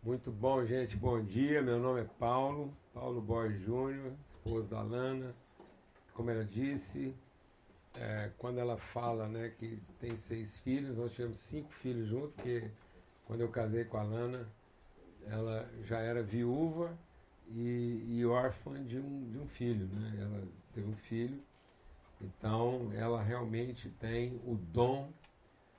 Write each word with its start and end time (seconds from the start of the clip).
Muito 0.00 0.30
bom, 0.30 0.64
gente. 0.64 0.96
Bom 0.96 1.20
dia. 1.20 1.60
Meu 1.60 1.80
nome 1.80 2.02
é 2.02 2.04
Paulo, 2.04 2.72
Paulo 2.94 3.20
Borges 3.20 3.60
Júnior, 3.62 4.12
esposo 4.36 4.68
da 4.68 4.80
Lana. 4.80 5.34
Como 6.14 6.30
ela 6.30 6.44
disse, 6.44 7.12
é, 7.96 8.30
quando 8.38 8.58
ela 8.58 8.76
fala 8.76 9.26
né, 9.26 9.52
que 9.58 9.82
tem 9.98 10.16
seis 10.16 10.56
filhos, 10.58 10.96
nós 10.96 11.12
tivemos 11.12 11.40
cinco 11.40 11.72
filhos 11.72 12.06
juntos, 12.06 12.32
porque 12.36 12.70
quando 13.26 13.40
eu 13.40 13.48
casei 13.48 13.84
com 13.84 13.98
a 13.98 14.04
Lana, 14.04 14.48
ela 15.26 15.68
já 15.82 15.98
era 15.98 16.22
viúva 16.22 16.96
e, 17.48 18.04
e 18.08 18.24
órfã 18.24 18.80
de 18.84 18.98
um, 18.98 19.30
de 19.32 19.38
um 19.38 19.48
filho. 19.48 19.88
Né? 19.88 20.18
Ela 20.20 20.48
teve 20.74 20.88
um 20.88 20.96
filho, 20.96 21.42
então 22.20 22.92
ela 22.94 23.20
realmente 23.20 23.90
tem 23.98 24.40
o 24.46 24.54
dom 24.54 25.10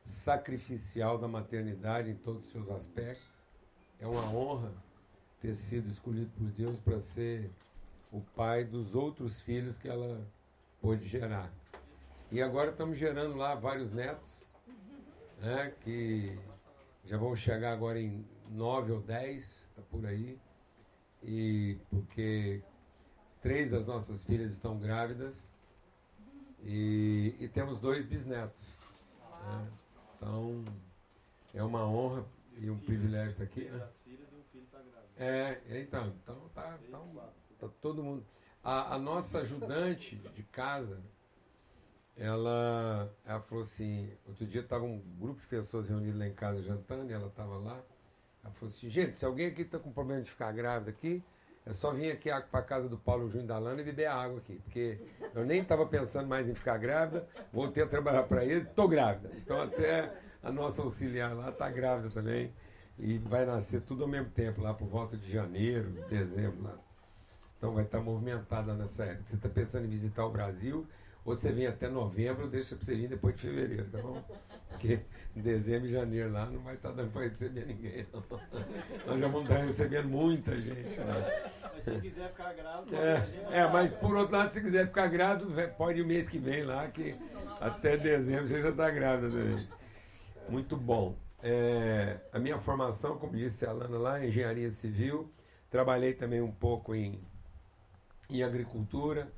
sacrificial 0.04 1.18
da 1.18 1.28
maternidade 1.28 2.12
em 2.12 2.16
todos 2.16 2.44
os 2.44 2.52
seus 2.52 2.70
aspectos. 2.70 3.29
É 4.00 4.08
uma 4.08 4.26
honra 4.34 4.72
ter 5.42 5.56
sido 5.56 5.90
escolhido 5.90 6.30
por 6.38 6.48
Deus 6.52 6.80
para 6.80 7.02
ser 7.02 7.52
o 8.12 8.22
pai 8.22 8.64
dos 8.64 8.96
outros 8.96 9.40
filhos 9.42 9.78
que 9.78 9.88
ela 9.88 10.26
pôde 10.82 11.08
gerar. 11.08 11.52
E 12.32 12.42
agora 12.42 12.72
estamos 12.72 12.98
gerando 12.98 13.36
lá 13.36 13.56
vários 13.56 13.92
netos, 13.92 14.56
né, 15.40 15.74
que 15.82 16.38
já 17.06 17.18
vão 17.18 17.36
chegar 17.36 17.74
agora 17.74 18.00
em 18.00 18.26
nove 18.50 18.92
ou 18.92 19.02
dez, 19.02 19.46
está 19.70 19.82
por 19.90 20.06
aí. 20.06 20.40
E 21.22 21.78
porque 21.90 22.64
três 23.42 23.70
das 23.70 23.86
nossas 23.86 24.24
filhas 24.24 24.52
estão 24.52 24.78
grávidas 24.78 25.36
e, 26.64 27.36
e 27.40 27.48
temos 27.50 27.80
dois 27.80 28.06
bisnetos. 28.06 28.78
Né? 29.44 29.68
Então 30.16 30.64
é 31.54 31.64
uma 31.64 31.86
honra 31.86 32.26
e 32.60 32.70
um 32.70 32.78
privilégio 32.78 33.32
estar 33.32 33.44
aqui. 33.44 33.66
Né? 33.66 33.88
É, 35.18 35.62
então, 35.82 36.14
então 36.24 36.36
tá, 36.54 36.78
tá, 36.92 37.00
tá 37.60 37.68
todo 37.82 38.04
mundo. 38.04 38.26
A, 38.64 38.96
a 38.96 39.00
nossa 39.00 39.40
ajudante 39.40 40.16
de 40.36 40.44
casa, 40.44 41.00
ela, 42.16 43.10
ela 43.26 43.42
falou 43.42 43.64
assim, 43.64 44.12
outro 44.28 44.46
dia 44.46 44.62
estava 44.62 44.84
um 44.84 45.00
grupo 45.20 45.40
de 45.40 45.48
pessoas 45.48 45.90
reunidas 45.90 46.20
lá 46.20 46.28
em 46.28 46.34
casa 46.34 46.62
jantando, 46.62 47.12
e 47.12 47.14
ela 47.14 47.28
estava 47.28 47.58
lá. 47.58 47.82
Ela 48.44 48.54
falou 48.54 48.70
assim, 48.70 48.90
gente, 48.90 49.18
se 49.18 49.26
alguém 49.26 49.48
aqui 49.48 49.62
está 49.62 49.80
com 49.80 49.92
problema 49.92 50.22
de 50.22 50.30
ficar 50.30 50.52
grávida 50.52 50.92
aqui, 50.92 51.24
é 51.66 51.74
só 51.74 51.92
vir 51.92 52.12
aqui 52.12 52.30
para 52.50 52.60
a 52.60 52.64
casa 52.64 52.90
do 52.90 52.98
Paulo 52.98 53.30
Júnior 53.30 53.48
da 53.48 53.60
Lana 53.60 53.82
e 53.82 53.86
beber 53.86 54.08
água 54.08 54.40
aqui. 54.40 54.56
Porque 54.64 54.98
eu 55.36 55.46
nem 55.46 55.62
estava 55.62 55.86
pensando 55.86 56.28
mais 56.28 56.48
em 56.48 56.54
ficar 56.54 56.78
grávida, 56.78 57.28
voltei 57.54 57.84
a 57.84 57.88
trabalhar 57.88 58.24
para 58.24 58.44
eles, 58.44 58.68
estou 58.68 58.88
grávida. 58.88 59.32
Então 59.38 59.62
até 59.62 60.12
a 60.44 60.52
nossa 60.52 60.82
auxiliar 60.82 61.36
lá 61.36 61.50
está 61.50 61.70
grávida 61.70 62.10
também. 62.10 62.52
E 62.98 63.18
vai 63.18 63.46
nascer 63.46 63.82
tudo 63.82 64.04
ao 64.04 64.10
mesmo 64.10 64.30
tempo, 64.30 64.62
lá 64.62 64.74
por 64.74 64.88
volta 64.88 65.16
de 65.16 65.32
janeiro, 65.32 65.90
dezembro 66.10 66.64
lá. 66.64 66.76
Então 67.58 67.74
vai 67.74 67.86
estar 67.86 68.00
tá 68.00 68.04
movimentada 68.04 68.74
nessa 68.74 69.06
época. 69.06 69.24
Você 69.28 69.36
está 69.36 69.50
pensando 69.50 69.86
em 69.86 69.90
visitar 69.90 70.26
o 70.26 70.30
Brasil, 70.30 70.86
ou 71.24 71.36
você 71.36 71.52
vem 71.52 71.68
até 71.68 71.88
novembro, 71.88 72.48
deixa 72.48 72.76
para 72.76 72.86
você 72.86 72.96
vir 72.96 73.08
depois 73.08 73.36
de 73.36 73.42
fevereiro, 73.42 73.86
tá 73.90 74.02
bom? 74.02 74.22
Porque 74.70 75.00
em 75.36 75.42
dezembro 75.42 75.88
e 75.88 75.92
janeiro 75.92 76.32
lá 76.32 76.46
não 76.46 76.60
vai 76.62 76.76
estar 76.76 76.90
tá 76.90 76.96
dando 76.96 77.12
para 77.12 77.24
receber 77.24 77.66
ninguém. 77.66 78.06
Não. 78.14 78.24
Nós 79.08 79.20
já 79.20 79.28
vamos 79.28 79.44
estar 79.44 79.64
recebendo 79.64 80.10
muita 80.10 80.56
gente. 80.56 81.00
Né? 81.00 81.52
Mas 81.74 81.84
se 81.84 82.02
quiser 82.02 82.30
ficar 82.30 82.54
grávido, 82.54 82.96
é, 82.96 83.60
é, 83.60 83.68
mas 83.68 83.92
por 83.92 84.16
outro 84.16 84.36
lado, 84.36 84.54
se 84.54 84.62
quiser 84.62 84.88
ficar 84.88 85.08
grávido, 85.08 85.54
pode 85.78 86.00
ir 86.00 86.02
o 86.02 86.08
mês 86.08 86.28
que 86.28 86.38
vem 86.38 86.64
lá, 86.64 86.88
que 86.88 87.16
até 87.62 87.96
dezembro 87.98 88.48
você 88.48 88.62
já 88.62 88.70
está 88.70 88.90
grávida 88.90 89.30
também. 89.30 89.79
Muito 90.50 90.76
bom. 90.76 91.16
É, 91.42 92.20
a 92.34 92.40
minha 92.40 92.60
formação, 92.60 93.18
como 93.18 93.36
disse 93.38 93.66
a 93.66 93.70
Alana 93.70 93.98
lá, 93.98 94.20
é 94.20 94.28
engenharia 94.28 94.72
civil. 94.72 95.32
Trabalhei 95.70 96.14
também 96.14 96.42
um 96.42 96.52
pouco 96.52 96.96
em, 96.96 97.20
em 98.30 98.42
agricultura. 98.42 99.32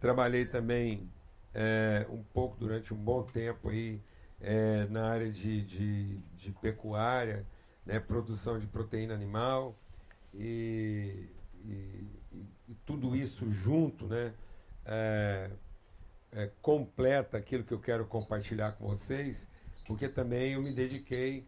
Trabalhei 0.00 0.44
também 0.44 1.08
é, 1.54 2.06
um 2.10 2.22
pouco 2.22 2.56
durante 2.58 2.92
um 2.92 2.96
bom 2.96 3.22
tempo 3.22 3.68
aí 3.68 4.00
é, 4.40 4.86
na 4.86 5.08
área 5.08 5.30
de, 5.30 5.62
de, 5.62 6.18
de 6.36 6.50
pecuária, 6.52 7.46
né, 7.84 8.00
produção 8.00 8.58
de 8.58 8.66
proteína 8.66 9.14
animal 9.14 9.76
e, 10.34 11.28
e, 11.64 12.06
e 12.68 12.74
tudo 12.86 13.14
isso 13.14 13.50
junto, 13.50 14.06
né, 14.06 14.32
é, 14.86 15.50
é, 16.32 16.50
completa 16.62 17.36
aquilo 17.36 17.64
que 17.64 17.74
eu 17.74 17.80
quero 17.80 18.06
compartilhar 18.06 18.72
com 18.72 18.88
vocês, 18.88 19.46
porque 19.90 20.08
também 20.08 20.52
eu 20.52 20.62
me 20.62 20.70
dediquei 20.70 21.44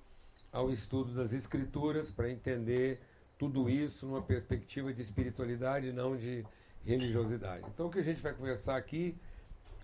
ao 0.51 0.69
estudo 0.73 1.15
das 1.15 1.33
escrituras 1.33 2.11
para 2.11 2.29
entender 2.29 3.01
tudo 3.39 3.71
isso 3.71 4.05
numa 4.05 4.21
perspectiva 4.21 4.93
de 4.93 5.01
espiritualidade, 5.01 5.93
não 5.93 6.17
de 6.17 6.45
religiosidade. 6.85 7.65
Então, 7.73 7.87
o 7.87 7.91
que 7.91 8.01
a 8.01 8.03
gente 8.03 8.21
vai 8.21 8.35
conversar 8.35 8.77
aqui 8.77 9.15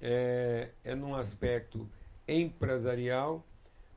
é, 0.03 0.71
é 0.83 0.93
num 0.97 1.15
aspecto 1.15 1.89
empresarial 2.27 3.47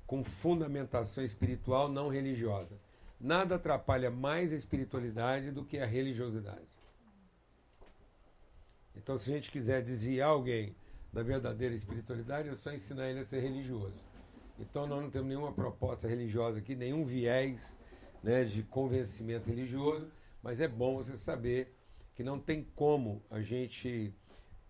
com 0.06 0.24
fundamentação 0.24 1.24
espiritual 1.24 1.90
não 1.90 2.08
religiosa. 2.08 2.78
Nada 3.20 3.56
atrapalha 3.56 4.12
mais 4.12 4.54
a 4.54 4.56
espiritualidade 4.56 5.50
do 5.50 5.66
que 5.66 5.80
a 5.80 5.88
religiosidade. 5.88 6.70
Então, 8.96 9.18
se 9.18 9.32
a 9.32 9.34
gente 9.34 9.50
quiser 9.50 9.82
desviar 9.82 10.30
alguém 10.30 10.76
da 11.12 11.24
verdadeira 11.24 11.74
espiritualidade, 11.74 12.50
é 12.50 12.54
só 12.54 12.72
ensinar 12.72 13.10
ele 13.10 13.22
a 13.22 13.24
ser 13.24 13.40
religioso. 13.40 14.11
Então, 14.60 14.88
nós 14.88 15.02
não 15.02 15.10
temos 15.10 15.28
nenhuma 15.28 15.54
proposta 15.54 16.08
religiosa 16.08 16.60
aqui, 16.60 16.76
nenhum 16.76 17.06
viés 17.06 17.60
né, 18.24 18.44
de 18.44 18.64
convencimento 18.64 19.50
religioso, 19.50 20.12
mas 20.42 20.62
é 20.62 20.68
bom 20.68 20.98
você 20.98 21.18
saber 21.18 21.76
que 22.16 22.24
não 22.24 22.40
tem 22.40 22.64
como 22.76 23.22
a 23.30 23.42
gente 23.42 24.14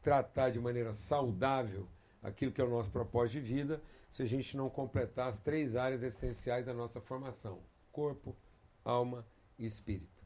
tratar 0.01 0.49
de 0.49 0.59
maneira 0.59 0.93
saudável 0.93 1.87
aquilo 2.21 2.51
que 2.51 2.61
é 2.61 2.63
o 2.63 2.69
nosso 2.69 2.89
propósito 2.89 3.33
de 3.33 3.53
vida 3.53 3.81
se 4.09 4.21
a 4.21 4.25
gente 4.25 4.55
não 4.57 4.69
completar 4.69 5.29
as 5.29 5.39
três 5.39 5.75
áreas 5.75 6.03
essenciais 6.03 6.65
da 6.65 6.73
nossa 6.73 6.99
formação: 7.01 7.59
corpo, 7.91 8.35
alma 8.83 9.25
e 9.57 9.65
espírito. 9.65 10.21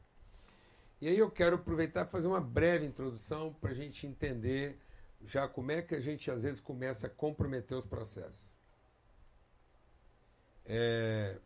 E 1.00 1.08
aí 1.08 1.18
eu 1.18 1.30
quero 1.30 1.56
aproveitar 1.56 2.06
e 2.06 2.10
fazer 2.10 2.26
uma 2.26 2.40
breve 2.40 2.86
introdução 2.86 3.54
para 3.60 3.70
a 3.70 3.74
gente 3.74 4.06
entender 4.06 4.78
já 5.24 5.46
como 5.46 5.70
é 5.70 5.82
que 5.82 5.94
a 5.94 6.00
gente 6.00 6.30
às 6.30 6.42
vezes 6.42 6.60
começa 6.60 7.06
a 7.06 7.10
comprometer 7.10 7.76
os 7.76 7.86
processos. 7.86 8.45
É... 10.66 11.38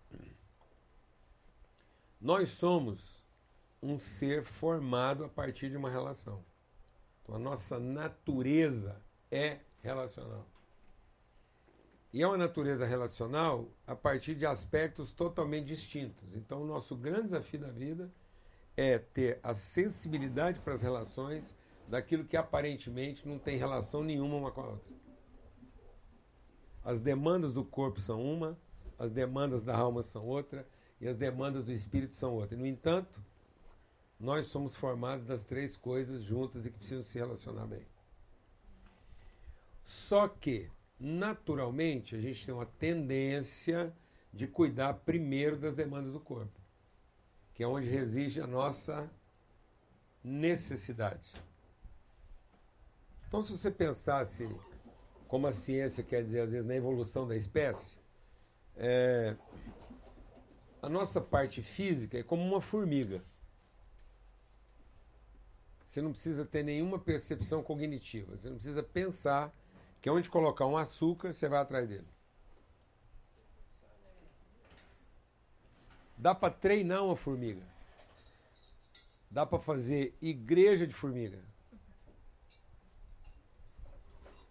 Nós 2.20 2.50
somos 2.50 3.24
um 3.82 3.98
ser 3.98 4.44
formado 4.44 5.24
a 5.24 5.28
partir 5.28 5.70
de 5.70 5.76
uma 5.76 5.90
relação. 5.90 6.44
Então 7.22 7.34
a 7.34 7.38
nossa 7.38 7.78
natureza 7.78 9.00
é 9.30 9.58
relacional. 9.82 10.46
E 12.12 12.22
é 12.22 12.26
uma 12.26 12.36
natureza 12.36 12.84
relacional 12.84 13.68
a 13.86 13.94
partir 13.94 14.34
de 14.34 14.44
aspectos 14.44 15.12
totalmente 15.12 15.66
distintos. 15.66 16.34
Então 16.34 16.62
o 16.62 16.66
nosso 16.66 16.96
grande 16.96 17.28
desafio 17.28 17.60
da 17.60 17.70
vida 17.70 18.10
é 18.76 18.98
ter 18.98 19.38
a 19.42 19.54
sensibilidade 19.54 20.58
para 20.60 20.74
as 20.74 20.82
relações 20.82 21.44
daquilo 21.88 22.24
que 22.24 22.36
aparentemente 22.36 23.26
não 23.26 23.38
tem 23.38 23.56
relação 23.56 24.02
nenhuma 24.02 24.36
uma 24.36 24.50
com 24.50 24.60
a 24.60 24.68
outra. 24.68 24.94
As 26.84 27.00
demandas 27.00 27.52
do 27.52 27.64
corpo 27.64 28.00
são 28.00 28.22
uma, 28.22 28.58
as 29.00 29.10
demandas 29.10 29.62
da 29.62 29.74
alma 29.74 30.02
são 30.02 30.26
outra 30.26 30.68
e 31.00 31.08
as 31.08 31.16
demandas 31.16 31.64
do 31.64 31.72
espírito 31.72 32.14
são 32.16 32.34
outra. 32.34 32.54
No 32.54 32.66
entanto, 32.66 33.18
nós 34.20 34.48
somos 34.48 34.76
formados 34.76 35.24
das 35.24 35.42
três 35.42 35.74
coisas 35.74 36.22
juntas 36.22 36.66
e 36.66 36.70
que 36.70 36.78
precisam 36.78 37.02
se 37.02 37.18
relacionar 37.18 37.66
bem. 37.66 37.82
Só 39.86 40.28
que, 40.28 40.70
naturalmente, 40.98 42.14
a 42.14 42.20
gente 42.20 42.44
tem 42.44 42.54
uma 42.54 42.66
tendência 42.66 43.90
de 44.34 44.46
cuidar 44.46 44.92
primeiro 44.92 45.56
das 45.56 45.74
demandas 45.74 46.12
do 46.12 46.20
corpo, 46.20 46.60
que 47.54 47.62
é 47.62 47.66
onde 47.66 47.88
reside 47.88 48.38
a 48.38 48.46
nossa 48.46 49.10
necessidade. 50.22 51.32
Então, 53.26 53.42
se 53.42 53.52
você 53.52 53.70
pensasse, 53.70 54.46
como 55.26 55.46
a 55.46 55.52
ciência 55.54 56.04
quer 56.04 56.22
dizer, 56.22 56.42
às 56.42 56.50
vezes, 56.50 56.66
na 56.66 56.76
evolução 56.76 57.26
da 57.26 57.34
espécie, 57.34 57.99
é, 58.76 59.36
a 60.82 60.88
nossa 60.88 61.20
parte 61.20 61.62
física 61.62 62.18
é 62.18 62.22
como 62.22 62.42
uma 62.42 62.60
formiga. 62.60 63.22
Você 65.86 66.00
não 66.00 66.12
precisa 66.12 66.44
ter 66.44 66.62
nenhuma 66.62 66.98
percepção 66.98 67.62
cognitiva. 67.62 68.36
Você 68.36 68.48
não 68.48 68.56
precisa 68.56 68.82
pensar 68.82 69.52
que 70.00 70.08
onde 70.08 70.30
colocar 70.30 70.66
um 70.66 70.76
açúcar, 70.76 71.32
você 71.32 71.48
vai 71.48 71.60
atrás 71.60 71.88
dele. 71.88 72.06
Dá 76.16 76.34
para 76.34 76.52
treinar 76.52 77.04
uma 77.04 77.16
formiga. 77.16 77.62
Dá 79.30 79.44
para 79.44 79.58
fazer 79.58 80.16
igreja 80.20 80.86
de 80.86 80.94
formiga. 80.94 81.42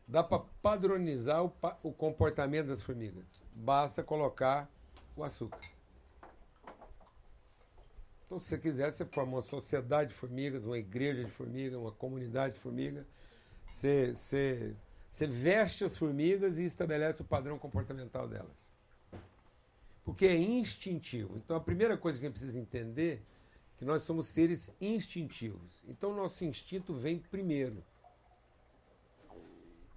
Dá 0.07 0.23
para 0.23 0.39
padronizar 0.61 1.43
o, 1.43 1.53
o 1.83 1.93
comportamento 1.93 2.67
das 2.67 2.81
formigas. 2.81 3.39
Basta 3.59 4.01
colocar 4.01 4.71
o 5.17 5.23
açúcar. 5.23 5.59
Então, 8.25 8.39
se 8.39 8.47
você 8.47 8.57
quiser, 8.57 8.93
você 8.93 9.03
forma 9.03 9.33
uma 9.33 9.41
sociedade 9.41 10.11
de 10.11 10.15
formigas, 10.15 10.63
uma 10.63 10.77
igreja 10.77 11.25
de 11.25 11.31
formigas, 11.31 11.77
uma 11.77 11.91
comunidade 11.91 12.53
de 12.53 12.61
formigas. 12.61 13.05
Você, 13.65 14.15
você, 14.15 14.75
você 15.11 15.27
veste 15.27 15.83
as 15.83 15.97
formigas 15.97 16.57
e 16.57 16.63
estabelece 16.63 17.21
o 17.21 17.25
padrão 17.25 17.59
comportamental 17.59 18.29
delas. 18.29 18.71
Porque 20.05 20.25
é 20.25 20.37
instintivo. 20.37 21.35
Então, 21.35 21.57
a 21.57 21.61
primeira 21.61 21.97
coisa 21.97 22.17
que 22.17 22.25
a 22.25 22.29
gente 22.29 22.37
precisa 22.37 22.57
entender 22.57 23.21
é 23.75 23.79
que 23.79 23.83
nós 23.83 24.03
somos 24.03 24.27
seres 24.27 24.73
instintivos. 24.79 25.83
Então, 25.85 26.11
o 26.11 26.15
nosso 26.15 26.45
instinto 26.45 26.93
vem 26.93 27.19
primeiro. 27.19 27.83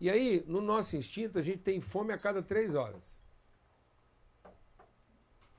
E 0.00 0.10
aí, 0.10 0.42
no 0.48 0.60
nosso 0.60 0.96
instinto, 0.96 1.38
a 1.38 1.42
gente 1.42 1.58
tem 1.58 1.80
fome 1.80 2.12
a 2.12 2.18
cada 2.18 2.42
três 2.42 2.74
horas 2.74 3.11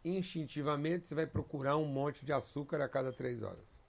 instintivamente 0.03 1.07
você 1.07 1.15
vai 1.15 1.25
procurar 1.25 1.77
um 1.77 1.85
monte 1.85 2.25
de 2.25 2.33
açúcar 2.33 2.81
a 2.81 2.89
cada 2.89 3.11
três 3.11 3.41
horas. 3.41 3.83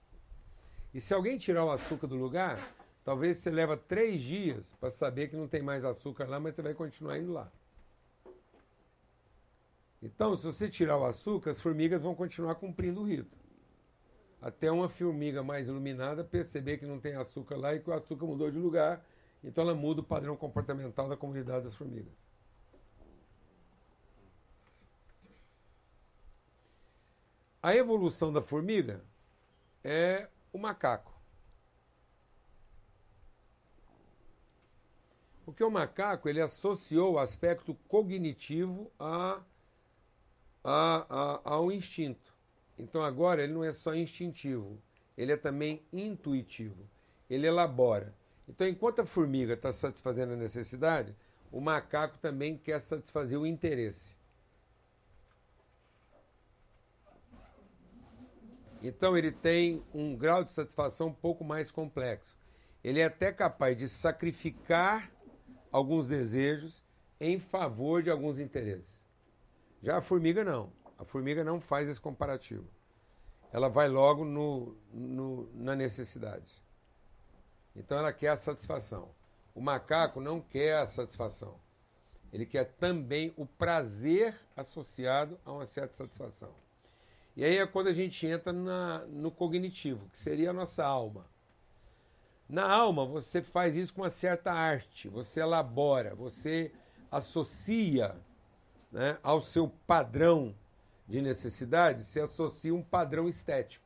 E 0.93 1.01
se 1.01 1.13
alguém 1.13 1.39
tirar 1.39 1.65
o 1.65 1.71
açúcar 1.71 2.07
do 2.07 2.15
lugar, 2.15 2.59
talvez 3.05 3.39
você 3.39 3.51
leva 3.51 3.77
três 3.77 4.23
dias 4.23 4.73
para 4.81 4.91
saber 4.91 5.29
que 5.29 5.37
não 5.37 5.49
tem 5.49 5.61
mais 5.61 5.85
açúcar 5.85 6.29
lá, 6.29 6.39
mas 6.39 6.55
você 6.55 6.63
vai 6.63 6.75
continuar 6.75 7.19
indo 7.19 7.33
lá. 7.33 7.51
Então, 10.01 10.37
se 10.37 10.45
você 10.45 10.69
tirar 10.69 10.99
o 10.99 11.05
açúcar, 11.05 11.51
as 11.51 11.61
formigas 11.61 12.03
vão 12.03 12.15
continuar 12.15 12.57
cumprindo 12.57 13.01
o 13.01 13.05
rito. 13.05 13.37
Até 14.41 14.71
uma 14.71 14.89
formiga 14.89 15.43
mais 15.43 15.67
iluminada 15.67 16.23
perceber 16.23 16.77
que 16.77 16.85
não 16.85 17.01
tem 17.01 17.17
açúcar 17.17 17.57
lá 17.57 17.75
e 17.75 17.81
que 17.81 17.89
o 17.89 17.93
açúcar 17.95 18.27
mudou 18.27 18.51
de 18.51 18.59
lugar, 18.59 19.03
então 19.43 19.65
ela 19.65 19.75
muda 19.75 20.03
o 20.03 20.05
padrão 20.05 20.37
comportamental 20.37 21.09
da 21.09 21.17
comunidade 21.17 21.65
das 21.65 21.75
formigas. 21.75 22.13
A 27.65 27.75
evolução 27.75 28.31
da 28.31 28.43
formiga 28.43 29.01
é 29.83 30.29
o 30.53 30.59
macaco. 30.59 31.11
Porque 35.47 35.65
o 35.65 35.71
macaco 35.71 36.29
ele 36.29 36.43
associou 36.43 37.15
o 37.15 37.19
aspecto 37.19 37.75
cognitivo 37.89 38.93
a, 39.01 39.41
a, 40.63 41.07
a, 41.09 41.41
ao 41.43 41.73
instinto. 41.73 42.35
Então 42.79 43.03
agora 43.03 43.43
ele 43.43 43.55
não 43.55 43.65
é 43.65 43.73
só 43.73 43.95
instintivo, 43.95 44.79
ele 45.17 45.33
é 45.33 45.37
também 45.39 45.83
intuitivo. 45.91 46.87
Ele 47.31 47.47
elabora. 47.47 48.15
Então 48.47 48.69
enquanto 48.69 49.01
a 49.01 49.07
formiga 49.07 49.55
está 49.55 49.73
satisfazendo 49.73 50.35
a 50.35 50.37
necessidade, 50.37 51.17
o 51.51 51.63
macaco 51.63 52.19
também 52.19 52.59
quer 52.59 52.83
satisfazer 52.83 53.41
o 53.41 53.47
interesse. 53.47 54.14
Então 58.87 59.17
ele 59.17 59.33
tem 59.33 59.83
um 59.95 60.15
grau 60.15 60.45
de 60.45 60.53
satisfação 60.53 61.07
um 61.07 61.15
pouco 61.15 61.43
mais 61.43 61.71
complexo. 61.71 62.37
Ele 62.83 63.01
é 63.01 63.07
até 63.07 63.33
capaz 63.33 63.79
de 63.79 63.89
sacrificar 63.89 65.11
alguns 65.73 66.07
desejos 66.07 66.85
em 67.19 67.39
favor 67.39 68.03
de 68.03 68.11
alguns 68.11 68.39
interesses. 68.39 69.03
Já 69.83 69.97
a 69.97 70.03
formiga 70.03 70.45
não. 70.45 70.71
A 70.99 71.05
formiga 71.05 71.43
não 71.43 71.63
faz 71.63 71.89
esse 71.89 71.99
comparativo. 71.99 72.69
Ela 73.51 73.71
vai 73.71 73.89
logo 73.89 74.23
no, 74.23 74.77
no, 74.93 75.49
na 75.55 75.75
necessidade. 75.75 76.63
Então 77.75 77.99
ela 77.99 78.13
quer 78.13 78.29
a 78.29 78.37
satisfação. 78.37 79.09
O 79.55 79.63
macaco 79.63 80.21
não 80.21 80.43
quer 80.43 80.77
a 80.77 80.87
satisfação. 80.89 81.59
Ele 82.31 82.45
quer 82.45 82.67
também 82.75 83.33
o 83.35 83.47
prazer 83.47 84.39
associado 84.55 85.41
a 85.43 85.53
uma 85.53 85.65
certa 85.65 85.95
satisfação. 85.95 86.64
E 87.37 87.45
aí 87.45 87.59
é 87.59 87.67
quando 87.67 87.89
a 87.89 87.93
gente 87.93 88.27
entra 88.27 88.53
na, 88.53 89.01
no 89.07 89.31
cognitivo, 89.31 90.09
que 90.11 90.19
seria 90.19 90.51
a 90.51 90.53
nossa 90.53 90.85
alma. 90.85 91.27
Na 92.49 92.71
alma, 92.71 93.05
você 93.05 93.43
faz 93.43 93.75
isso 93.75 93.93
com 93.95 94.03
uma 94.03 94.11
certa 94.11 94.53
arte, 94.53 95.09
você 95.09 95.41
elabora, 95.41 96.15
você 96.15 96.71
associa 97.11 98.15
né, 98.93 99.19
ao 99.23 99.41
seu 99.41 99.69
padrão 99.87 100.55
de 101.09 101.21
necessidade, 101.21 102.05
você 102.05 102.21
associa 102.21 102.75
um 102.75 102.83
padrão 102.83 103.29
estético. 103.29 103.85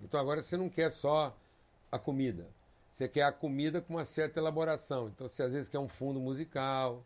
Então 0.00 0.18
agora 0.18 0.42
você 0.42 0.56
não 0.56 0.68
quer 0.68 0.90
só 0.90 1.36
a 1.90 1.98
comida, 1.98 2.48
você 2.90 3.08
quer 3.08 3.22
a 3.22 3.32
comida 3.32 3.80
com 3.80 3.94
uma 3.94 4.04
certa 4.04 4.38
elaboração. 4.38 5.08
Então 5.08 5.28
você 5.28 5.42
às 5.42 5.52
vezes 5.52 5.68
quer 5.68 5.78
um 5.78 5.88
fundo 5.88 6.20
musical, 6.20 7.04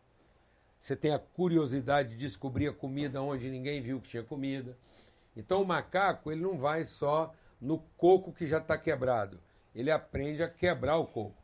você 0.79 0.95
tem 0.95 1.13
a 1.13 1.19
curiosidade 1.19 2.09
de 2.09 2.17
descobrir 2.17 2.67
a 2.67 2.73
comida 2.73 3.21
onde 3.21 3.49
ninguém 3.49 3.81
viu 3.81 4.01
que 4.01 4.09
tinha 4.09 4.23
comida. 4.23 4.77
Então 5.35 5.61
o 5.61 5.67
macaco 5.67 6.31
ele 6.31 6.41
não 6.41 6.57
vai 6.57 6.85
só 6.85 7.33
no 7.61 7.79
coco 7.97 8.33
que 8.33 8.47
já 8.47 8.57
está 8.57 8.77
quebrado, 8.77 9.39
ele 9.75 9.91
aprende 9.91 10.41
a 10.41 10.49
quebrar 10.49 10.97
o 10.97 11.05
coco. 11.05 11.35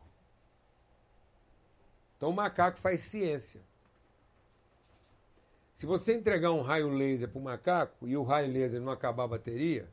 Então 2.18 2.30
o 2.30 2.34
macaco 2.34 2.80
faz 2.80 3.02
ciência. 3.02 3.62
Se 5.76 5.86
você 5.86 6.16
entregar 6.16 6.52
um 6.52 6.62
raio 6.62 6.90
laser 6.90 7.30
para 7.30 7.40
o 7.40 7.44
macaco 7.44 8.08
e 8.08 8.16
o 8.16 8.24
raio 8.24 8.52
laser 8.52 8.82
não 8.82 8.94
acabar 8.94 9.26
a 9.26 9.28
bateria, 9.28 9.88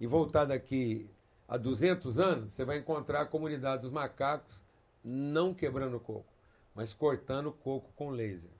e 0.00 0.06
voltar 0.06 0.44
daqui 0.44 1.10
a 1.46 1.56
200 1.56 2.18
anos, 2.18 2.52
você 2.52 2.64
vai 2.64 2.78
encontrar 2.78 3.22
a 3.22 3.26
comunidade 3.26 3.82
dos 3.82 3.90
macacos 3.90 4.62
não 5.02 5.54
quebrando 5.54 5.98
coco, 5.98 6.32
mas 6.74 6.92
cortando 6.92 7.52
coco 7.52 7.90
com 7.96 8.10
laser. 8.10 8.50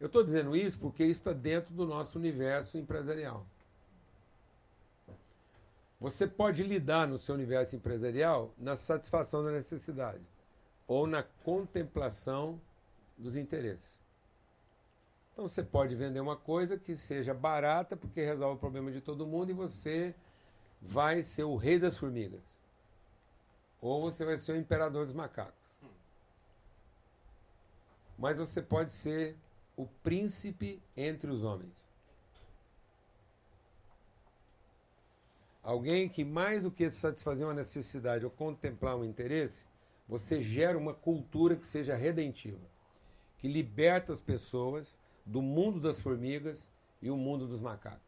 Eu 0.00 0.06
estou 0.06 0.22
dizendo 0.22 0.56
isso 0.56 0.78
porque 0.78 1.04
isso 1.04 1.20
está 1.20 1.32
dentro 1.32 1.74
do 1.74 1.84
nosso 1.84 2.18
universo 2.18 2.78
empresarial. 2.78 3.44
Você 6.00 6.26
pode 6.28 6.62
lidar 6.62 7.08
no 7.08 7.18
seu 7.18 7.34
universo 7.34 7.74
empresarial 7.74 8.54
na 8.56 8.76
satisfação 8.76 9.42
da 9.42 9.50
necessidade 9.50 10.22
ou 10.86 11.06
na 11.06 11.24
contemplação 11.44 12.60
dos 13.16 13.36
interesses. 13.36 13.98
Então 15.32 15.48
você 15.48 15.62
pode 15.62 15.94
vender 15.96 16.20
uma 16.20 16.36
coisa 16.36 16.78
que 16.78 16.96
seja 16.96 17.34
barata 17.34 17.96
porque 17.96 18.24
resolve 18.24 18.56
o 18.56 18.60
problema 18.60 18.92
de 18.92 19.00
todo 19.00 19.26
mundo 19.26 19.50
e 19.50 19.54
você 19.54 20.14
vai 20.80 21.22
ser 21.24 21.44
o 21.44 21.56
rei 21.56 21.78
das 21.78 21.96
formigas. 21.96 22.42
Ou 23.80 24.00
você 24.00 24.24
vai 24.24 24.38
ser 24.38 24.52
o 24.52 24.56
imperador 24.56 25.06
dos 25.06 25.14
macacos. 25.14 25.54
Mas 28.16 28.38
você 28.38 28.60
pode 28.62 28.92
ser 28.92 29.36
o 29.78 29.86
príncipe 30.02 30.82
entre 30.96 31.30
os 31.30 31.44
homens. 31.44 31.72
Alguém 35.62 36.08
que 36.08 36.24
mais 36.24 36.64
do 36.64 36.70
que 36.70 36.90
satisfazer 36.90 37.46
uma 37.46 37.54
necessidade 37.54 38.24
ou 38.24 38.30
contemplar 38.30 38.96
um 38.96 39.04
interesse, 39.04 39.64
você 40.08 40.42
gera 40.42 40.76
uma 40.76 40.92
cultura 40.92 41.54
que 41.54 41.66
seja 41.68 41.94
redentiva, 41.94 42.66
que 43.38 43.46
liberta 43.46 44.12
as 44.12 44.20
pessoas 44.20 44.98
do 45.24 45.40
mundo 45.40 45.78
das 45.78 46.00
formigas 46.00 46.66
e 47.00 47.08
o 47.08 47.16
mundo 47.16 47.46
dos 47.46 47.60
macacos. 47.60 48.00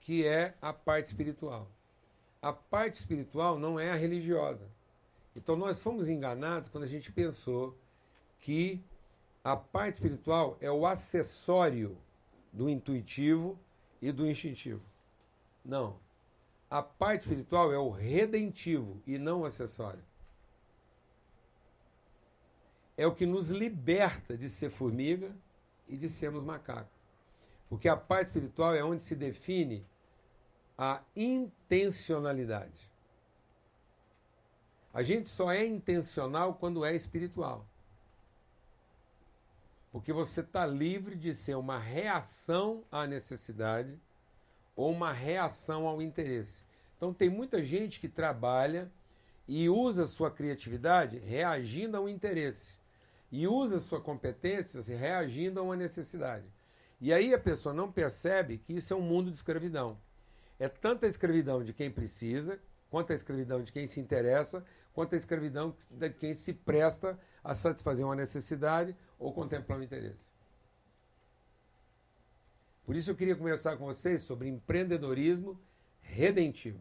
Que 0.00 0.26
é 0.26 0.54
a 0.62 0.72
parte 0.72 1.08
espiritual. 1.08 1.68
A 2.40 2.52
parte 2.52 2.96
espiritual 3.00 3.58
não 3.58 3.78
é 3.78 3.90
a 3.90 3.94
religiosa. 3.94 4.66
Então 5.34 5.56
nós 5.56 5.82
fomos 5.82 6.08
enganados 6.08 6.68
quando 6.68 6.84
a 6.84 6.88
gente 6.88 7.10
pensou 7.10 7.76
que 8.40 8.80
a 9.42 9.56
parte 9.56 9.94
espiritual 9.94 10.56
é 10.60 10.70
o 10.70 10.86
acessório 10.86 11.96
do 12.52 12.68
intuitivo 12.68 13.58
e 14.00 14.12
do 14.12 14.28
instintivo. 14.28 14.82
Não. 15.64 15.98
A 16.70 16.82
parte 16.82 17.22
espiritual 17.22 17.72
é 17.72 17.78
o 17.78 17.90
redentivo 17.90 19.00
e 19.06 19.18
não 19.18 19.40
o 19.40 19.44
acessório. 19.44 20.02
É 22.96 23.06
o 23.06 23.14
que 23.14 23.26
nos 23.26 23.50
liberta 23.50 24.36
de 24.36 24.48
ser 24.48 24.70
formiga 24.70 25.30
e 25.88 25.96
de 25.96 26.08
sermos 26.08 26.44
macaco. 26.44 26.90
Porque 27.68 27.88
a 27.88 27.96
parte 27.96 28.28
espiritual 28.28 28.74
é 28.74 28.84
onde 28.84 29.02
se 29.02 29.16
define 29.16 29.84
a 30.78 31.02
intencionalidade. 31.14 32.93
A 34.94 35.02
gente 35.02 35.28
só 35.28 35.50
é 35.50 35.66
intencional 35.66 36.54
quando 36.54 36.84
é 36.84 36.94
espiritual. 36.94 37.66
Porque 39.90 40.12
você 40.12 40.40
está 40.40 40.64
livre 40.64 41.16
de 41.16 41.34
ser 41.34 41.56
uma 41.56 41.80
reação 41.80 42.84
à 42.92 43.04
necessidade 43.04 43.98
ou 44.76 44.92
uma 44.92 45.12
reação 45.12 45.88
ao 45.88 46.00
interesse. 46.00 46.64
Então 46.96 47.12
tem 47.12 47.28
muita 47.28 47.62
gente 47.64 47.98
que 47.98 48.08
trabalha 48.08 48.88
e 49.48 49.68
usa 49.68 50.06
sua 50.06 50.30
criatividade 50.30 51.18
reagindo 51.18 51.96
a 51.96 52.00
um 52.00 52.08
interesse. 52.08 52.78
E 53.32 53.48
usa 53.48 53.80
sua 53.80 54.00
competência 54.00 54.80
reagindo 54.96 55.58
a 55.58 55.62
uma 55.64 55.74
necessidade. 55.74 56.46
E 57.00 57.12
aí 57.12 57.34
a 57.34 57.38
pessoa 57.38 57.74
não 57.74 57.90
percebe 57.90 58.58
que 58.58 58.74
isso 58.74 58.94
é 58.94 58.96
um 58.96 59.02
mundo 59.02 59.28
de 59.28 59.36
escravidão. 59.36 59.98
É 60.56 60.68
tanta 60.68 61.08
escravidão 61.08 61.64
de 61.64 61.72
quem 61.72 61.90
precisa, 61.90 62.60
quanto 62.88 63.12
a 63.12 63.16
escravidão 63.16 63.60
de 63.60 63.72
quem 63.72 63.88
se 63.88 63.98
interessa, 63.98 64.64
quanto 64.94 65.14
a 65.14 65.18
escravidão 65.18 65.76
de 65.90 66.08
quem 66.10 66.34
se 66.34 66.54
presta 66.54 67.18
a 67.42 67.54
satisfazer 67.54 68.06
uma 68.06 68.14
necessidade 68.14 68.96
ou 69.18 69.34
contemplar 69.34 69.78
um 69.78 69.82
interesse. 69.82 70.24
Por 72.86 72.94
isso 72.94 73.10
eu 73.10 73.16
queria 73.16 73.34
conversar 73.34 73.76
com 73.76 73.86
vocês 73.86 74.22
sobre 74.22 74.48
empreendedorismo 74.48 75.60
redentivo. 76.00 76.78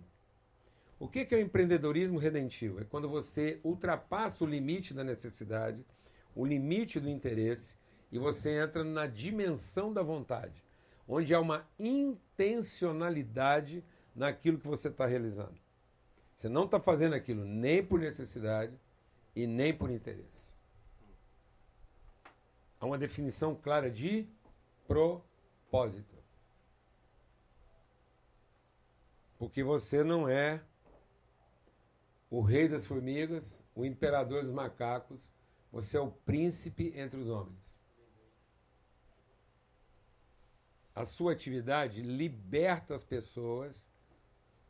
O 1.00 1.08
que 1.08 1.28
é 1.32 1.38
o 1.38 1.42
empreendedorismo 1.42 2.20
redentivo? 2.20 2.80
É 2.80 2.84
quando 2.84 3.10
você 3.10 3.60
ultrapassa 3.64 4.44
o 4.44 4.48
limite 4.48 4.94
da 4.94 5.04
necessidade, 5.04 5.84
o 6.36 6.46
limite 6.46 7.00
do 7.00 7.10
interesse, 7.10 7.76
e 8.12 8.20
você 8.20 8.62
entra 8.62 8.84
na 8.84 9.08
dimensão 9.08 9.92
da 9.92 10.04
vontade, 10.04 10.64
onde 11.08 11.34
há 11.34 11.40
uma 11.40 11.68
intencionalidade 11.80 13.84
naquilo 14.16 14.60
que 14.60 14.68
você 14.68 14.90
está 14.90 15.08
realizando. 15.08 15.63
Você 16.44 16.50
não 16.50 16.66
está 16.66 16.78
fazendo 16.78 17.16
aquilo 17.16 17.46
nem 17.46 17.82
por 17.82 17.98
necessidade 17.98 18.78
e 19.34 19.48
nem 19.48 19.74
por 19.74 19.90
interesse. 19.90 20.54
Há 22.78 22.86
uma 22.86 22.98
definição 22.98 23.56
clara 23.56 23.90
de 23.90 24.28
propósito. 24.86 26.18
Porque 29.40 29.64
você 29.64 30.04
não 30.04 30.28
é 30.28 30.62
o 32.30 32.42
rei 32.42 32.68
das 32.68 32.86
formigas, 32.86 33.58
o 33.74 33.86
imperador 33.86 34.44
dos 34.44 34.52
macacos, 34.52 35.32
você 35.72 35.96
é 35.96 36.02
o 36.02 36.12
príncipe 36.12 36.92
entre 36.94 37.22
os 37.22 37.30
homens. 37.30 37.64
A 40.94 41.06
sua 41.06 41.32
atividade 41.32 42.02
liberta 42.02 42.96
as 42.96 43.04
pessoas 43.06 43.82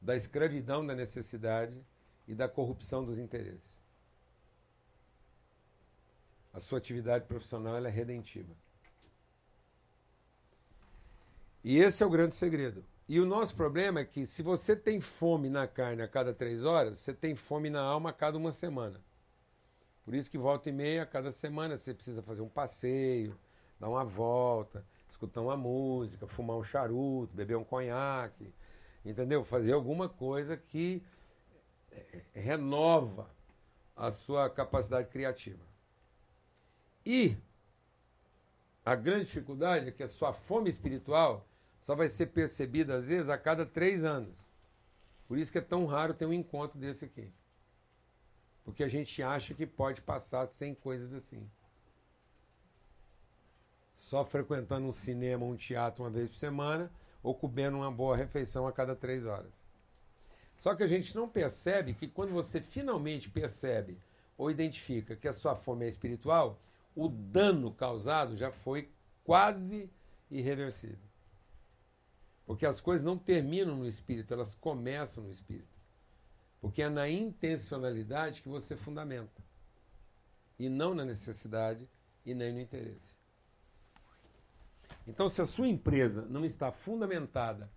da 0.04 0.16
escravidão 0.16 0.86
da 0.86 0.94
necessidade 0.94 1.74
e 2.28 2.36
da 2.36 2.48
corrupção 2.48 3.06
dos 3.06 3.18
interesses. 3.18 3.82
A 6.54 6.60
sua 6.60 6.78
atividade 6.78 7.26
profissional 7.26 7.78
é 7.78 7.90
redentiva. 7.90 8.54
E 11.64 11.78
esse 11.78 12.04
é 12.04 12.06
o 12.06 12.10
grande 12.10 12.36
segredo. 12.36 12.84
E 13.08 13.20
o 13.20 13.26
nosso 13.26 13.56
problema 13.56 14.02
é 14.02 14.06
que 14.06 14.26
se 14.28 14.44
você 14.44 14.76
tem 14.76 15.00
fome 15.00 15.50
na 15.50 15.68
carne 15.68 16.02
a 16.02 16.08
cada 16.08 16.34
três 16.34 16.64
horas, 16.64 17.00
você 17.00 17.14
tem 17.14 17.36
fome 17.36 17.70
na 17.70 17.82
alma 17.82 18.10
a 18.10 18.14
cada 18.14 18.38
uma 18.38 18.52
semana. 18.52 19.00
Por 20.04 20.14
isso 20.14 20.30
que 20.30 20.38
volta 20.38 20.70
e 20.70 20.74
meia, 20.74 21.04
a 21.04 21.06
cada 21.06 21.32
semana, 21.32 21.78
você 21.78 21.94
precisa 21.94 22.22
fazer 22.22 22.42
um 22.42 22.50
passeio, 22.50 23.38
dar 23.80 23.90
uma 23.90 24.04
volta, 24.04 24.86
escutar 25.10 25.42
uma 25.42 25.56
música, 25.56 26.28
fumar 26.28 26.58
um 26.58 26.64
charuto, 26.64 27.34
beber 27.34 27.56
um 27.56 27.64
conhaque, 27.64 28.54
entendeu? 29.06 29.44
Fazer 29.44 29.74
alguma 29.74 30.08
coisa 30.08 30.56
que 30.56 31.02
é, 31.92 32.22
renova 32.34 33.30
a 33.96 34.12
sua 34.12 34.50
capacidade 34.50 35.10
criativa. 35.10 35.64
E 37.06 37.36
a 38.86 38.96
grande 38.96 39.26
dificuldade 39.26 39.88
é 39.88 39.92
que 39.92 40.04
a 40.04 40.08
sua 40.08 40.34
fome 40.34 40.70
espiritual 40.70 41.46
só 41.82 41.96
vai 41.96 42.08
ser 42.08 42.28
percebida, 42.28 42.96
às 42.96 43.08
vezes, 43.08 43.30
a 43.30 43.38
cada 43.38 43.66
três 43.66 44.04
anos. 44.04 44.34
Por 45.28 45.38
isso 45.38 45.52
que 45.52 45.58
é 45.58 45.62
tão 45.62 45.86
raro 45.86 46.14
ter 46.14 46.26
um 46.26 46.34
encontro 46.34 46.80
desse 46.80 47.06
aqui. 47.06 47.30
Porque 48.64 48.84
a 48.84 48.88
gente 48.88 49.22
acha 49.22 49.54
que 49.54 49.66
pode 49.66 50.02
passar 50.02 50.48
sem 50.48 50.74
coisas 50.74 51.14
assim. 51.14 51.50
Só 53.94 54.24
frequentando 54.24 54.88
um 54.88 54.94
cinema, 54.94 55.46
um 55.46 55.56
teatro 55.56 56.04
uma 56.04 56.10
vez 56.10 56.30
por 56.30 56.38
semana, 56.38 56.90
ou 57.24 57.34
comendo 57.34 57.78
uma 57.78 57.92
boa 57.92 58.16
refeição 58.16 58.68
a 58.68 58.74
cada 58.74 58.96
três 58.96 59.26
horas. 59.26 59.52
Só 60.58 60.76
que 60.76 60.84
a 60.84 60.88
gente 60.88 61.16
não 61.16 61.28
percebe 61.28 61.94
que 61.94 62.08
quando 62.08 62.32
você 62.32 62.62
finalmente 62.62 63.30
percebe 63.30 63.98
ou 64.38 64.52
identifica 64.52 65.16
que 65.16 65.28
a 65.28 65.34
sua 65.34 65.56
fome 65.56 65.86
é 65.86 65.90
espiritual, 65.90 66.60
o 66.96 67.08
dano 67.08 67.72
causado 67.72 68.38
já 68.38 68.52
foi 68.52 68.90
quase 69.24 69.90
irreversível. 70.30 70.98
Porque 72.46 72.66
as 72.66 72.82
coisas 72.82 73.06
não 73.06 73.18
terminam 73.18 73.76
no 73.76 73.88
espírito, 73.88 74.34
elas 74.34 74.54
começam 74.56 75.24
no 75.24 75.32
espírito. 75.32 75.74
Porque 76.60 76.82
é 76.82 76.90
na 76.90 77.10
intencionalidade 77.10 78.42
que 78.42 78.50
você 78.50 78.76
fundamenta. 78.76 79.42
E 80.60 80.70
não 80.70 80.94
na 80.94 81.06
necessidade 81.06 81.88
e 82.26 82.34
nem 82.34 82.54
no 82.54 82.60
interesse. 82.60 83.13
Então, 85.06 85.30
se 85.30 85.42
a 85.42 85.46
sua 85.46 85.68
empresa 85.68 86.26
não 86.30 86.46
está 86.46 86.72
fundamentada 86.72 87.70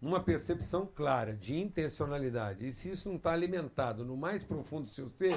numa 0.00 0.22
percepção 0.22 0.86
clara 0.86 1.34
de 1.34 1.54
intencionalidade, 1.54 2.66
e 2.66 2.72
se 2.72 2.90
isso 2.90 3.08
não 3.08 3.16
está 3.16 3.32
alimentado 3.32 4.04
no 4.04 4.16
mais 4.16 4.42
profundo 4.42 4.84
do 4.86 4.90
seu 4.90 5.08
ser, 5.08 5.36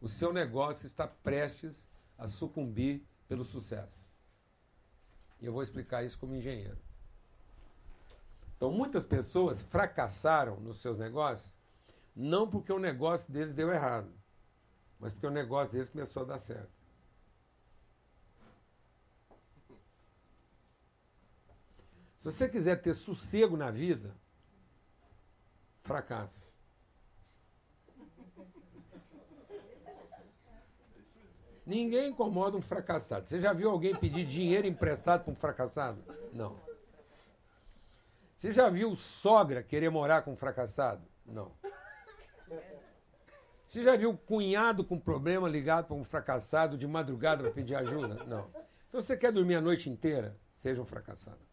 o 0.00 0.08
seu 0.08 0.32
negócio 0.32 0.86
está 0.86 1.06
prestes 1.06 1.72
a 2.16 2.28
sucumbir 2.28 3.02
pelo 3.28 3.44
sucesso. 3.44 3.98
E 5.40 5.46
eu 5.46 5.52
vou 5.52 5.62
explicar 5.62 6.04
isso 6.04 6.18
como 6.18 6.34
engenheiro. 6.34 6.78
Então, 8.56 8.72
muitas 8.72 9.06
pessoas 9.06 9.62
fracassaram 9.62 10.58
nos 10.60 10.80
seus 10.80 10.98
negócios, 10.98 11.58
não 12.14 12.50
porque 12.50 12.72
o 12.72 12.78
negócio 12.78 13.30
deles 13.32 13.54
deu 13.54 13.72
errado, 13.72 14.12
mas 14.98 15.12
porque 15.12 15.26
o 15.26 15.30
negócio 15.30 15.72
deles 15.72 15.88
começou 15.88 16.24
a 16.24 16.26
dar 16.26 16.38
certo. 16.40 16.77
Se 22.18 22.24
você 22.24 22.48
quiser 22.48 22.82
ter 22.82 22.94
sossego 22.94 23.56
na 23.56 23.70
vida, 23.70 24.14
fracasse. 25.82 26.46
Ninguém 31.64 32.10
incomoda 32.10 32.56
um 32.56 32.62
fracassado. 32.62 33.26
Você 33.26 33.40
já 33.40 33.52
viu 33.52 33.70
alguém 33.70 33.94
pedir 33.94 34.26
dinheiro 34.26 34.66
emprestado 34.66 35.24
para 35.24 35.32
um 35.32 35.36
fracassado? 35.36 36.02
Não. 36.32 36.56
Você 38.36 38.52
já 38.52 38.70
viu 38.70 38.96
sogra 38.96 39.62
querer 39.62 39.90
morar 39.90 40.22
com 40.22 40.32
um 40.32 40.36
fracassado? 40.36 41.02
Não. 41.26 41.52
Você 43.66 43.84
já 43.84 43.96
viu 43.96 44.16
cunhado 44.16 44.82
com 44.82 44.98
problema 44.98 45.46
ligado 45.46 45.88
para 45.88 45.96
um 45.96 46.04
fracassado 46.04 46.78
de 46.78 46.86
madrugada 46.86 47.42
para 47.42 47.52
pedir 47.52 47.74
ajuda? 47.74 48.24
Não. 48.24 48.48
Então 48.88 49.02
você 49.02 49.14
quer 49.14 49.30
dormir 49.30 49.56
a 49.56 49.60
noite 49.60 49.90
inteira? 49.90 50.36
Seja 50.56 50.80
um 50.80 50.86
fracassado. 50.86 51.47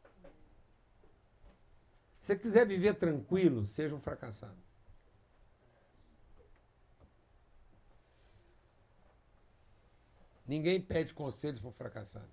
Se 2.26 2.34
você 2.34 2.40
quiser 2.40 2.66
viver 2.66 2.96
tranquilo, 2.96 3.68
seja 3.68 3.94
um 3.94 4.00
fracassado. 4.00 4.58
Ninguém 10.48 10.82
pede 10.82 11.14
conselhos 11.14 11.60
para 11.60 11.70
um 11.70 11.74
fracassado. 11.74 12.32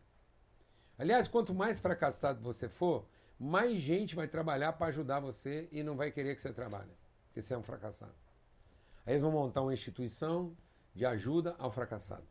Aliás, 0.96 1.28
quanto 1.28 1.52
mais 1.52 1.78
fracassado 1.78 2.40
você 2.40 2.70
for, 2.70 3.06
mais 3.38 3.82
gente 3.82 4.16
vai 4.16 4.26
trabalhar 4.26 4.72
para 4.72 4.86
ajudar 4.86 5.20
você 5.20 5.68
e 5.70 5.82
não 5.82 5.94
vai 5.94 6.10
querer 6.10 6.36
que 6.36 6.40
você 6.40 6.54
trabalhe, 6.54 6.96
porque 7.26 7.42
você 7.42 7.52
é 7.52 7.58
um 7.58 7.62
fracassado. 7.62 8.14
Aí 9.04 9.12
eles 9.12 9.22
vão 9.22 9.30
montar 9.30 9.60
uma 9.60 9.74
instituição 9.74 10.56
de 10.94 11.04
ajuda 11.04 11.54
ao 11.58 11.70
fracassado. 11.70 12.26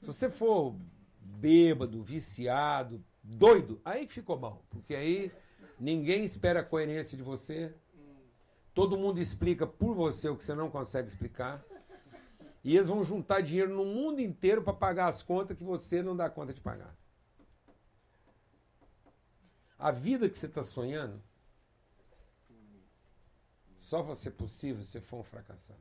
Se 0.00 0.06
você 0.06 0.30
for 0.30 0.74
bêbado, 1.20 2.02
viciado, 2.02 3.04
doido, 3.22 3.82
aí 3.84 4.06
que 4.06 4.14
ficou 4.14 4.38
bom, 4.38 4.64
porque 4.70 4.94
aí 4.94 5.30
ninguém 5.78 6.24
espera 6.24 6.64
coerência 6.64 7.16
de 7.16 7.22
você, 7.22 7.74
todo 8.74 8.96
mundo 8.96 9.20
explica 9.20 9.66
por 9.66 9.94
você 9.94 10.28
o 10.28 10.36
que 10.36 10.44
você 10.44 10.54
não 10.54 10.70
consegue 10.70 11.08
explicar. 11.08 11.62
E 12.64 12.76
eles 12.76 12.88
vão 12.88 13.02
juntar 13.02 13.40
dinheiro 13.40 13.74
no 13.74 13.84
mundo 13.84 14.20
inteiro 14.20 14.62
para 14.62 14.72
pagar 14.72 15.08
as 15.08 15.22
contas 15.22 15.56
que 15.56 15.64
você 15.64 16.02
não 16.02 16.16
dá 16.16 16.30
conta 16.30 16.54
de 16.54 16.60
pagar. 16.60 16.94
A 19.78 19.90
vida 19.90 20.28
que 20.28 20.38
você 20.38 20.46
está 20.46 20.62
sonhando 20.62 21.20
só 23.80 24.00
vai 24.00 24.14
ser 24.16 24.30
possível 24.30 24.84
se 24.84 25.00
for 25.00 25.18
um 25.18 25.24
fracassado. 25.24 25.80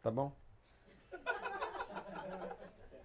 Tá 0.00 0.10
bom? 0.10 0.32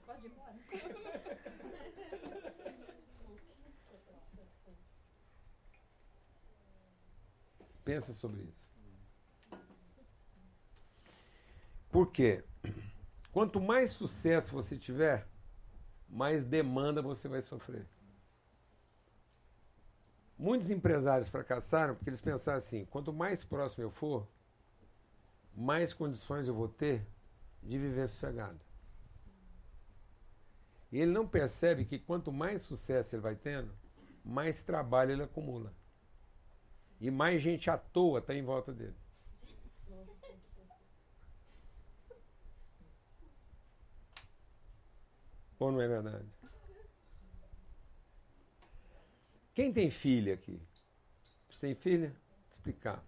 Pode 0.06 0.26
ir 0.26 0.32
embora. 0.32 0.67
Pensa 7.84 8.14
sobre 8.14 8.44
isso. 8.44 8.68
Por 11.90 12.12
quê? 12.12 12.44
Quanto 13.32 13.62
mais 13.62 13.92
sucesso 13.92 14.52
você 14.52 14.78
tiver, 14.78 15.26
mais 16.10 16.44
demanda 16.44 17.02
você 17.02 17.28
vai 17.28 17.42
sofrer. 17.42 17.86
Muitos 20.38 20.70
empresários 20.70 21.30
fracassaram 21.30 21.96
porque 21.96 22.10
eles 22.10 22.22
pensaram 22.22 22.58
assim: 22.58 22.86
quanto 22.86 23.12
mais 23.12 23.44
próximo 23.44 23.84
eu 23.84 23.90
for, 23.90 24.28
mais 25.56 25.94
condições 25.94 26.48
eu 26.48 26.54
vou 26.54 26.68
ter 26.68 27.06
de 27.64 27.78
viver 27.78 28.08
sossegado. 28.08 28.60
E 30.92 31.00
ele 31.00 31.12
não 31.12 31.28
percebe 31.28 31.86
que 31.86 32.00
quanto 32.00 32.32
mais 32.32 32.62
sucesso 32.64 33.16
ele 33.16 33.22
vai 33.22 33.36
tendo, 33.36 33.74
mais 34.24 34.64
trabalho 34.64 35.12
ele 35.12 35.24
acumula. 35.24 35.74
E 37.00 37.12
mais 37.12 37.42
gente 37.42 37.70
à 37.70 37.78
toa 37.78 38.20
está 38.20 38.34
em 38.34 38.44
volta 38.44 38.74
dele. 38.74 38.96
Ou 45.60 45.72
não 45.72 45.82
é 45.82 45.88
verdade? 45.88 46.28
Quem 49.54 49.74
tem 49.74 49.90
filha 49.90 50.36
aqui? 50.36 50.62
Você 51.50 51.68
tem 51.68 51.76
filha? 51.76 52.10
Vou 52.10 52.52
explicar. 52.52 53.04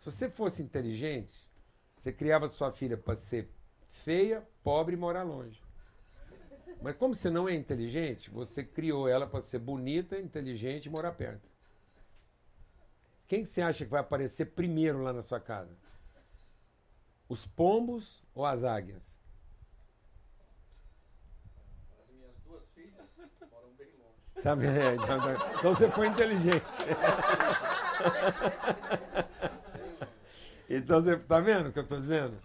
Se 0.00 0.10
você 0.10 0.28
fosse 0.28 0.62
inteligente, 0.62 1.48
você 1.96 2.12
criava 2.12 2.50
sua 2.50 2.70
filha 2.70 2.98
para 2.98 3.16
ser 3.16 3.48
feia, 4.04 4.46
pobre 4.62 4.94
e 4.94 4.98
morar 4.98 5.22
longe. 5.22 5.63
Mas 6.80 6.96
como 6.96 7.14
você 7.14 7.30
não 7.30 7.48
é 7.48 7.54
inteligente, 7.54 8.30
você 8.30 8.62
criou 8.62 9.08
ela 9.08 9.26
para 9.26 9.42
ser 9.42 9.58
bonita, 9.58 10.18
inteligente 10.18 10.86
e 10.86 10.90
morar 10.90 11.12
perto. 11.12 11.48
Quem 13.26 13.44
você 13.44 13.62
acha 13.62 13.84
que 13.84 13.90
vai 13.90 14.00
aparecer 14.00 14.46
primeiro 14.46 15.02
lá 15.02 15.12
na 15.12 15.22
sua 15.22 15.40
casa? 15.40 15.74
Os 17.28 17.46
pombos 17.46 18.22
ou 18.34 18.44
as 18.44 18.64
águias? 18.64 19.02
As 21.98 22.14
minhas 22.14 22.34
duas 22.44 22.62
filhas 22.74 23.08
moram 23.50 23.70
bem 23.78 23.88
longe. 23.98 24.42
Tá 24.42 24.54
vendo? 24.54 25.02
Então, 25.02 25.16
então 25.58 25.74
você 25.74 25.90
foi 25.90 26.08
inteligente. 26.08 26.64
Então 30.68 31.02
você 31.02 31.16
tá 31.16 31.40
vendo 31.40 31.68
o 31.68 31.72
que 31.72 31.78
eu 31.78 31.82
estou 31.82 32.00
dizendo? 32.00 32.38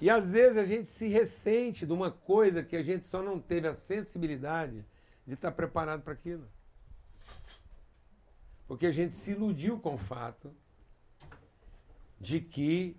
E 0.00 0.08
às 0.08 0.32
vezes 0.32 0.56
a 0.56 0.64
gente 0.64 0.88
se 0.90 1.08
ressente 1.08 1.84
de 1.84 1.92
uma 1.92 2.10
coisa 2.10 2.62
que 2.62 2.76
a 2.76 2.82
gente 2.82 3.08
só 3.08 3.22
não 3.22 3.40
teve 3.40 3.66
a 3.66 3.74
sensibilidade 3.74 4.84
de 5.26 5.34
estar 5.34 5.50
preparado 5.52 6.02
para 6.02 6.12
aquilo. 6.12 6.46
Porque 8.66 8.86
a 8.86 8.92
gente 8.92 9.16
se 9.16 9.32
iludiu 9.32 9.78
com 9.80 9.94
o 9.94 9.98
fato 9.98 10.54
de 12.20 12.40
que 12.40 12.96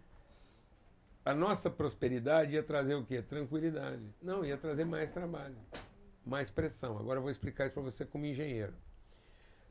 a 1.23 1.33
nossa 1.33 1.69
prosperidade 1.69 2.53
ia 2.53 2.63
trazer 2.63 2.95
o 2.95 3.05
quê? 3.05 3.21
Tranquilidade. 3.21 4.03
Não, 4.21 4.43
ia 4.43 4.57
trazer 4.57 4.83
mais 4.83 5.11
trabalho, 5.11 5.55
mais 6.25 6.49
pressão. 6.49 6.97
Agora 6.97 7.19
eu 7.19 7.21
vou 7.21 7.31
explicar 7.31 7.65
isso 7.65 7.73
para 7.75 7.83
você 7.83 8.05
como 8.05 8.25
engenheiro. 8.25 8.73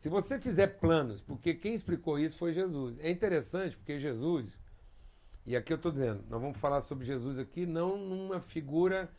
Se 0.01 0.09
você 0.09 0.39
fizer 0.39 0.79
planos, 0.79 1.21
porque 1.21 1.55
quem 1.55 1.75
explicou 1.75 2.19
isso 2.19 2.39
foi 2.39 2.53
Jesus. 2.53 2.99
É 3.01 3.11
interessante 3.11 3.77
porque 3.77 3.99
Jesus, 3.99 4.47
e 5.49 5.57
aqui 5.57 5.73
eu 5.73 5.77
estou 5.77 5.91
dizendo, 5.91 6.23
nós 6.29 6.43
vamos 6.43 6.59
falar 6.59 6.83
sobre 6.83 7.07
Jesus 7.07 7.39
aqui, 7.39 7.65
não 7.65 7.97
numa 7.97 8.39
figura. 8.39 9.11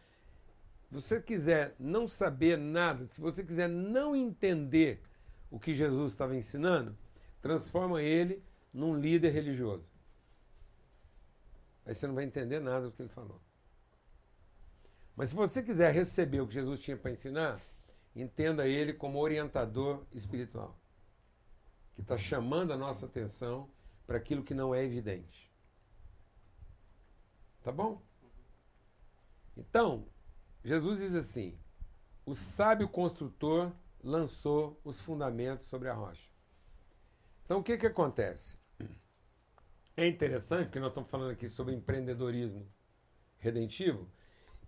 Se 0.84 0.94
você 0.94 1.20
quiser 1.20 1.74
não 1.80 2.08
saber 2.08 2.56
nada, 2.56 3.08
se 3.08 3.20
você 3.20 3.44
quiser 3.44 3.68
não 3.68 4.16
entender 4.16 5.02
o 5.50 5.60
que 5.60 5.74
Jesus 5.74 6.12
estava 6.12 6.36
ensinando, 6.36 6.96
transforma 7.42 8.04
ele 8.04 8.44
num 8.72 8.96
líder 8.96 9.32
religioso. 9.32 9.90
Aí 11.84 11.96
você 11.96 12.06
não 12.06 12.14
vai 12.14 12.26
entender 12.26 12.60
nada 12.60 12.86
do 12.86 12.92
que 12.92 13.02
ele 13.02 13.10
falou. 13.10 13.42
Mas 15.16 15.30
se 15.30 15.36
você 15.36 15.64
quiser 15.64 15.92
receber 15.92 16.42
o 16.42 16.48
que 16.48 16.54
Jesus 16.54 16.80
tinha 16.80 16.96
para 16.96 17.10
ensinar, 17.10 17.60
entenda 18.16 18.68
ele 18.68 18.94
como 18.94 19.18
orientador 19.18 20.06
espiritual, 20.14 20.80
que 21.96 22.02
está 22.02 22.20
chamando 22.20 22.72
a 22.72 22.78
nossa 22.78 23.08
atenção 23.08 23.68
para 24.06 24.18
aquilo 24.18 24.44
que 24.44 24.54
não 24.54 24.76
é 24.76 24.86
evidente. 24.86 25.49
Tá 27.70 27.74
bom? 27.74 28.02
Então, 29.56 30.08
Jesus 30.64 30.98
diz 30.98 31.14
assim: 31.14 31.56
o 32.26 32.36
sábio 32.36 32.90
construtor 32.90 33.72
lançou 34.04 34.82
os 34.84 35.00
fundamentos 35.00 35.68
sobre 35.68 35.88
a 35.88 35.94
rocha. 35.94 36.28
Então, 37.46 37.60
o 37.60 37.64
que, 37.64 37.78
que 37.78 37.86
acontece? 37.86 38.58
É 39.96 40.08
interessante, 40.08 40.66
porque 40.66 40.80
nós 40.80 40.90
estamos 40.90 41.12
falando 41.12 41.30
aqui 41.30 41.48
sobre 41.48 41.76
empreendedorismo 41.76 42.68
redentivo, 43.38 44.10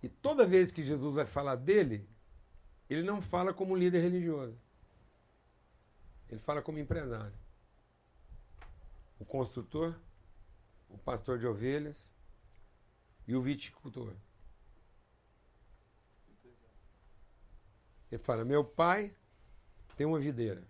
e 0.00 0.08
toda 0.08 0.46
vez 0.46 0.70
que 0.70 0.84
Jesus 0.84 1.12
vai 1.12 1.26
falar 1.26 1.56
dele, 1.56 2.08
ele 2.88 3.02
não 3.02 3.20
fala 3.20 3.52
como 3.52 3.74
líder 3.74 4.00
religioso. 4.00 4.56
Ele 6.28 6.38
fala 6.38 6.62
como 6.62 6.78
empresário. 6.78 7.34
O 9.18 9.24
construtor, 9.24 9.98
o 10.88 10.96
pastor 10.98 11.40
de 11.40 11.48
ovelhas 11.48 12.11
e 13.26 13.34
o 13.34 13.42
viticultor. 13.42 14.14
Ele 18.10 18.22
fala: 18.22 18.44
Meu 18.44 18.64
pai 18.64 19.14
tem 19.96 20.06
uma 20.06 20.18
videira. 20.18 20.62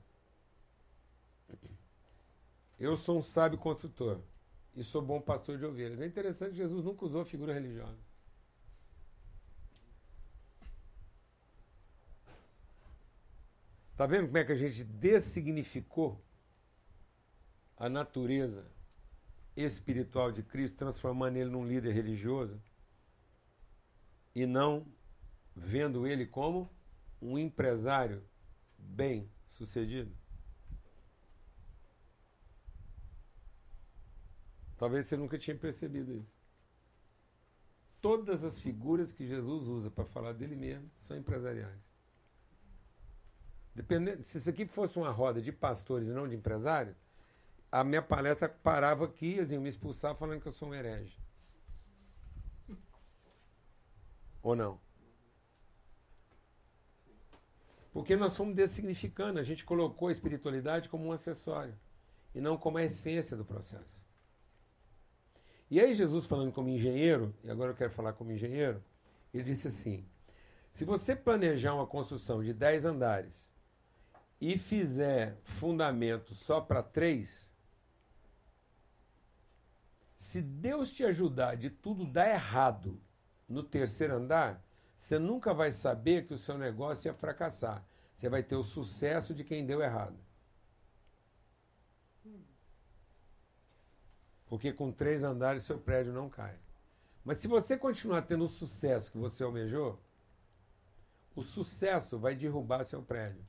Eu 2.78 2.96
sou 2.96 3.18
um 3.18 3.22
sábio 3.22 3.58
construtor 3.58 4.20
e 4.74 4.82
sou 4.82 5.02
bom 5.02 5.20
pastor 5.20 5.58
de 5.58 5.64
ovelhas. 5.64 6.00
É 6.00 6.06
interessante 6.06 6.56
Jesus 6.56 6.84
nunca 6.84 7.04
usou 7.04 7.24
figura 7.24 7.52
religiosa. 7.52 7.98
Está 13.92 14.06
vendo 14.06 14.26
como 14.26 14.38
é 14.38 14.44
que 14.44 14.52
a 14.52 14.56
gente 14.56 14.82
dessignificou 14.82 16.20
a 17.76 17.88
natureza 17.88 18.66
espiritual 19.56 20.32
de 20.32 20.42
Cristo, 20.42 20.76
transformando 20.76 21.36
ele 21.36 21.50
num 21.50 21.66
líder 21.66 21.92
religioso 21.92 22.60
e 24.34 24.46
não 24.46 24.86
vendo 25.54 26.06
ele 26.06 26.26
como 26.26 26.70
um 27.20 27.38
empresário 27.38 28.22
bem 28.78 29.30
sucedido? 29.48 30.12
Talvez 34.78 35.06
você 35.06 35.16
nunca 35.16 35.38
tinha 35.38 35.56
percebido 35.56 36.12
isso. 36.12 36.42
Todas 38.00 38.42
as 38.42 38.58
figuras 38.58 39.12
que 39.12 39.24
Jesus 39.24 39.68
usa 39.68 39.88
para 39.88 40.04
falar 40.04 40.32
dele 40.32 40.56
mesmo 40.56 40.90
são 40.98 41.16
empresariais. 41.16 41.80
Dependendo, 43.74 44.24
se 44.24 44.38
isso 44.38 44.50
aqui 44.50 44.66
fosse 44.66 44.98
uma 44.98 45.10
roda 45.10 45.40
de 45.40 45.52
pastores 45.52 46.08
e 46.08 46.10
não 46.10 46.26
de 46.26 46.34
empresários, 46.34 46.96
a 47.72 47.82
minha 47.82 48.02
palestra 48.02 48.50
parava 48.50 49.06
aqui, 49.06 49.36
iam 49.36 49.62
me 49.62 49.70
expulsar 49.70 50.14
falando 50.14 50.42
que 50.42 50.46
eu 50.46 50.52
sou 50.52 50.68
um 50.68 50.74
herege. 50.74 51.18
Ou 54.42 54.54
não? 54.54 54.78
Porque 57.90 58.14
nós 58.14 58.36
fomos 58.36 58.54
dessignificando, 58.54 59.38
a 59.38 59.42
gente 59.42 59.64
colocou 59.64 60.08
a 60.08 60.12
espiritualidade 60.12 60.88
como 60.90 61.06
um 61.06 61.12
acessório 61.12 61.74
e 62.34 62.40
não 62.40 62.58
como 62.58 62.76
a 62.76 62.84
essência 62.84 63.36
do 63.36 63.44
processo. 63.44 64.02
E 65.70 65.80
aí 65.80 65.94
Jesus 65.94 66.26
falando 66.26 66.52
como 66.52 66.68
engenheiro, 66.68 67.34
e 67.42 67.50
agora 67.50 67.70
eu 67.70 67.76
quero 67.76 67.90
falar 67.90 68.12
como 68.12 68.32
engenheiro, 68.32 68.84
ele 69.32 69.44
disse 69.44 69.68
assim: 69.68 70.06
se 70.74 70.84
você 70.84 71.16
planejar 71.16 71.74
uma 71.74 71.86
construção 71.86 72.42
de 72.42 72.52
10 72.52 72.84
andares 72.84 73.50
e 74.38 74.58
fizer 74.58 75.38
fundamento 75.44 76.34
só 76.34 76.60
para 76.60 76.82
três, 76.82 77.51
se 80.22 80.40
Deus 80.40 80.88
te 80.92 81.02
ajudar 81.04 81.56
de 81.56 81.68
tudo 81.68 82.06
dar 82.06 82.30
errado 82.30 82.96
no 83.48 83.60
terceiro 83.60 84.14
andar, 84.14 84.64
você 84.94 85.18
nunca 85.18 85.52
vai 85.52 85.72
saber 85.72 86.28
que 86.28 86.32
o 86.32 86.38
seu 86.38 86.56
negócio 86.56 87.08
ia 87.08 87.12
fracassar. 87.12 87.84
Você 88.14 88.28
vai 88.28 88.40
ter 88.40 88.54
o 88.54 88.62
sucesso 88.62 89.34
de 89.34 89.42
quem 89.42 89.66
deu 89.66 89.82
errado. 89.82 90.16
Porque 94.46 94.72
com 94.72 94.92
três 94.92 95.24
andares 95.24 95.64
seu 95.64 95.76
prédio 95.76 96.12
não 96.12 96.30
cai. 96.30 96.56
Mas 97.24 97.38
se 97.38 97.48
você 97.48 97.76
continuar 97.76 98.22
tendo 98.22 98.44
o 98.44 98.48
sucesso 98.48 99.10
que 99.10 99.18
você 99.18 99.42
almejou, 99.42 100.00
o 101.34 101.42
sucesso 101.42 102.16
vai 102.16 102.36
derrubar 102.36 102.84
seu 102.84 103.02
prédio. 103.02 103.44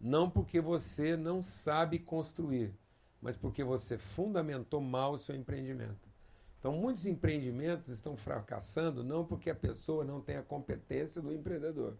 Não 0.00 0.28
porque 0.28 0.60
você 0.60 1.16
não 1.16 1.44
sabe 1.44 2.00
construir, 2.00 2.76
mas 3.22 3.36
porque 3.36 3.62
você 3.62 3.96
fundamentou 3.96 4.80
mal 4.80 5.12
o 5.12 5.18
seu 5.18 5.36
empreendimento. 5.36 6.10
Então, 6.58 6.72
muitos 6.72 7.06
empreendimentos 7.06 7.88
estão 7.88 8.16
fracassando 8.16 9.02
não 9.04 9.24
porque 9.24 9.48
a 9.48 9.54
pessoa 9.54 10.04
não 10.04 10.20
tem 10.20 10.36
a 10.36 10.42
competência 10.42 11.22
do 11.22 11.32
empreendedor. 11.32 11.96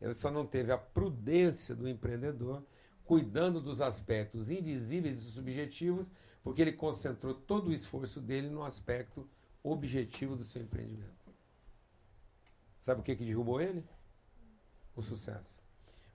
Ele 0.00 0.14
só 0.14 0.30
não 0.30 0.46
teve 0.46 0.72
a 0.72 0.78
prudência 0.78 1.74
do 1.74 1.88
empreendedor, 1.88 2.62
cuidando 3.04 3.60
dos 3.60 3.80
aspectos 3.80 4.50
invisíveis 4.50 5.22
e 5.22 5.30
subjetivos, 5.30 6.06
porque 6.42 6.62
ele 6.62 6.72
concentrou 6.72 7.34
todo 7.34 7.68
o 7.68 7.72
esforço 7.72 8.20
dele 8.20 8.48
no 8.48 8.64
aspecto 8.64 9.28
objetivo 9.62 10.36
do 10.36 10.44
seu 10.44 10.62
empreendimento. 10.62 11.18
Sabe 12.80 13.00
o 13.00 13.04
que, 13.04 13.16
que 13.16 13.24
derrubou 13.24 13.60
ele? 13.60 13.84
O 14.94 15.02
sucesso. 15.02 15.58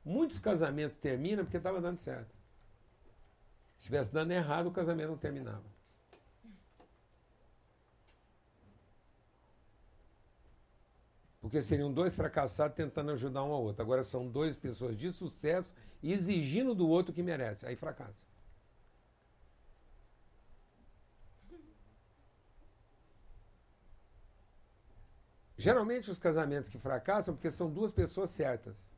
Muitos 0.04 0.40
casamentos 0.40 0.98
terminam 0.98 1.44
porque 1.44 1.58
estava 1.58 1.80
dando 1.82 1.98
certo. 1.98 2.43
Se 3.78 3.80
estivesse 3.80 4.14
dando 4.14 4.32
errado, 4.32 4.68
o 4.68 4.72
casamento 4.72 5.10
não 5.10 5.18
terminava. 5.18 5.64
Porque 11.42 11.62
seriam 11.62 11.92
dois 11.92 12.16
fracassados 12.16 12.76
tentando 12.76 13.12
ajudar 13.12 13.44
um 13.44 13.52
ao 13.52 13.62
outro. 13.62 13.82
Agora 13.82 14.04
são 14.04 14.30
duas 14.30 14.56
pessoas 14.56 14.98
de 14.98 15.12
sucesso 15.12 15.76
exigindo 16.02 16.74
do 16.74 16.88
outro 16.88 17.14
que 17.14 17.22
merece. 17.22 17.66
Aí 17.66 17.76
fracassa. 17.76 18.26
Geralmente 25.58 26.12
os 26.12 26.18
casamentos 26.18 26.70
que 26.70 26.78
fracassam 26.78 27.36
porque 27.36 27.52
são 27.52 27.70
duas 27.70 27.92
pessoas 27.92 28.30
certas. 28.30 28.93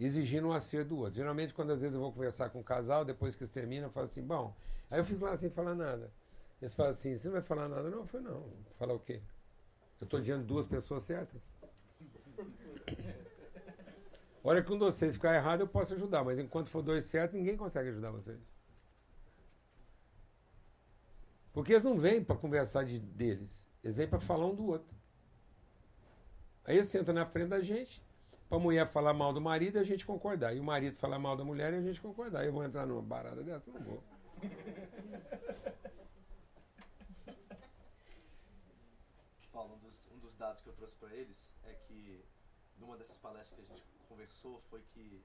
Exigindo 0.00 0.48
um 0.48 0.52
acerto 0.52 0.88
do 0.88 0.98
outro. 0.98 1.14
Geralmente, 1.14 1.52
quando 1.52 1.72
às 1.72 1.80
vezes 1.82 1.94
eu 1.94 2.00
vou 2.00 2.10
conversar 2.10 2.48
com 2.48 2.60
um 2.60 2.62
casal, 2.62 3.04
depois 3.04 3.36
que 3.36 3.42
eles 3.42 3.52
terminam, 3.52 3.88
eu 3.88 3.92
falo 3.92 4.06
assim, 4.06 4.22
bom. 4.22 4.56
Aí 4.90 4.98
eu 4.98 5.04
fico 5.04 5.24
lá 5.24 5.36
sem 5.36 5.50
falar 5.50 5.74
nada. 5.74 6.10
Eles 6.60 6.74
falam 6.74 6.92
assim, 6.92 7.18
você 7.18 7.28
não 7.28 7.34
vai 7.34 7.42
falar 7.42 7.68
nada? 7.68 7.90
Não, 7.90 7.98
eu 7.98 8.06
falei, 8.06 8.26
não. 8.26 8.50
Falar 8.78 8.94
o 8.94 8.98
quê? 8.98 9.20
Eu 10.00 10.06
estou 10.06 10.20
diante 10.20 10.40
de 10.40 10.46
duas 10.46 10.66
pessoas 10.66 11.02
certas. 11.02 11.40
Olha 14.42 14.62
de 14.62 14.78
vocês 14.78 15.14
ficar 15.14 15.34
errado, 15.34 15.60
eu 15.60 15.68
posso 15.68 15.92
ajudar, 15.92 16.24
mas 16.24 16.38
enquanto 16.38 16.70
for 16.70 16.82
dois 16.82 17.04
certos, 17.04 17.36
ninguém 17.36 17.58
consegue 17.58 17.90
ajudar 17.90 18.10
vocês. 18.10 18.40
Porque 21.52 21.72
eles 21.72 21.84
não 21.84 21.98
vêm 21.98 22.24
para 22.24 22.36
conversar 22.36 22.84
de, 22.84 22.98
deles, 22.98 23.62
eles 23.84 23.96
vêm 23.96 24.08
para 24.08 24.20
falar 24.20 24.46
um 24.46 24.54
do 24.54 24.66
outro. 24.66 24.96
Aí 26.64 26.76
eles 26.76 26.88
sentam 26.88 27.12
na 27.12 27.26
frente 27.26 27.48
da 27.48 27.60
gente, 27.60 28.02
para 28.50 28.58
a 28.58 28.60
mulher 28.60 28.88
falar 28.88 29.14
mal 29.14 29.32
do 29.32 29.40
marido 29.40 29.78
e 29.78 29.80
a 29.80 29.84
gente 29.84 30.04
concordar. 30.04 30.56
E 30.56 30.58
o 30.58 30.64
marido 30.64 30.96
falar 30.96 31.20
mal 31.20 31.36
da 31.36 31.44
mulher 31.44 31.72
e 31.72 31.76
a 31.76 31.80
gente 31.80 32.00
concordar. 32.00 32.44
Eu 32.44 32.52
vou 32.52 32.64
entrar 32.64 32.84
numa 32.84 33.00
barada 33.00 33.44
dessa? 33.44 33.70
Não 33.70 33.80
vou. 33.80 34.02
Paulo, 39.52 39.76
um 39.76 39.78
dos, 39.78 40.08
um 40.10 40.18
dos 40.18 40.34
dados 40.36 40.60
que 40.62 40.68
eu 40.68 40.72
trouxe 40.72 40.96
para 40.96 41.14
eles 41.14 41.46
é 41.62 41.74
que 41.74 42.24
numa 42.76 42.96
dessas 42.96 43.18
palestras 43.18 43.54
que 43.54 43.72
a 43.72 43.76
gente 43.76 43.84
conversou 44.08 44.60
foi 44.68 44.82
que 44.94 45.24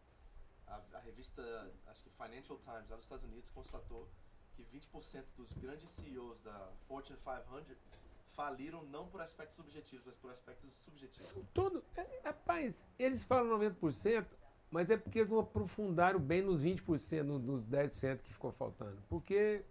a, 0.67 0.79
a, 0.93 0.99
revista, 0.99 1.41
acho 1.88 2.03
que 2.03 2.11
Financial 2.11 2.59
Times, 2.59 2.89
lá 2.89 2.95
nos 2.95 3.05
Estados 3.05 3.23
Unidos, 3.25 3.49
constatou 3.51 4.07
que 4.55 4.63
20% 4.65 5.25
dos 5.35 5.51
grandes 5.53 5.89
CEOs 5.89 6.39
da 6.41 6.71
Fortune 6.88 7.17
500 7.23 8.05
faliram 8.36 8.84
não 8.86 9.08
por 9.08 9.21
aspectos 9.21 9.60
objetivos, 9.60 10.06
mas 10.06 10.15
por 10.15 10.32
aspectos 10.32 10.74
subjetivos. 10.84 11.28
São 11.28 11.43
todo, 11.54 11.84
é, 11.95 12.21
rapaz, 12.24 12.76
eles 13.00 13.24
falam 13.24 13.58
90%, 13.58 14.26
mas 14.69 14.91
é 14.91 14.98
porque 14.98 15.19
eles 15.19 15.32
não 15.32 15.39
aprofundaram 15.39 16.19
bem 16.19 16.41
nos 16.41 16.62
20%, 16.62 17.24
nos 17.24 17.65
10% 17.65 18.19
que 18.19 18.34
ficou 18.34 18.52
faltando. 18.52 19.02
Porque 19.10 19.63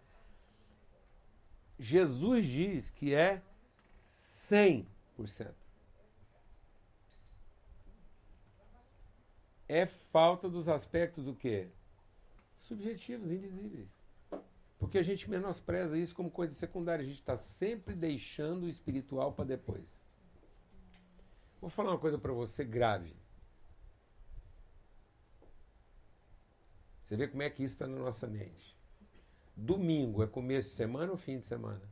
Jesus 1.78 2.46
diz 2.46 2.90
que 2.90 3.14
é 3.14 3.42
100%. 4.50 4.86
É 9.66 9.86
falta 9.86 10.48
dos 10.48 10.68
aspectos 10.68 11.24
do 11.24 11.34
quê? 11.34 11.68
Subjetivos, 12.56 13.30
invisíveis. 13.30 14.03
Porque 14.84 14.98
a 14.98 15.02
gente 15.02 15.28
menospreza 15.30 15.98
isso 15.98 16.14
como 16.14 16.30
coisa 16.30 16.54
secundária. 16.54 17.02
A 17.02 17.06
gente 17.06 17.18
está 17.18 17.38
sempre 17.38 17.94
deixando 17.94 18.64
o 18.64 18.68
espiritual 18.68 19.32
para 19.32 19.46
depois. 19.46 19.84
Vou 21.58 21.70
falar 21.70 21.92
uma 21.92 21.98
coisa 21.98 22.18
para 22.18 22.32
você 22.32 22.62
grave. 22.62 23.16
Você 27.02 27.16
vê 27.16 27.26
como 27.26 27.42
é 27.42 27.48
que 27.48 27.62
isso 27.62 27.74
está 27.74 27.86
na 27.86 27.96
nossa 27.96 28.26
mente. 28.26 28.76
Domingo 29.56 30.22
é 30.22 30.26
começo 30.26 30.68
de 30.68 30.74
semana 30.74 31.12
ou 31.12 31.16
fim 31.16 31.38
de 31.38 31.46
semana? 31.46 31.82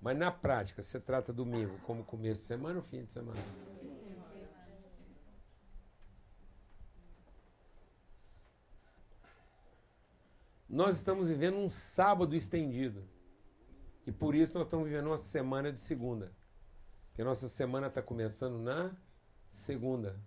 Mas 0.00 0.16
na 0.16 0.30
prática, 0.30 0.84
você 0.84 1.00
trata 1.00 1.32
domingo 1.32 1.78
como 1.80 2.04
começo 2.04 2.42
de 2.42 2.46
semana 2.46 2.76
ou 2.76 2.82
fim 2.82 3.02
de 3.02 3.10
semana? 3.10 3.42
Nós 10.68 10.96
estamos 10.96 11.28
vivendo 11.28 11.56
um 11.58 11.70
sábado 11.70 12.34
estendido. 12.34 13.04
E 14.06 14.12
por 14.12 14.34
isso 14.34 14.54
nós 14.54 14.66
estamos 14.66 14.88
vivendo 14.88 15.06
uma 15.06 15.18
semana 15.18 15.72
de 15.72 15.80
segunda. 15.80 16.32
Porque 17.08 17.24
nossa 17.24 17.48
semana 17.48 17.86
está 17.86 18.02
começando 18.02 18.58
na 18.58 18.94
segunda. 19.52 20.20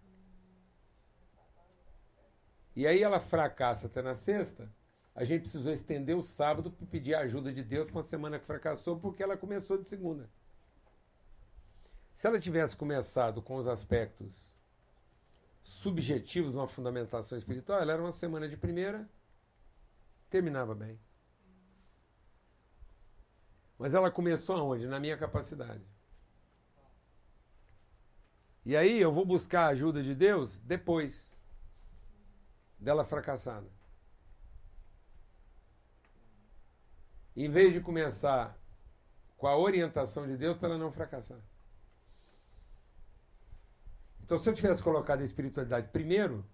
E 2.76 2.88
aí 2.88 3.04
ela 3.04 3.20
fracassa 3.20 3.88
até 3.88 4.02
na 4.02 4.16
sexta. 4.16 4.72
A 5.14 5.24
gente 5.24 5.42
precisou 5.42 5.74
estender 5.74 6.16
o 6.16 6.24
sábado 6.24 6.72
para 6.72 6.88
pedir 6.88 7.14
a 7.14 7.22
ajuda 7.22 7.52
de 7.52 7.64
Deus 7.64 7.86
para 7.88 7.98
uma 7.98 8.04
semana 8.04 8.40
que 8.40 8.46
fracassou, 8.46 9.00
porque 9.00 9.22
ela 9.22 9.36
começou 9.36 9.78
de 9.78 9.88
segunda. 9.88 10.30
Se 12.14 12.28
ela 12.28 12.40
tivesse 12.40 12.76
começado 12.76 13.42
com 13.42 13.56
os 13.56 13.68
aspectos 13.68 14.50
subjetivos 15.62 16.52
de 16.52 16.58
uma 16.58 16.68
fundamentação 16.68 17.38
espiritual, 17.38 17.82
ela 17.82 17.94
era 17.94 18.02
uma 18.02 18.12
semana 18.12 18.48
de 18.48 18.58
primeira, 18.58 19.10
terminava 20.30 20.76
bem. 20.76 21.00
Mas 23.78 23.94
ela 23.94 24.12
começou 24.12 24.56
aonde? 24.58 24.88
Na 24.88 25.00
minha 25.00 25.18
capacidade. 25.18 25.84
E 28.66 28.76
aí 28.76 29.00
eu 29.00 29.12
vou 29.12 29.26
buscar 29.26 29.66
a 29.66 29.70
ajuda 29.70 30.04
de 30.04 30.14
Deus 30.14 30.60
depois 30.60 31.28
dela 32.78 33.06
fracassada. 33.06 33.68
Em 37.36 37.50
vez 37.50 37.74
de 37.74 37.80
começar 37.80 38.58
com 39.38 39.48
a 39.48 39.58
orientação 39.58 40.28
de 40.28 40.36
Deus 40.36 40.58
para 40.58 40.70
ela 40.70 40.78
não 40.78 40.92
fracassar. 40.92 41.40
Então, 44.22 44.38
se 44.38 44.48
eu 44.48 44.54
tivesse 44.54 44.84
colocado 44.84 45.22
a 45.22 45.24
espiritualidade 45.24 45.88
primeiro, 45.88 46.46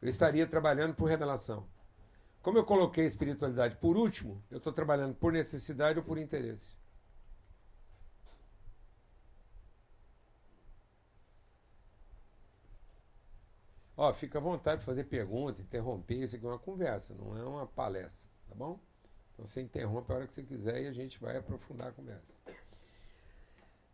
eu 0.00 0.08
estaria 0.08 0.46
trabalhando 0.46 0.94
por 0.94 1.04
revelação. 1.04 1.68
Como 2.42 2.58
eu 2.58 2.64
coloquei 2.64 3.04
a 3.04 3.06
espiritualidade 3.06 3.76
por 3.76 3.96
último, 3.96 4.42
eu 4.50 4.58
estou 4.58 4.72
trabalhando 4.72 5.14
por 5.14 5.32
necessidade 5.32 5.98
ou 5.98 6.04
por 6.04 6.18
interesse. 6.18 6.78
Ó, 13.96 14.12
fica 14.14 14.38
à 14.38 14.40
vontade 14.40 14.80
de 14.80 14.86
fazer 14.86 15.04
pergunta, 15.04 15.60
interromper, 15.60 16.22
isso 16.22 16.36
aqui 16.36 16.46
é 16.46 16.48
uma 16.48 16.58
conversa, 16.58 17.12
não 17.14 17.36
é 17.36 17.42
uma 17.42 17.66
palestra, 17.66 18.30
tá 18.48 18.54
bom? 18.54 18.78
Então 19.34 19.44
você 19.44 19.60
interrompe 19.60 20.12
a 20.12 20.14
hora 20.14 20.26
que 20.28 20.34
você 20.34 20.44
quiser 20.44 20.82
e 20.82 20.86
a 20.86 20.92
gente 20.92 21.20
vai 21.20 21.36
aprofundar 21.36 21.88
a 21.88 21.92
conversa. 21.92 22.32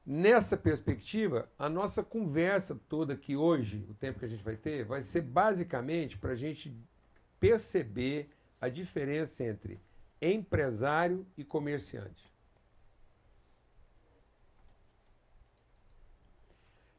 Nessa 0.05 0.59
perspectiva, 0.59 1.51
a 1.59 1.71
nossa 1.71 2.03
conversa 2.03 2.79
toda 2.87 3.15
aqui 3.15 3.35
hoje, 3.35 3.87
o 3.89 3.95
tempo 3.95 4.19
que 4.19 4.27
a 4.27 4.29
gente 4.29 4.45
vai 4.45 4.57
ter, 4.57 4.85
vai 4.85 5.01
ser 5.01 5.23
basicamente 5.23 6.19
para 6.19 6.33
a 6.33 6.37
gente 6.37 6.77
perceber 7.45 8.31
a 8.59 8.71
diferença 8.71 9.45
entre 9.45 9.79
empresário 10.19 11.27
e 11.37 11.45
comerciante. 11.45 12.33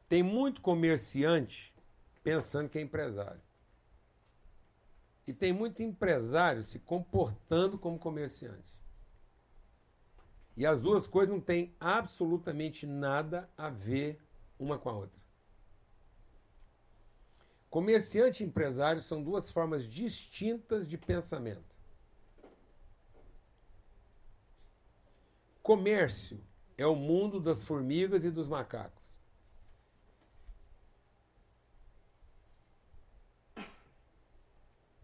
Tem 0.08 0.22
muito 0.22 0.60
comerciante 0.60 1.74
pensando 2.22 2.68
que 2.68 2.78
é 2.78 2.80
empresário. 2.80 3.40
E 5.26 5.32
tem 5.32 5.52
muito 5.52 5.82
empresário 5.82 6.62
se 6.62 6.78
comportando 6.78 7.76
como 7.76 7.98
comerciante. 7.98 8.72
E 10.56 10.64
as 10.64 10.80
duas 10.80 11.08
coisas 11.08 11.34
não 11.34 11.40
têm 11.40 11.74
absolutamente 11.80 12.86
nada 12.86 13.50
a 13.58 13.68
ver 13.68 14.20
uma 14.60 14.78
com 14.78 14.90
a 14.90 14.92
outra. 14.92 15.25
Comerciante 17.76 18.42
e 18.42 18.46
empresário 18.46 19.02
são 19.02 19.22
duas 19.22 19.50
formas 19.50 19.84
distintas 19.84 20.88
de 20.88 20.96
pensamento. 20.96 21.76
Comércio 25.62 26.42
é 26.78 26.86
o 26.86 26.96
mundo 26.96 27.38
das 27.38 27.62
formigas 27.62 28.24
e 28.24 28.30
dos 28.30 28.48
macacos. 28.48 29.04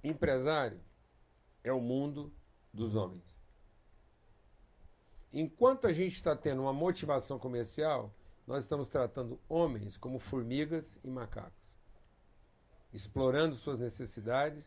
Empresário 0.02 0.80
é 1.62 1.74
o 1.74 1.78
mundo 1.78 2.32
dos 2.72 2.94
homens. 2.94 3.38
Enquanto 5.30 5.86
a 5.86 5.92
gente 5.92 6.16
está 6.16 6.34
tendo 6.34 6.62
uma 6.62 6.72
motivação 6.72 7.38
comercial, 7.38 8.10
nós 8.46 8.64
estamos 8.64 8.88
tratando 8.88 9.38
homens 9.46 9.98
como 9.98 10.18
formigas 10.18 10.98
e 11.04 11.10
macacos, 11.10 11.61
explorando 12.92 13.56
suas 13.56 13.78
necessidades 13.78 14.64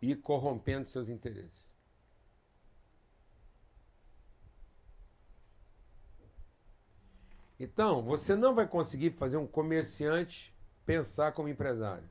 e 0.00 0.14
corrompendo 0.14 0.88
seus 0.88 1.08
interesses. 1.08 1.68
Então, 7.58 8.02
você 8.02 8.36
não 8.36 8.54
vai 8.54 8.68
conseguir 8.68 9.10
fazer 9.10 9.36
um 9.36 9.46
comerciante 9.46 10.54
pensar 10.86 11.32
como 11.32 11.48
empresário 11.48 12.08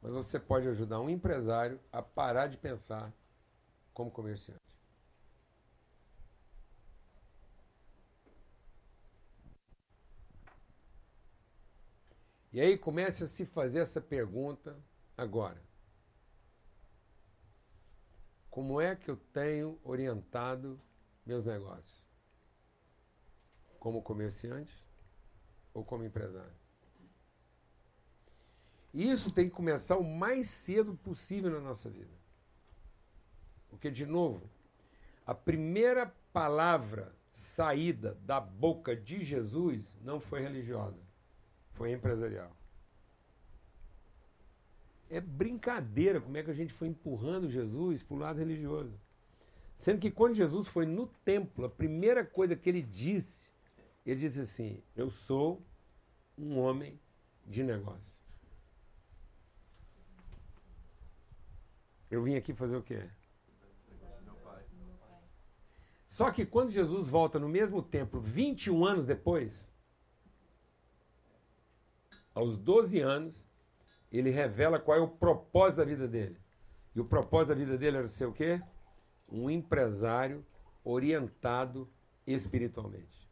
mas 0.00 0.12
você 0.12 0.38
pode 0.38 0.68
ajudar 0.68 1.00
um 1.00 1.10
empresário 1.10 1.80
a 1.92 2.00
parar 2.00 2.46
de 2.46 2.56
pensar 2.56 3.12
como 3.92 4.10
comerciante. 4.10 4.67
E 12.52 12.60
aí 12.60 12.78
comece 12.78 13.24
a 13.24 13.28
se 13.28 13.44
fazer 13.44 13.80
essa 13.80 14.00
pergunta 14.00 14.76
agora. 15.16 15.60
como 18.58 18.80
é 18.80 18.96
que 18.96 19.08
eu 19.08 19.16
tenho 19.32 19.78
orientado 19.84 20.80
meus 21.24 21.44
negócios? 21.44 22.04
Como 23.78 24.02
comerciante 24.02 24.84
ou 25.72 25.84
como 25.84 26.02
empresário? 26.02 26.58
E 28.92 29.08
isso 29.08 29.30
tem 29.30 29.48
que 29.48 29.54
começar 29.54 29.96
o 29.96 30.02
mais 30.02 30.50
cedo 30.50 30.96
possível 30.96 31.52
na 31.52 31.60
nossa 31.60 31.88
vida. 31.88 32.10
Porque, 33.70 33.92
de 33.92 34.04
novo, 34.04 34.50
a 35.24 35.36
primeira 35.36 36.12
palavra 36.32 37.14
saída 37.30 38.14
da 38.22 38.40
boca 38.40 38.96
de 38.96 39.22
Jesus 39.22 39.86
não 40.00 40.18
foi 40.18 40.40
religiosa, 40.40 40.98
foi 41.78 41.92
empresarial. 41.92 42.50
É 45.08 45.20
brincadeira 45.20 46.20
como 46.20 46.36
é 46.36 46.42
que 46.42 46.50
a 46.50 46.54
gente 46.54 46.74
foi 46.74 46.88
empurrando 46.88 47.48
Jesus 47.48 48.02
para 48.02 48.14
o 48.14 48.18
lado 48.18 48.38
religioso. 48.40 48.92
Sendo 49.78 50.00
que 50.00 50.10
quando 50.10 50.34
Jesus 50.34 50.66
foi 50.66 50.84
no 50.84 51.06
templo, 51.24 51.64
a 51.64 51.70
primeira 51.70 52.24
coisa 52.24 52.56
que 52.56 52.68
ele 52.68 52.82
disse, 52.82 53.48
ele 54.04 54.20
disse 54.20 54.40
assim: 54.40 54.82
Eu 54.94 55.08
sou 55.08 55.62
um 56.36 56.58
homem 56.58 56.98
de 57.46 57.62
negócio. 57.62 58.20
Eu 62.10 62.22
vim 62.22 62.34
aqui 62.34 62.52
fazer 62.52 62.76
o 62.76 62.82
quê? 62.82 63.08
Só 66.08 66.32
que 66.32 66.44
quando 66.44 66.72
Jesus 66.72 67.08
volta 67.08 67.38
no 67.38 67.48
mesmo 67.48 67.80
templo, 67.80 68.20
21 68.20 68.84
anos 68.84 69.06
depois, 69.06 69.67
aos 72.38 72.56
12 72.56 73.00
anos, 73.00 73.44
ele 74.12 74.30
revela 74.30 74.78
qual 74.78 74.96
é 74.96 75.00
o 75.00 75.08
propósito 75.08 75.78
da 75.78 75.84
vida 75.84 76.06
dele. 76.06 76.38
E 76.94 77.00
o 77.00 77.04
propósito 77.04 77.48
da 77.48 77.54
vida 77.56 77.76
dele 77.76 77.96
era 77.96 78.08
ser 78.08 78.26
o 78.26 78.32
quê? 78.32 78.62
Um 79.28 79.50
empresário 79.50 80.46
orientado 80.84 81.90
espiritualmente. 82.24 83.28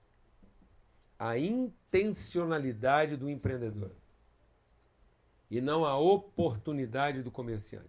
A 1.16 1.38
intencionalidade 1.38 3.16
do 3.16 3.30
empreendedor. 3.30 3.92
E 5.48 5.60
não 5.60 5.84
a 5.84 5.96
oportunidade 5.96 7.22
do 7.22 7.30
comerciante. 7.30 7.88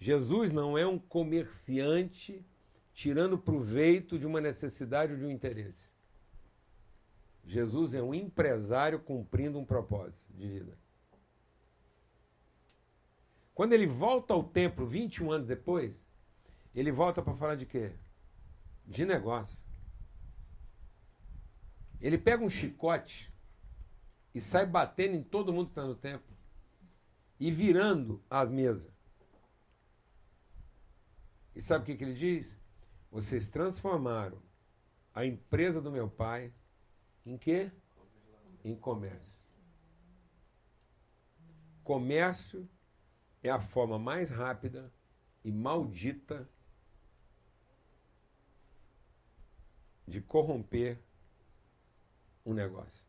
Jesus 0.00 0.50
não 0.50 0.76
é 0.76 0.84
um 0.84 0.98
comerciante 0.98 2.44
tirando 2.92 3.38
proveito 3.38 4.18
de 4.18 4.26
uma 4.26 4.40
necessidade 4.40 5.12
ou 5.12 5.18
de 5.18 5.24
um 5.24 5.30
interesse. 5.30 5.93
Jesus 7.46 7.94
é 7.94 8.02
um 8.02 8.14
empresário 8.14 8.98
cumprindo 8.98 9.58
um 9.58 9.64
propósito 9.64 10.24
de 10.30 10.48
vida. 10.48 10.78
Quando 13.54 13.72
ele 13.72 13.86
volta 13.86 14.34
ao 14.34 14.42
templo 14.42 14.86
21 14.86 15.30
anos 15.30 15.46
depois, 15.46 16.02
ele 16.74 16.90
volta 16.90 17.22
para 17.22 17.36
falar 17.36 17.54
de 17.54 17.66
quê? 17.66 17.92
De 18.84 19.04
negócio. 19.04 19.62
Ele 22.00 22.18
pega 22.18 22.42
um 22.42 22.50
chicote 22.50 23.32
e 24.34 24.40
sai 24.40 24.66
batendo 24.66 25.14
em 25.14 25.22
todo 25.22 25.52
mundo 25.52 25.66
que 25.66 25.72
está 25.72 25.84
no 25.84 25.94
templo 25.94 26.34
e 27.38 27.50
virando 27.50 28.22
as 28.28 28.50
mesas. 28.50 28.92
E 31.54 31.62
sabe 31.62 31.82
o 31.82 31.86
que, 31.86 31.96
que 31.96 32.04
ele 32.04 32.14
diz? 32.14 32.58
Vocês 33.10 33.48
transformaram 33.48 34.42
a 35.14 35.24
empresa 35.24 35.80
do 35.80 35.92
meu 35.92 36.08
pai 36.10 36.52
em 37.24 37.36
quê? 37.38 37.70
Em 38.64 38.74
comércio. 38.74 39.44
Comércio 41.82 42.68
é 43.42 43.50
a 43.50 43.60
forma 43.60 43.98
mais 43.98 44.30
rápida 44.30 44.90
e 45.44 45.52
maldita 45.52 46.48
de 50.06 50.20
corromper 50.20 50.98
um 52.44 52.52
negócio. 52.52 53.06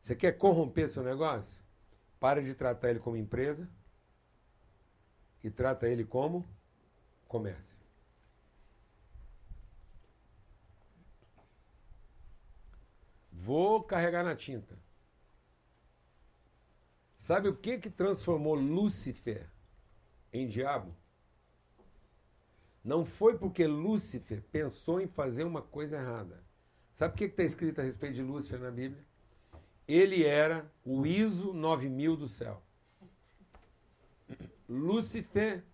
Você 0.00 0.14
quer 0.14 0.32
corromper 0.32 0.88
seu 0.88 1.02
negócio? 1.02 1.62
Para 2.20 2.42
de 2.42 2.54
tratar 2.54 2.90
ele 2.90 3.00
como 3.00 3.16
empresa 3.16 3.68
e 5.42 5.50
trata 5.50 5.88
ele 5.88 6.04
como 6.04 6.46
Vou 13.32 13.82
carregar 13.82 14.24
na 14.24 14.34
tinta. 14.34 14.78
Sabe 17.14 17.48
o 17.48 17.56
que 17.56 17.78
que 17.78 17.90
transformou 17.90 18.54
Lúcifer 18.54 19.50
em 20.32 20.46
diabo? 20.46 20.94
Não 22.82 23.04
foi 23.04 23.38
porque 23.38 23.66
Lúcifer 23.66 24.42
pensou 24.52 25.00
em 25.00 25.06
fazer 25.06 25.44
uma 25.44 25.62
coisa 25.62 25.96
errada. 25.96 26.42
Sabe 26.92 27.14
o 27.14 27.16
que 27.16 27.24
está 27.24 27.42
escrito 27.42 27.80
a 27.80 27.84
respeito 27.84 28.14
de 28.14 28.22
Lúcifer 28.22 28.60
na 28.60 28.70
Bíblia? 28.70 29.02
Ele 29.88 30.24
era 30.24 30.70
o 30.84 31.06
ISO 31.06 31.52
9000 31.52 32.16
do 32.16 32.28
céu. 32.28 32.62
Lúcifer 34.68 35.64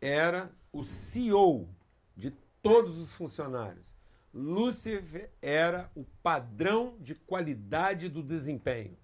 era 0.00 0.50
o 0.76 0.84
CEO 0.84 1.68
de 2.14 2.30
todos 2.62 2.98
os 2.98 3.12
funcionários. 3.14 3.86
Lúcifer 4.32 5.32
era 5.40 5.90
o 5.94 6.04
padrão 6.22 6.96
de 7.00 7.14
qualidade 7.14 8.08
do 8.08 8.22
desempenho. 8.22 8.96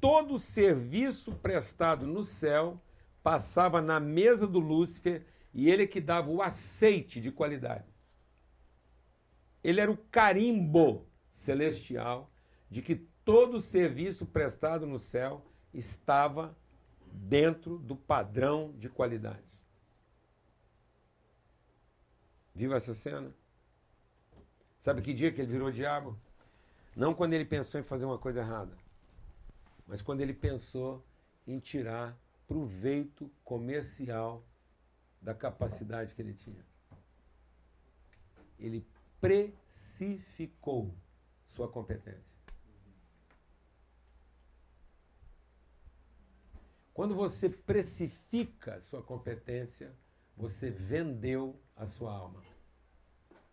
Todo 0.00 0.38
serviço 0.38 1.32
prestado 1.32 2.06
no 2.06 2.24
céu 2.24 2.80
passava 3.22 3.82
na 3.82 3.98
mesa 3.98 4.46
do 4.46 4.60
Lúcifer 4.60 5.26
e 5.52 5.68
ele 5.68 5.86
que 5.86 6.00
dava 6.00 6.30
o 6.30 6.40
aceite 6.40 7.20
de 7.20 7.32
qualidade. 7.32 7.84
Ele 9.62 9.80
era 9.80 9.90
o 9.90 9.96
carimbo 9.96 11.06
celestial 11.32 12.30
de 12.70 12.80
que 12.80 12.94
todo 13.24 13.60
serviço 13.60 14.24
prestado 14.24 14.86
no 14.86 14.98
céu 14.98 15.44
estava 15.74 16.56
dentro 17.12 17.78
do 17.78 17.96
padrão 17.96 18.72
de 18.78 18.88
qualidade. 18.88 19.44
Viu 22.54 22.74
essa 22.74 22.94
cena? 22.94 23.32
Sabe 24.80 25.02
que 25.02 25.14
dia 25.14 25.32
que 25.32 25.40
ele 25.40 25.52
virou 25.52 25.70
diabo? 25.70 26.18
Não 26.96 27.14
quando 27.14 27.34
ele 27.34 27.44
pensou 27.44 27.80
em 27.80 27.84
fazer 27.84 28.04
uma 28.04 28.18
coisa 28.18 28.40
errada, 28.40 28.76
mas 29.86 30.02
quando 30.02 30.20
ele 30.20 30.34
pensou 30.34 31.04
em 31.46 31.58
tirar 31.58 32.16
proveito 32.46 33.30
comercial 33.44 34.44
da 35.20 35.34
capacidade 35.34 36.14
que 36.14 36.22
ele 36.22 36.34
tinha. 36.34 36.64
Ele 38.58 38.84
precificou 39.20 40.92
sua 41.48 41.68
competência. 41.68 42.30
Quando 47.00 47.14
você 47.14 47.48
precifica 47.48 48.78
sua 48.82 49.02
competência, 49.02 49.96
você 50.36 50.70
vendeu 50.70 51.58
a 51.74 51.86
sua 51.86 52.12
alma 52.12 52.44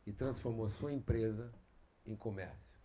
e 0.06 0.12
transformou 0.12 0.70
sua 0.70 0.92
empresa 0.92 1.50
em 2.06 2.14
comércio. 2.14 2.78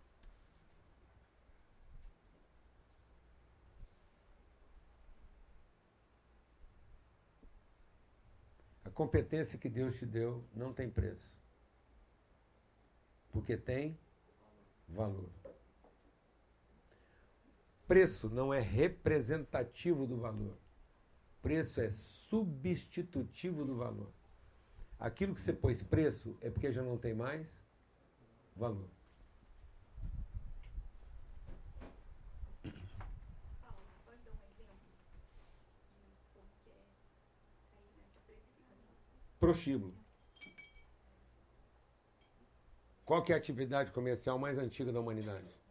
A 8.84 8.90
competência 8.90 9.58
que 9.58 9.68
Deus 9.68 9.96
te 9.96 10.06
deu 10.06 10.48
não 10.54 10.72
tem 10.72 10.88
preço. 10.88 11.28
Porque 13.32 13.56
tem 13.56 13.98
valor. 14.88 15.41
Preço 17.92 18.30
não 18.30 18.54
é 18.54 18.58
representativo 18.58 20.06
do 20.06 20.16
valor. 20.16 20.56
Preço 21.42 21.78
é 21.78 21.90
substitutivo 21.90 23.66
do 23.66 23.76
valor. 23.76 24.10
Aquilo 24.98 25.34
que 25.34 25.42
você 25.42 25.52
pôs 25.52 25.82
preço 25.82 26.34
é 26.40 26.48
porque 26.48 26.72
já 26.72 26.82
não 26.82 26.96
tem 26.96 27.12
mais 27.12 27.62
valor. 28.56 28.88
Paulo, 33.60 33.84
você 33.84 34.00
pode 34.06 34.22
dar 34.24 34.30
um 34.30 34.48
exemplo 34.48 34.88
de 34.88 35.04
por 36.32 36.44
que 36.64 36.70
cair 37.70 37.92
nessa 38.00 38.20
precificação? 38.20 38.86
Prostíbulo. 39.38 39.94
Qual 43.04 43.22
que 43.22 43.32
é 43.32 43.34
a 43.34 43.38
atividade 43.38 43.92
comercial 43.92 44.38
mais 44.38 44.56
antiga 44.56 44.90
da 44.90 44.98
humanidade? 44.98 45.61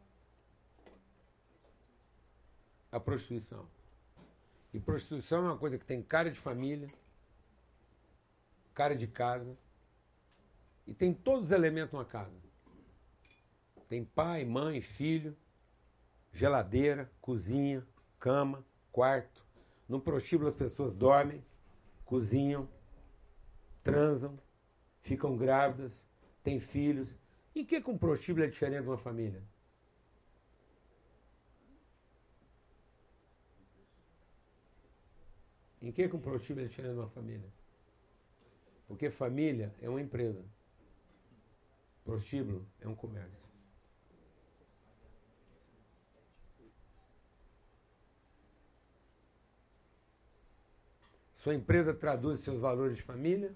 A 2.91 2.99
prostituição. 2.99 3.67
E 4.73 4.79
prostituição 4.79 5.39
é 5.39 5.49
uma 5.49 5.57
coisa 5.57 5.77
que 5.77 5.85
tem 5.85 6.01
cara 6.01 6.29
de 6.29 6.39
família, 6.39 6.89
cara 8.73 8.95
de 8.95 9.07
casa, 9.07 9.57
e 10.87 10.93
tem 10.93 11.13
todos 11.13 11.45
os 11.45 11.51
elementos 11.51 11.93
numa 11.93 12.05
casa. 12.05 12.35
Tem 13.87 14.03
pai, 14.03 14.45
mãe, 14.45 14.81
filho, 14.81 15.35
geladeira, 16.33 17.11
cozinha, 17.19 17.85
cama, 18.19 18.65
quarto. 18.91 19.45
No 19.87 19.99
prostíbulo 19.99 20.47
as 20.47 20.55
pessoas 20.55 20.93
dormem, 20.93 21.43
cozinham, 22.05 22.69
transam, 23.83 24.39
ficam 25.01 25.35
grávidas, 25.35 26.05
têm 26.43 26.59
filhos. 26.59 27.13
Em 27.53 27.65
que, 27.65 27.81
que 27.81 27.89
um 27.89 27.97
prostíbulo 27.97 28.45
é 28.45 28.47
diferente 28.47 28.83
de 28.83 28.87
uma 28.87 28.97
família? 28.97 29.43
Em 35.81 35.91
que, 35.91 36.07
que 36.07 36.15
um 36.15 36.21
prostíbulo 36.21 36.65
é 36.65 36.69
diferente 36.69 36.93
de 36.93 36.99
uma 36.99 37.09
família? 37.09 37.49
Porque 38.87 39.09
família 39.09 39.73
é 39.81 39.89
uma 39.89 40.01
empresa. 40.01 40.45
Prostíbulo 42.03 42.67
é 42.79 42.87
um 42.87 42.93
comércio. 42.95 43.43
Sua 51.35 51.55
empresa 51.55 51.91
traduz 51.91 52.41
seus 52.41 52.61
valores 52.61 52.97
de 52.97 53.01
família? 53.01 53.55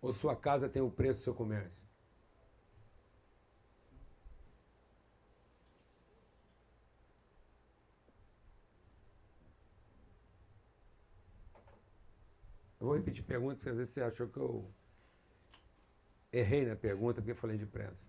Ou 0.00 0.14
sua 0.14 0.34
casa 0.34 0.66
tem 0.66 0.80
o 0.80 0.90
preço 0.90 1.20
do 1.20 1.24
seu 1.24 1.34
comércio? 1.34 1.83
Eu 12.84 12.88
vou 12.88 12.96
repetir 12.98 13.24
pergunta, 13.24 13.54
porque 13.54 13.70
às 13.70 13.78
vezes 13.78 13.94
você 13.94 14.02
achou 14.02 14.28
que 14.28 14.36
eu 14.36 14.70
errei 16.30 16.66
na 16.66 16.76
pergunta 16.76 17.14
porque 17.14 17.30
eu 17.30 17.34
falei 17.34 17.56
depressa. 17.56 18.04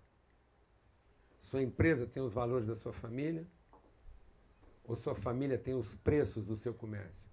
Sua 1.39 1.61
empresa 1.61 2.05
tem 2.05 2.21
os 2.21 2.33
valores 2.33 2.67
da 2.67 2.75
sua 2.75 2.91
família? 2.91 3.47
Ou 4.83 4.97
sua 4.97 5.15
família 5.15 5.57
tem 5.57 5.73
os 5.73 5.95
preços 5.95 6.43
do 6.43 6.57
seu 6.57 6.73
comércio? 6.73 7.25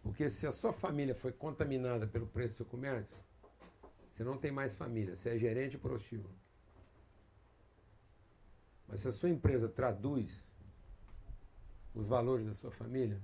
Porque 0.00 0.30
se 0.30 0.46
a 0.46 0.52
sua 0.52 0.72
família 0.72 1.16
foi 1.16 1.32
contaminada 1.32 2.06
pelo 2.06 2.28
preço 2.28 2.54
do 2.54 2.56
seu 2.58 2.66
comércio, 2.66 3.18
você 4.12 4.22
não 4.22 4.38
tem 4.38 4.52
mais 4.52 4.76
família, 4.76 5.16
você 5.16 5.30
é 5.30 5.36
gerente 5.36 5.76
prostíbulo. 5.76 6.32
Mas 8.86 9.00
se 9.00 9.08
a 9.08 9.12
sua 9.12 9.30
empresa 9.30 9.68
traduz 9.68 10.42
os 11.94 12.06
valores 12.06 12.46
da 12.46 12.54
sua 12.54 12.70
família, 12.70 13.20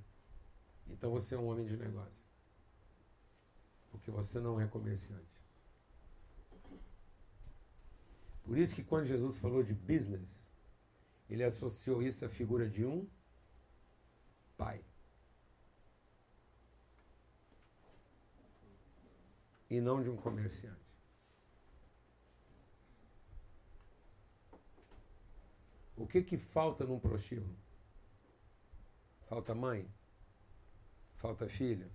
então 0.88 1.11
você 1.11 1.35
é 1.35 1.38
um 1.38 1.47
homem 1.47 1.66
de 1.66 1.77
negócio. 1.77 2.27
Porque 3.90 4.11
você 4.11 4.38
não 4.38 4.61
é 4.61 4.66
comerciante. 4.66 5.38
Por 8.44 8.57
isso 8.57 8.75
que 8.75 8.83
quando 8.83 9.07
Jesus 9.07 9.37
falou 9.37 9.62
de 9.62 9.75
business, 9.75 10.49
ele 11.29 11.44
associou 11.44 12.03
isso 12.03 12.25
à 12.25 12.29
figura 12.29 12.68
de 12.68 12.85
um 12.85 13.07
pai. 14.57 14.83
E 19.68 19.81
não 19.81 20.03
de 20.03 20.09
um 20.09 20.16
comerciante. 20.16 20.88
O 25.98 26.06
que 26.06 26.22
que 26.22 26.38
falta 26.38 26.84
num 26.84 27.00
prostíbulo? 27.00 27.56
Falta 29.26 29.52
mãe? 29.52 29.90
Falta 31.16 31.48
filho? 31.48 31.90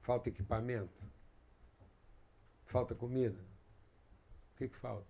Falta 0.00 0.28
equipamento? 0.28 1.00
Falta 2.66 2.92
comida? 2.92 3.38
O 4.52 4.56
que, 4.56 4.68
que 4.68 4.76
falta? 4.76 5.06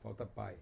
Falta 0.00 0.24
pai. 0.24 0.56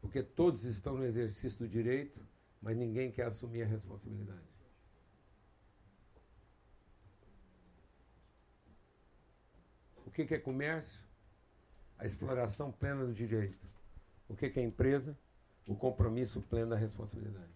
Porque 0.00 0.22
todos 0.22 0.64
estão 0.64 0.96
no 0.96 1.04
exercício 1.04 1.60
do 1.60 1.68
direito, 1.68 2.26
mas 2.60 2.76
ninguém 2.76 3.12
quer 3.12 3.26
assumir 3.26 3.62
a 3.62 3.66
responsabilidade. 3.66 4.56
O 10.04 10.10
que, 10.10 10.24
que 10.26 10.34
é 10.34 10.38
comércio? 10.38 11.05
A 11.98 12.04
exploração 12.04 12.70
plena 12.70 13.04
do 13.04 13.12
direito. 13.12 13.66
O 14.28 14.36
que, 14.36 14.46
é 14.46 14.62
empresa? 14.62 15.16
o 15.66 15.74
compromisso 15.74 16.40
pleno 16.42 16.70
da 16.70 16.76
responsabilidade. 16.76 17.50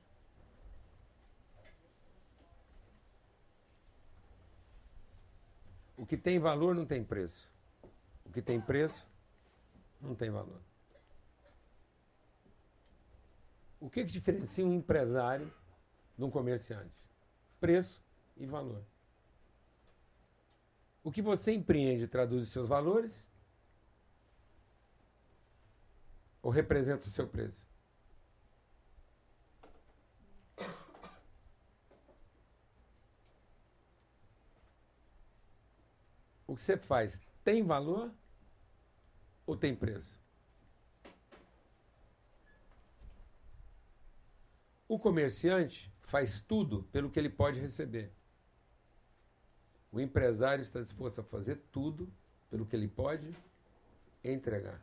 O 5.96 6.04
que 6.04 6.16
tem 6.16 6.38
valor 6.38 6.74
não 6.74 6.86
tem 6.86 7.04
preço. 7.04 7.48
O 8.24 8.32
que 8.32 8.42
tem 8.42 8.60
preço 8.60 9.06
não 10.00 10.14
tem 10.14 10.30
valor. 10.30 10.60
O 13.78 13.88
que, 13.88 14.04
que 14.04 14.12
diferencia 14.12 14.66
um 14.66 14.72
empresário 14.72 15.52
de 16.16 16.24
um 16.24 16.30
comerciante? 16.30 16.92
Preço 17.60 18.02
e 18.36 18.46
valor. 18.46 18.82
O 21.04 21.12
que 21.12 21.22
você 21.22 21.52
empreende 21.52 22.08
traduz 22.08 22.42
os 22.42 22.52
seus 22.52 22.68
valores 22.68 23.24
ou 26.42 26.50
representa 26.50 27.06
o 27.06 27.10
seu 27.10 27.26
preço? 27.26 27.70
o 36.50 36.56
que 36.56 36.62
você 36.62 36.76
faz 36.76 37.20
tem 37.44 37.62
valor 37.62 38.12
ou 39.46 39.56
tem 39.56 39.72
preço? 39.74 40.20
O 44.88 44.98
comerciante 44.98 45.88
faz 46.00 46.40
tudo 46.40 46.82
pelo 46.90 47.08
que 47.08 47.20
ele 47.20 47.30
pode 47.30 47.60
receber. 47.60 48.10
O 49.92 50.00
empresário 50.00 50.62
está 50.62 50.80
disposto 50.80 51.20
a 51.20 51.24
fazer 51.24 51.56
tudo 51.70 52.12
pelo 52.50 52.66
que 52.66 52.74
ele 52.74 52.88
pode 52.88 53.32
entregar. 54.24 54.82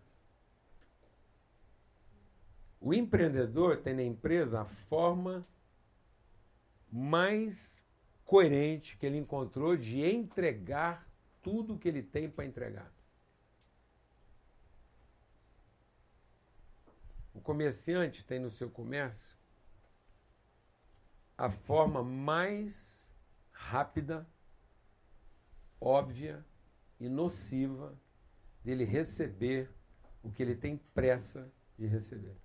O 2.80 2.94
empreendedor 2.94 3.78
tem 3.78 3.94
na 3.94 4.04
empresa 4.04 4.62
a 4.62 4.66
forma 4.66 5.46
mais 6.92 7.84
coerente 8.24 8.98
que 8.98 9.06
ele 9.06 9.18
encontrou 9.18 9.76
de 9.76 10.02
entregar 10.02 11.08
tudo 11.42 11.78
que 11.78 11.88
ele 11.88 12.04
tem 12.04 12.30
para 12.30 12.46
entregar. 12.46 12.92
O 17.34 17.42
comerciante 17.42 18.24
tem 18.24 18.40
no 18.40 18.52
seu 18.52 18.70
comércio 18.70 19.38
a 21.38 21.50
forma 21.50 22.04
mais 22.04 23.08
rápida, 23.52 24.28
óbvia 25.80 26.44
e 27.00 27.08
nociva 27.08 27.96
dele 28.63 28.84
receber 28.84 29.70
o 30.24 30.32
que 30.32 30.42
ele 30.42 30.56
tem 30.56 30.78
pressa 30.94 31.50
de 31.78 31.86
receber. 31.86 32.36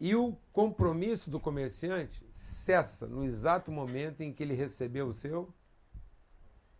E 0.00 0.14
o 0.14 0.36
compromisso 0.52 1.28
do 1.28 1.40
comerciante 1.40 2.24
cessa 2.32 3.06
no 3.06 3.24
exato 3.24 3.70
momento 3.70 4.20
em 4.20 4.32
que 4.32 4.42
ele 4.42 4.54
recebeu 4.54 5.08
o 5.08 5.14
seu 5.14 5.52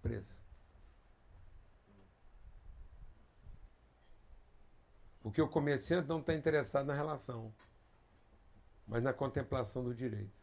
preço. 0.01 0.39
Porque 5.21 5.43
o 5.43 5.49
comerciante 5.49 6.09
não 6.09 6.21
está 6.21 6.33
interessado 6.33 6.87
na 6.87 6.95
relação, 6.95 7.53
mas 8.87 9.03
na 9.03 9.13
contemplação 9.13 9.83
do 9.83 9.95
direito. 9.95 10.39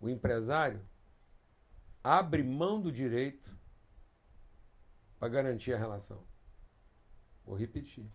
O 0.00 0.08
empresário 0.08 0.84
abre 2.02 2.42
mão 2.42 2.80
do 2.80 2.92
direito 2.92 3.56
para 5.18 5.28
garantir 5.28 5.72
a 5.72 5.78
relação. 5.78 6.22
Vou 7.44 7.56
repetir. 7.56 8.06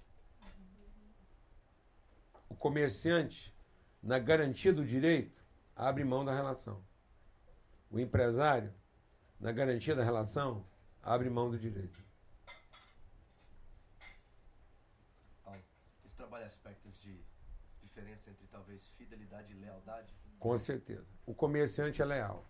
O 2.53 2.55
comerciante, 2.55 3.51
na 4.01 4.19
garantia 4.19 4.71
do 4.71 4.85
direito, 4.85 5.43
abre 5.75 6.03
mão 6.03 6.23
da 6.23 6.35
relação. 6.35 6.83
O 7.89 7.99
empresário, 7.99 8.71
na 9.39 9.51
garantia 9.51 9.95
da 9.95 10.03
relação, 10.03 10.63
abre 11.01 11.31
mão 11.31 11.49
do 11.49 11.57
direito. 11.57 12.05
Isso 16.05 16.15
trabalha 16.15 16.45
aspectos 16.45 16.93
de 17.01 17.19
diferença 17.81 18.29
entre 18.29 18.45
talvez 18.51 18.87
fidelidade 18.99 19.51
e 19.51 19.55
lealdade? 19.55 20.13
Com 20.37 20.55
certeza. 20.55 21.07
O 21.25 21.33
comerciante 21.33 22.03
é 22.03 22.05
leal. 22.05 22.45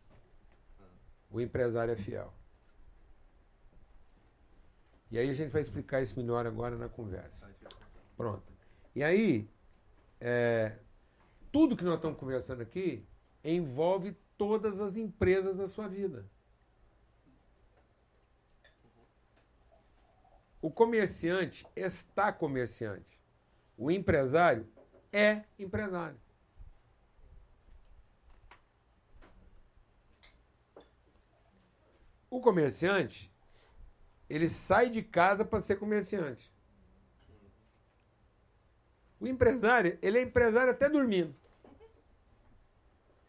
O 1.31 1.39
empresário 1.39 1.93
é 1.93 1.95
fiel. 1.95 2.33
E 5.09 5.17
aí 5.17 5.29
a 5.29 5.33
gente 5.33 5.51
vai 5.51 5.61
explicar 5.61 6.01
isso 6.01 6.13
melhor 6.17 6.45
agora 6.45 6.75
na 6.75 6.89
conversa. 6.89 7.49
Pronto. 8.17 8.51
E 8.95 9.03
aí, 9.03 9.49
é, 10.25 10.79
tudo 11.51 11.75
que 11.75 11.83
nós 11.83 11.95
estamos 11.95 12.17
conversando 12.17 12.61
aqui 12.61 13.05
envolve 13.43 14.15
todas 14.37 14.79
as 14.79 14.95
empresas 14.95 15.57
da 15.57 15.67
sua 15.67 15.89
vida. 15.89 16.25
O 20.61 20.71
comerciante 20.71 21.67
está 21.75 22.31
comerciante. 22.31 23.21
O 23.77 23.91
empresário 23.91 24.65
é 25.11 25.43
empresário. 25.59 26.17
O 32.29 32.39
comerciante, 32.39 33.29
ele 34.29 34.47
sai 34.47 34.89
de 34.89 35.03
casa 35.03 35.43
para 35.43 35.59
ser 35.59 35.75
comerciante. 35.75 36.52
O 39.23 39.27
empresário, 39.27 39.97
ele 40.01 40.17
é 40.17 40.21
empresário 40.21 40.71
até 40.73 40.89
dormindo. 40.89 41.33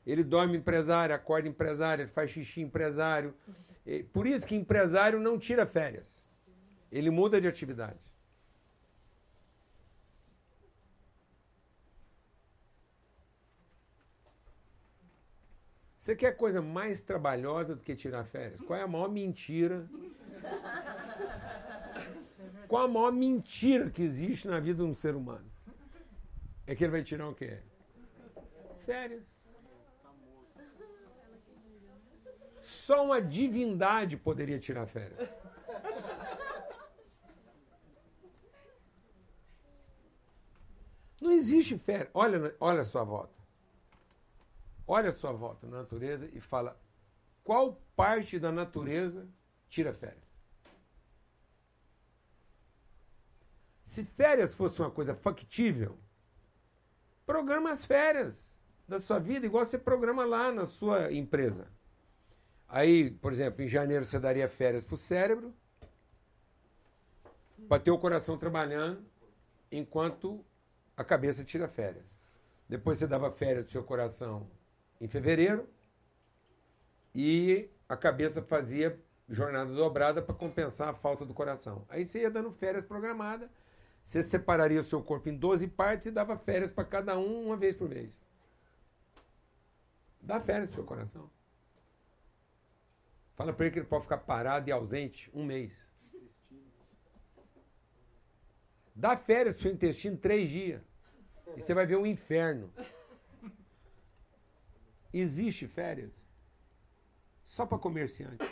Ele 0.04 0.24
dorme 0.24 0.56
empresário, 0.56 1.14
acorda 1.14 1.46
empresário, 1.46 2.08
faz 2.08 2.32
xixi 2.32 2.62
empresário. 2.62 3.32
Por 4.12 4.26
isso 4.26 4.44
que 4.44 4.56
empresário 4.56 5.20
não 5.20 5.38
tira 5.38 5.64
férias. 5.64 6.12
Ele 6.90 7.10
muda 7.10 7.40
de 7.40 7.46
atividade. 7.46 8.00
Você 15.96 16.16
quer 16.16 16.32
coisa 16.36 16.60
mais 16.60 17.02
trabalhosa 17.02 17.76
do 17.76 17.82
que 17.82 17.94
tirar 17.94 18.24
férias? 18.24 18.60
Qual 18.62 18.76
é 18.76 18.82
a 18.82 18.88
maior 18.88 19.08
mentira? 19.08 19.88
Qual 22.66 22.82
a 22.82 22.88
maior 22.88 23.12
mentira 23.12 23.88
que 23.90 24.02
existe 24.02 24.48
na 24.48 24.58
vida 24.58 24.82
de 24.82 24.90
um 24.90 24.92
ser 24.92 25.14
humano? 25.14 25.53
É 26.66 26.74
que 26.74 26.84
ele 26.84 26.92
vai 26.92 27.02
tirar 27.02 27.28
o 27.28 27.34
quê? 27.34 27.58
Férias. 28.86 29.24
Só 32.60 33.04
uma 33.04 33.20
divindade 33.20 34.16
poderia 34.16 34.58
tirar 34.58 34.86
férias. 34.86 35.30
Não 41.20 41.32
existe 41.32 41.78
férias. 41.78 42.10
Olha, 42.14 42.54
olha 42.60 42.80
a 42.80 42.84
sua 42.84 43.04
volta. 43.04 43.34
Olha 44.86 45.08
a 45.08 45.12
sua 45.12 45.32
volta 45.32 45.66
na 45.66 45.78
natureza 45.78 46.28
e 46.32 46.40
fala 46.40 46.78
qual 47.42 47.80
parte 47.96 48.38
da 48.38 48.52
natureza 48.52 49.26
tira 49.68 49.92
férias. 49.92 50.24
Se 53.86 54.04
férias 54.04 54.54
fosse 54.54 54.80
uma 54.80 54.90
coisa 54.90 55.14
factível, 55.14 55.98
programa 57.26 57.70
as 57.70 57.84
férias 57.84 58.52
da 58.86 58.98
sua 58.98 59.18
vida, 59.18 59.46
igual 59.46 59.64
você 59.64 59.78
programa 59.78 60.24
lá 60.24 60.52
na 60.52 60.66
sua 60.66 61.12
empresa. 61.12 61.66
Aí, 62.68 63.10
por 63.10 63.32
exemplo, 63.32 63.62
em 63.62 63.68
janeiro 63.68 64.04
você 64.04 64.18
daria 64.18 64.48
férias 64.48 64.84
para 64.84 64.94
o 64.94 64.98
cérebro, 64.98 65.54
para 67.68 67.82
ter 67.82 67.90
o 67.90 67.98
coração 67.98 68.36
trabalhando, 68.36 69.02
enquanto 69.70 70.44
a 70.96 71.04
cabeça 71.04 71.44
tira 71.44 71.68
férias. 71.68 72.04
Depois 72.68 72.98
você 72.98 73.06
dava 73.06 73.30
férias 73.30 73.64
para 73.64 73.70
o 73.70 73.72
seu 73.72 73.84
coração 73.84 74.46
em 75.00 75.08
fevereiro 75.08 75.68
e 77.14 77.68
a 77.88 77.96
cabeça 77.96 78.42
fazia 78.42 78.98
jornada 79.28 79.72
dobrada 79.72 80.20
para 80.20 80.34
compensar 80.34 80.88
a 80.88 80.94
falta 80.94 81.24
do 81.24 81.34
coração. 81.34 81.84
Aí 81.88 82.04
você 82.06 82.20
ia 82.20 82.30
dando 82.30 82.50
férias 82.52 82.84
programadas, 82.84 83.48
você 84.04 84.22
separaria 84.22 84.80
o 84.80 84.84
seu 84.84 85.02
corpo 85.02 85.28
em 85.28 85.36
12 85.36 85.66
partes 85.68 86.06
e 86.06 86.10
dava 86.10 86.36
férias 86.36 86.70
para 86.70 86.84
cada 86.84 87.18
um 87.18 87.46
uma 87.46 87.56
vez 87.56 87.76
por 87.76 87.88
mês. 87.88 88.20
Dá 90.20 90.40
férias 90.40 90.68
para 90.68 90.74
o 90.74 90.76
seu 90.76 90.84
coração. 90.84 91.30
Fala 93.34 93.52
para 93.52 93.66
ele 93.66 93.72
que 93.72 93.78
ele 93.80 93.86
pode 93.86 94.04
ficar 94.04 94.18
parado 94.18 94.68
e 94.68 94.72
ausente 94.72 95.30
um 95.34 95.44
mês. 95.44 95.72
Dá 98.94 99.16
férias 99.16 99.54
para 99.54 99.60
o 99.60 99.62
seu 99.64 99.72
intestino 99.72 100.16
três 100.16 100.48
dias. 100.48 100.82
E 101.56 101.62
você 101.62 101.74
vai 101.74 101.84
ver 101.84 101.96
um 101.96 102.06
inferno. 102.06 102.72
Existe 105.12 105.66
férias 105.66 106.12
só 107.46 107.66
para 107.66 107.78
comerciante. 107.78 108.44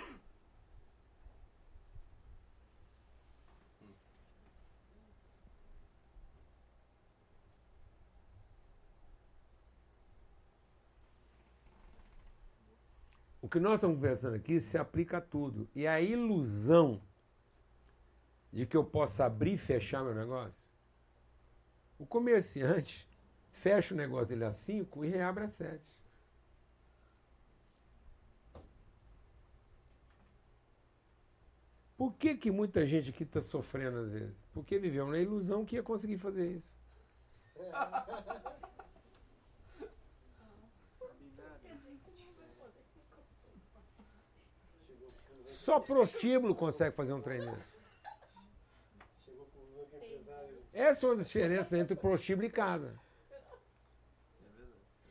Que 13.52 13.60
nós 13.60 13.74
estamos 13.74 13.96
conversando 13.96 14.34
aqui 14.34 14.58
se 14.58 14.78
aplica 14.78 15.18
a 15.18 15.20
tudo. 15.20 15.68
E 15.74 15.86
a 15.86 16.00
ilusão 16.00 17.02
de 18.50 18.64
que 18.64 18.74
eu 18.74 18.82
possa 18.82 19.26
abrir 19.26 19.52
e 19.52 19.58
fechar 19.58 20.02
meu 20.02 20.14
negócio. 20.14 20.58
O 21.98 22.06
comerciante 22.06 23.06
fecha 23.50 23.92
o 23.92 23.96
negócio 23.96 24.28
dele 24.28 24.46
às 24.46 24.54
5 24.54 25.04
e 25.04 25.08
reabre 25.08 25.44
às 25.44 25.52
7. 25.52 25.82
Por 31.98 32.14
que, 32.14 32.34
que 32.34 32.50
muita 32.50 32.86
gente 32.86 33.10
aqui 33.10 33.22
está 33.22 33.42
sofrendo 33.42 33.98
às 33.98 34.12
vezes? 34.12 34.34
Porque 34.54 34.78
viveu 34.78 35.06
na 35.06 35.18
ilusão 35.18 35.64
que 35.64 35.76
ia 35.76 35.82
conseguir 35.82 36.16
fazer 36.16 36.56
isso. 36.56 36.72
Só 45.62 45.78
prostíbulo 45.78 46.56
consegue 46.56 46.96
fazer 46.96 47.12
um 47.12 47.22
trem 47.22 47.38
desse. 47.38 47.78
Essa 50.72 51.06
é 51.06 51.08
uma 51.08 51.16
das 51.16 51.26
diferenças 51.28 51.72
entre 51.72 51.94
prostíbulo 51.94 52.48
e 52.48 52.50
casa. 52.50 52.98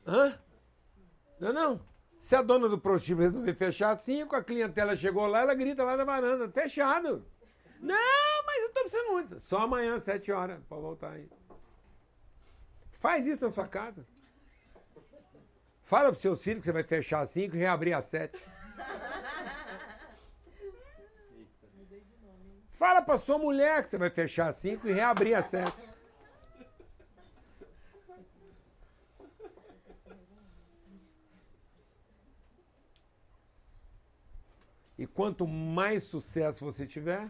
Hã? 0.06 0.38
Não, 1.40 1.54
não. 1.54 1.82
Se 2.20 2.36
a 2.36 2.42
dona 2.42 2.68
do 2.68 2.78
prostíbulo 2.78 3.28
resolver 3.28 3.54
fechar 3.54 3.92
às 3.92 4.02
5, 4.02 4.36
a 4.36 4.44
clientela 4.44 4.94
chegou 4.94 5.26
lá, 5.26 5.40
ela 5.40 5.56
grita 5.56 5.86
lá 5.86 5.96
na 5.96 6.04
varanda, 6.04 6.50
fechado. 6.50 7.26
Não, 7.80 8.44
mas 8.46 8.62
eu 8.62 8.68
estou 8.68 8.84
precisando 8.84 9.12
muito. 9.14 9.40
Só 9.40 9.60
amanhã, 9.60 9.96
às 9.96 10.04
7 10.04 10.34
horas, 10.34 10.62
para 10.68 10.78
voltar 10.78 11.14
aí. 11.14 11.30
Faz 12.92 13.26
isso 13.26 13.46
na 13.46 13.50
sua 13.50 13.70
casa. 13.70 14.06
Fala 15.84 16.10
para 16.10 16.16
os 16.16 16.22
seus 16.22 16.44
filhos 16.44 16.60
que 16.60 16.66
você 16.66 16.74
vai 16.74 16.84
fechar 16.84 17.22
às 17.22 17.30
5 17.30 17.56
e 17.56 17.60
reabrir 17.60 17.94
às 17.94 18.08
7. 18.08 18.51
Fala 22.82 23.00
para 23.00 23.16
sua 23.20 23.38
mulher 23.38 23.84
que 23.84 23.92
você 23.92 23.98
vai 24.00 24.10
fechar 24.10 24.48
às 24.48 24.56
5 24.56 24.88
e 24.88 24.92
reabrir 24.92 25.36
às 25.36 25.46
7. 25.46 25.72
E 34.98 35.06
quanto 35.06 35.48
mais 35.48 36.06
sucesso 36.06 36.66
você 36.66 36.88
tiver, 36.88 37.30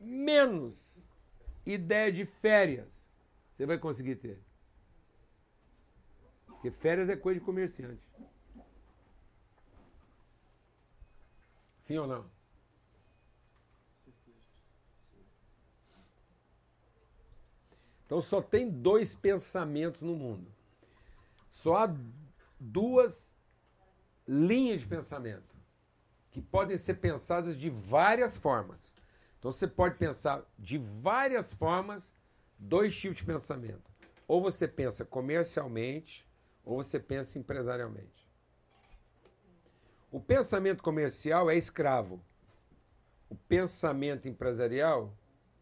menos 0.00 1.04
ideia 1.66 2.10
de 2.10 2.24
férias 2.24 2.88
você 3.54 3.66
vai 3.66 3.76
conseguir 3.76 4.16
ter. 4.16 4.42
Porque 6.46 6.70
férias 6.70 7.10
é 7.10 7.16
coisa 7.16 7.38
de 7.38 7.44
comerciante. 7.44 8.02
Sim 11.82 11.98
ou 11.98 12.06
não? 12.06 12.39
Então 18.10 18.20
só 18.20 18.42
tem 18.42 18.68
dois 18.68 19.14
pensamentos 19.14 20.00
no 20.00 20.16
mundo. 20.16 20.52
Só 21.48 21.76
há 21.76 21.94
duas 22.58 23.32
linhas 24.26 24.80
de 24.80 24.88
pensamento 24.88 25.54
que 26.32 26.40
podem 26.42 26.76
ser 26.76 26.94
pensadas 26.94 27.56
de 27.56 27.70
várias 27.70 28.36
formas. 28.36 28.92
Então 29.38 29.52
você 29.52 29.68
pode 29.68 29.94
pensar 29.94 30.42
de 30.58 30.76
várias 30.76 31.54
formas 31.54 32.12
dois 32.58 32.98
tipos 32.98 33.18
de 33.18 33.24
pensamento. 33.24 33.88
Ou 34.26 34.42
você 34.42 34.66
pensa 34.66 35.04
comercialmente, 35.04 36.26
ou 36.64 36.82
você 36.82 36.98
pensa 36.98 37.38
empresarialmente. 37.38 38.28
O 40.10 40.18
pensamento 40.18 40.82
comercial 40.82 41.48
é 41.48 41.56
escravo. 41.56 42.20
O 43.28 43.36
pensamento 43.36 44.26
empresarial 44.26 45.16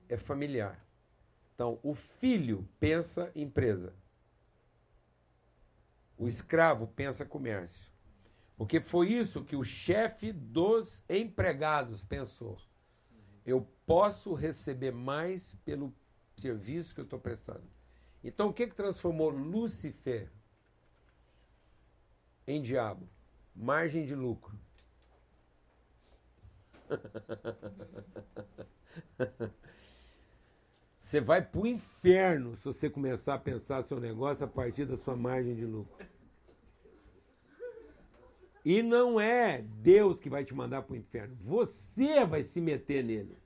é 0.09 0.17
familiar. 0.17 0.88
Então, 1.59 1.81
o 1.83 1.93
filho 1.93 2.69
pensa 2.79 3.33
empresa. 3.35 3.93
O 6.17 6.29
escravo 6.29 6.87
pensa 6.87 7.27
comércio. 7.27 7.91
Porque 8.57 8.81
foi 8.81 9.15
isso 9.15 9.45
que 9.45 9.57
o 9.57 9.65
chefe 9.65 10.31
dos 10.31 11.03
empregados 11.11 12.05
pensou. 12.05 12.57
Eu 13.45 13.69
posso 13.85 14.35
receber 14.35 14.93
mais 14.93 15.57
pelo 15.65 15.93
serviço 16.37 16.95
que 16.95 17.01
eu 17.01 17.05
estou 17.05 17.19
prestando. 17.19 17.67
Então 18.23 18.51
o 18.51 18.53
que, 18.53 18.69
que 18.69 18.77
transformou 18.77 19.29
Lúcifer 19.29 20.31
em 22.47 22.63
diabo? 22.63 23.09
Margem 23.53 24.07
de 24.07 24.15
lucro. 24.15 24.57
Você 31.09 31.23
vai 31.23 31.41
para 31.41 31.59
o 31.63 31.67
inferno 31.67 32.55
se 32.55 32.67
você 32.67 32.91
começar 32.91 33.33
a 33.33 33.39
pensar 33.39 33.83
seu 33.83 33.99
negócio 33.99 34.45
a 34.45 34.47
partir 34.47 34.85
da 34.85 34.95
sua 34.95 35.17
margem 35.17 35.55
de 35.55 35.65
lucro. 35.65 36.07
E 38.63 38.83
não 38.83 39.19
é 39.19 39.63
Deus 39.63 40.21
que 40.21 40.29
vai 40.29 40.45
te 40.45 40.55
mandar 40.55 40.83
para 40.83 40.93
o 40.93 40.97
inferno. 40.99 41.35
Você 41.41 42.27
vai 42.27 42.43
se 42.43 42.61
meter 42.61 43.03
nele. 43.03 43.39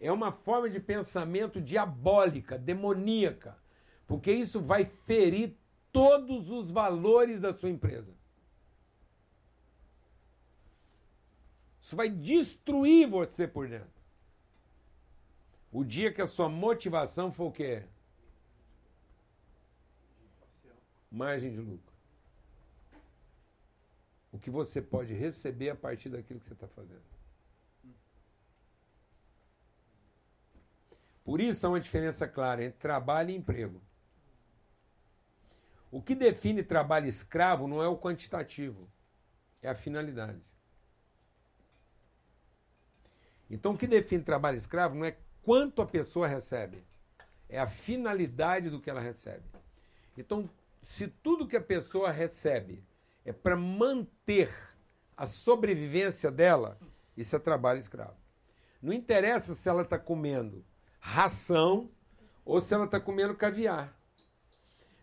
É 0.00 0.10
uma 0.10 0.32
forma 0.32 0.70
de 0.70 0.80
pensamento 0.80 1.60
diabólica, 1.60 2.56
demoníaca, 2.56 3.54
porque 4.06 4.32
isso 4.32 4.58
vai 4.62 4.86
ferir 5.04 5.54
todos 5.92 6.48
os 6.48 6.70
valores 6.70 7.38
da 7.38 7.52
sua 7.52 7.68
empresa. 7.68 8.18
Isso 11.90 11.96
vai 11.96 12.08
destruir 12.08 13.08
você 13.08 13.48
por 13.48 13.66
dentro. 13.66 13.90
O 15.72 15.82
dia 15.82 16.12
que 16.12 16.22
a 16.22 16.28
sua 16.28 16.48
motivação 16.48 17.32
for 17.32 17.46
o 17.46 17.52
quê? 17.52 17.82
Margem 21.10 21.50
de 21.50 21.58
lucro. 21.58 21.92
O 24.30 24.38
que 24.38 24.50
você 24.50 24.80
pode 24.80 25.14
receber 25.14 25.70
a 25.70 25.74
partir 25.74 26.10
daquilo 26.10 26.38
que 26.38 26.46
você 26.46 26.52
está 26.52 26.68
fazendo. 26.68 27.02
Por 31.24 31.40
isso 31.40 31.66
há 31.66 31.70
uma 31.70 31.80
diferença 31.80 32.28
clara 32.28 32.62
entre 32.62 32.78
trabalho 32.78 33.30
e 33.30 33.36
emprego. 33.36 33.82
O 35.90 36.00
que 36.00 36.14
define 36.14 36.62
trabalho 36.62 37.08
escravo 37.08 37.66
não 37.66 37.82
é 37.82 37.88
o 37.88 37.98
quantitativo, 37.98 38.88
é 39.60 39.68
a 39.68 39.74
finalidade. 39.74 40.49
Então, 43.50 43.72
o 43.72 43.76
que 43.76 43.86
define 43.86 44.22
trabalho 44.22 44.56
escravo 44.56 44.94
não 44.94 45.04
é 45.04 45.16
quanto 45.42 45.82
a 45.82 45.86
pessoa 45.86 46.28
recebe, 46.28 46.84
é 47.48 47.58
a 47.58 47.66
finalidade 47.66 48.70
do 48.70 48.80
que 48.80 48.88
ela 48.88 49.00
recebe. 49.00 49.44
Então, 50.16 50.48
se 50.82 51.08
tudo 51.08 51.48
que 51.48 51.56
a 51.56 51.60
pessoa 51.60 52.10
recebe 52.10 52.82
é 53.24 53.32
para 53.32 53.56
manter 53.56 54.52
a 55.16 55.26
sobrevivência 55.26 56.30
dela, 56.30 56.78
isso 57.16 57.34
é 57.34 57.38
trabalho 57.38 57.80
escravo. 57.80 58.16
Não 58.80 58.92
interessa 58.92 59.54
se 59.54 59.68
ela 59.68 59.82
está 59.82 59.98
comendo 59.98 60.64
ração 60.98 61.90
ou 62.44 62.60
se 62.60 62.72
ela 62.72 62.84
está 62.84 63.00
comendo 63.00 63.34
caviar. 63.34 63.94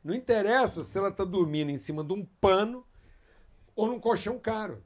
Não 0.04 0.14
interessa 0.14 0.84
se 0.84 0.98
ela 0.98 1.10
está 1.10 1.24
dormindo 1.24 1.70
em 1.70 1.78
cima 1.78 2.04
de 2.04 2.14
um 2.14 2.26
pano 2.26 2.86
ou 3.76 3.88
num 3.88 4.00
colchão 4.00 4.40
caro. 4.40 4.82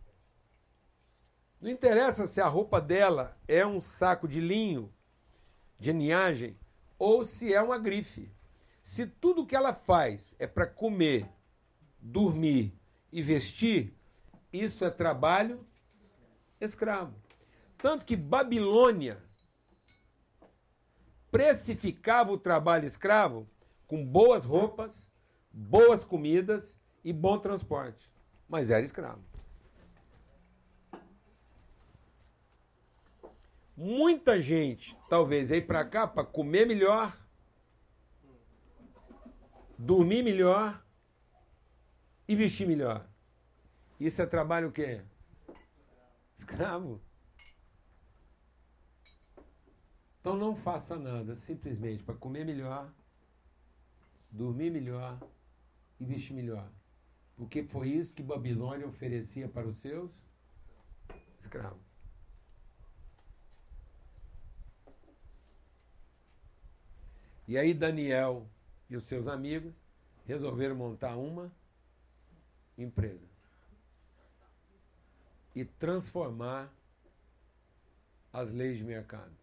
Não 1.62 1.70
interessa 1.70 2.26
se 2.26 2.41
a 2.41 2.47
roupa 2.47 2.82
dela 2.82 3.38
é 3.47 3.64
um 3.64 3.80
saco 3.80 4.28
de 4.28 4.39
linho, 4.39 4.91
de 5.78 5.93
ninhagem, 5.93 6.57
ou 6.97 7.24
se 7.24 7.53
é 7.53 7.62
uma 7.62 7.78
grife. 7.78 8.32
Se 8.82 9.05
tudo 9.05 9.45
que 9.45 9.55
ela 9.55 9.72
faz 9.72 10.36
é 10.39 10.47
para 10.47 10.66
comer, 10.66 11.30
dormir 11.99 12.74
e 13.12 13.22
vestir, 13.22 13.95
isso 14.51 14.84
é 14.84 14.89
trabalho 14.89 15.64
escravo. 16.59 17.14
Tanto 17.78 18.05
que 18.05 18.16
Babilônia 18.16 19.22
precificava 21.30 22.32
o 22.32 22.39
trabalho 22.39 22.88
escravo 22.88 23.47
com 23.86 24.03
boas 24.03 24.45
roupas, 24.45 25.07
boas 25.51 26.03
comidas 26.03 26.76
e 27.03 27.14
bom 27.14 27.38
transporte. 27.38 28.12
Mas 28.49 28.72
era 28.72 28.84
escravo. 28.84 29.31
Muita 33.84 34.40
gente 34.40 34.96
talvez 35.10 35.50
veio 35.50 35.66
para 35.66 35.84
cá 35.84 36.06
para 36.06 36.24
comer 36.24 36.68
melhor, 36.68 37.18
dormir 39.76 40.22
melhor 40.22 40.86
e 42.28 42.36
vestir 42.36 42.68
melhor. 42.68 43.10
Isso 44.00 44.22
é 44.22 44.28
trabalho 44.28 44.70
o 44.70 44.72
quê? 44.72 45.02
Escravo. 46.36 47.02
Então 50.20 50.38
não 50.38 50.56
faça 50.56 50.96
nada 50.96 51.34
simplesmente 51.34 52.04
para 52.04 52.14
comer 52.14 52.46
melhor, 52.46 52.88
dormir 54.30 54.70
melhor 54.70 55.20
e 56.00 56.06
vestir 56.06 56.36
melhor. 56.36 56.72
Porque 57.36 57.64
foi 57.64 57.88
isso 57.88 58.14
que 58.14 58.22
Babilônia 58.22 58.86
oferecia 58.86 59.50
para 59.50 59.68
os 59.68 59.82
seus 59.82 60.12
escravos. 61.40 61.91
E 67.48 67.58
aí 67.58 67.74
Daniel 67.74 68.48
e 68.89 68.96
os 68.96 69.04
seus 69.06 69.28
amigos 69.28 69.74
resolveram 70.26 70.76
montar 70.76 71.16
uma 71.18 71.52
empresa 72.78 73.28
e 75.56 75.66
transformar 75.66 76.74
as 78.32 78.50
leis 78.52 78.78
de 78.78 78.84
mercado. 78.84 79.36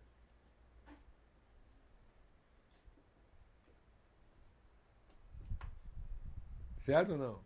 Certo 6.85 7.13
ou 7.13 7.19
não? 7.19 7.45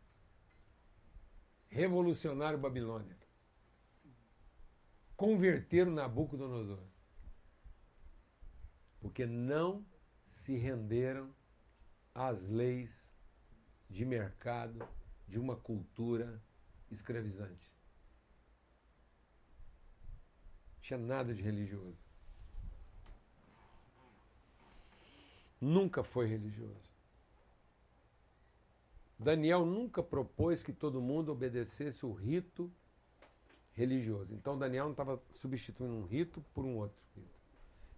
Revolucionário 1.69 2.59
Babilônia. 2.59 3.17
Converter 5.17 5.89
o 5.89 5.91
Nabucodonosor. 5.91 6.79
Porque 9.01 9.27
não 9.27 9.85
se 10.45 10.57
renderam 10.57 11.33
às 12.15 12.49
leis 12.49 12.91
de 13.89 14.05
mercado 14.05 14.87
de 15.29 15.39
uma 15.39 15.57
cultura 15.57 16.43
escravizante. 16.91 17.73
Não 20.75 20.81
tinha 20.81 20.99
nada 20.99 21.33
de 21.33 21.41
religioso. 21.41 21.97
Nunca 25.61 26.03
foi 26.03 26.27
religioso. 26.27 26.91
Daniel 29.17 29.65
nunca 29.65 30.03
propôs 30.03 30.61
que 30.61 30.73
todo 30.73 31.01
mundo 31.01 31.31
obedecesse 31.31 32.05
o 32.05 32.13
rito 32.13 32.71
religioso. 33.71 34.35
Então 34.35 34.59
Daniel 34.59 34.87
não 34.87 34.91
estava 34.91 35.23
substituindo 35.31 35.95
um 35.95 36.05
rito 36.05 36.43
por 36.53 36.65
um 36.65 36.77
outro 36.79 37.01
rito. 37.15 37.41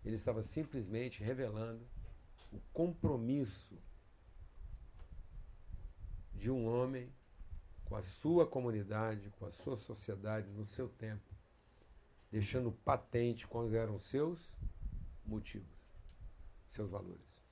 Ele 0.04 0.16
estava 0.16 0.42
simplesmente 0.42 1.24
revelando 1.24 1.93
o 2.54 2.60
compromisso 2.72 3.76
de 6.32 6.50
um 6.50 6.66
homem 6.66 7.12
com 7.84 7.96
a 7.96 8.02
sua 8.02 8.46
comunidade, 8.46 9.30
com 9.38 9.46
a 9.46 9.50
sua 9.50 9.76
sociedade, 9.76 10.48
no 10.50 10.64
seu 10.64 10.88
tempo, 10.88 11.34
deixando 12.30 12.70
patente 12.70 13.46
quais 13.46 13.72
eram 13.72 13.98
seus 13.98 14.38
motivos, 15.24 15.76
seus 16.70 16.90
valores. 16.90 17.42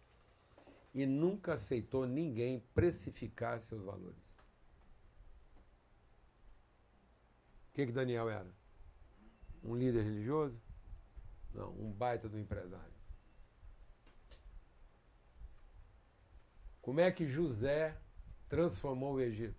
E 0.94 1.04
nunca 1.04 1.54
aceitou 1.54 2.06
ninguém 2.06 2.60
precificar 2.74 3.60
seus 3.60 3.82
valores. 3.82 4.22
O 7.70 7.74
que, 7.74 7.86
que 7.86 7.92
Daniel 7.92 8.28
era? 8.28 8.54
Um 9.64 9.74
líder 9.74 10.04
religioso? 10.04 10.60
Não, 11.54 11.72
um 11.72 11.90
baita 11.90 12.28
do 12.28 12.38
empresário. 12.38 12.91
Como 16.82 16.98
é 16.98 17.12
que 17.12 17.28
José 17.28 17.96
transformou 18.48 19.14
o 19.14 19.20
Egito? 19.20 19.54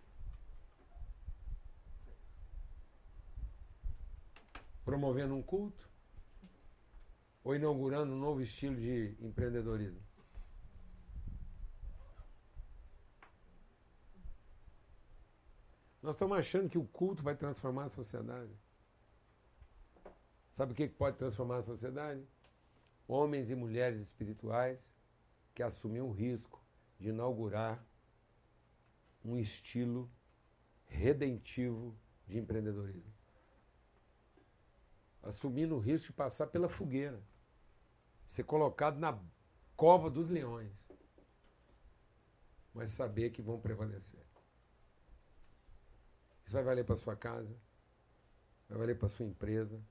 Promovendo 4.84 5.34
um 5.34 5.42
culto? 5.42 5.90
Ou 7.42 7.56
inaugurando 7.56 8.12
um 8.12 8.20
novo 8.20 8.42
estilo 8.42 8.76
de 8.76 9.16
empreendedorismo? 9.22 10.02
Nós 16.02 16.16
estamos 16.16 16.38
achando 16.38 16.70
que 16.70 16.78
o 16.78 16.86
culto 16.86 17.24
vai 17.24 17.36
transformar 17.38 17.86
a 17.86 17.90
sociedade. 17.90 18.52
Sabe 20.52 20.74
o 20.74 20.76
que 20.76 20.90
pode 20.90 21.18
transformar 21.18 21.60
a 21.60 21.64
sociedade? 21.64 22.22
Homens 23.08 23.50
e 23.50 23.56
mulheres 23.56 24.00
espirituais 24.00 24.78
que 25.56 25.64
assumiram 25.64 26.10
o 26.10 26.12
risco 26.12 26.63
de 27.04 27.10
inaugurar 27.10 27.86
um 29.26 29.38
estilo 29.38 30.10
redentivo 30.86 31.94
de 32.26 32.38
empreendedorismo. 32.38 33.12
assumindo 35.22 35.76
o 35.76 35.80
risco 35.80 36.08
de 36.08 36.14
passar 36.14 36.48
pela 36.48 36.68
fogueira, 36.68 37.22
ser 38.26 38.44
colocado 38.44 39.00
na 39.00 39.18
cova 39.76 40.10
dos 40.10 40.30
leões, 40.30 40.72
mas 42.74 42.92
saber 42.92 43.32
que 43.32 43.42
vão 43.42 43.60
prevalecer. 43.60 44.26
Isso 46.46 46.54
vai 46.54 46.64
valer 46.64 46.86
para 46.86 46.98
sua 46.98 47.16
casa, 47.16 47.56
vai 48.68 48.78
valer 48.78 48.98
para 48.98 49.08
sua 49.10 49.26
empresa, 49.26 49.82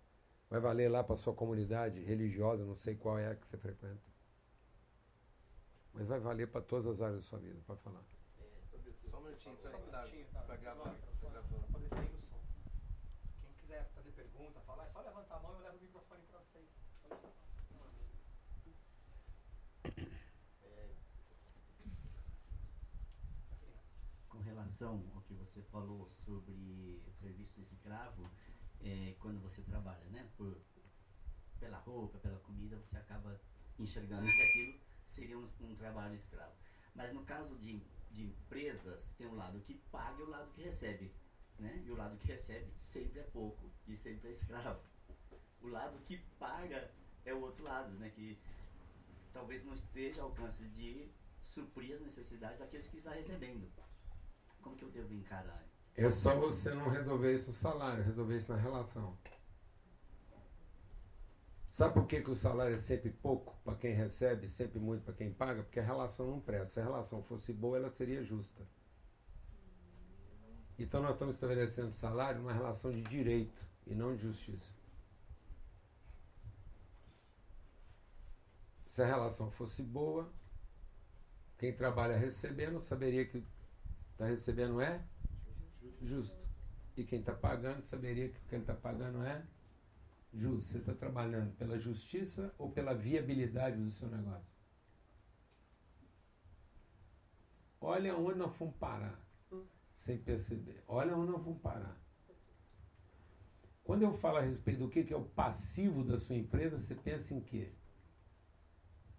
vai 0.51 0.61
valer 0.61 0.91
lá 0.91 1.03
para 1.03 1.17
sua 1.17 1.35
comunidade 1.35 2.01
religiosa, 2.01 2.65
não 2.65 2.77
sei 2.77 2.95
qual 2.95 3.19
é 3.19 3.31
a 3.31 3.35
que 3.35 3.47
você 3.47 3.57
frequenta. 3.57 4.12
Mas 5.95 6.09
vai 6.09 6.19
valer 6.21 6.49
para 6.49 6.63
todas 6.63 6.87
as 6.87 7.01
áreas 7.03 7.23
da 7.23 7.29
sua 7.29 7.39
vida, 7.39 7.61
para 7.67 7.77
falar. 7.77 8.03
Só 9.11 9.19
um 9.19 9.23
minutinho 9.23 9.57
Só 9.61 9.69
um 9.69 9.87
minutinho, 9.87 10.27
tá. 10.33 10.41
pra 10.41 10.57
gravar. 10.57 10.95
Poder 11.21 11.89
sair 11.91 12.15
o 12.15 12.21
som. 12.23 12.41
Quem 13.43 13.53
quiser 13.61 13.91
fazer 13.95 14.11
pergunta, 14.13 14.61
falar, 14.61 14.87
é 14.87 14.91
só 14.91 15.03
levantar 15.03 15.37
a 15.37 15.41
mão 15.41 15.53
e 15.53 15.57
eu 15.57 15.61
levo 15.61 15.77
o 15.77 15.81
microfone 15.83 16.23
pra 16.31 16.41
vocês. 16.41 16.69
Com 24.29 24.39
relação 24.39 25.05
ao 25.15 25.21
que 25.23 25.35
você 25.35 25.63
falou 25.65 26.09
sobre 26.25 27.03
o 27.07 27.13
serviço 27.21 27.61
escravo, 27.61 28.31
é, 28.81 29.15
quando 29.21 29.41
você 29.41 29.61
trabalha, 29.63 30.05
né? 30.07 30.27
Por, 30.39 30.57
pela 31.61 31.79
roupa, 31.79 32.19
pela 32.19 32.39
comida, 32.41 32.79
você 32.79 32.97
acaba 32.97 33.39
enxergando 33.79 34.27
que 34.27 34.43
aquilo 34.43 34.92
seria 35.15 35.39
um, 35.39 35.49
um 35.61 35.75
trabalho 35.77 36.15
escravo. 36.15 36.53
Mas 36.95 37.13
no 37.13 37.25
caso 37.25 37.55
de, 37.57 37.83
de 38.11 38.25
empresas, 38.25 39.01
tem 39.17 39.27
um 39.27 39.35
lado 39.35 39.61
que 39.61 39.75
paga 39.91 40.21
e 40.21 40.23
o 40.23 40.31
lado 40.31 40.51
que 40.53 40.63
recebe. 40.63 41.13
Né? 41.59 41.83
E 41.85 41.91
o 41.91 41.97
lado 41.97 42.17
que 42.19 42.27
recebe 42.27 42.71
sempre 42.77 43.21
é 43.21 43.25
pouco 43.25 43.71
e 43.87 43.97
sempre 43.97 44.31
é 44.31 44.33
escravo. 44.33 44.81
O 45.61 45.69
lado 45.69 45.99
que 46.07 46.19
paga 46.39 46.91
é 47.25 47.33
o 47.33 47.41
outro 47.41 47.63
lado, 47.63 47.93
né? 47.99 48.11
Que 48.11 48.39
talvez 49.33 49.65
não 49.65 49.75
esteja 49.75 50.23
ao 50.23 50.29
alcance 50.29 50.65
de 50.65 51.09
suprir 51.43 51.95
as 51.95 52.01
necessidades 52.01 52.59
daqueles 52.59 52.89
que 52.89 52.99
está 52.99 53.13
recebendo. 53.13 53.71
Como 54.61 54.77
que 54.77 54.85
eu 54.85 54.91
devo 54.91 55.13
encarar? 55.15 55.65
É 55.95 56.09
só 56.09 56.35
você 56.35 56.73
não 56.75 56.89
resolver 56.89 57.35
isso 57.35 57.49
no 57.49 57.55
salário, 57.55 58.03
resolver 58.03 58.37
isso 58.37 58.51
na 58.51 58.59
relação. 58.59 59.17
Sabe 61.73 61.95
por 61.95 62.07
que, 62.07 62.21
que 62.21 62.31
o 62.31 62.37
salário 62.37 62.75
é 62.75 62.79
sempre 62.79 63.11
pouco 63.11 63.57
para 63.65 63.75
quem 63.77 63.95
recebe, 63.95 64.47
sempre 64.47 64.79
muito 64.79 65.05
para 65.05 65.15
quem 65.15 65.33
paga? 65.33 65.63
Porque 65.63 65.81
a 65.81 65.83
relação 65.83 66.31
não 66.31 66.39
presta. 66.39 66.75
Se 66.75 66.81
a 66.81 66.85
relação 66.85 67.23
fosse 67.23 67.51
boa, 67.51 67.79
ela 67.79 67.91
seria 67.91 68.23
justa. 68.23 68.63
Então 70.79 71.01
nós 71.01 71.13
estamos 71.13 71.35
estabelecendo 71.35 71.91
salário 71.93 72.41
numa 72.41 72.53
relação 72.53 72.93
de 72.93 73.03
direito 73.03 73.67
e 73.87 73.95
não 73.95 74.15
de 74.15 74.23
justiça. 74.23 74.71
Se 78.91 79.03
a 79.03 79.07
relação 79.07 79.51
fosse 79.51 79.83
boa, 79.83 80.31
quem 81.57 81.75
trabalha 81.75 82.19
recebendo 82.19 82.81
saberia 82.81 83.25
que 83.25 83.43
está 84.11 84.27
recebendo 84.27 84.79
é 84.79 85.03
justo. 86.03 86.37
E 86.99 87.05
quem 87.05 87.21
está 87.21 87.33
pagando 87.33 87.83
saberia 87.87 88.29
que 88.29 88.41
quem 88.51 88.61
está 88.61 88.75
pagando 88.75 89.23
é 89.23 89.43
justo. 90.33 90.71
Você 90.71 90.79
está 90.79 90.95
trabalhando 90.95 91.55
pela 91.57 91.79
justiça 91.79 92.55
ou 92.59 92.71
pela 92.71 92.95
viabilidade 92.95 93.77
do 93.77 93.91
seu 93.91 94.09
negócio? 94.09 94.53
Olha 97.81 98.17
onde 98.17 98.39
nós 98.39 98.55
fomos 98.55 98.77
parar, 98.77 99.21
sem 99.97 100.17
perceber. 100.17 100.83
Olha 100.87 101.17
onde 101.17 101.33
nós 101.33 101.43
fomos 101.43 101.61
parar. 101.61 102.01
Quando 103.85 104.03
eu 104.03 104.13
falo 104.13 104.39
a 104.39 104.43
respeito 104.43 104.79
do 104.79 104.89
que 104.89 105.13
é 105.13 105.17
o 105.17 105.25
passivo 105.25 106.05
da 106.05 106.17
sua 106.17 106.37
empresa, 106.37 106.77
você 106.77 106.95
pensa 106.95 107.35
em 107.35 107.41
quê? 107.41 107.73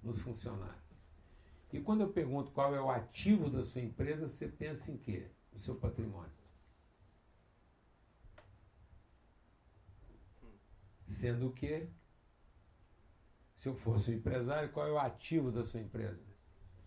Nos 0.01 0.21
funcionários. 0.21 0.81
E 1.73 1.81
quando 1.81 2.01
eu 2.01 2.13
pergunto 2.13 2.51
qual 2.51 2.73
é 2.73 2.79
o 2.79 2.89
ativo 2.89 3.49
da 3.49 3.63
sua 3.63 3.81
empresa, 3.81 4.29
você 4.29 4.47
pensa 4.47 4.91
em 4.91 4.97
quê? 4.97 5.27
O 5.51 5.59
seu 5.59 5.75
patrimônio. 5.75 6.42
Sendo 11.13 11.51
que, 11.51 11.87
se 13.55 13.69
eu 13.69 13.75
fosse 13.75 14.09
um 14.09 14.15
empresário, 14.15 14.71
qual 14.71 14.87
é 14.87 14.91
o 14.91 14.97
ativo 14.97 15.51
da 15.51 15.63
sua 15.63 15.79
empresa? 15.79 16.25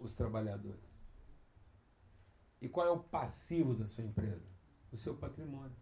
Os 0.00 0.14
trabalhadores. 0.14 0.84
E 2.60 2.68
qual 2.68 2.86
é 2.86 2.90
o 2.90 2.98
passivo 2.98 3.74
da 3.74 3.86
sua 3.86 4.04
empresa? 4.04 4.44
O 4.92 4.96
seu 4.96 5.14
patrimônio. 5.14 5.76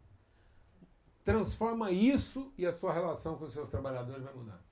Transforma 1.24 1.90
isso 1.90 2.53
e 2.59 2.66
a 2.66 2.72
sua 2.72 2.92
relação 2.92 3.38
com 3.38 3.45
os 3.45 3.53
seus 3.53 3.70
trabalhadores 3.70 4.22
vai 4.22 4.34
mudar. 4.34 4.62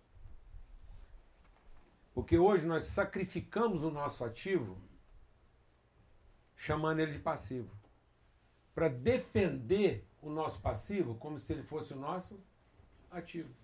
Porque 2.13 2.37
hoje 2.37 2.67
nós 2.67 2.85
sacrificamos 2.85 3.83
o 3.83 3.91
nosso 3.91 4.23
ativo 4.23 4.77
chamando 6.55 7.01
ele 7.01 7.13
de 7.13 7.19
passivo. 7.19 7.75
Para 8.75 8.89
defender 8.89 10.07
o 10.21 10.29
nosso 10.29 10.61
passivo 10.61 11.15
como 11.15 11.39
se 11.39 11.55
ele 11.55 11.63
fosse 11.63 11.95
o 11.95 11.99
nosso 11.99 12.39
ativo. 13.11 13.62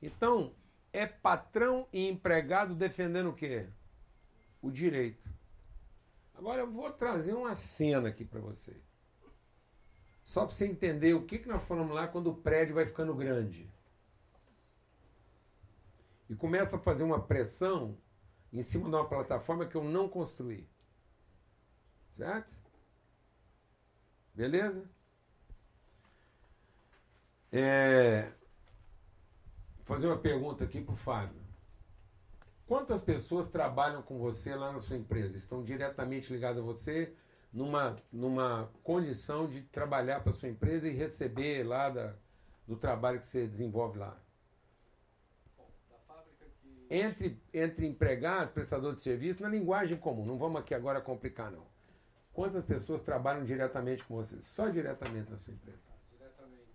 Então, 0.00 0.54
é 0.92 1.06
patrão 1.06 1.86
e 1.92 2.08
empregado 2.08 2.74
defendendo 2.74 3.30
o 3.30 3.34
quê? 3.34 3.68
O 4.62 4.70
direito. 4.70 5.28
Agora 6.34 6.60
eu 6.60 6.70
vou 6.70 6.90
trazer 6.92 7.34
uma 7.34 7.54
cena 7.54 8.08
aqui 8.08 8.24
para 8.24 8.40
você. 8.40 8.76
Só 10.24 10.44
para 10.44 10.54
você 10.54 10.66
entender 10.66 11.14
o 11.14 11.24
que, 11.24 11.38
que 11.38 11.48
nós 11.48 11.62
falamos 11.64 11.94
lá 11.94 12.08
quando 12.08 12.30
o 12.30 12.36
prédio 12.36 12.74
vai 12.74 12.84
ficando 12.84 13.14
grande. 13.14 13.70
E 16.28 16.34
começa 16.34 16.76
a 16.76 16.80
fazer 16.80 17.04
uma 17.04 17.22
pressão 17.22 17.96
em 18.52 18.62
cima 18.62 18.88
de 18.88 18.96
uma 18.96 19.08
plataforma 19.08 19.66
que 19.66 19.76
eu 19.76 19.84
não 19.84 20.08
construí. 20.08 20.68
Certo? 22.16 22.56
Beleza? 24.34 24.84
É, 27.52 28.32
Vou 29.86 29.96
fazer 29.96 30.06
uma 30.06 30.18
pergunta 30.18 30.64
aqui 30.64 30.80
para 30.80 30.94
o 30.94 30.96
Fábio. 30.96 31.40
Quantas 32.66 33.00
pessoas 33.00 33.46
trabalham 33.46 34.02
com 34.02 34.18
você 34.18 34.54
lá 34.54 34.72
na 34.72 34.80
sua 34.80 34.96
empresa? 34.96 35.36
Estão 35.36 35.62
diretamente 35.62 36.32
ligadas 36.32 36.58
a 36.58 36.66
você 36.66 37.14
numa, 37.52 37.96
numa 38.12 38.68
condição 38.82 39.48
de 39.48 39.62
trabalhar 39.62 40.20
para 40.20 40.30
a 40.30 40.34
sua 40.34 40.48
empresa 40.48 40.88
e 40.88 40.92
receber 40.92 41.62
lá 41.62 41.88
da, 41.88 42.14
do 42.66 42.76
trabalho 42.76 43.20
que 43.20 43.28
você 43.28 43.46
desenvolve 43.46 43.98
lá? 43.98 44.16
Entre, 46.90 47.40
entre 47.52 47.86
empregado, 47.86 48.52
prestador 48.52 48.94
de 48.94 49.00
serviço, 49.00 49.42
na 49.42 49.48
linguagem 49.48 49.96
comum. 49.96 50.24
Não 50.24 50.38
vamos 50.38 50.60
aqui 50.60 50.74
agora 50.74 51.00
complicar, 51.00 51.50
não. 51.50 51.66
Quantas 52.32 52.64
pessoas 52.64 53.02
trabalham 53.02 53.44
diretamente 53.44 54.04
com 54.04 54.16
você? 54.16 54.40
Só 54.42 54.68
diretamente 54.68 55.30
na 55.30 55.38
sua 55.38 55.54
empresa. 55.54 55.78
Ah, 55.88 55.96
diretamente 56.12 56.68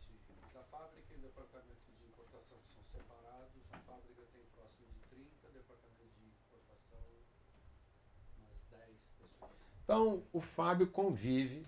da 0.53 0.63
fábrica 0.63 1.13
e 1.13 1.15
do 1.15 1.21
departamento 1.21 1.79
de 1.85 2.03
importação 2.07 2.57
que 2.65 2.73
são 2.73 2.83
separados. 2.91 3.47
A 3.71 3.77
fábrica 3.77 4.23
tem 4.33 4.41
próximo 4.55 4.87
de 4.89 4.99
30, 5.15 5.47
departamento 5.53 6.17
de 6.17 6.27
importação 6.27 7.05
umas 8.41 8.57
10 8.71 8.97
pessoas. 9.21 9.51
Então, 9.91 10.23
o 10.31 10.39
Fábio 10.39 10.87
convive, 10.87 11.67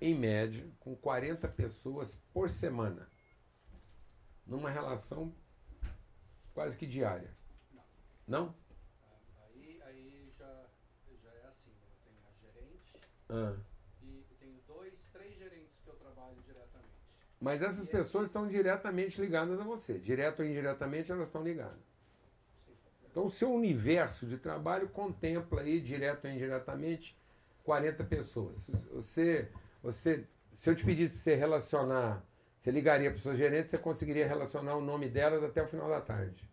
em 0.00 0.14
média, 0.14 0.64
com 0.78 0.94
40 0.94 1.48
pessoas 1.48 2.14
por 2.32 2.48
semana, 2.48 3.10
numa 4.46 4.70
relação 4.70 5.34
quase 6.54 6.76
que 6.76 6.86
diária. 6.86 7.36
Não? 8.24 8.54
Aí, 9.42 9.82
aí 9.82 10.32
já, 10.38 10.64
já 11.24 11.30
é 11.30 11.46
assim, 11.48 11.70
né? 11.70 11.88
eu 11.90 11.96
tenho 12.04 12.20
a 12.24 12.52
gerente 12.52 12.92
Ah. 13.28 13.56
e 14.00 14.24
tenho 14.38 14.60
dois, 14.68 14.94
três 15.12 15.36
gerentes 15.36 15.80
que 15.82 15.90
eu 15.90 15.96
trabalho 15.96 16.40
diretamente. 16.46 16.94
Mas 17.40 17.62
essas 17.62 17.88
pessoas 17.88 18.26
estão 18.26 18.46
diretamente 18.46 19.20
ligadas 19.20 19.58
a 19.58 19.64
você. 19.64 19.98
Direto 19.98 20.38
ou 20.38 20.46
indiretamente, 20.46 21.10
elas 21.10 21.26
estão 21.26 21.42
ligadas. 21.42 21.82
Então, 23.10 23.26
o 23.26 23.30
seu 23.30 23.52
universo 23.52 24.24
de 24.24 24.38
trabalho 24.38 24.88
contempla 24.90 25.62
aí, 25.62 25.80
direto 25.80 26.26
ou 26.26 26.30
indiretamente, 26.30 27.18
40 27.64 28.04
pessoas. 28.04 28.70
Você, 28.92 29.48
você, 29.82 30.26
se 30.54 30.70
eu 30.70 30.74
te 30.74 30.84
pedisse 30.84 31.14
para 31.14 31.22
você 31.22 31.34
relacionar, 31.34 32.24
você 32.58 32.70
ligaria 32.70 33.10
para 33.10 33.18
o 33.18 33.20
seu 33.20 33.36
gerente, 33.36 33.70
você 33.70 33.78
conseguiria 33.78 34.26
relacionar 34.26 34.76
o 34.76 34.80
nome 34.80 35.08
delas 35.08 35.42
até 35.42 35.62
o 35.62 35.66
final 35.66 35.88
da 35.88 36.00
tarde. 36.00 36.48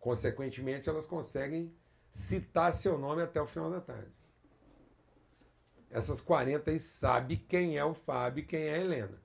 Consequentemente, 0.00 0.88
elas 0.88 1.06
conseguem 1.06 1.72
citar 2.10 2.72
seu 2.72 2.98
nome 2.98 3.22
até 3.22 3.40
o 3.40 3.46
final 3.46 3.70
da 3.70 3.80
tarde. 3.80 4.12
Essas 5.90 6.20
40 6.20 6.72
aí 6.72 6.80
sabem 6.80 7.36
quem 7.36 7.78
é 7.78 7.84
o 7.84 7.94
Fábio 7.94 8.42
e 8.42 8.46
quem 8.46 8.64
é 8.64 8.74
a 8.74 8.78
Helena. 8.78 9.22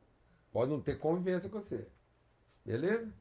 Pode 0.51 0.71
não 0.71 0.79
ter 0.79 0.99
convivência 0.99 1.49
com 1.49 1.59
você. 1.59 1.87
Beleza? 2.63 3.11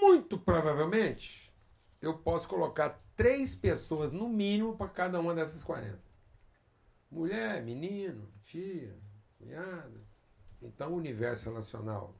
Muito 0.00 0.38
provavelmente, 0.38 1.52
eu 2.00 2.16
posso 2.16 2.48
colocar 2.48 3.01
três 3.16 3.54
pessoas 3.54 4.12
no 4.12 4.28
mínimo 4.28 4.76
para 4.76 4.88
cada 4.88 5.20
uma 5.20 5.34
dessas 5.34 5.62
40. 5.62 5.98
Mulher, 7.10 7.62
menino, 7.62 8.28
tia, 8.44 8.96
cunhada. 9.38 10.00
Então 10.60 10.92
o 10.92 10.96
universo 10.96 11.50
relacional 11.50 12.14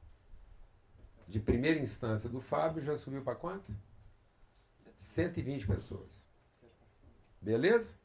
de 1.27 1.39
primeira 1.39 1.79
instância 1.79 2.29
do 2.29 2.41
Fábio 2.41 2.83
já 2.83 2.97
subiu 2.97 3.23
para 3.23 3.35
quanto? 3.35 3.73
120 4.97 5.67
pessoas. 5.67 6.09
Beleza? 7.41 7.95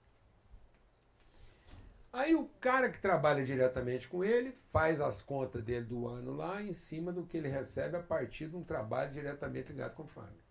Aí 2.12 2.34
o 2.34 2.49
cara 2.61 2.91
que 2.91 2.99
trabalha 2.99 3.45
diretamente 3.45 4.09
com 4.09 4.24
ele 4.24 4.57
faz 4.72 5.01
as 5.01 5.20
contas 5.20 5.62
dele 5.62 5.84
do 5.84 6.09
ano 6.09 6.32
lá 6.34 6.62
em 6.62 6.72
cima 6.72 7.12
do 7.12 7.26
que 7.26 7.36
ele 7.36 7.49
recebe 7.49 7.97
a 7.97 8.03
partir 8.03 8.49
de 8.49 8.57
um 8.57 8.64
trabalho 8.64 9.12
diretamente 9.12 9.72
ligado 9.72 9.95
com 9.95 10.05
o 10.05 10.09
Fábio. 10.09 10.48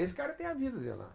Esse 0.00 0.14
cara 0.14 0.34
tem 0.34 0.46
a 0.46 0.54
vida 0.54 0.78
dele 0.78 0.94
lá. 0.94 1.14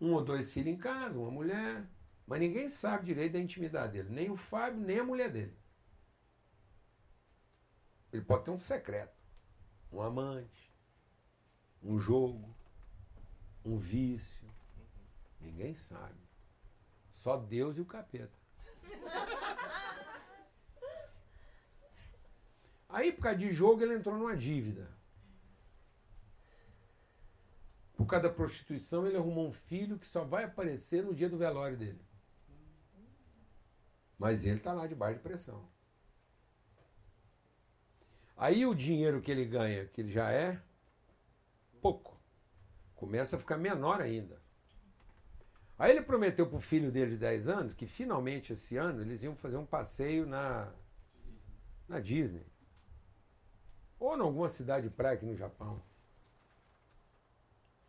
Um 0.00 0.12
ou 0.12 0.24
dois 0.24 0.50
filhos 0.52 0.74
em 0.74 0.76
casa, 0.76 1.18
uma 1.18 1.30
mulher, 1.30 1.86
mas 2.26 2.40
ninguém 2.40 2.68
sabe 2.68 3.06
direito 3.06 3.34
da 3.34 3.38
intimidade 3.38 3.92
dele, 3.92 4.10
nem 4.10 4.30
o 4.30 4.36
Fábio, 4.36 4.80
nem 4.80 4.98
a 4.98 5.04
mulher 5.04 5.30
dele. 5.30 5.56
Ele 8.12 8.22
pode 8.22 8.44
ter 8.44 8.50
um 8.50 8.58
secreto, 8.58 9.16
um 9.92 10.00
amante, 10.00 10.72
um 11.82 11.98
jogo, 11.98 12.54
um 13.64 13.78
vício. 13.78 14.48
Ninguém 15.40 15.74
sabe. 15.74 16.18
Só 17.10 17.36
Deus 17.36 17.76
e 17.76 17.80
o 17.80 17.86
capeta. 17.86 18.38
Aí, 22.88 23.12
por 23.12 23.22
causa 23.22 23.38
de 23.38 23.52
jogo, 23.52 23.82
ele 23.82 23.94
entrou 23.94 24.16
numa 24.16 24.36
dívida. 24.36 24.88
Por 27.96 28.06
causa 28.06 28.28
da 28.28 28.34
prostituição, 28.34 29.06
ele 29.06 29.16
arrumou 29.16 29.48
um 29.48 29.52
filho 29.52 29.98
que 29.98 30.06
só 30.06 30.24
vai 30.24 30.44
aparecer 30.44 31.02
no 31.04 31.14
dia 31.14 31.28
do 31.28 31.38
velório 31.38 31.76
dele. 31.76 32.00
Mas 34.18 34.44
ele 34.44 34.58
está 34.58 34.72
lá 34.72 34.86
debaixo 34.86 35.18
de 35.18 35.22
pressão. 35.22 35.68
Aí 38.36 38.66
o 38.66 38.74
dinheiro 38.74 39.20
que 39.20 39.30
ele 39.30 39.44
ganha, 39.44 39.86
que 39.86 40.00
ele 40.00 40.10
já 40.10 40.30
é 40.30 40.60
pouco, 41.80 42.20
começa 42.94 43.36
a 43.36 43.38
ficar 43.38 43.56
menor 43.56 44.00
ainda. 44.00 44.42
Aí 45.78 45.90
ele 45.90 46.02
prometeu 46.02 46.46
para 46.46 46.58
o 46.58 46.60
filho 46.60 46.90
dele 46.90 47.12
de 47.12 47.18
10 47.18 47.48
anos 47.48 47.74
que 47.74 47.86
finalmente 47.86 48.52
esse 48.52 48.76
ano 48.76 49.02
eles 49.02 49.22
iam 49.22 49.36
fazer 49.36 49.56
um 49.56 49.66
passeio 49.66 50.26
na, 50.26 50.72
na 51.88 52.00
Disney. 52.00 52.46
Ou 53.98 54.16
em 54.16 54.20
alguma 54.20 54.48
cidade 54.50 54.88
de 54.88 54.94
praia 54.94 55.14
aqui 55.14 55.26
no 55.26 55.36
Japão. 55.36 55.82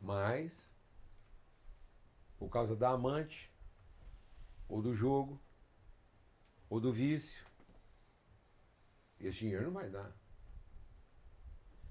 Mas, 0.05 0.53
por 2.37 2.47
causa 2.47 2.75
da 2.75 2.89
amante, 2.89 3.51
ou 4.69 4.81
do 4.81 4.93
jogo, 4.93 5.41
ou 6.69 6.79
do 6.79 6.93
vício, 6.93 7.43
esse 9.19 9.39
dinheiro 9.39 9.65
não 9.65 9.71
vai 9.71 9.89
dar. 9.89 10.11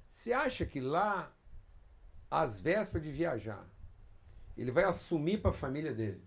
Você 0.08 0.32
acha 0.32 0.64
que 0.64 0.80
lá, 0.80 1.34
às 2.30 2.60
vésperas 2.60 3.02
de 3.02 3.10
viajar, 3.10 3.66
ele 4.56 4.70
vai 4.70 4.84
assumir 4.84 5.42
para 5.42 5.50
a 5.50 5.54
família 5.54 5.92
dele 5.92 6.24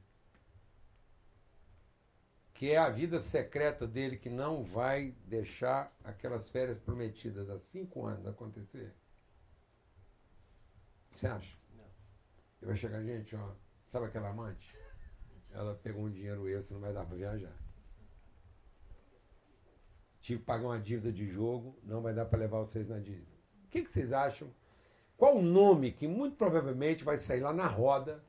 que 2.57 2.71
é 2.71 2.77
a 2.77 2.89
vida 2.89 3.19
secreta 3.19 3.85
dele 3.85 4.17
que 4.17 4.31
não 4.31 4.63
vai 4.63 5.13
deixar 5.25 5.95
aquelas 6.03 6.49
férias 6.49 6.79
prometidas 6.79 7.51
há 7.51 7.59
cinco 7.59 8.03
anos 8.03 8.25
acontecer? 8.25 8.91
Você 11.15 11.27
acha? 11.27 11.55
Ele 12.61 12.69
vai 12.69 12.75
chegar, 12.75 13.03
gente, 13.03 13.35
ó, 13.35 13.51
sabe 13.87 14.07
aquela 14.07 14.29
amante? 14.29 14.75
Ela 15.51 15.75
pegou 15.75 16.05
um 16.05 16.11
dinheiro 16.11 16.47
extra, 16.49 16.73
não 16.73 16.81
vai 16.81 16.93
dar 16.93 17.05
para 17.05 17.15
viajar. 17.15 17.55
Tive 20.21 20.39
que 20.39 20.45
pagar 20.45 20.65
uma 20.65 20.79
dívida 20.79 21.11
de 21.11 21.25
jogo, 21.27 21.77
não 21.83 22.01
vai 22.01 22.13
dar 22.13 22.25
para 22.25 22.39
levar 22.39 22.59
vocês 22.59 22.89
na 22.89 22.99
Disney. 22.99 23.37
O 23.65 23.69
que, 23.69 23.83
que 23.83 23.91
vocês 23.91 24.11
acham? 24.11 24.49
Qual 25.15 25.37
o 25.37 25.41
nome 25.41 25.91
que 25.91 26.07
muito 26.07 26.35
provavelmente 26.35 27.03
vai 27.03 27.17
sair 27.17 27.39
lá 27.39 27.53
na 27.53 27.67
roda 27.67 28.23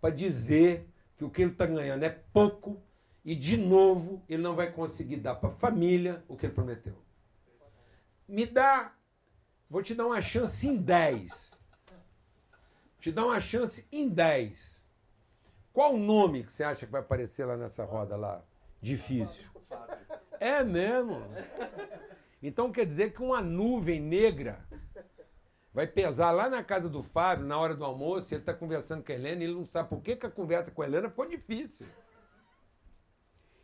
para 0.00 0.14
dizer 0.14 0.88
que 1.16 1.24
o 1.24 1.30
que 1.30 1.42
ele 1.42 1.52
está 1.52 1.66
ganhando 1.66 2.04
é 2.04 2.10
pouco 2.10 2.80
e, 3.24 3.34
de 3.34 3.56
novo, 3.56 4.22
ele 4.28 4.42
não 4.42 4.54
vai 4.54 4.70
conseguir 4.70 5.16
dar 5.16 5.34
para 5.34 5.48
a 5.48 5.56
família 5.56 6.24
o 6.28 6.36
que 6.36 6.46
ele 6.46 6.54
prometeu? 6.54 6.96
Me 8.28 8.46
dá, 8.46 8.94
vou 9.68 9.82
te 9.82 9.94
dar 9.94 10.06
uma 10.06 10.20
chance 10.20 10.66
em 10.66 10.76
10. 10.76 11.55
Te 13.06 13.12
dar 13.12 13.26
uma 13.26 13.38
chance 13.38 13.86
em 13.92 14.08
10. 14.08 14.90
Qual 15.72 15.94
o 15.94 15.96
nome 15.96 16.42
que 16.42 16.52
você 16.52 16.64
acha 16.64 16.86
que 16.86 16.90
vai 16.90 17.00
aparecer 17.00 17.44
lá 17.44 17.56
nessa 17.56 17.84
roda 17.84 18.16
lá? 18.16 18.42
Difícil. 18.82 19.48
É 20.40 20.64
mesmo. 20.64 21.22
Então 22.42 22.72
quer 22.72 22.84
dizer 22.84 23.12
que 23.12 23.22
uma 23.22 23.40
nuvem 23.40 24.00
negra 24.00 24.58
vai 25.72 25.86
pesar 25.86 26.32
lá 26.32 26.50
na 26.50 26.64
casa 26.64 26.88
do 26.88 27.00
Fábio, 27.00 27.46
na 27.46 27.56
hora 27.56 27.76
do 27.76 27.84
almoço, 27.84 28.34
ele 28.34 28.42
está 28.42 28.52
conversando 28.52 29.04
com 29.04 29.12
a 29.12 29.14
Helena, 29.14 29.40
e 29.40 29.44
ele 29.44 29.54
não 29.54 29.64
sabe 29.64 29.88
por 29.88 30.02
que, 30.02 30.16
que 30.16 30.26
a 30.26 30.30
conversa 30.30 30.72
com 30.72 30.82
a 30.82 30.86
Helena 30.86 31.08
ficou 31.08 31.28
difícil. 31.28 31.86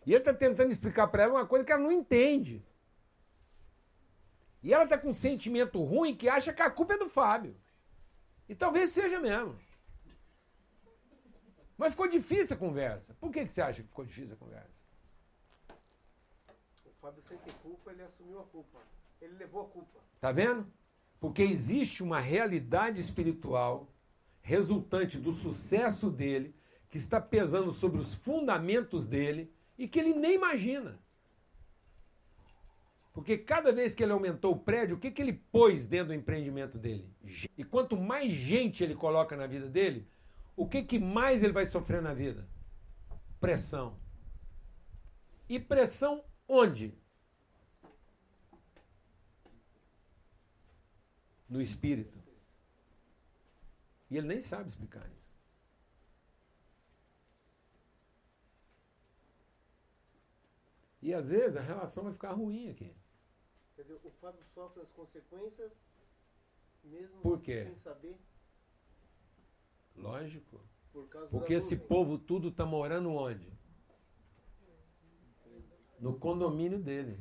E 0.06 0.12
ele 0.12 0.20
está 0.20 0.32
tentando 0.32 0.70
explicar 0.70 1.08
para 1.08 1.24
ela 1.24 1.32
uma 1.32 1.46
coisa 1.48 1.64
que 1.64 1.72
ela 1.72 1.82
não 1.82 1.90
entende. 1.90 2.64
E 4.62 4.72
ela 4.72 4.84
está 4.84 4.96
com 4.96 5.08
um 5.08 5.12
sentimento 5.12 5.82
ruim 5.82 6.14
que 6.14 6.28
acha 6.28 6.52
que 6.52 6.62
a 6.62 6.70
culpa 6.70 6.94
é 6.94 6.98
do 6.98 7.08
Fábio. 7.08 7.60
E 8.52 8.54
talvez 8.54 8.90
seja 8.90 9.18
mesmo. 9.18 9.58
Mas 11.78 11.94
ficou 11.94 12.06
difícil 12.06 12.54
a 12.54 12.58
conversa. 12.58 13.14
Por 13.14 13.32
que, 13.32 13.46
que 13.46 13.54
você 13.54 13.62
acha 13.62 13.80
que 13.82 13.88
ficou 13.88 14.04
difícil 14.04 14.34
a 14.34 14.36
conversa? 14.36 14.82
O 16.84 16.90
Fábio 17.00 17.22
sem 17.22 17.38
ter 17.38 17.54
culpa, 17.62 17.90
ele 17.90 18.02
assumiu 18.02 18.40
a 18.40 18.44
culpa. 18.44 18.78
Ele 19.22 19.36
levou 19.36 19.62
a 19.62 19.68
culpa. 19.70 19.98
Tá 20.20 20.30
vendo? 20.32 20.70
Porque 21.18 21.42
existe 21.42 22.02
uma 22.02 22.20
realidade 22.20 23.00
espiritual 23.00 23.88
resultante 24.42 25.16
do 25.16 25.32
sucesso 25.32 26.10
dele, 26.10 26.54
que 26.90 26.98
está 26.98 27.18
pesando 27.22 27.72
sobre 27.72 28.02
os 28.02 28.14
fundamentos 28.16 29.06
dele 29.06 29.50
e 29.78 29.88
que 29.88 29.98
ele 29.98 30.12
nem 30.12 30.34
imagina. 30.34 30.98
Porque 33.12 33.36
cada 33.36 33.72
vez 33.72 33.94
que 33.94 34.02
ele 34.02 34.12
aumentou 34.12 34.52
o 34.52 34.58
prédio, 34.58 34.96
o 34.96 34.98
que, 34.98 35.10
que 35.10 35.20
ele 35.20 35.34
pôs 35.34 35.86
dentro 35.86 36.08
do 36.08 36.14
empreendimento 36.14 36.78
dele? 36.78 37.06
E 37.58 37.62
quanto 37.62 37.96
mais 37.96 38.32
gente 38.32 38.82
ele 38.82 38.94
coloca 38.94 39.36
na 39.36 39.46
vida 39.46 39.68
dele, 39.68 40.08
o 40.56 40.66
que, 40.66 40.82
que 40.82 40.98
mais 40.98 41.42
ele 41.42 41.52
vai 41.52 41.66
sofrer 41.66 42.00
na 42.00 42.14
vida? 42.14 42.48
Pressão. 43.38 43.98
E 45.46 45.60
pressão 45.60 46.24
onde? 46.48 46.94
No 51.48 51.60
espírito. 51.60 52.18
E 54.10 54.16
ele 54.16 54.26
nem 54.26 54.40
sabe 54.40 54.70
explicar 54.70 55.06
isso. 55.18 55.36
E 61.02 61.12
às 61.12 61.26
vezes 61.28 61.56
a 61.56 61.60
relação 61.60 62.04
vai 62.04 62.12
ficar 62.12 62.32
ruim 62.32 62.70
aqui. 62.70 62.94
Quer 63.82 63.94
dizer, 63.94 64.00
o 64.06 64.10
Fábio 64.20 64.44
sofre 64.54 64.80
as 64.80 64.92
consequências 64.92 65.72
mesmo 66.84 67.20
Por 67.20 67.40
quê? 67.40 67.64
sem 67.64 67.74
saber 67.80 68.16
Lógico. 69.96 70.60
por 70.92 71.08
Porque 71.28 71.54
esse 71.54 71.76
povo 71.76 72.16
tudo 72.16 72.48
está 72.48 72.64
morando 72.64 73.10
onde? 73.10 73.52
No 75.98 76.16
condomínio 76.16 76.78
dele. 76.78 77.20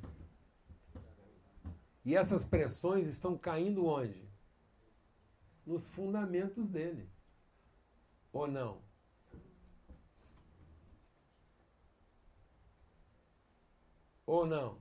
E 2.06 2.16
essas 2.16 2.46
pressões 2.46 3.08
estão 3.08 3.36
caindo 3.36 3.86
onde? 3.86 4.30
Nos 5.66 5.90
fundamentos 5.90 6.68
dele. 6.70 7.10
Ou 8.32 8.46
não? 8.46 8.84
Ou 14.28 14.46
não? 14.46 14.81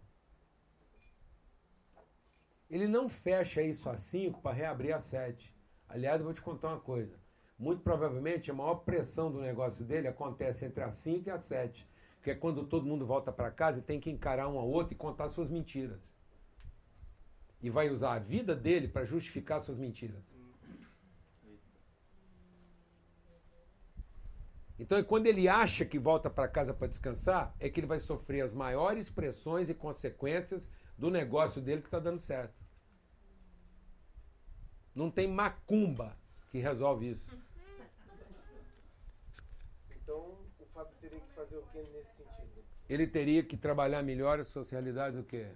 Ele 2.71 2.87
não 2.87 3.09
fecha 3.09 3.61
isso 3.61 3.91
a 3.91 3.97
5 3.97 4.41
para 4.41 4.55
reabrir 4.55 4.95
a 4.95 5.01
7. 5.01 5.53
Aliás, 5.89 6.21
eu 6.21 6.25
vou 6.27 6.33
te 6.33 6.41
contar 6.41 6.69
uma 6.69 6.81
coisa. 6.81 7.19
Muito 7.59 7.83
provavelmente 7.83 8.51
a 8.51 8.55
maior 8.55 8.77
pressão 8.77 9.31
do 9.31 9.41
negócio 9.41 9.85
dele 9.85 10.07
acontece 10.07 10.65
entre 10.65 10.85
as 10.85 10.95
5 10.97 11.29
e 11.29 11.33
as 11.33 11.45
7. 11.45 11.87
Que 12.23 12.31
é 12.31 12.35
quando 12.35 12.65
todo 12.65 12.87
mundo 12.87 13.05
volta 13.05 13.33
para 13.33 13.51
casa 13.51 13.81
e 13.81 13.83
tem 13.83 13.99
que 13.99 14.11
encarar 14.11 14.49
um 14.49 14.59
ao 14.59 14.69
outro 14.69 14.95
e 14.95 14.97
contar 14.97 15.29
suas 15.29 15.51
mentiras. 15.51 16.01
E 17.61 17.69
vai 17.69 17.91
usar 17.91 18.15
a 18.15 18.19
vida 18.21 18.55
dele 18.55 18.87
para 18.87 19.05
justificar 19.05 19.61
suas 19.61 19.77
mentiras. 19.77 20.23
Então, 24.79 24.97
é 24.97 25.03
quando 25.03 25.27
ele 25.27 25.47
acha 25.47 25.85
que 25.85 25.99
volta 25.99 26.31
para 26.31 26.49
casa 26.49 26.73
para 26.73 26.87
descansar, 26.87 27.55
é 27.61 27.69
que 27.69 27.81
ele 27.81 27.87
vai 27.87 28.01
sofrer 28.01 28.41
as 28.41 28.55
maiores 28.55 29.11
pressões 29.11 29.69
e 29.69 29.75
consequências 29.75 30.63
do 31.01 31.11
negócio 31.11 31.63
dele 31.63 31.81
que 31.81 31.87
está 31.87 31.99
dando 31.99 32.21
certo. 32.21 32.55
Não 34.95 35.11
tem 35.11 35.27
macumba 35.27 36.15
que 36.51 36.59
resolve 36.59 37.13
isso. 37.13 37.27
Então, 39.91 40.37
o 40.59 40.67
Fábio 40.75 40.95
teria 41.01 41.19
que 41.19 41.35
fazer 41.35 41.57
o 41.57 41.63
que 41.69 41.79
nesse 41.79 42.17
sentido? 42.17 42.63
Ele 42.87 43.07
teria 43.07 43.43
que 43.43 43.57
trabalhar 43.57 44.03
melhor 44.03 44.41
as 44.41 44.49
suas 44.49 44.69
realidades 44.69 45.19
o 45.19 45.25
quê? 45.25 45.51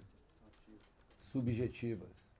Subjetivas. 1.19 2.33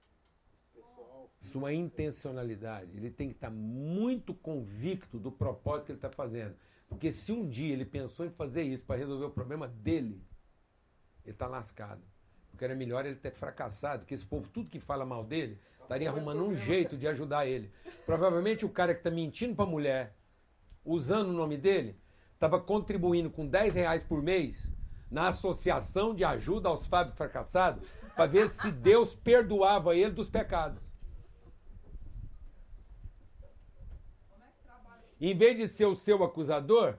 Sua 1.38 1.72
intencionalidade. 1.72 2.96
Ele 2.96 3.12
tem 3.12 3.28
que 3.28 3.36
estar 3.36 3.50
muito 3.50 4.34
convicto 4.34 5.16
do 5.16 5.30
propósito 5.30 5.86
que 5.86 5.92
ele 5.92 5.98
está 5.98 6.10
fazendo. 6.10 6.56
Porque 6.88 7.12
se 7.12 7.30
um 7.30 7.48
dia 7.48 7.72
ele 7.72 7.84
pensou 7.84 8.26
em 8.26 8.30
fazer 8.30 8.64
isso 8.64 8.84
para 8.84 8.96
resolver 8.96 9.26
o 9.26 9.30
problema 9.30 9.68
dele, 9.68 10.20
ele 11.24 11.34
está 11.34 11.46
lascado. 11.46 12.02
Porque 12.56 12.64
era 12.64 12.74
melhor 12.74 13.04
ele 13.04 13.16
ter 13.16 13.32
fracassado, 13.32 13.98
porque 13.98 14.14
esse 14.14 14.24
povo, 14.24 14.48
tudo 14.48 14.70
que 14.70 14.80
fala 14.80 15.04
mal 15.04 15.22
dele, 15.22 15.60
estaria 15.82 16.08
arrumando 16.08 16.42
um 16.42 16.56
jeito 16.56 16.96
de 16.96 17.06
ajudar 17.06 17.46
ele. 17.46 17.70
Provavelmente 18.06 18.64
o 18.64 18.70
cara 18.70 18.94
que 18.94 19.00
está 19.00 19.10
mentindo 19.10 19.54
para 19.54 19.66
a 19.66 19.68
mulher, 19.68 20.16
usando 20.82 21.28
o 21.28 21.34
nome 21.34 21.58
dele, 21.58 22.00
estava 22.32 22.58
contribuindo 22.58 23.28
com 23.28 23.46
10 23.46 23.74
reais 23.74 24.02
por 24.02 24.22
mês 24.22 24.72
na 25.10 25.28
associação 25.28 26.14
de 26.14 26.24
ajuda 26.24 26.70
aos 26.70 26.86
Fábio 26.86 27.12
fracassados 27.12 27.86
para 28.14 28.24
ver 28.24 28.48
se 28.48 28.72
Deus 28.72 29.14
perdoava 29.14 29.94
ele 29.94 30.12
dos 30.12 30.30
pecados. 30.30 30.82
Em 35.20 35.36
vez 35.36 35.58
de 35.58 35.68
ser 35.68 35.84
o 35.84 35.94
seu 35.94 36.24
acusador, 36.24 36.96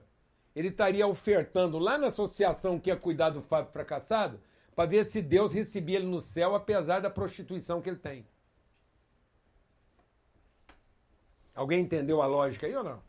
ele 0.54 0.68
estaria 0.68 1.06
ofertando 1.06 1.80
lá 1.80 1.98
na 1.98 2.06
associação 2.06 2.78
que 2.78 2.90
ia 2.90 2.96
cuidar 2.96 3.30
do 3.30 3.42
Fábio 3.42 3.72
fracassado 3.72 4.38
para 4.78 4.88
ver 4.88 5.04
se 5.06 5.20
Deus 5.20 5.52
recebia 5.52 5.96
ele 5.96 6.06
no 6.06 6.20
céu 6.20 6.54
apesar 6.54 7.00
da 7.00 7.10
prostituição 7.10 7.82
que 7.82 7.90
ele 7.90 7.98
tem. 7.98 8.24
Alguém 11.52 11.80
entendeu 11.80 12.22
a 12.22 12.26
lógica 12.26 12.64
aí 12.64 12.76
ou 12.76 12.84
não? 12.84 13.02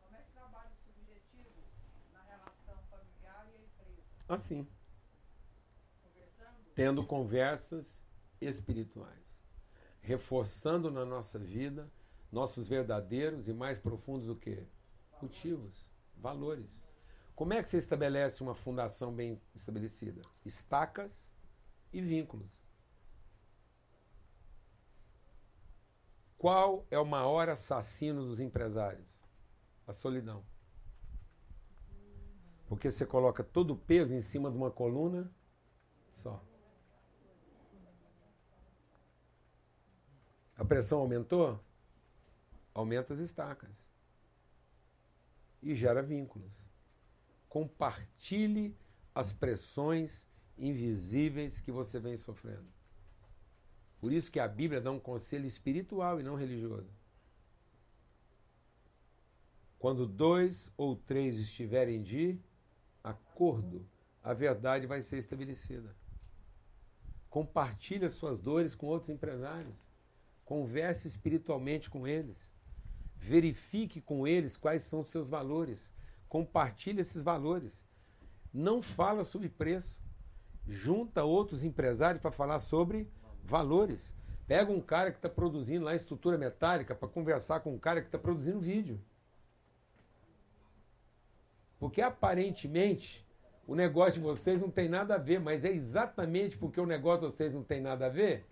Como 0.00 0.16
é 0.16 0.22
que 0.22 0.32
trabalha 0.32 0.70
o 0.72 0.92
subjetivo 0.92 1.50
na 2.12 2.22
relação 2.24 2.74
familiar 2.90 3.46
e 3.48 3.54
a 3.54 3.60
empresa? 3.60 4.02
Assim, 4.28 4.66
tendo 6.74 7.06
conversas 7.06 7.96
espirituais, 8.40 9.40
reforçando 10.00 10.90
na 10.90 11.04
nossa 11.04 11.38
vida 11.38 11.88
nossos 12.32 12.66
verdadeiros 12.66 13.46
e 13.46 13.52
mais 13.52 13.78
profundos 13.78 14.28
o 14.28 14.34
quê? 14.34 14.66
Motivos, 15.22 15.86
valores. 16.16 16.82
Como 17.34 17.52
é 17.54 17.62
que 17.62 17.68
você 17.68 17.78
estabelece 17.78 18.42
uma 18.42 18.54
fundação 18.54 19.12
bem 19.12 19.40
estabelecida? 19.54 20.20
Estacas 20.44 21.32
e 21.92 22.00
vínculos. 22.00 22.62
Qual 26.36 26.86
é 26.90 26.98
o 26.98 27.06
maior 27.06 27.48
assassino 27.48 28.24
dos 28.26 28.40
empresários? 28.40 29.08
A 29.86 29.92
solidão. 29.92 30.44
Porque 32.68 32.90
você 32.90 33.06
coloca 33.06 33.44
todo 33.44 33.72
o 33.72 33.76
peso 33.76 34.14
em 34.14 34.22
cima 34.22 34.50
de 34.50 34.56
uma 34.56 34.70
coluna 34.70 35.30
só. 36.22 36.42
A 40.56 40.64
pressão 40.64 41.00
aumentou? 41.00 41.58
Aumenta 42.74 43.14
as 43.14 43.20
estacas. 43.20 43.70
E 45.62 45.74
gera 45.74 46.02
vínculos. 46.02 46.61
Compartilhe 47.52 48.74
as 49.14 49.30
pressões 49.30 50.26
invisíveis 50.56 51.60
que 51.60 51.70
você 51.70 52.00
vem 52.00 52.16
sofrendo. 52.16 52.64
Por 54.00 54.10
isso 54.10 54.32
que 54.32 54.40
a 54.40 54.48
Bíblia 54.48 54.80
dá 54.80 54.90
um 54.90 54.98
conselho 54.98 55.44
espiritual 55.44 56.18
e 56.18 56.22
não 56.22 56.34
religioso. 56.34 56.88
Quando 59.78 60.06
dois 60.06 60.72
ou 60.78 60.96
três 60.96 61.36
estiverem 61.36 62.02
de 62.02 62.40
acordo, 63.04 63.86
a 64.24 64.32
verdade 64.32 64.86
vai 64.86 65.02
ser 65.02 65.18
estabelecida. 65.18 65.94
Compartilhe 67.28 68.06
as 68.06 68.14
suas 68.14 68.40
dores 68.40 68.74
com 68.74 68.86
outros 68.86 69.10
empresários. 69.10 69.76
Converse 70.46 71.06
espiritualmente 71.06 71.90
com 71.90 72.06
eles. 72.06 72.38
Verifique 73.18 74.00
com 74.00 74.26
eles 74.26 74.56
quais 74.56 74.84
são 74.84 75.00
os 75.00 75.08
seus 75.08 75.28
valores. 75.28 75.92
Compartilhe 76.32 77.02
esses 77.02 77.22
valores. 77.22 77.78
Não 78.54 78.80
fala 78.80 79.22
sobre 79.22 79.50
preço. 79.50 80.00
Junta 80.66 81.24
outros 81.24 81.62
empresários 81.62 82.22
para 82.22 82.30
falar 82.30 82.58
sobre 82.58 83.06
valores. 83.44 84.16
Pega 84.46 84.72
um 84.72 84.80
cara 84.80 85.10
que 85.10 85.18
está 85.18 85.28
produzindo 85.28 85.84
lá 85.84 85.94
estrutura 85.94 86.38
metálica 86.38 86.94
para 86.94 87.06
conversar 87.06 87.60
com 87.60 87.74
um 87.74 87.78
cara 87.78 88.00
que 88.00 88.08
está 88.08 88.18
produzindo 88.18 88.60
vídeo. 88.60 88.98
Porque 91.78 92.00
aparentemente 92.00 93.26
o 93.66 93.74
negócio 93.74 94.14
de 94.14 94.20
vocês 94.20 94.58
não 94.58 94.70
tem 94.70 94.88
nada 94.88 95.16
a 95.16 95.18
ver, 95.18 95.38
mas 95.38 95.66
é 95.66 95.70
exatamente 95.70 96.56
porque 96.56 96.80
o 96.80 96.86
negócio 96.86 97.28
de 97.28 97.36
vocês 97.36 97.52
não 97.52 97.62
tem 97.62 97.82
nada 97.82 98.06
a 98.06 98.08
ver 98.08 98.46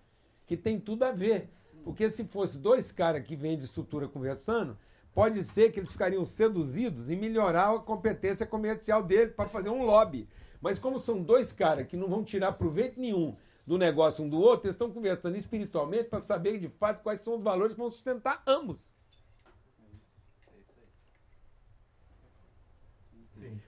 que 0.46 0.54
tem 0.54 0.78
tudo 0.78 1.02
a 1.02 1.12
ver. 1.12 1.48
Porque 1.82 2.10
se 2.10 2.24
fosse 2.24 2.58
dois 2.58 2.92
caras 2.92 3.26
que 3.26 3.34
vendem 3.34 3.64
estrutura 3.64 4.06
conversando, 4.06 4.76
pode 5.14 5.42
ser 5.42 5.72
que 5.72 5.80
eles 5.80 5.90
ficariam 5.90 6.24
seduzidos 6.24 7.10
e 7.10 7.16
melhorar 7.16 7.74
a 7.74 7.78
competência 7.78 8.46
comercial 8.46 9.02
dele 9.02 9.32
para 9.32 9.48
fazer 9.48 9.70
um 9.70 9.84
lobby. 9.84 10.28
Mas 10.60 10.78
como 10.78 11.00
são 11.00 11.22
dois 11.22 11.52
caras 11.52 11.86
que 11.86 11.96
não 11.96 12.08
vão 12.08 12.22
tirar 12.22 12.52
proveito 12.52 13.00
nenhum 13.00 13.36
do 13.66 13.78
negócio 13.78 14.24
um 14.24 14.28
do 14.28 14.40
outro, 14.40 14.66
eles 14.66 14.74
estão 14.74 14.90
conversando 14.90 15.36
espiritualmente 15.36 16.08
para 16.08 16.20
saber 16.22 16.58
de 16.58 16.68
fato 16.68 17.02
quais 17.02 17.20
são 17.22 17.36
os 17.36 17.42
valores 17.42 17.74
que 17.74 17.80
vão 17.80 17.90
sustentar 17.90 18.42
ambos. 18.46 18.90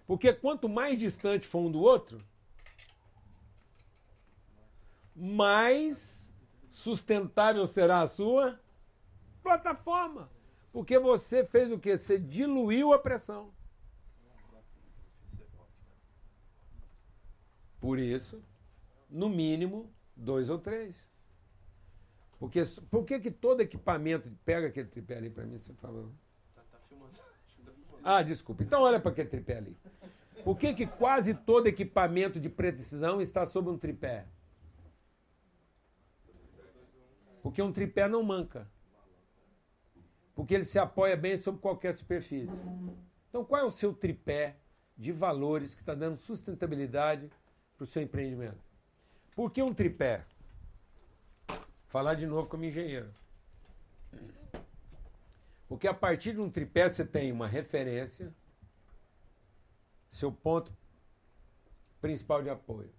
Porque 0.06 0.32
quanto 0.32 0.68
mais 0.68 0.98
distante 0.98 1.46
for 1.46 1.60
um 1.60 1.70
do 1.70 1.80
outro, 1.80 2.22
mais 5.14 6.28
sustentável 6.72 7.66
será 7.66 8.02
a 8.02 8.06
sua 8.06 8.60
plataforma. 9.42 10.28
Porque 10.72 10.98
você 10.98 11.44
fez 11.44 11.70
o 11.70 11.78
quê? 11.78 11.98
Você 11.98 12.18
diluiu 12.18 12.92
a 12.92 12.98
pressão. 12.98 13.52
Por 17.78 17.98
isso, 17.98 18.42
no 19.10 19.28
mínimo, 19.28 19.92
dois 20.16 20.48
ou 20.48 20.58
três. 20.58 21.10
Porque, 22.38 22.62
por 22.90 23.04
que, 23.04 23.20
que 23.20 23.30
todo 23.30 23.60
equipamento. 23.60 24.30
Pega 24.44 24.68
aquele 24.68 24.88
tripé 24.88 25.16
ali 25.16 25.30
para 25.30 25.44
mim, 25.44 25.58
por 25.58 25.74
favor. 25.76 26.10
Tá, 26.54 26.62
tá 26.62 26.78
tá 26.78 26.84
filmando. 26.88 27.12
Ah, 28.02 28.22
desculpa. 28.22 28.62
Então 28.62 28.82
olha 28.82 28.98
para 28.98 29.10
aquele 29.10 29.28
tripé 29.28 29.58
ali. 29.58 29.76
Por 30.42 30.58
que, 30.58 30.74
que 30.74 30.86
quase 30.86 31.34
todo 31.34 31.66
equipamento 31.66 32.40
de 32.40 32.48
precisão 32.48 33.20
está 33.20 33.46
sob 33.46 33.68
um 33.68 33.78
tripé? 33.78 34.26
Porque 37.42 37.60
um 37.60 37.72
tripé 37.72 38.08
não 38.08 38.22
manca. 38.22 38.68
Porque 40.34 40.54
ele 40.54 40.64
se 40.64 40.78
apoia 40.78 41.16
bem 41.16 41.36
sobre 41.36 41.60
qualquer 41.60 41.94
superfície. 41.94 42.58
Então 43.28 43.44
qual 43.44 43.60
é 43.60 43.64
o 43.64 43.70
seu 43.70 43.92
tripé 43.92 44.56
de 44.96 45.12
valores 45.12 45.74
que 45.74 45.82
está 45.82 45.94
dando 45.94 46.16
sustentabilidade 46.16 47.30
para 47.76 47.84
o 47.84 47.86
seu 47.86 48.02
empreendimento? 48.02 48.62
Por 49.34 49.50
que 49.50 49.62
um 49.62 49.74
tripé? 49.74 50.24
Falar 51.88 52.14
de 52.14 52.26
novo 52.26 52.48
como 52.48 52.64
engenheiro. 52.64 53.12
Porque 55.68 55.88
a 55.88 55.94
partir 55.94 56.34
de 56.34 56.40
um 56.40 56.50
tripé 56.50 56.88
você 56.88 57.04
tem 57.04 57.32
uma 57.32 57.46
referência, 57.46 58.34
seu 60.10 60.30
ponto 60.30 60.70
principal 62.00 62.42
de 62.42 62.50
apoio. 62.50 62.92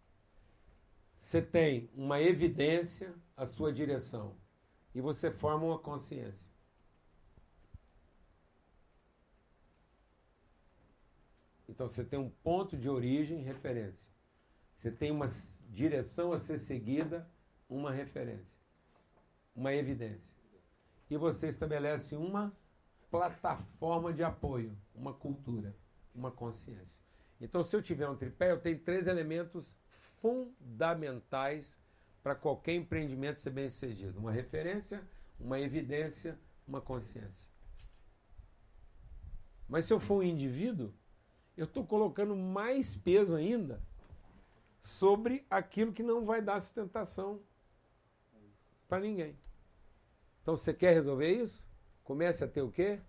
Você 1.19 1.41
tem 1.41 1.89
uma 1.95 2.19
evidência, 2.19 3.13
a 3.37 3.45
sua 3.45 3.71
direção. 3.71 4.35
E 4.93 5.01
você 5.01 5.31
forma 5.31 5.65
uma 5.65 5.79
consciência. 5.79 6.52
Então 11.73 11.89
você 11.89 12.03
tem 12.03 12.19
um 12.19 12.29
ponto 12.29 12.77
de 12.77 12.87
origem, 12.87 13.41
referência. 13.41 14.13
Você 14.75 14.91
tem 14.91 15.09
uma 15.09 15.25
direção 15.71 16.31
a 16.31 16.39
ser 16.39 16.59
seguida, 16.59 17.27
uma 17.67 17.91
referência. 17.91 18.61
Uma 19.55 19.73
evidência. 19.73 20.31
E 21.09 21.17
você 21.17 21.47
estabelece 21.47 22.15
uma 22.15 22.55
plataforma 23.09 24.13
de 24.13 24.23
apoio, 24.23 24.77
uma 24.93 25.15
cultura, 25.15 25.75
uma 26.13 26.29
consciência. 26.29 27.01
Então, 27.41 27.63
se 27.63 27.75
eu 27.75 27.81
tiver 27.81 28.07
um 28.07 28.15
tripé, 28.15 28.51
eu 28.51 28.59
tenho 28.59 28.77
três 28.77 29.07
elementos 29.07 29.75
fundamentais 30.21 31.79
para 32.21 32.35
qualquer 32.35 32.75
empreendimento 32.75 33.41
ser 33.41 33.49
bem 33.49 33.69
sucedido: 33.71 34.19
uma 34.19 34.31
referência, 34.31 35.01
uma 35.39 35.59
evidência, 35.59 36.37
uma 36.67 36.79
consciência. 36.79 37.49
Mas 39.67 39.85
se 39.85 39.93
eu 39.93 39.99
for 39.99 40.19
um 40.19 40.23
indivíduo, 40.23 40.93
eu 41.55 41.65
estou 41.65 41.85
colocando 41.85 42.35
mais 42.35 42.95
peso 42.95 43.35
ainda 43.35 43.81
sobre 44.81 45.45
aquilo 45.49 45.93
que 45.93 46.03
não 46.03 46.25
vai 46.25 46.41
dar 46.41 46.59
sustentação 46.59 47.39
para 48.87 48.99
ninguém. 48.99 49.37
Então 50.41 50.57
você 50.57 50.73
quer 50.73 50.93
resolver 50.93 51.31
isso? 51.31 51.65
Comece 52.03 52.43
a 52.43 52.47
ter 52.47 52.61
o 52.61 52.71
quê? 52.71 52.99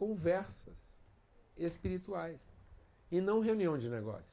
conversas 0.00 0.74
espirituais 1.58 2.40
e 3.12 3.20
não 3.20 3.40
reunião 3.40 3.76
de 3.76 3.86
negócio. 3.86 4.32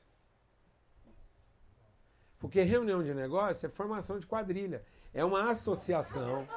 Porque 2.40 2.62
reunião 2.62 3.04
de 3.04 3.14
negócio 3.14 3.66
é 3.66 3.70
formação 3.70 4.18
de 4.18 4.26
quadrilha, 4.26 4.82
é 5.14 5.26
uma 5.26 5.50
associação. 5.50 6.48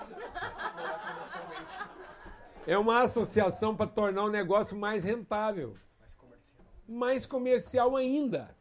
É 2.64 2.78
uma 2.78 3.02
associação 3.02 3.74
para 3.74 3.90
tornar 3.90 4.22
o 4.22 4.30
negócio 4.30 4.76
mais 4.78 5.02
rentável. 5.02 5.76
Mais 6.90 7.24
comercial. 7.24 7.96
Ainda. 7.96 8.54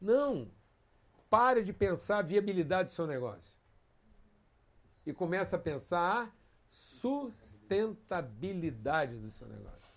Não. 0.00 0.50
Pare 1.28 1.62
de 1.62 1.72
pensar 1.72 2.18
a 2.18 2.22
viabilidade 2.22 2.88
do 2.88 2.94
seu 2.94 3.06
negócio. 3.06 3.54
E 5.04 5.12
comece 5.12 5.54
a 5.54 5.58
pensar 5.58 6.24
a 6.24 6.30
sustentabilidade 6.64 9.16
do 9.16 9.30
seu 9.30 9.46
negócio. 9.46 9.90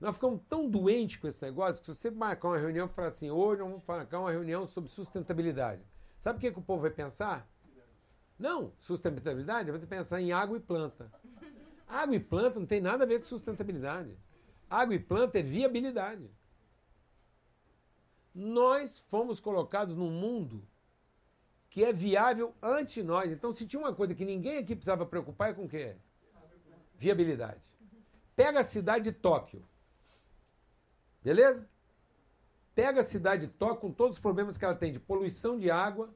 Nós 0.00 0.14
ficamos 0.14 0.40
tão 0.48 0.70
doentes 0.70 1.16
com 1.16 1.26
esse 1.26 1.42
negócio 1.42 1.80
que 1.80 1.86
se 1.86 1.94
você 1.94 2.08
marcar 2.10 2.48
uma 2.48 2.58
reunião 2.58 2.86
e 2.86 2.90
falar 2.90 3.08
assim, 3.08 3.30
hoje 3.30 3.62
vamos 3.62 3.82
marcar 3.84 4.20
uma 4.20 4.30
reunião 4.30 4.66
sobre 4.66 4.90
sustentabilidade. 4.90 5.82
Sabe 6.20 6.38
o 6.38 6.40
que, 6.40 6.52
que 6.52 6.58
o 6.58 6.62
povo 6.62 6.82
vai 6.82 6.90
pensar? 6.90 7.48
Não, 8.38 8.72
sustentabilidade 8.78 9.72
vai 9.72 9.80
pensar 9.80 10.20
em 10.20 10.32
água 10.32 10.56
e 10.56 10.60
planta. 10.60 11.10
Água 11.88 12.16
e 12.16 12.20
planta 12.20 12.60
não 12.60 12.66
tem 12.66 12.80
nada 12.80 13.04
a 13.04 13.06
ver 13.06 13.20
com 13.20 13.26
sustentabilidade. 13.26 14.10
Água 14.68 14.94
e 14.94 14.98
planta 14.98 15.38
é 15.38 15.42
viabilidade. 15.42 16.30
Nós 18.34 18.98
fomos 19.10 19.40
colocados 19.40 19.96
num 19.96 20.10
mundo 20.10 20.62
que 21.70 21.82
é 21.82 21.92
viável 21.92 22.54
ante 22.62 23.02
nós. 23.02 23.32
Então, 23.32 23.52
se 23.52 23.66
tinha 23.66 23.80
uma 23.80 23.94
coisa 23.94 24.14
que 24.14 24.24
ninguém 24.24 24.58
aqui 24.58 24.74
precisava 24.74 25.06
preocupar, 25.06 25.50
é 25.50 25.54
com 25.54 25.64
o 25.64 25.68
quê? 25.68 25.96
Viabilidade. 26.98 27.60
Pega 28.36 28.60
a 28.60 28.64
cidade 28.64 29.04
de 29.04 29.12
Tóquio. 29.12 29.64
Beleza? 31.22 31.68
Pega 32.74 33.00
a 33.00 33.04
cidade 33.04 33.46
de 33.46 33.52
Tóquio 33.52 33.80
com 33.80 33.92
todos 33.92 34.16
os 34.16 34.22
problemas 34.22 34.56
que 34.56 34.64
ela 34.64 34.74
tem 34.74 34.92
de 34.92 35.00
poluição 35.00 35.58
de 35.58 35.70
água, 35.70 36.14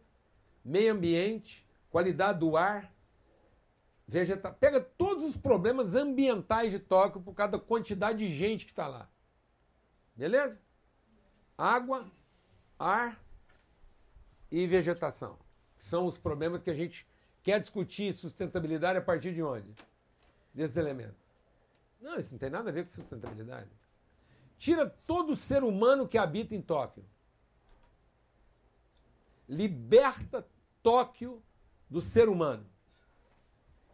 meio 0.64 0.92
ambiente, 0.92 1.66
qualidade 1.90 2.38
do 2.38 2.56
ar, 2.56 2.92
vegetação. 4.06 4.58
Pega 4.58 4.80
todos 4.80 5.24
os 5.24 5.36
problemas 5.36 5.94
ambientais 5.94 6.72
de 6.72 6.78
Tóquio 6.78 7.20
por 7.20 7.34
causa 7.34 7.52
da 7.52 7.58
quantidade 7.58 8.18
de 8.18 8.34
gente 8.34 8.64
que 8.64 8.72
está 8.72 8.86
lá. 8.86 9.08
Beleza? 10.14 10.60
Água, 11.56 12.10
ar 12.78 13.20
e 14.50 14.66
vegetação. 14.66 15.38
São 15.80 16.06
os 16.06 16.18
problemas 16.18 16.62
que 16.62 16.70
a 16.70 16.74
gente 16.74 17.06
quer 17.42 17.60
discutir 17.60 18.12
sustentabilidade 18.14 18.98
a 18.98 19.02
partir 19.02 19.34
de 19.34 19.42
onde? 19.42 19.74
Desses 20.54 20.76
elementos. 20.76 21.22
Não, 22.00 22.18
isso 22.18 22.32
não 22.32 22.38
tem 22.38 22.50
nada 22.50 22.70
a 22.70 22.72
ver 22.72 22.84
com 22.84 22.92
sustentabilidade. 22.92 23.70
Tira 24.58 24.88
todo 25.06 25.34
ser 25.34 25.64
humano 25.64 26.06
que 26.06 26.18
habita 26.18 26.54
em 26.54 26.62
Tóquio. 26.62 27.04
Liberta 29.48 30.46
Tóquio 30.82 31.42
do 31.88 32.00
ser 32.00 32.28
humano. 32.28 32.71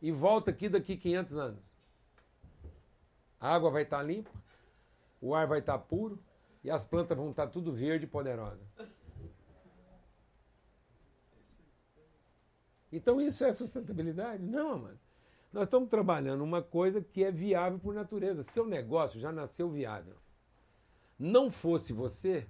E 0.01 0.12
volta 0.12 0.51
aqui 0.51 0.68
daqui 0.68 0.96
500 0.96 1.36
anos. 1.36 1.64
A 3.40 3.55
água 3.55 3.70
vai 3.70 3.82
estar 3.82 4.03
limpa, 4.03 4.30
o 5.20 5.34
ar 5.34 5.46
vai 5.46 5.61
estar 5.61 5.78
puro 5.78 6.22
e 6.62 6.70
as 6.70 6.84
plantas 6.84 7.16
vão 7.16 7.30
estar 7.30 7.46
tudo 7.49 7.72
verde 7.72 8.05
e 8.05 8.09
poderosa. 8.09 8.61
Então 12.90 13.20
isso 13.20 13.44
é 13.44 13.53
sustentabilidade? 13.53 14.42
Não, 14.42 14.78
mano. 14.78 14.99
Nós 15.53 15.64
estamos 15.64 15.88
trabalhando 15.88 16.42
uma 16.42 16.62
coisa 16.62 17.01
que 17.01 17.24
é 17.24 17.30
viável 17.30 17.78
por 17.78 17.94
natureza. 17.94 18.42
Seu 18.42 18.66
negócio 18.66 19.20
já 19.20 19.32
nasceu 19.32 19.70
viável. 19.70 20.16
Não 21.18 21.51
fosse 21.51 21.92
você, 21.92 22.46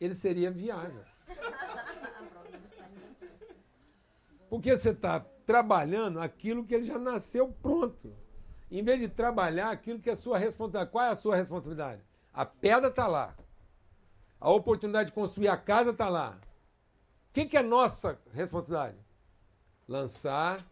ele 0.00 0.14
seria 0.14 0.50
viável. 0.50 1.04
Porque 4.48 4.76
você 4.76 4.90
está 4.90 5.24
trabalhando 5.46 6.20
aquilo 6.20 6.64
que 6.64 6.74
ele 6.74 6.84
já 6.84 6.98
nasceu 6.98 7.48
pronto. 7.62 8.12
Em 8.70 8.82
vez 8.82 9.00
de 9.00 9.08
trabalhar 9.08 9.70
aquilo 9.70 10.00
que 10.00 10.10
é 10.10 10.16
sua 10.16 10.36
responsabilidade. 10.36 10.90
Qual 10.90 11.04
é 11.04 11.10
a 11.10 11.16
sua 11.16 11.36
responsabilidade? 11.36 12.02
A 12.34 12.44
pedra 12.44 12.88
está 12.90 13.06
lá. 13.06 13.34
A 14.40 14.50
oportunidade 14.50 15.10
de 15.10 15.14
construir 15.14 15.48
a 15.48 15.56
casa 15.56 15.90
está 15.90 16.08
lá. 16.08 16.38
O 17.30 17.32
que, 17.32 17.46
que 17.46 17.56
é 17.56 17.62
nossa 17.62 18.18
responsabilidade? 18.32 18.98
Lançar 19.86 20.66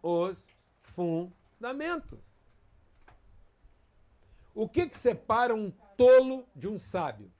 os 0.00 0.42
fundamentos. 0.82 2.20
O 4.54 4.68
que, 4.68 4.86
que 4.86 4.96
separa 4.96 5.54
um 5.54 5.70
tolo 5.96 6.46
de 6.54 6.68
um 6.68 6.78
sábio? 6.78 7.30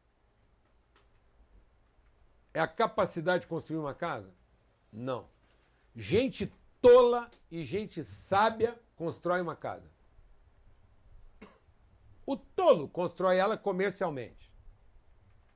É 2.53 2.61
a 2.61 2.66
capacidade 2.66 3.43
de 3.43 3.47
construir 3.47 3.78
uma 3.78 3.95
casa? 3.95 4.30
Não. 4.93 5.26
Gente 5.95 6.53
tola 6.83 7.30
e 7.49 7.64
gente 7.64 8.05
sábia 8.05 8.78
constrói 8.97 9.41
uma 9.41 9.55
casa. 9.55 9.89
O 12.26 12.37
tolo 12.37 12.89
constrói 12.89 13.39
ela 13.39 13.57
comercialmente. 13.57 14.53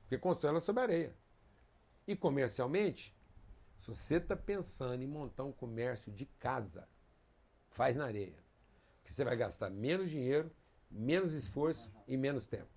Porque 0.01 0.17
constrói 0.17 0.51
ela 0.51 0.61
sobre 0.61 0.81
areia. 0.81 1.15
E 2.07 2.15
comercialmente, 2.15 3.13
se 3.75 3.89
você 3.89 4.15
está 4.15 4.35
pensando 4.37 5.03
em 5.03 5.07
montar 5.07 5.43
um 5.43 5.51
comércio 5.51 6.11
de 6.11 6.25
casa, 6.25 6.87
faz 7.69 7.97
na 7.97 8.05
areia. 8.05 8.41
Porque 8.97 9.13
você 9.13 9.25
vai 9.25 9.35
gastar 9.35 9.69
menos 9.69 10.09
dinheiro, 10.09 10.49
menos 10.89 11.33
esforço 11.33 11.91
e 12.07 12.15
menos 12.15 12.45
tempo. 12.45 12.71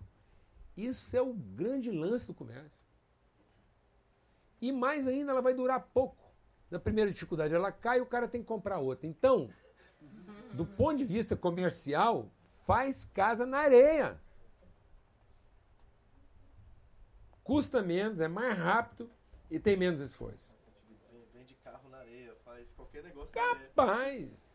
Isso 0.77 1.17
é 1.17 1.23
o 1.23 1.33
grande 1.33 1.91
lance 1.91 2.27
do 2.27 2.35
comércio. 2.35 2.81
E 4.61 4.73
mais 4.73 5.07
ainda, 5.07 5.31
ela 5.31 5.41
vai 5.41 5.55
durar 5.55 5.89
pouco 5.95 6.30
na 6.71 6.79
primeira 6.79 7.11
dificuldade 7.11 7.55
ela 7.55 7.73
cai 7.73 7.99
e 7.99 8.03
o 8.03 8.07
cara 8.07 8.29
tem 8.29 8.41
que 8.41 8.47
comprar 8.47 8.79
outra. 8.79 9.07
Então, 9.07 9.51
do 10.53 10.65
ponto 10.65 10.99
de 10.99 11.05
vista 11.05 11.37
comercial, 11.37 12.31
faz 12.67 13.05
casa 13.07 13.45
na 13.45 13.59
areia. 13.59 14.21
Custa 17.43 17.83
menos, 17.83 18.21
é 18.21 18.29
mais 18.29 18.57
rápido 18.57 19.11
e 19.51 19.59
tem 19.59 19.77
menos 19.77 20.01
esforço. 20.01 20.57
Vende 21.35 21.55
carro 21.57 21.89
na 21.89 21.99
areia, 21.99 22.35
faz 22.45 22.71
qualquer 22.73 23.03
negócio 23.03 23.33
Capaz! 23.33 24.49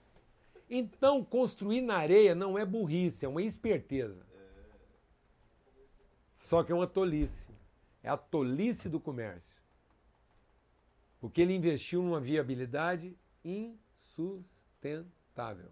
Então, 0.70 1.24
construir 1.24 1.82
na 1.82 1.98
areia 1.98 2.34
não 2.34 2.58
é 2.58 2.66
burrice, 2.66 3.26
é 3.26 3.30
uma 3.30 3.42
esperteza. 3.42 4.26
Só 6.36 6.64
que 6.64 6.72
é 6.72 6.76
uma 6.76 6.88
tolice. 6.88 7.54
É 8.02 8.10
a 8.10 8.18
tolice 8.18 8.88
do 8.88 9.00
comércio. 9.00 9.55
Porque 11.26 11.42
ele 11.42 11.56
investiu 11.56 12.04
numa 12.04 12.22
viabilidade 12.22 13.18
insustentável. 13.44 15.72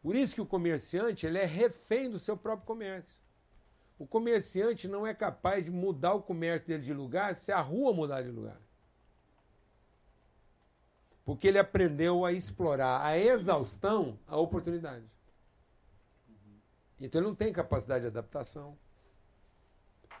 Por 0.00 0.14
isso 0.14 0.32
que 0.32 0.40
o 0.40 0.46
comerciante 0.46 1.26
ele 1.26 1.38
é 1.38 1.44
refém 1.44 2.08
do 2.08 2.20
seu 2.20 2.36
próprio 2.36 2.64
comércio. 2.64 3.20
O 3.98 4.06
comerciante 4.06 4.86
não 4.86 5.04
é 5.04 5.12
capaz 5.12 5.64
de 5.64 5.72
mudar 5.72 6.14
o 6.14 6.22
comércio 6.22 6.68
dele 6.68 6.84
de 6.84 6.94
lugar 6.94 7.34
se 7.34 7.50
a 7.50 7.60
rua 7.60 7.92
mudar 7.92 8.22
de 8.22 8.30
lugar. 8.30 8.60
Porque 11.24 11.48
ele 11.48 11.58
aprendeu 11.58 12.24
a 12.24 12.32
explorar 12.32 13.04
a 13.04 13.18
exaustão 13.18 14.16
a 14.28 14.36
oportunidade. 14.36 15.04
Então 17.00 17.20
ele 17.20 17.26
não 17.26 17.34
tem 17.34 17.52
capacidade 17.52 18.02
de 18.02 18.06
adaptação. 18.06 18.78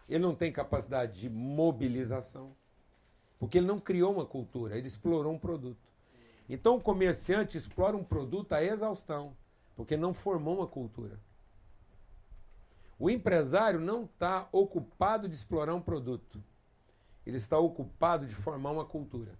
Ele 0.08 0.24
não 0.24 0.34
tem 0.34 0.52
capacidade 0.52 1.20
de 1.20 1.30
mobilização. 1.30 2.52
Porque 3.38 3.58
ele 3.58 3.66
não 3.66 3.78
criou 3.78 4.12
uma 4.12 4.26
cultura, 4.26 4.76
ele 4.76 4.86
explorou 4.86 5.32
um 5.32 5.38
produto. 5.38 5.86
Então 6.48 6.76
o 6.76 6.80
comerciante 6.80 7.58
explora 7.58 7.96
um 7.96 8.04
produto 8.04 8.52
à 8.52 8.62
exaustão, 8.62 9.36
porque 9.74 9.96
não 9.96 10.14
formou 10.14 10.56
uma 10.56 10.66
cultura. 10.66 11.18
O 12.98 13.10
empresário 13.10 13.78
não 13.78 14.04
está 14.04 14.48
ocupado 14.52 15.28
de 15.28 15.34
explorar 15.34 15.74
um 15.74 15.80
produto, 15.80 16.42
ele 17.26 17.36
está 17.36 17.58
ocupado 17.58 18.26
de 18.26 18.34
formar 18.34 18.70
uma 18.70 18.86
cultura. 18.86 19.38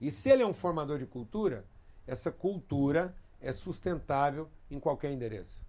E 0.00 0.10
se 0.10 0.30
ele 0.30 0.42
é 0.42 0.46
um 0.46 0.54
formador 0.54 0.98
de 0.98 1.06
cultura, 1.06 1.64
essa 2.06 2.30
cultura 2.30 3.14
é 3.40 3.52
sustentável 3.52 4.48
em 4.70 4.80
qualquer 4.80 5.12
endereço. 5.12 5.65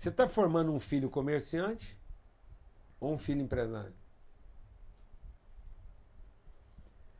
Você 0.00 0.08
está 0.08 0.26
formando 0.26 0.72
um 0.72 0.80
filho 0.80 1.10
comerciante 1.10 1.94
ou 2.98 3.12
um 3.12 3.18
filho 3.18 3.42
empresário? 3.42 3.92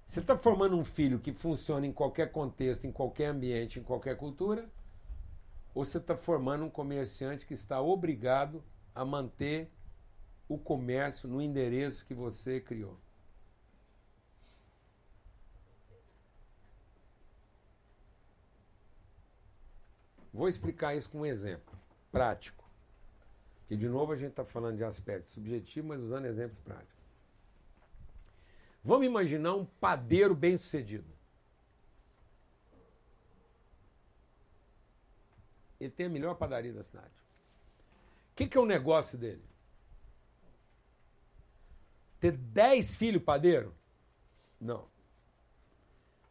Você 0.07 0.21
está 0.21 0.35
formando 0.35 0.79
um 0.79 0.85
filho 0.87 1.19
que 1.19 1.31
funciona 1.31 1.87
em 1.87 1.93
qualquer 1.93 2.33
contexto, 2.33 2.87
em 2.87 2.91
qualquer 2.91 3.27
ambiente, 3.27 3.79
em 3.79 3.83
qualquer 3.83 4.17
cultura? 4.17 4.67
Ou 5.75 5.85
você 5.85 5.99
está 5.99 6.17
formando 6.17 6.65
um 6.65 6.71
comerciante 6.71 7.45
que 7.45 7.53
está 7.53 7.83
obrigado 7.83 8.65
a 8.95 9.05
manter 9.05 9.71
o 10.49 10.57
comércio 10.57 11.29
no 11.29 11.43
endereço 11.43 12.07
que 12.07 12.15
você 12.15 12.63
criou. 12.63 12.99
Vou 20.33 20.49
explicar 20.49 20.97
isso 20.97 21.11
com 21.11 21.21
um 21.21 21.27
exemplo 21.27 21.79
prático. 22.11 22.60
Que 23.71 23.77
de 23.77 23.89
novo 23.89 24.11
a 24.11 24.17
gente 24.17 24.31
está 24.31 24.45
falando 24.45 24.79
de 24.79 24.83
aspecto 24.83 25.31
subjetivo, 25.31 25.87
mas 25.87 26.01
usando 26.01 26.25
exemplos 26.25 26.59
práticos. 26.59 27.05
Vamos 28.83 29.07
imaginar 29.07 29.55
um 29.55 29.65
padeiro 29.65 30.35
bem 30.35 30.59
sucedido. 30.59 31.07
Ele 35.79 35.93
tem 35.93 36.07
a 36.07 36.09
melhor 36.09 36.35
padaria 36.35 36.73
da 36.73 36.83
cidade. 36.83 37.15
O 38.33 38.35
que, 38.35 38.49
que 38.49 38.59
é 38.59 38.61
o 38.61 38.67
negócio 38.67 39.17
dele? 39.17 39.45
Ter 42.19 42.33
10 42.33 42.97
filhos 42.97 43.23
padeiro? 43.23 43.73
Não. 44.61 44.89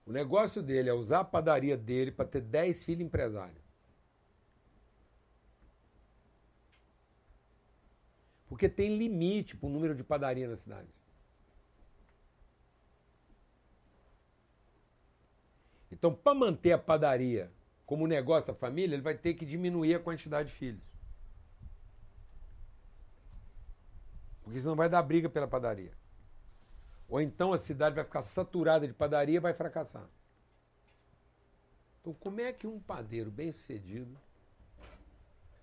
O 0.06 0.12
negócio 0.12 0.62
dele 0.62 0.90
é 0.90 0.94
usar 0.94 1.22
a 1.22 1.24
padaria 1.24 1.78
dele 1.78 2.12
para 2.12 2.28
ter 2.28 2.42
10 2.42 2.84
filhos 2.84 3.06
empresários. 3.06 3.69
Porque 8.50 8.68
tem 8.68 8.98
limite 8.98 9.56
para 9.56 9.68
o 9.68 9.70
número 9.70 9.94
de 9.94 10.04
padaria 10.04 10.48
na 10.48 10.58
cidade. 10.58 10.90
Então, 15.92 16.14
para 16.14 16.34
manter 16.34 16.72
a 16.72 16.78
padaria 16.78 17.52
como 17.86 18.08
negócio 18.08 18.52
da 18.52 18.60
família, 18.60 18.96
ele 18.96 19.04
vai 19.04 19.16
ter 19.16 19.36
que 19.36 19.46
diminuir 19.46 19.96
a 19.96 20.00
quantidade 20.00 20.50
de 20.50 20.56
filhos. 20.56 20.82
Porque 24.44 24.60
senão 24.60 24.76
vai 24.76 24.90
dar 24.90 25.04
briga 25.04 25.30
pela 25.30 25.48
padaria. 25.48 25.92
Ou 27.08 27.22
então 27.22 27.54
a 27.54 27.60
cidade 27.60 27.96
vai 27.96 28.04
ficar 28.04 28.24
saturada 28.24 28.88
de 28.88 28.94
padaria 28.94 29.38
e 29.38 29.40
vai 29.40 29.54
fracassar. 29.54 30.08
Então, 32.02 32.14
como 32.14 32.40
é 32.42 32.52
que 32.52 32.66
um 32.66 32.80
padeiro 32.80 33.30
bem 33.30 33.52
sucedido 33.52 34.18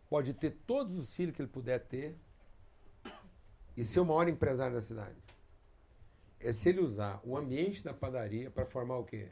pode 0.09 0.35
ter 0.35 0.53
todos 0.67 0.97
os 0.99 1.13
filhos 1.15 1.35
que 1.35 1.43
ele 1.43 1.49
puder 1.49 1.81
ter 1.81 2.17
e 3.77 3.85
ser 3.85 4.01
o 4.01 4.05
maior 4.05 4.29
empresário 4.29 4.75
da 4.75 4.81
cidade? 4.81 5.17
É 6.41 6.53
se 6.53 6.69
ele 6.69 6.81
usar 6.81 7.21
o 7.25 7.37
ambiente 7.37 7.83
da 7.83 7.93
padaria 7.93 8.51
para 8.51 8.65
formar 8.65 8.99
o 8.99 9.05
quê? 9.05 9.29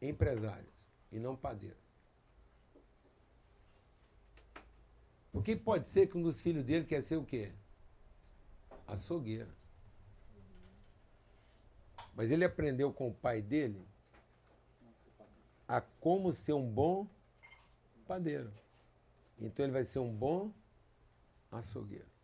Empresários 0.00 0.72
e 1.12 1.18
não 1.18 1.36
padeiros. 1.36 1.86
Porque 5.32 5.54
pode 5.54 5.88
ser 5.88 6.06
que 6.06 6.16
um 6.16 6.22
dos 6.22 6.40
filhos 6.40 6.64
dele 6.64 6.86
quer 6.86 7.02
ser 7.02 7.16
o 7.16 7.24
quê? 7.24 7.52
Açougueiro. 8.86 9.50
Mas 12.14 12.30
ele 12.30 12.44
aprendeu 12.44 12.90
com 12.92 13.08
o 13.08 13.14
pai 13.14 13.42
dele 13.42 13.86
a 15.68 15.80
como 15.80 16.32
ser 16.32 16.54
um 16.54 16.66
bom 16.66 17.06
padeiro. 18.06 18.50
Então 19.38 19.64
ele 19.64 19.72
vai 19.72 19.84
ser 19.84 19.98
um 19.98 20.14
bom 20.14 20.50
açougueiro. 21.52 22.15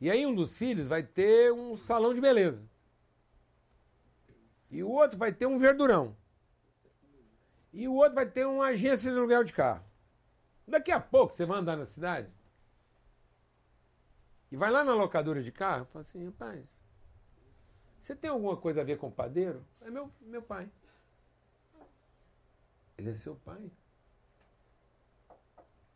E 0.00 0.10
aí 0.10 0.26
um 0.26 0.34
dos 0.34 0.56
filhos 0.56 0.86
vai 0.86 1.02
ter 1.02 1.52
um 1.52 1.76
salão 1.76 2.12
de 2.12 2.20
beleza. 2.20 2.62
E 4.70 4.82
o 4.82 4.90
outro 4.90 5.16
vai 5.16 5.32
ter 5.32 5.46
um 5.46 5.58
verdurão. 5.58 6.16
E 7.72 7.86
o 7.88 7.94
outro 7.94 8.14
vai 8.14 8.26
ter 8.26 8.46
uma 8.46 8.66
agência 8.66 9.10
de 9.10 9.16
aluguel 9.16 9.44
de 9.44 9.52
carro. 9.52 9.84
Daqui 10.66 10.90
a 10.90 11.00
pouco 11.00 11.34
você 11.34 11.44
vai 11.44 11.58
andar 11.58 11.76
na 11.76 11.86
cidade 11.86 12.28
e 14.50 14.56
vai 14.56 14.70
lá 14.70 14.84
na 14.84 14.94
locadora 14.94 15.42
de 15.42 15.52
carro 15.52 15.84
e 15.84 15.92
fala 15.92 16.02
assim, 16.02 16.24
rapaz, 16.26 16.76
você 17.98 18.14
tem 18.14 18.30
alguma 18.30 18.56
coisa 18.56 18.80
a 18.80 18.84
ver 18.84 18.98
com 18.98 19.08
o 19.08 19.12
padeiro? 19.12 19.64
É 19.80 19.90
meu, 19.90 20.10
meu 20.20 20.42
pai. 20.42 20.70
Ele 22.96 23.10
é 23.10 23.14
seu 23.14 23.34
pai? 23.36 23.70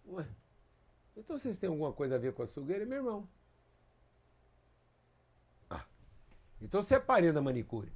Ué, 0.06 0.26
então 1.16 1.38
vocês 1.38 1.56
têm 1.56 1.68
alguma 1.70 1.92
coisa 1.92 2.16
a 2.16 2.18
ver 2.18 2.34
com 2.34 2.42
a 2.42 2.44
açougueira? 2.44 2.82
É 2.82 2.86
meu 2.86 2.98
irmão. 2.98 3.28
Ah, 5.70 5.84
então 6.60 6.82
você 6.82 6.96
é 6.96 7.00
parente 7.00 7.32
da 7.32 7.40
manicure. 7.40 7.92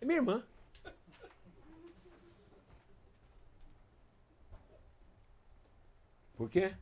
É 0.00 0.04
minha 0.04 0.18
irmã. 0.18 0.44
Por 6.36 6.48
quê? 6.48 6.74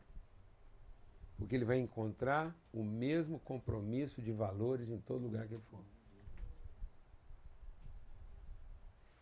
Porque 1.38 1.54
ele 1.54 1.64
vai 1.64 1.78
encontrar 1.78 2.54
o 2.72 2.82
mesmo 2.84 3.38
compromisso 3.40 4.20
de 4.20 4.32
valores 4.32 4.88
em 4.90 5.00
todo 5.00 5.22
lugar 5.22 5.46
que 5.46 5.54
ele 5.54 5.62
for. 5.70 5.84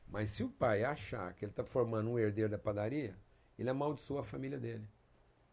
Mas 0.09 0.31
se 0.31 0.45
o 0.45 0.49
pai 0.49 0.85
achar 0.85 1.35
que 1.35 1.45
ele 1.45 1.53
está 1.53 1.65
formando 1.65 2.11
um 2.11 2.19
herdeiro 2.19 2.51
da 2.51 2.59
padaria, 2.59 3.17
ele 3.59 3.71
amaldiçoa 3.71 4.21
a 4.21 4.25
família 4.25 4.59
dele. 4.59 4.89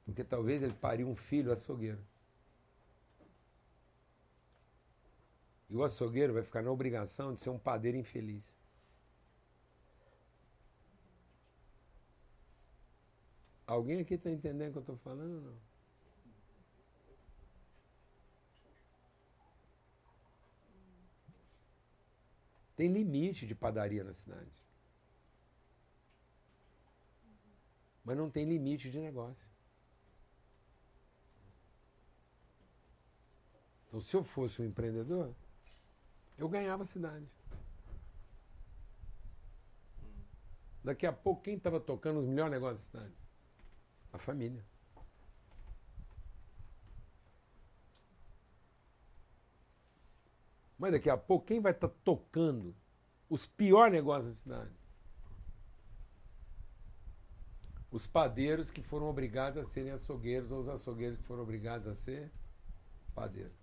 Porque 0.06 0.24
talvez 0.24 0.62
ele 0.62 0.74
pariu 0.74 1.08
um 1.08 1.16
filho 1.16 1.52
açougueiro. 1.52 2.04
E 5.72 5.76
o 5.76 5.86
açougueiro 5.86 6.34
vai 6.34 6.44
ficar 6.44 6.62
na 6.62 6.70
obrigação 6.70 7.34
de 7.34 7.42
ser 7.42 7.50
um 7.50 7.58
padeiro 7.58 7.98
infeliz. 7.98 8.44
Alguém 13.66 14.02
aqui 14.02 14.16
está 14.16 14.30
entendendo 14.30 14.68
o 14.68 14.72
que 14.74 14.78
eu 14.80 14.82
estou 14.82 14.98
falando 14.98 15.36
ou 15.36 15.42
não? 15.42 15.58
Tem 22.76 22.92
limite 22.92 23.48
de 23.48 23.56
padaria 23.56 24.04
na 24.04 24.14
cidade. 24.14 24.52
Mas 28.04 28.18
não 28.18 28.30
tem 28.30 28.44
limite 28.44 28.92
de 28.92 29.00
negócio. 29.00 29.50
Então, 33.88 34.02
se 34.02 34.14
eu 34.14 34.24
fosse 34.24 34.62
um 34.62 34.66
empreendedor, 34.66 35.34
eu 36.44 36.50
ganhava 36.50 36.84
a 36.84 36.86
cidade. 36.86 37.28
Daqui 40.84 41.06
a 41.06 41.14
pouco, 41.14 41.44
quem 41.44 41.56
estava 41.56 41.80
tocando 41.80 42.20
os 42.20 42.26
melhores 42.28 42.52
negócios 42.52 42.84
da 42.84 42.90
cidade? 42.90 43.14
A 44.12 44.18
família. 44.18 44.66
Mas 50.78 50.92
daqui 50.94 51.12
a 51.12 51.18
pouco, 51.18 51.46
quem 51.46 51.62
vai 51.62 51.74
estar 51.74 51.88
tá 51.88 51.96
tocando 52.04 52.76
os 53.30 53.46
piores 53.46 53.94
negócios 53.94 54.34
da 54.34 54.40
cidade? 54.42 54.72
Os 57.92 58.08
padeiros 58.08 58.72
que 58.72 58.82
foram 58.82 59.08
obrigados 59.08 59.60
a 59.60 59.64
serem 59.64 59.92
açougueiros 59.92 60.50
ou 60.50 60.62
os 60.62 60.68
açougueiros 60.68 61.18
que 61.18 61.24
foram 61.24 61.44
obrigados 61.44 61.88
a 61.88 61.94
ser 61.94 62.32
padeiros. 63.14 63.61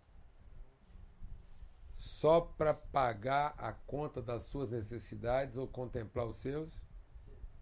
Só 2.19 2.41
para 2.41 2.75
pagar 2.75 3.55
a 3.57 3.73
conta 3.73 4.21
das 4.21 4.43
suas 4.43 4.71
necessidades 4.71 5.57
ou 5.57 5.69
contemplar 5.69 6.27
os 6.27 6.37
seus 6.41 6.69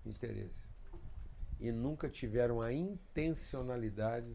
interesses. 0.02 0.66
E 1.60 1.70
nunca 1.70 2.08
tiveram 2.08 2.62
a 2.62 2.72
intencionalidade 2.72 4.34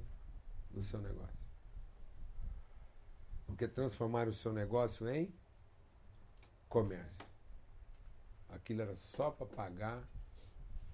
do 0.70 0.84
seu 0.84 1.02
negócio. 1.02 1.42
Porque 3.48 3.68
transformaram 3.68 4.30
o 4.30 4.36
seu 4.36 4.54
negócio 4.54 5.10
em 5.10 5.34
comércio. 6.70 7.26
Aquilo 8.50 8.84
era 8.84 8.96
só 8.96 9.32
para 9.32 9.48
pagar 9.48 10.08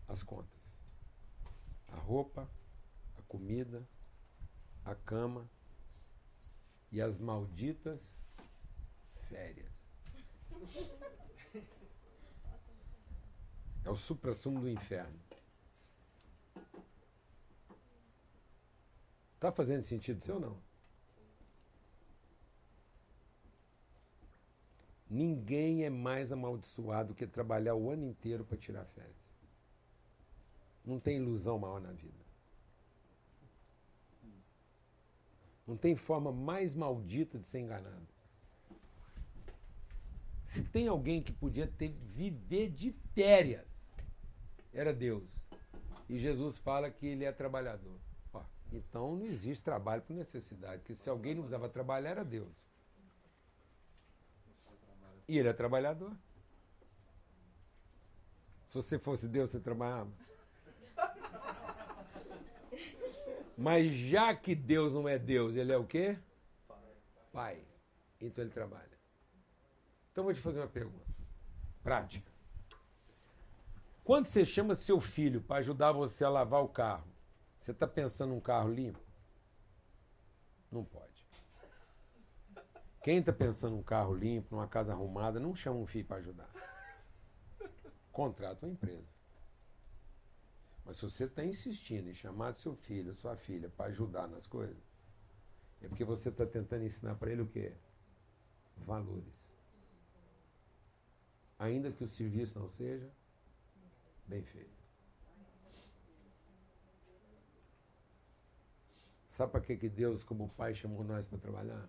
as 0.07 0.23
contas. 0.23 0.57
A 1.89 1.97
roupa, 1.97 2.49
a 3.17 3.21
comida, 3.23 3.85
a 4.85 4.95
cama 4.95 5.45
e 6.89 7.01
as 7.01 7.19
malditas 7.19 8.16
férias. 9.29 9.71
É 13.85 13.89
o 13.89 13.95
supra-sumo 13.95 14.59
do 14.59 14.69
inferno. 14.69 15.17
Está 19.35 19.51
fazendo 19.51 19.83
sentido 19.83 20.25
seu 20.25 20.35
ou 20.35 20.41
não? 20.41 20.67
Ninguém 25.09 25.85
é 25.85 25.89
mais 25.89 26.31
amaldiçoado 26.31 27.15
que 27.15 27.25
trabalhar 27.25 27.75
o 27.75 27.89
ano 27.89 28.03
inteiro 28.03 28.43
para 28.43 28.57
tirar 28.57 28.83
férias. 28.87 29.15
Não 30.83 30.99
tem 30.99 31.17
ilusão 31.17 31.57
maior 31.57 31.79
na 31.79 31.91
vida. 31.91 32.25
Não 35.65 35.77
tem 35.77 35.95
forma 35.95 36.31
mais 36.31 36.73
maldita 36.73 37.37
de 37.37 37.45
ser 37.45 37.59
enganado. 37.59 38.16
Se 40.47 40.63
tem 40.63 40.87
alguém 40.87 41.21
que 41.21 41.31
podia 41.31 41.67
ter 41.67 41.89
viver 42.15 42.69
de 42.69 42.91
férias, 43.13 43.67
era 44.73 44.93
Deus. 44.93 45.23
E 46.09 46.17
Jesus 46.17 46.57
fala 46.59 46.89
que 46.89 47.05
ele 47.05 47.25
é 47.25 47.31
trabalhador. 47.33 47.99
Ó, 48.33 48.41
Então 48.71 49.17
não 49.17 49.25
existe 49.25 49.61
trabalho 49.61 50.01
por 50.03 50.15
necessidade, 50.15 50.79
porque 50.79 50.95
se 50.95 51.09
alguém 51.09 51.35
não 51.35 51.43
precisava 51.43 51.67
trabalhar 51.67 52.11
era 52.11 52.23
Deus. 52.23 52.49
E 55.27 55.37
ele 55.37 55.49
é 55.49 55.53
trabalhador. 55.53 56.15
Se 58.69 58.75
você 58.75 58.97
fosse 58.97 59.27
Deus, 59.27 59.51
você 59.51 59.59
trabalhava. 59.59 60.11
Mas 63.57 63.93
já 63.93 64.33
que 64.33 64.55
Deus 64.55 64.93
não 64.93 65.09
é 65.09 65.19
Deus, 65.19 65.57
ele 65.57 65.73
é 65.73 65.77
o 65.77 65.85
quê? 65.85 66.17
Pai. 67.33 67.61
Então 68.21 68.45
ele 68.45 68.53
trabalha. 68.53 68.96
Então 70.17 70.25
vou 70.25 70.33
te 70.33 70.41
fazer 70.41 70.57
uma 70.57 70.67
pergunta. 70.67 71.05
Prática. 71.83 72.31
Quando 74.03 74.25
você 74.25 74.43
chama 74.43 74.73
seu 74.73 74.99
filho 74.99 75.41
para 75.41 75.57
ajudar 75.57 75.91
você 75.91 76.23
a 76.23 76.29
lavar 76.29 76.63
o 76.63 76.67
carro, 76.67 77.07
você 77.61 77.69
está 77.69 77.85
pensando 77.85 78.33
num 78.33 78.39
carro 78.39 78.67
limpo? 78.73 78.99
Não 80.71 80.83
pode. 80.83 81.23
Quem 83.03 83.19
está 83.19 83.31
pensando 83.31 83.75
num 83.75 83.83
carro 83.83 84.15
limpo, 84.15 84.55
numa 84.55 84.67
casa 84.67 84.91
arrumada, 84.91 85.39
não 85.39 85.55
chama 85.55 85.77
um 85.77 85.85
filho 85.85 86.07
para 86.07 86.17
ajudar. 86.17 86.49
Contrata 88.11 88.65
uma 88.65 88.71
empresa. 88.71 89.07
Mas 90.83 90.95
se 90.97 91.03
você 91.03 91.25
está 91.25 91.45
insistindo 91.45 92.09
em 92.09 92.15
chamar 92.15 92.55
seu 92.55 92.75
filho, 92.75 93.13
sua 93.13 93.35
filha, 93.35 93.69
para 93.69 93.91
ajudar 93.91 94.27
nas 94.27 94.47
coisas, 94.47 94.83
é 95.79 95.87
porque 95.87 96.03
você 96.03 96.29
está 96.29 96.43
tentando 96.43 96.85
ensinar 96.85 97.13
para 97.17 97.31
ele 97.31 97.43
o 97.43 97.47
quê? 97.47 97.71
Valores. 98.77 99.36
Ainda 101.59 101.91
que 101.91 102.03
o 102.03 102.07
serviço 102.07 102.59
não 102.59 102.69
seja 102.69 103.09
bem 104.27 104.43
feito. 104.43 104.77
Sabe 109.31 109.51
para 109.51 109.61
que, 109.61 109.77
que 109.77 109.87
Deus, 109.87 110.23
como 110.23 110.49
Pai, 110.49 110.73
chamou 110.73 111.03
nós 111.03 111.25
para 111.25 111.37
trabalhar? 111.37 111.87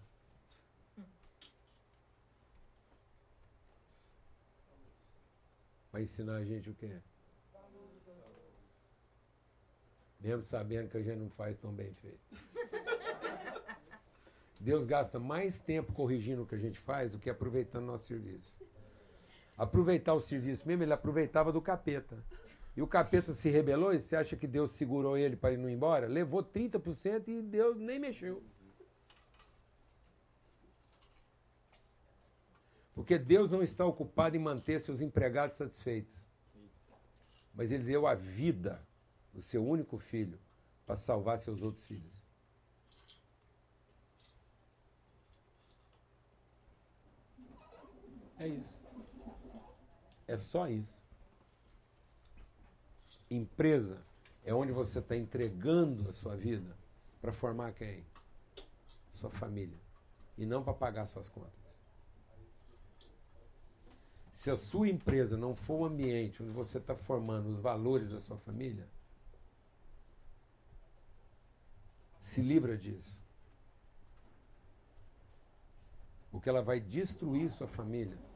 Para 5.90 6.02
ensinar 6.02 6.36
a 6.36 6.44
gente 6.44 6.68
o 6.68 6.74
quê? 6.74 7.00
Mesmo 10.20 10.42
sabendo 10.42 10.90
que 10.90 10.98
a 10.98 11.02
gente 11.02 11.18
não 11.18 11.30
faz 11.30 11.58
tão 11.58 11.72
bem 11.72 11.92
feito. 11.94 12.20
Deus 14.60 14.84
gasta 14.84 15.18
mais 15.18 15.60
tempo 15.60 15.92
corrigindo 15.92 16.42
o 16.42 16.46
que 16.46 16.54
a 16.54 16.58
gente 16.58 16.78
faz 16.78 17.10
do 17.10 17.18
que 17.18 17.30
aproveitando 17.30 17.86
nosso 17.86 18.06
serviço. 18.06 18.67
Aproveitar 19.58 20.14
o 20.14 20.20
serviço 20.20 20.66
mesmo, 20.66 20.84
ele 20.84 20.92
aproveitava 20.92 21.52
do 21.52 21.60
capeta. 21.60 22.16
E 22.76 22.80
o 22.80 22.86
capeta 22.86 23.34
se 23.34 23.50
rebelou 23.50 23.92
e 23.92 24.00
você 24.00 24.14
acha 24.14 24.36
que 24.36 24.46
Deus 24.46 24.70
segurou 24.70 25.18
ele 25.18 25.34
para 25.34 25.52
ele 25.52 25.60
não 25.60 25.68
ir 25.68 25.72
embora? 25.72 26.06
Levou 26.06 26.44
30% 26.44 27.26
e 27.26 27.42
Deus 27.42 27.76
nem 27.76 27.98
mexeu. 27.98 28.40
Porque 32.94 33.18
Deus 33.18 33.50
não 33.50 33.64
está 33.64 33.84
ocupado 33.84 34.36
em 34.36 34.40
manter 34.40 34.80
seus 34.80 35.00
empregados 35.00 35.56
satisfeitos. 35.56 36.14
Mas 37.52 37.72
Ele 37.72 37.82
deu 37.82 38.06
a 38.06 38.14
vida 38.14 38.80
do 39.34 39.42
seu 39.42 39.66
único 39.66 39.98
filho 39.98 40.38
para 40.86 40.94
salvar 40.94 41.38
seus 41.38 41.62
outros 41.62 41.84
filhos. 41.84 42.12
É 48.38 48.46
isso. 48.46 48.77
É 50.28 50.36
só 50.36 50.68
isso. 50.68 51.02
Empresa 53.30 53.98
é 54.44 54.52
onde 54.52 54.72
você 54.72 54.98
está 54.98 55.16
entregando 55.16 56.08
a 56.08 56.12
sua 56.12 56.36
vida 56.36 56.76
para 57.20 57.32
formar 57.32 57.72
quem? 57.72 58.04
Sua 59.14 59.30
família. 59.30 59.78
E 60.36 60.44
não 60.44 60.62
para 60.62 60.74
pagar 60.74 61.06
suas 61.06 61.28
contas. 61.30 61.74
Se 64.32 64.50
a 64.50 64.56
sua 64.56 64.88
empresa 64.88 65.36
não 65.36 65.56
for 65.56 65.80
um 65.80 65.84
ambiente 65.86 66.42
onde 66.42 66.52
você 66.52 66.78
está 66.78 66.94
formando 66.94 67.48
os 67.48 67.58
valores 67.58 68.10
da 68.10 68.20
sua 68.20 68.36
família, 68.38 68.86
se 72.20 72.40
livra 72.40 72.76
disso. 72.76 73.18
Porque 76.30 76.48
ela 76.48 76.62
vai 76.62 76.78
destruir 76.78 77.48
sua 77.50 77.66
família 77.66 78.27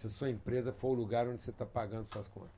se 0.00 0.06
a 0.06 0.10
sua 0.10 0.30
empresa 0.30 0.72
for 0.72 0.88
o 0.88 0.94
lugar 0.94 1.28
onde 1.28 1.42
você 1.42 1.50
está 1.50 1.66
pagando 1.66 2.10
suas 2.10 2.26
contas. 2.26 2.50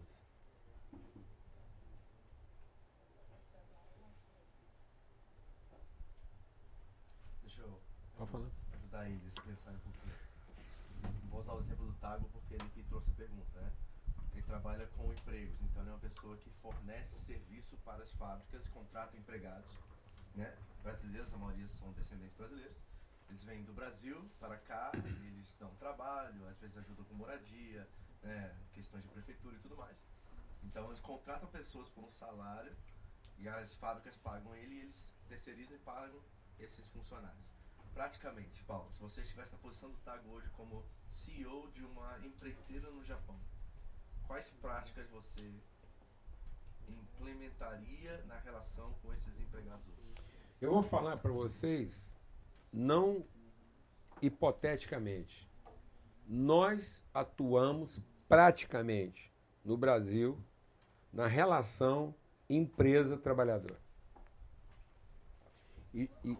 Deixa 7.43 7.63
eu 7.63 8.27
falar. 8.29 8.47
ajudar 8.75 9.11
eles 9.11 9.33
a 9.37 9.43
pensar 9.43 9.73
um 9.73 9.79
pouquinho. 9.79 10.15
Vou 11.31 11.41
usar 11.41 11.55
o 11.55 11.61
exemplo 11.63 11.85
do 11.85 11.95
Tago 11.95 12.29
porque 12.33 12.55
ele 12.55 12.71
que 12.75 12.85
trouxe 12.85 13.11
a 13.11 13.15
pergunta, 13.15 13.61
né? 13.61 13.73
Ele 14.35 14.43
trabalha 14.43 14.87
com 14.97 15.13
empregos, 15.13 15.61
então 15.63 15.83
ele 15.83 15.91
é 15.91 15.95
uma 15.95 15.99
pessoa 15.99 16.37
que 16.37 16.51
fornece 16.63 17.21
serviço 17.23 17.77
para 17.79 18.05
as 18.05 18.13
fábricas, 18.13 18.69
contrata 18.69 19.17
empregados, 19.17 19.73
né? 20.37 20.57
Brasileiros, 20.85 21.35
a 21.35 21.39
maioria 21.39 21.67
são 21.67 21.91
descendentes 21.95 22.37
brasileiros. 22.37 22.92
Eles 23.33 23.45
vêm 23.45 23.65
do 23.65 23.73
Brasil 23.73 24.31
para 24.39 24.59
cá, 24.59 24.93
eles 24.95 25.55
dão 25.59 25.75
trabalho, 25.77 26.47
às 26.49 26.61
vezes 26.61 26.77
ajudam 26.77 27.03
com 27.07 27.15
moradia, 27.15 27.89
né? 28.23 28.55
questões 28.75 29.03
de 29.03 29.09
prefeitura 29.09 29.57
e 29.57 29.59
tudo 29.59 29.75
mais. 29.75 30.07
Então 30.63 30.85
eles 30.89 31.01
contratam 31.01 31.49
pessoas 31.49 31.89
por 31.89 32.05
um 32.05 32.11
salário 32.11 32.77
e 33.39 33.49
as 33.49 33.73
fábricas 33.77 34.15
pagam 34.17 34.55
ele 34.57 34.75
e 34.75 34.81
eles 34.81 35.15
terceirizam 35.31 35.75
e 35.75 35.79
pagam 35.79 36.21
esses 36.61 36.87
funcionários. 36.89 37.47
Praticamente, 37.95 38.63
Paulo, 38.65 38.93
se 38.93 39.01
você 39.01 39.23
estivesse 39.23 39.53
na 39.53 39.59
posição 39.61 39.91
do 39.91 39.97
Tago 40.01 40.29
hoje 40.29 40.51
como 40.51 40.85
CEO 41.09 41.71
de 41.71 41.83
uma 41.87 42.19
empreiteira 42.19 42.91
no 42.91 43.03
Japão, 43.03 43.41
quais 44.27 44.51
práticas 44.61 45.09
você 45.09 45.55
implementaria 46.87 48.23
na 48.27 48.39
relação 48.41 48.93
com 49.01 49.11
esses 49.15 49.41
empregados 49.41 49.87
hoje? 49.89 50.21
Eu 50.61 50.71
vou 50.71 50.83
falar 50.83 51.17
para 51.17 51.33
vocês, 51.33 52.12
não 52.73 53.25
hipoteticamente. 54.21 55.49
Nós 56.27 57.05
atuamos 57.13 58.01
praticamente 58.29 59.33
no 59.65 59.77
Brasil 59.77 60.39
na 61.13 61.27
relação 61.27 62.15
empresa-trabalhador. 62.49 63.77
E, 65.93 66.09
e, 66.25 66.39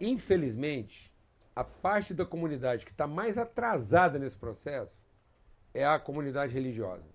infelizmente, 0.00 1.12
a 1.54 1.62
parte 1.62 2.12
da 2.12 2.26
comunidade 2.26 2.84
que 2.84 2.90
está 2.90 3.06
mais 3.06 3.38
atrasada 3.38 4.18
nesse 4.18 4.36
processo 4.36 4.92
é 5.72 5.86
a 5.86 5.98
comunidade 5.98 6.52
religiosa. 6.52 7.08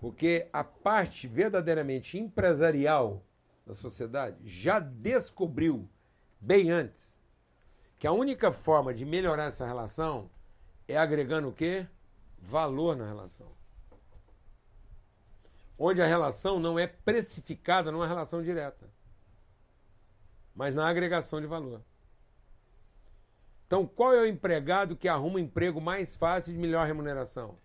Porque 0.00 0.48
a 0.52 0.64
parte 0.64 1.26
verdadeiramente 1.26 2.18
empresarial 2.18 3.24
da 3.66 3.74
sociedade 3.74 4.36
já 4.48 4.78
descobriu, 4.78 5.88
bem 6.40 6.70
antes, 6.70 7.10
que 7.98 8.06
a 8.06 8.12
única 8.12 8.50
forma 8.50 8.94
de 8.94 9.04
melhorar 9.04 9.44
essa 9.44 9.66
relação 9.66 10.30
é 10.88 10.96
agregando 10.96 11.48
o 11.48 11.52
quê? 11.52 11.86
Valor 12.38 12.96
na 12.96 13.06
relação. 13.06 13.52
Onde 15.78 16.00
a 16.00 16.06
relação 16.06 16.58
não 16.58 16.78
é 16.78 16.86
precificada 16.86 17.92
numa 17.92 18.06
relação 18.06 18.42
direta, 18.42 18.88
mas 20.54 20.74
na 20.74 20.88
agregação 20.88 21.40
de 21.40 21.46
valor. 21.46 21.82
Então, 23.66 23.86
qual 23.86 24.12
é 24.12 24.20
o 24.20 24.26
empregado 24.26 24.96
que 24.96 25.08
arruma 25.08 25.36
um 25.36 25.38
emprego 25.38 25.80
mais 25.80 26.16
fácil 26.16 26.50
e 26.50 26.54
de 26.54 26.58
melhor 26.58 26.86
remuneração? 26.86 27.56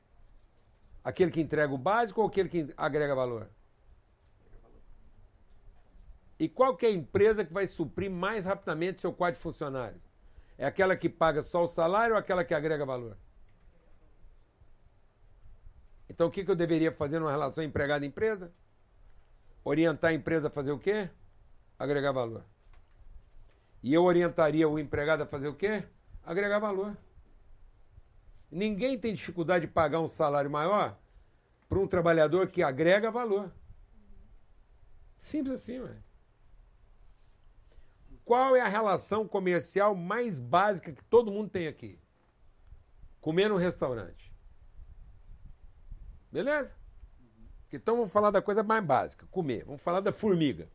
Aquele 1.04 1.32
que 1.32 1.42
entrega 1.42 1.74
o 1.74 1.78
básico 1.78 2.22
ou 2.22 2.28
aquele 2.28 2.48
que 2.48 2.74
agrega 2.78 3.16
valor? 3.16 3.50
E 6.40 6.50
qual 6.50 6.76
que 6.76 6.86
é 6.86 6.90
a 6.90 6.94
empresa 6.94 7.46
que 7.46 7.54
vai 7.54 7.68
suprir 7.68 8.12
mais 8.12 8.46
rapidamente 8.46 9.02
seu 9.02 9.14
quadro 9.14 9.38
de 9.38 9.44
funcionários? 9.44 10.02
É 10.58 10.66
aquela 10.66 10.96
que 10.96 11.10
paga 11.10 11.42
só 11.42 11.64
o 11.64 11.68
salário 11.68 12.16
ou 12.16 12.20
aquela 12.20 12.44
que 12.44 12.54
agrega 12.54 12.86
valor? 12.86 13.18
Então 16.10 16.28
o 16.28 16.32
que, 16.32 16.44
que 16.44 16.52
eu 16.52 16.56
deveria 16.56 16.92
fazer 16.92 17.20
numa 17.20 17.32
relação 17.32 17.64
empregado-empresa? 17.64 18.52
Orientar 19.64 20.12
a 20.12 20.14
empresa 20.14 20.48
a 20.48 20.52
fazer 20.52 20.72
o 20.72 20.80
quê? 20.80 21.10
Agregar 21.80 22.12
valor. 22.12 22.44
E 23.82 23.94
eu 23.94 24.04
orientaria 24.04 24.68
o 24.68 24.78
empregado 24.78 25.22
a 25.22 25.26
fazer 25.26 25.48
o 25.48 25.56
quê? 25.56 25.84
Agregar 26.24 26.60
valor. 26.60 26.96
Ninguém 28.52 28.98
tem 28.98 29.14
dificuldade 29.14 29.68
de 29.68 29.72
pagar 29.72 30.00
um 30.00 30.08
salário 30.08 30.50
maior 30.50 30.98
para 31.68 31.80
um 31.80 31.88
trabalhador 31.88 32.48
que 32.48 32.62
agrega 32.62 33.12
valor. 33.12 33.52
Simples 35.18 35.62
assim, 35.62 35.80
ué. 35.80 36.05
Qual 38.26 38.56
é 38.56 38.62
a 38.62 38.68
relação 38.68 39.28
comercial 39.28 39.96
mais 39.96 40.40
básica 40.40 40.92
que 40.92 41.04
todo 41.04 41.32
mundo 41.32 41.50
tem 41.50 41.68
aqui? 41.68 42.00
Comer 43.22 43.48
num 43.50 43.56
restaurante. 43.58 44.34
Beleza? 46.32 46.76
Então 47.72 47.98
vamos 47.98 48.12
falar 48.12 48.32
da 48.32 48.42
coisa 48.42 48.64
mais 48.64 48.84
básica, 48.84 49.28
comer. 49.30 49.64
Vamos 49.66 49.82
falar 49.82 50.00
da 50.00 50.12
formiga. 50.12 50.68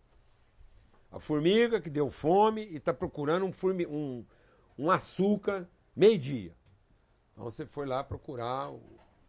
A 1.10 1.18
formiga 1.18 1.80
que 1.80 1.90
deu 1.90 2.10
fome 2.10 2.66
e 2.66 2.76
está 2.76 2.94
procurando 2.94 3.46
um, 3.46 3.52
formi- 3.52 3.86
um, 3.86 4.24
um 4.78 4.90
açúcar 4.90 5.68
meio-dia. 5.96 6.54
Então 7.32 7.44
você 7.44 7.66
foi 7.66 7.86
lá 7.86 8.04
procurar 8.04 8.70
o, 8.70 8.80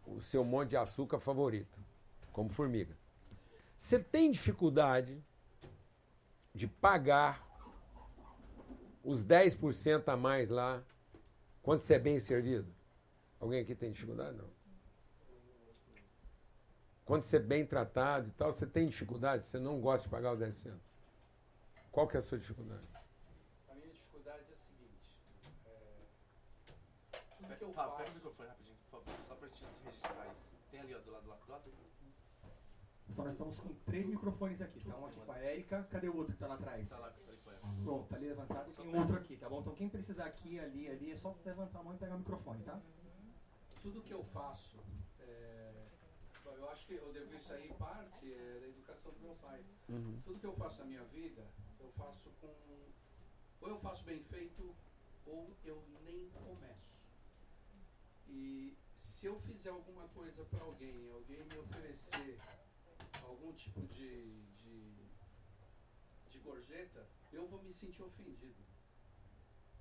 o 0.06 0.20
seu 0.22 0.44
monte 0.44 0.70
de 0.70 0.76
açúcar 0.76 1.18
favorito, 1.18 1.76
como 2.30 2.50
formiga. 2.50 2.96
Você 3.78 3.98
tem 3.98 4.30
dificuldade 4.30 5.20
de 6.54 6.68
pagar 6.68 7.51
os 9.04 9.24
10% 9.24 10.08
a 10.08 10.16
mais 10.16 10.48
lá 10.48 10.82
quando 11.62 11.80
você 11.80 11.94
é 11.94 11.98
bem 11.98 12.20
servido? 12.20 12.72
Alguém 13.40 13.60
aqui 13.60 13.74
tem 13.74 13.90
dificuldade? 13.90 14.36
Não. 14.36 14.48
Quando 17.04 17.24
você 17.24 17.36
é 17.36 17.40
bem 17.40 17.66
tratado 17.66 18.28
e 18.28 18.32
tal, 18.32 18.52
você 18.52 18.66
tem 18.66 18.86
dificuldade? 18.86 19.44
Você 19.46 19.58
não 19.58 19.80
gosta 19.80 20.04
de 20.04 20.10
pagar 20.10 20.32
os 20.32 20.40
10%? 20.40 20.72
Qual 21.90 22.08
que 22.08 22.16
é 22.16 22.20
a 22.20 22.22
sua 22.22 22.38
dificuldade? 22.38 22.82
A 23.68 23.74
minha 23.74 23.88
dificuldade 23.88 24.44
é 24.48 24.54
a 24.54 24.56
seguinte. 24.56 25.18
é, 25.66 27.18
tudo 27.36 27.56
que 27.56 27.64
eu 27.64 27.72
Fábio, 27.72 27.96
pega 27.96 28.02
o 28.02 28.04
faço. 28.04 28.14
microfone 28.14 28.48
rapidinho, 28.48 28.76
por 28.90 29.02
favor, 29.02 29.14
só 29.28 29.34
pra 29.34 29.48
gente 29.48 29.64
registrar 29.84 30.26
isso. 30.26 30.40
Tem 30.70 30.80
ali, 30.80 30.94
ó, 30.94 30.98
do 31.00 31.10
lado 31.10 31.22
do 31.22 31.28
lado. 31.28 31.91
Pessoal, 33.12 33.26
nós 33.26 33.34
estamos 33.34 33.58
com 33.58 33.74
três 33.84 34.06
microfones 34.06 34.62
aqui, 34.62 34.80
tá? 34.80 34.96
Um 34.96 35.04
aqui 35.04 35.20
com 35.20 35.32
a 35.32 35.38
Érica. 35.38 35.86
Cadê 35.90 36.08
o 36.08 36.16
outro 36.16 36.32
que 36.32 36.38
tá 36.38 36.46
lá 36.46 36.54
atrás? 36.54 36.88
Tá 36.88 36.96
lá, 36.96 37.08
ali 37.28 37.36
com 37.44 37.50
ela. 37.50 37.60
Pronto, 37.84 38.08
tá 38.08 38.16
ali 38.16 38.26
levantado 38.26 38.70
e 38.70 38.72
tem 38.72 38.96
outro 38.96 39.16
aqui, 39.16 39.36
tá 39.36 39.50
bom? 39.50 39.60
Então 39.60 39.74
quem 39.74 39.90
precisar 39.90 40.24
aqui, 40.24 40.58
ali, 40.58 40.88
ali, 40.88 41.12
é 41.12 41.16
só 41.16 41.36
levantar 41.44 41.80
a 41.80 41.82
mão 41.82 41.94
e 41.94 41.98
pegar 41.98 42.14
o 42.14 42.18
microfone, 42.18 42.62
tá? 42.64 42.80
tudo 43.82 44.00
que 44.00 44.12
eu 44.12 44.24
faço, 44.32 44.78
é, 45.20 45.72
bom, 46.42 46.56
eu 46.56 46.70
acho 46.70 46.86
que 46.86 46.94
eu 46.94 47.12
devo 47.12 47.34
isso 47.34 47.52
aí 47.52 47.68
parte 47.78 48.32
é, 48.32 48.60
da 48.60 48.68
educação 48.68 49.12
do 49.12 49.20
meu 49.20 49.34
pai. 49.34 49.62
Tudo 50.24 50.40
que 50.40 50.46
eu 50.46 50.54
faço 50.54 50.78
na 50.78 50.86
minha 50.86 51.04
vida, 51.04 51.46
eu 51.80 51.90
faço 51.98 52.30
com. 52.40 52.48
Ou 53.60 53.68
eu 53.68 53.78
faço 53.80 54.02
bem 54.04 54.22
feito, 54.22 54.74
ou 55.26 55.54
eu 55.66 55.84
nem 56.02 56.30
começo. 56.30 56.96
E 58.26 58.74
se 59.20 59.26
eu 59.26 59.38
fizer 59.40 59.68
alguma 59.68 60.08
coisa 60.08 60.44
para 60.46 60.64
alguém, 60.64 61.10
alguém 61.10 61.44
me 61.44 61.58
oferecer 61.58 62.40
algum 63.24 63.52
tipo 63.52 63.80
de, 63.88 64.42
de, 64.56 64.94
de 66.30 66.38
gorjeta, 66.38 67.06
eu 67.32 67.46
vou 67.46 67.62
me 67.62 67.72
sentir 67.72 68.02
ofendido. 68.02 68.62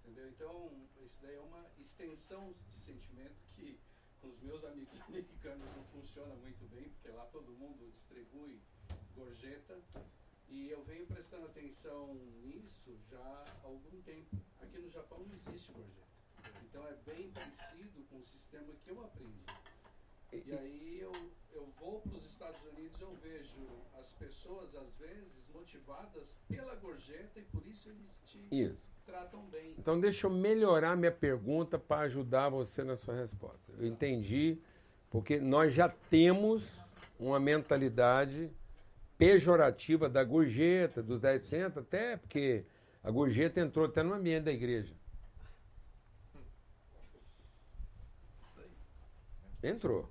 Entendeu? 0.04 0.30
Então, 0.30 0.88
isso 1.02 1.18
daí 1.22 1.36
é 1.36 1.40
uma 1.40 1.66
extensão 1.80 2.54
de 2.54 2.80
sentimento 2.86 3.36
que 3.56 3.80
com 4.20 4.30
os 4.30 4.40
meus 4.42 4.64
amigos 4.64 5.00
americanos 5.08 5.68
não 5.76 5.84
funciona 5.86 6.34
muito 6.36 6.70
bem, 6.70 6.90
porque 6.90 7.10
lá 7.10 7.26
todo 7.28 7.52
mundo 7.54 7.92
distribui 7.92 8.62
gorjeta. 9.16 9.82
E 10.48 10.70
eu 10.70 10.84
venho 10.84 11.06
prestando 11.08 11.46
atenção 11.46 12.14
nisso 12.44 12.98
já 13.10 13.20
há 13.20 13.62
algum 13.64 14.02
tempo. 14.02 14.36
Aqui 14.60 14.80
no 14.80 14.90
Japão 14.90 15.20
não 15.20 15.34
existe 15.34 15.72
gorjeta. 15.72 16.12
Então 16.64 16.86
é 16.88 16.94
bem 17.06 17.32
parecido 17.32 18.04
com 18.10 18.20
o 18.20 18.26
sistema 18.26 18.74
que 18.84 18.92
eu 18.92 19.02
aprendi. 19.02 19.61
E 20.34 20.54
aí 20.54 21.00
eu, 21.02 21.12
eu 21.54 21.68
vou 21.80 22.00
para 22.02 22.18
os 22.18 22.26
Estados 22.26 22.62
Unidos 22.72 23.00
eu 23.02 23.14
vejo 23.22 23.68
as 24.00 24.10
pessoas, 24.14 24.74
às 24.76 24.94
vezes, 24.96 25.28
motivadas 25.54 26.24
pela 26.48 26.74
gorjeta 26.76 27.40
e 27.40 27.44
por 27.44 27.66
isso 27.68 27.90
eles 27.90 28.10
te 28.26 28.48
Isso. 28.50 28.94
tratam 29.06 29.42
bem. 29.50 29.76
Então 29.78 30.00
deixa 30.00 30.28
eu 30.28 30.32
melhorar 30.32 30.96
minha 30.96 31.12
pergunta 31.12 31.78
para 31.78 32.02
ajudar 32.02 32.48
você 32.48 32.82
na 32.84 32.96
sua 32.96 33.16
resposta. 33.16 33.74
Eu 33.78 33.86
entendi, 33.86 34.58
porque 35.10 35.38
nós 35.40 35.74
já 35.74 35.90
temos 35.90 36.80
uma 37.20 37.40
mentalidade 37.40 38.50
pejorativa 39.18 40.08
da 40.08 40.24
gorjeta, 40.24 41.04
dos 41.04 41.22
10%, 41.22 41.78
até 41.78 42.16
porque 42.16 42.64
a 43.04 43.12
gorjeta 43.12 43.60
entrou 43.60 43.86
até 43.86 44.02
no 44.02 44.14
ambiente 44.14 44.46
da 44.46 44.52
igreja. 44.52 44.96
Entrou. 49.62 50.10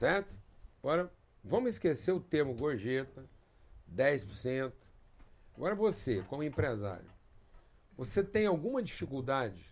Certo? 0.00 0.34
Agora, 0.78 1.12
vamos 1.44 1.74
esquecer 1.74 2.10
o 2.10 2.20
termo 2.20 2.54
gorjeta, 2.54 3.22
10%. 3.94 4.72
Agora 5.54 5.74
você, 5.74 6.22
como 6.22 6.42
empresário, 6.42 7.04
você 7.98 8.24
tem 8.24 8.46
alguma 8.46 8.82
dificuldade 8.82 9.62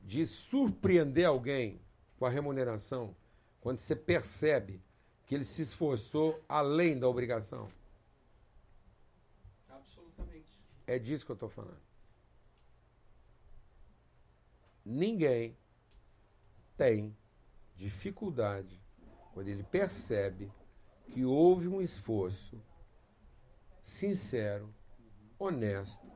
de 0.00 0.26
surpreender 0.26 1.26
alguém 1.26 1.78
com 2.18 2.24
a 2.24 2.30
remuneração 2.30 3.14
quando 3.60 3.76
você 3.76 3.94
percebe 3.94 4.80
que 5.26 5.34
ele 5.34 5.44
se 5.44 5.60
esforçou 5.60 6.42
além 6.48 6.98
da 6.98 7.06
obrigação? 7.06 7.70
Absolutamente. 9.68 10.58
É 10.86 10.98
disso 10.98 11.26
que 11.26 11.32
eu 11.32 11.34
estou 11.34 11.50
falando. 11.50 11.82
Ninguém 14.82 15.54
tem 16.78 17.14
dificuldade 17.76 18.81
quando 19.32 19.48
ele 19.48 19.62
percebe 19.62 20.50
que 21.06 21.24
houve 21.24 21.68
um 21.68 21.80
esforço 21.80 22.62
sincero, 23.82 24.72
honesto, 25.38 26.06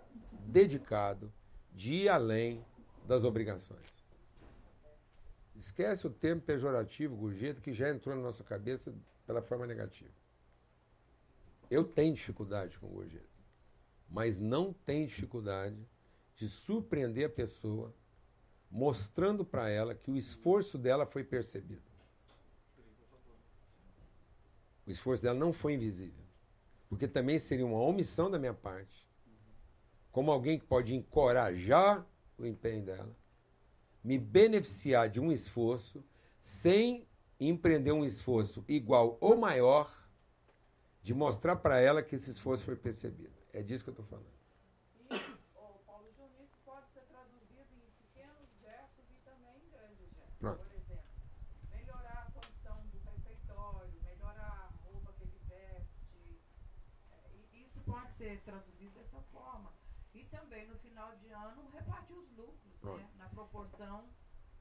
dedicado, 0.46 1.32
de 1.72 1.92
ir 1.92 2.08
além 2.08 2.64
das 3.06 3.24
obrigações. 3.24 4.04
Esquece 5.54 6.06
o 6.06 6.10
termo 6.10 6.40
pejorativo, 6.40 7.16
gorjeta, 7.16 7.60
que 7.60 7.72
já 7.72 7.90
entrou 7.90 8.14
na 8.14 8.22
nossa 8.22 8.44
cabeça 8.44 8.94
pela 9.26 9.42
forma 9.42 9.66
negativa. 9.66 10.12
Eu 11.70 11.84
tenho 11.84 12.14
dificuldade 12.14 12.78
com 12.78 12.86
gorjeta, 12.88 13.26
mas 14.08 14.38
não 14.38 14.72
tenho 14.72 15.06
dificuldade 15.06 15.76
de 16.36 16.48
surpreender 16.48 17.26
a 17.26 17.32
pessoa 17.32 17.94
mostrando 18.70 19.44
para 19.44 19.68
ela 19.68 19.94
que 19.94 20.10
o 20.10 20.16
esforço 20.16 20.78
dela 20.78 21.06
foi 21.06 21.24
percebido. 21.24 21.82
O 24.86 24.90
esforço 24.90 25.22
dela 25.22 25.38
não 25.38 25.52
foi 25.52 25.74
invisível. 25.74 26.24
Porque 26.88 27.08
também 27.08 27.38
seria 27.38 27.66
uma 27.66 27.80
omissão 27.80 28.30
da 28.30 28.38
minha 28.38 28.54
parte, 28.54 29.06
como 30.12 30.30
alguém 30.30 30.58
que 30.58 30.64
pode 30.64 30.94
encorajar 30.94 32.06
o 32.38 32.46
empenho 32.46 32.84
dela, 32.84 33.14
me 34.04 34.18
beneficiar 34.18 35.08
de 35.08 35.18
um 35.18 35.32
esforço 35.32 36.04
sem 36.40 37.06
empreender 37.40 37.92
um 37.92 38.04
esforço 38.04 38.64
igual 38.68 39.18
ou 39.20 39.36
maior, 39.36 39.92
de 41.02 41.12
mostrar 41.12 41.56
para 41.56 41.80
ela 41.80 42.02
que 42.02 42.16
esse 42.16 42.30
esforço 42.30 42.64
foi 42.64 42.76
percebido. 42.76 43.34
É 43.52 43.62
disso 43.62 43.84
que 43.84 43.90
eu 43.90 43.92
estou 43.92 44.06
falando. 44.06 44.26
E, 44.98 45.14
ô, 45.54 45.78
Paulo 45.86 46.08
Júnior, 46.16 46.40
isso 46.42 46.56
pode 46.64 46.86
ser 46.92 47.02
traduzido 47.02 47.68
em 47.74 47.90
pequenos 48.06 48.48
gestos 48.60 49.04
e 49.10 49.18
também 49.24 49.54
em 49.56 49.70
grandes 49.70 50.08
gestos. 50.14 50.36
Pronto. 50.38 50.58
Por 50.58 50.74
exemplo, 50.74 51.04
melhorar 51.70 52.26
a 52.28 52.30
condição 52.32 52.76
do 52.90 52.98
refeitório, 53.10 53.92
melhorar 54.04 54.70
a 54.70 54.88
roupa 54.88 55.12
que 55.18 55.24
ele 55.24 55.40
veste. 55.48 56.40
É, 57.12 57.30
e 57.54 57.62
isso 57.62 57.80
pode 57.86 58.05
ser 58.16 58.40
traduzido 58.44 58.90
dessa 58.98 59.20
forma. 59.32 59.72
E 60.14 60.24
também, 60.24 60.66
no 60.68 60.76
final 60.78 61.14
de 61.16 61.30
ano, 61.30 61.68
repartir 61.72 62.16
os 62.16 62.30
lucros, 62.36 62.82
né? 62.82 63.08
Na 63.18 63.28
proporção 63.28 64.08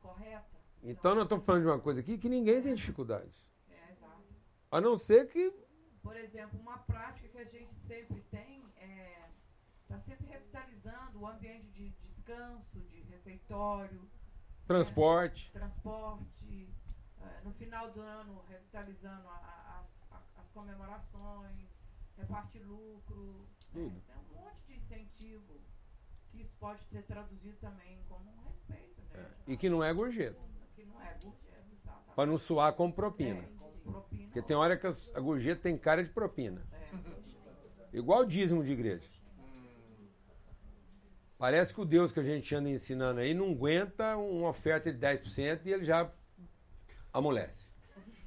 correta. 0.01 0.55
Então 0.83 1.15
nós 1.15 1.23
estamos 1.23 1.45
falando 1.45 1.61
de 1.63 1.67
uma 1.69 1.79
coisa 1.79 1.99
aqui 2.01 2.17
que 2.17 2.29
ninguém 2.29 2.61
tem 2.61 2.75
dificuldade. 2.75 3.33
É, 3.69 3.91
exato. 3.91 4.23
A 4.71 4.81
não 4.81 4.97
ser 4.97 5.27
que 5.29 5.51
Por 6.03 6.15
exemplo, 6.15 6.59
uma 6.59 6.77
prática 6.79 7.27
que 7.29 7.37
a 7.37 7.45
gente 7.45 7.73
sempre 7.87 8.21
tem 8.29 8.63
é 8.77 9.29
está 9.81 9.99
sempre 10.01 10.27
revitalizando 10.27 11.19
o 11.19 11.27
ambiente 11.27 11.67
de 11.71 11.89
descanso, 11.89 12.79
de 12.79 13.01
refeitório, 13.01 14.01
transporte. 14.67 15.51
transporte, 15.51 16.69
eh, 17.21 17.41
no 17.43 17.51
final 17.53 17.91
do 17.91 18.01
ano 18.01 18.43
revitalizando 18.49 19.27
a- 19.29 19.85
a- 20.11 20.19
as 20.37 20.47
comemorações, 20.53 21.69
repartir 22.17 22.61
lucro. 22.65 23.47
né? 23.73 23.81
Tudo. 23.89 24.01
Tem 24.07 24.15
um 24.15 24.41
monte 24.41 24.61
de 24.67 24.75
incentivo 24.77 25.59
que 26.31 26.41
isso 26.41 26.53
pode 26.59 26.81
ser 26.85 27.03
traduzido 27.03 27.57
também 27.57 27.99
como 28.07 28.29
um 28.29 28.43
respeito, 28.43 29.01
né? 29.13 29.25
E 29.47 29.57
que 29.57 29.69
não 29.69 29.83
é 29.83 29.93
gorjeta. 29.93 30.39
Que 30.75 30.85
não 30.85 31.01
é 31.01 31.13
gorjeta, 31.13 31.65
exatamente. 31.71 32.15
Para 32.15 32.25
não 32.25 32.37
suar 32.37 32.73
como 32.73 32.93
propina. 32.93 33.39
É, 33.39 33.49
como 33.57 33.79
propina. 33.81 34.25
Porque 34.25 34.41
tem 34.41 34.55
hora 34.55 34.77
que 34.77 34.87
a 34.87 35.19
gorjeta 35.19 35.61
tem 35.61 35.77
cara 35.77 36.03
de 36.03 36.09
propina. 36.09 36.61
É, 36.71 37.97
Igual 37.97 38.25
dízimo 38.25 38.63
de 38.63 38.71
igreja. 38.71 39.09
Parece 41.37 41.73
que 41.73 41.81
o 41.81 41.85
Deus 41.85 42.11
que 42.11 42.19
a 42.19 42.23
gente 42.23 42.53
anda 42.55 42.69
ensinando 42.69 43.19
aí 43.19 43.33
não 43.33 43.51
aguenta 43.51 44.15
uma 44.17 44.49
oferta 44.49 44.91
de 44.91 44.97
10% 44.97 45.65
e 45.65 45.71
ele 45.71 45.85
já 45.85 46.09
amolece. 47.13 47.71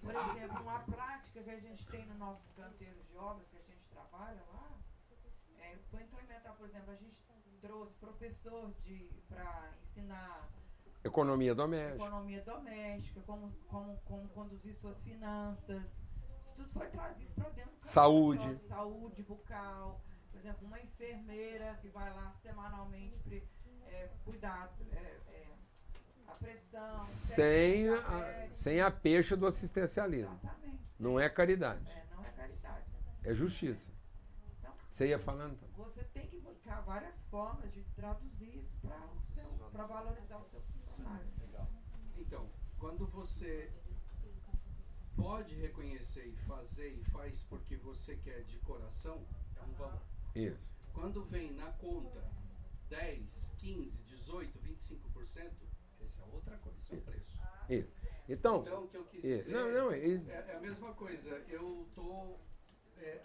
Por 0.00 0.14
exemplo, 0.14 0.62
uma 0.62 0.78
prática 0.80 1.42
que 1.42 1.50
a 1.50 1.58
gente 1.58 1.86
tem 1.88 2.06
no 2.06 2.14
nosso 2.14 2.42
canteiro 2.54 2.96
de 3.10 3.16
obras 3.16 3.46
que 3.48 3.56
a 3.56 3.60
gente 3.60 3.82
trabalha 3.90 4.40
lá, 4.52 4.70
é, 5.60 5.76
foi 5.90 6.02
implementar, 6.02 6.42
por 6.52 6.56
exemplo, 6.68 6.92
a 6.92 6.96
gente 6.96 7.16
trouxe 7.60 7.94
professor 7.96 8.72
para 9.28 9.72
ensinar 9.82 10.48
Economia 11.04 11.54
doméstica. 11.54 11.94
economia 11.96 12.42
doméstica, 12.42 13.20
como, 13.22 13.52
como, 13.68 13.96
como 14.04 14.28
conduzir 14.30 14.74
suas 14.76 14.98
finanças, 15.02 15.82
tudo 16.56 16.68
foi 16.70 16.86
trazido 16.88 17.32
para 17.34 17.48
dentro 17.50 17.70
do 17.80 17.86
Saúde. 17.88 18.60
Saúde 18.68 19.22
bucal. 19.22 20.00
Por 20.30 20.38
exemplo, 20.40 20.66
uma 20.66 20.80
enfermeira 20.80 21.74
que 21.80 21.88
vai 21.88 22.12
lá 22.12 22.32
semanalmente 22.42 23.16
pre- 23.24 23.44
é, 23.86 24.10
cuidar 24.24 24.72
é, 24.92 24.96
é, 24.96 25.46
a 26.26 26.32
pressão. 26.32 26.98
Sem 27.00 27.88
a, 27.88 27.96
diabetes. 28.00 28.58
sem 28.60 28.80
a 28.80 28.90
pecha 28.90 29.36
do 29.36 29.46
assistencialismo. 29.46 30.34
Exatamente. 30.42 30.78
Não 30.98 31.18
é 31.18 31.28
caridade, 31.28 31.88
É, 31.88 32.04
não 32.12 32.24
é 32.24 32.30
caridade. 32.30 32.84
é 33.24 33.34
justiça. 33.34 33.90
Então, 34.58 34.72
Você 34.90 35.08
ia 35.08 35.18
falando? 35.18 35.56
você 35.76 36.02
tem 36.12 36.26
que 36.26 36.40
buscar 36.68 36.80
várias 36.82 37.18
formas 37.30 37.72
de 37.72 37.82
traduzir 37.96 38.58
isso 38.58 38.86
para 39.72 39.86
valorizar 39.86 40.36
o 40.36 40.44
seu 40.44 40.60
funcionário. 40.60 41.26
Legal. 41.40 41.66
Então, 42.18 42.50
quando 42.78 43.06
você 43.06 43.72
pode 45.16 45.54
reconhecer 45.54 46.26
e 46.26 46.36
fazer 46.46 46.90
e 46.90 47.04
faz 47.10 47.42
porque 47.44 47.76
você 47.76 48.16
quer 48.16 48.42
de 48.44 48.58
coração, 48.58 49.26
é 49.56 49.62
um 49.62 49.72
valor. 49.72 50.02
Isso. 50.34 50.68
Quando 50.92 51.24
vem 51.24 51.52
na 51.52 51.72
conta 51.72 52.22
10, 52.90 53.50
15, 53.58 53.90
18, 54.04 54.58
25%, 54.58 55.52
essa 56.00 56.22
é 56.22 56.24
outra 56.26 56.58
coisa, 56.58 56.78
isso 56.80 56.94
é 56.94 56.98
o 56.98 57.00
preço. 57.00 57.38
Isso. 57.70 57.92
Então, 58.28 58.60
Então, 58.60 58.84
o 58.84 58.88
que 58.88 58.96
eu 58.96 59.04
quis 59.06 59.24
isso. 59.24 59.44
dizer 59.44 59.52
não, 59.52 59.72
não, 59.72 59.90
é, 59.90 59.98
é 60.00 60.56
a 60.56 60.60
mesma 60.60 60.92
coisa. 60.92 61.30
Eu 61.48 61.86
estou 61.88 62.38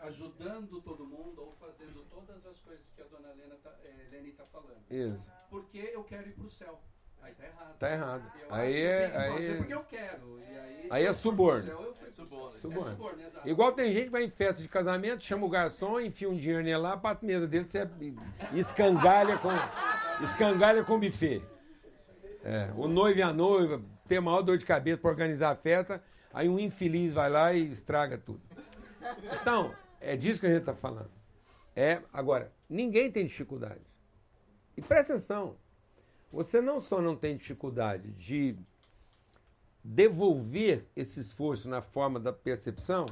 ajudando 0.02 0.82
todo 0.82 1.06
mundo 1.06 1.42
ou 1.42 1.54
fazendo 1.60 2.04
todas 2.10 2.46
as 2.46 2.60
coisas 2.60 2.90
que 2.96 3.02
a 3.02 3.06
dona 3.06 3.30
Helena 3.32 3.56
tá, 3.64 3.72
é, 3.86 4.22
está 4.28 4.44
falando. 4.46 4.78
isso. 4.90 5.32
Porque 5.50 5.78
eu 5.94 6.04
quero 6.04 6.28
ir 6.30 6.34
para 6.34 6.46
o 6.46 6.50
céu. 6.50 6.80
Aí 7.22 7.34
tá 7.36 7.46
errado. 7.46 7.78
Tá 7.80 7.92
errado. 7.92 8.32
Eu 8.42 8.54
Aí 8.54 8.68
acho 8.68 8.74
que 8.74 8.82
eu 8.84 8.90
é- 8.92 9.08
que 9.08 9.34
fazer 9.34 9.52
aí- 9.52 9.58
porque 9.58 9.74
eu 9.74 9.84
quero. 9.86 10.40
E 10.42 10.58
aí, 10.60 10.88
Aí 10.92 11.06
é 11.06 11.14
suborno. 11.14 11.64
céu, 11.66 11.94
É 12.06 12.10
suborno, 12.10 12.60
suborno. 12.60 12.90
É 12.92 12.96
suborno, 12.96 13.22
exato. 13.22 13.50
Igual 13.50 13.72
tem 13.72 13.94
gente 13.94 14.04
que 14.06 14.10
vai 14.10 14.24
em 14.26 14.30
festa 14.30 14.62
de 14.62 14.68
casamento, 14.68 15.24
chama 15.24 15.46
o 15.46 15.50
garçom, 15.50 16.00
enfia 16.02 16.30
um 16.30 16.36
dinheiro 16.36 16.62
nele 16.64 16.78
lá, 16.78 16.96
bate 16.98 17.24
a 17.24 17.28
mesa 17.28 17.48
dele, 17.48 17.66
você 17.66 17.88
escangalha 18.54 19.38
com, 19.38 19.50
escangalha 20.26 20.84
com 20.84 21.00
buffet. 21.00 21.42
É, 22.44 22.70
o 22.76 22.88
noivo 22.88 23.20
e 23.20 23.22
a 23.22 23.32
noiva 23.32 23.82
tem 24.08 24.18
a 24.18 24.22
maior 24.22 24.42
dor 24.42 24.58
de 24.58 24.66
cabeça 24.66 24.98
para 25.02 25.10
organizar 25.10 25.52
a 25.52 25.56
festa, 25.56 26.04
aí 26.34 26.50
um 26.50 26.60
infeliz 26.60 27.14
vai 27.14 27.30
lá 27.30 27.54
e 27.54 27.70
estraga 27.72 28.18
tudo. 28.18 28.42
Então, 29.42 29.76
é 30.00 30.16
disso 30.16 30.40
que 30.40 30.46
a 30.46 30.50
gente 30.50 30.60
está 30.60 30.74
falando. 30.74 31.12
É, 31.76 32.02
agora, 32.12 32.52
ninguém 32.70 33.12
tem 33.12 33.26
dificuldade. 33.26 33.82
E 34.76 34.82
presta 34.82 35.14
atenção, 35.14 35.56
você 36.32 36.62
não 36.62 36.82
só 36.82 37.02
não 37.02 37.16
tem 37.16 37.38
dificuldade 37.38 38.12
de 38.12 38.58
devolver 39.84 40.88
esse 40.96 41.20
esforço 41.20 41.68
na 41.70 41.82
forma 41.82 42.20
da 42.20 42.32
percepção, 42.32 43.06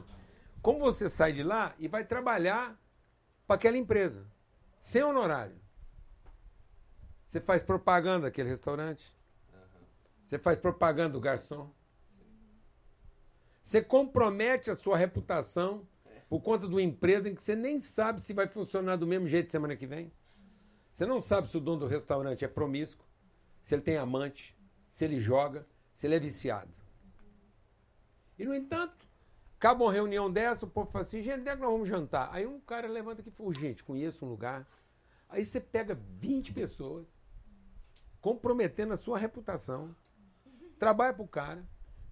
como 0.62 0.80
você 0.80 1.10
sai 1.10 1.34
de 1.34 1.44
lá 1.44 1.76
e 1.78 1.88
vai 1.88 2.06
trabalhar 2.06 2.80
para 3.46 3.56
aquela 3.56 3.78
empresa, 3.78 4.26
sem 4.80 5.04
honorário. 5.04 5.56
Você 7.30 7.40
faz 7.42 7.62
propaganda 7.62 8.28
daquele 8.28 8.50
restaurante, 8.50 9.12
você 10.28 10.40
faz 10.40 10.58
propaganda 10.58 11.14
do 11.14 11.20
garçom, 11.20 11.70
você 13.72 13.82
compromete 13.82 14.70
a 14.70 14.76
sua 14.76 14.98
reputação 14.98 15.88
por 16.28 16.42
conta 16.42 16.68
de 16.68 16.74
uma 16.74 16.82
empresa 16.82 17.30
em 17.30 17.34
que 17.34 17.42
você 17.42 17.56
nem 17.56 17.80
sabe 17.80 18.20
se 18.20 18.34
vai 18.34 18.46
funcionar 18.46 18.98
do 18.98 19.08
mesmo 19.08 19.30
jeito 19.30 19.50
semana 19.50 19.78
que 19.78 19.88
vem. 19.88 20.12
Você 20.92 21.06
não 21.06 21.22
sabe 21.22 21.48
se 21.48 21.56
o 21.56 21.62
dono 21.62 21.80
do 21.80 21.88
restaurante 21.88 22.44
é 22.44 22.50
promíscuo, 22.50 23.08
se 23.64 23.74
ele 23.74 23.82
tem 23.82 23.96
amante, 23.96 24.54
se 24.90 25.06
ele 25.06 25.22
joga, 25.22 25.66
se 25.96 26.06
ele 26.06 26.16
é 26.16 26.20
viciado. 26.20 26.70
E, 28.38 28.44
no 28.44 28.54
entanto, 28.54 29.08
acaba 29.58 29.86
uma 29.86 29.94
reunião 29.94 30.30
dessa, 30.30 30.66
o 30.66 30.70
povo 30.70 30.92
fala 30.92 31.04
assim, 31.04 31.24
gente, 31.24 31.40
onde 31.40 31.50
é 31.50 31.56
que 31.56 31.62
nós 31.62 31.72
vamos 31.72 31.88
jantar? 31.88 32.30
Aí 32.34 32.46
um 32.46 32.60
cara 32.60 32.90
levanta 32.90 33.22
aqui 33.22 33.30
e 33.30 33.32
fala, 33.32 33.54
gente, 33.54 33.86
conheço 33.86 34.26
um 34.26 34.30
lugar. 34.30 34.68
Aí 35.30 35.46
você 35.46 35.62
pega 35.62 35.98
20 36.20 36.52
pessoas, 36.52 37.08
comprometendo 38.20 38.92
a 38.92 38.98
sua 38.98 39.18
reputação, 39.18 39.96
trabalha 40.78 41.14
pro 41.14 41.26
cara, 41.26 41.66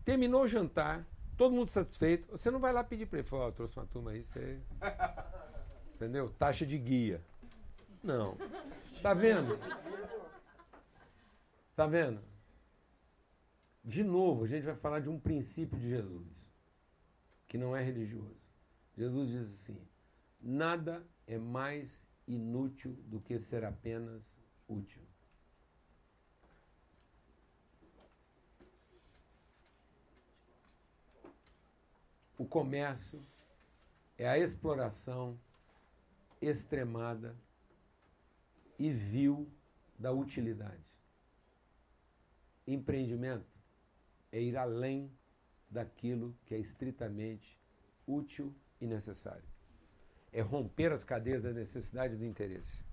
terminou 0.06 0.44
o 0.44 0.48
jantar, 0.48 1.06
todo 1.39 1.55
mundo 1.55 1.69
satisfeito, 1.69 2.29
você 2.29 2.51
não 2.51 2.59
vai 2.59 2.73
lá 2.73 2.83
pedir 2.83 3.05
para 3.05 3.19
ele, 3.19 3.27
falar, 3.27 3.45
eu 3.45 3.51
trouxe 3.53 3.79
uma 3.79 3.85
turma 3.85 4.11
aí, 4.11 4.23
você... 4.23 4.59
Entendeu? 5.95 6.29
Taxa 6.37 6.65
de 6.65 6.77
guia. 6.77 7.23
Não. 8.03 8.37
Tá 9.01 9.13
vendo? 9.13 9.57
Tá 11.77 11.87
vendo? 11.87 12.21
De 13.81 14.03
novo, 14.03 14.43
a 14.43 14.47
gente 14.47 14.65
vai 14.65 14.75
falar 14.75 14.99
de 14.99 15.07
um 15.07 15.17
princípio 15.17 15.79
de 15.79 15.87
Jesus, 15.87 16.27
que 17.47 17.57
não 17.57 17.73
é 17.73 17.81
religioso. 17.81 18.35
Jesus 18.97 19.29
diz 19.29 19.49
assim: 19.53 19.81
nada 20.41 21.07
é 21.25 21.37
mais 21.37 22.05
inútil 22.27 22.97
do 23.05 23.21
que 23.21 23.39
ser 23.39 23.63
apenas 23.63 24.37
útil. 24.67 25.01
O 32.39 32.45
comércio 32.45 33.21
é 34.17 34.25
a 34.25 34.39
exploração 34.39 35.37
extremada 36.41 37.35
e 38.79 38.89
vil 38.89 39.45
da 39.97 40.13
utilidade. 40.13 40.81
Empreendimento 42.65 43.59
é 44.31 44.41
ir 44.41 44.55
além 44.55 45.11
daquilo 45.69 46.33
que 46.45 46.55
é 46.55 46.57
estritamente 46.57 47.59
útil 48.07 48.55
e 48.79 48.87
necessário. 48.87 49.43
É 50.31 50.39
romper 50.39 50.93
as 50.93 51.03
cadeias 51.03 51.43
da 51.43 51.51
necessidade 51.51 52.13
e 52.13 52.17
do 52.17 52.25
interesse. 52.25 52.85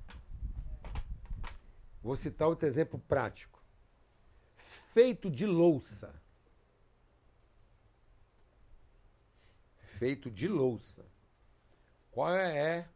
Vou 2.02 2.16
citar 2.16 2.48
outro 2.48 2.66
exemplo 2.66 2.98
prático. 2.98 3.62
Feito 4.92 5.30
de 5.30 5.46
louça. 5.46 6.12
Feito 9.98 10.30
de 10.30 10.46
louça. 10.46 11.04
Qual 12.10 12.34
é 12.34 12.86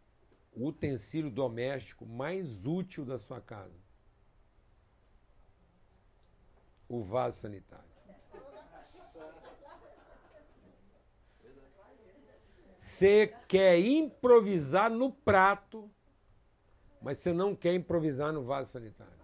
o 0.52 0.66
utensílio 0.66 1.30
doméstico 1.30 2.04
mais 2.04 2.66
útil 2.66 3.04
da 3.04 3.18
sua 3.18 3.40
casa? 3.40 3.78
O 6.88 7.02
vaso 7.02 7.38
sanitário. 7.38 7.88
Você 12.78 13.28
quer 13.48 13.78
improvisar 13.78 14.90
no 14.90 15.10
prato, 15.10 15.90
mas 17.00 17.18
você 17.18 17.32
não 17.32 17.56
quer 17.56 17.74
improvisar 17.74 18.30
no 18.30 18.44
vaso 18.44 18.72
sanitário. 18.72 19.20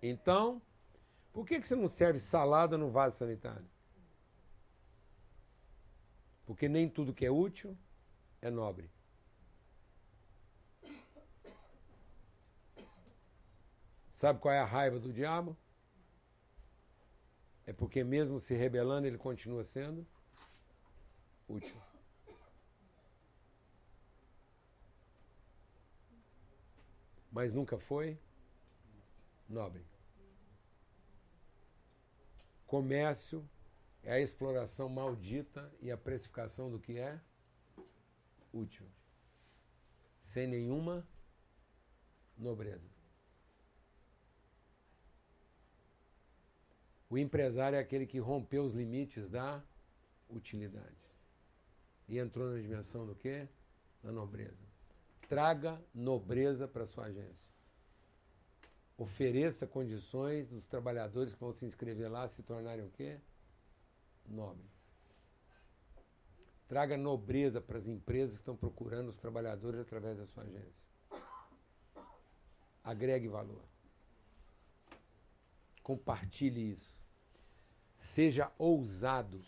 Então, 0.00 0.62
por 1.32 1.44
que 1.44 1.60
que 1.60 1.66
você 1.66 1.74
não 1.74 1.88
serve 1.88 2.20
salada 2.20 2.78
no 2.78 2.90
vaso 2.90 3.16
sanitário? 3.16 3.71
Porque 6.52 6.68
nem 6.68 6.86
tudo 6.86 7.14
que 7.14 7.24
é 7.24 7.30
útil 7.30 7.74
é 8.42 8.50
nobre. 8.50 8.90
Sabe 14.14 14.38
qual 14.38 14.52
é 14.52 14.58
a 14.58 14.66
raiva 14.66 15.00
do 15.00 15.10
diabo? 15.10 15.56
É 17.64 17.72
porque 17.72 18.04
mesmo 18.04 18.38
se 18.38 18.54
rebelando, 18.54 19.06
ele 19.06 19.16
continua 19.16 19.64
sendo 19.64 20.06
útil. 21.48 21.74
Mas 27.30 27.54
nunca 27.54 27.78
foi 27.78 28.18
nobre. 29.48 29.82
Comércio 32.66 33.42
é 34.02 34.14
a 34.14 34.20
exploração 34.20 34.88
maldita 34.88 35.72
e 35.80 35.90
a 35.90 35.96
precificação 35.96 36.70
do 36.70 36.78
que 36.78 36.98
é 36.98 37.20
útil, 38.52 38.86
sem 40.22 40.46
nenhuma 40.46 41.06
nobreza. 42.36 42.90
O 47.08 47.18
empresário 47.18 47.76
é 47.76 47.78
aquele 47.78 48.06
que 48.06 48.18
rompeu 48.18 48.64
os 48.64 48.74
limites 48.74 49.28
da 49.28 49.62
utilidade 50.30 50.96
e 52.08 52.18
entrou 52.18 52.50
na 52.50 52.60
dimensão 52.60 53.06
do 53.06 53.14
quê? 53.14 53.46
Da 54.02 54.10
nobreza. 54.10 54.66
Traga 55.28 55.80
nobreza 55.94 56.66
para 56.66 56.86
sua 56.86 57.06
agência. 57.06 57.52
Ofereça 58.96 59.66
condições 59.66 60.48
dos 60.48 60.64
trabalhadores 60.66 61.34
que 61.34 61.40
vão 61.40 61.52
se 61.52 61.64
inscrever 61.64 62.10
lá 62.10 62.28
se 62.28 62.42
tornarem 62.42 62.84
o 62.84 62.90
quê? 62.90 63.20
Nobre. 64.26 64.70
Traga 66.68 66.96
nobreza 66.96 67.60
para 67.60 67.78
as 67.78 67.86
empresas 67.86 68.36
que 68.36 68.42
estão 68.42 68.56
procurando 68.56 69.08
os 69.08 69.18
trabalhadores 69.18 69.80
através 69.80 70.16
da 70.16 70.26
sua 70.26 70.44
agência. 70.44 70.82
Agregue 72.82 73.28
valor. 73.28 73.62
Compartilhe 75.82 76.72
isso. 76.72 76.98
Seja 77.96 78.50
ousado 78.58 79.40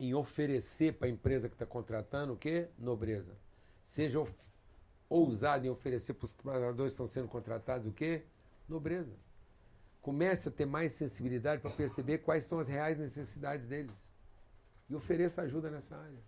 em 0.00 0.14
oferecer 0.14 0.94
para 0.94 1.06
a 1.06 1.10
empresa 1.10 1.48
que 1.48 1.54
está 1.54 1.64
contratando 1.64 2.32
o 2.32 2.36
quê? 2.36 2.68
Nobreza. 2.78 3.36
Seja 3.88 4.26
ousado 5.08 5.66
em 5.66 5.70
oferecer 5.70 6.14
para 6.14 6.26
os 6.26 6.32
trabalhadores 6.32 6.92
que 6.92 6.94
estão 6.94 7.06
sendo 7.06 7.28
contratados 7.28 7.86
o 7.86 7.92
quê? 7.92 8.24
Nobreza. 8.68 9.14
Comece 10.02 10.48
a 10.48 10.52
ter 10.52 10.66
mais 10.66 10.92
sensibilidade 10.92 11.62
para 11.62 11.70
perceber 11.70 12.18
quais 12.18 12.44
são 12.44 12.58
as 12.58 12.68
reais 12.68 12.98
necessidades 12.98 13.66
deles. 13.68 14.10
E 14.90 14.94
ofereça 14.96 15.42
ajuda 15.42 15.70
nessa 15.70 15.96
área. 15.96 16.18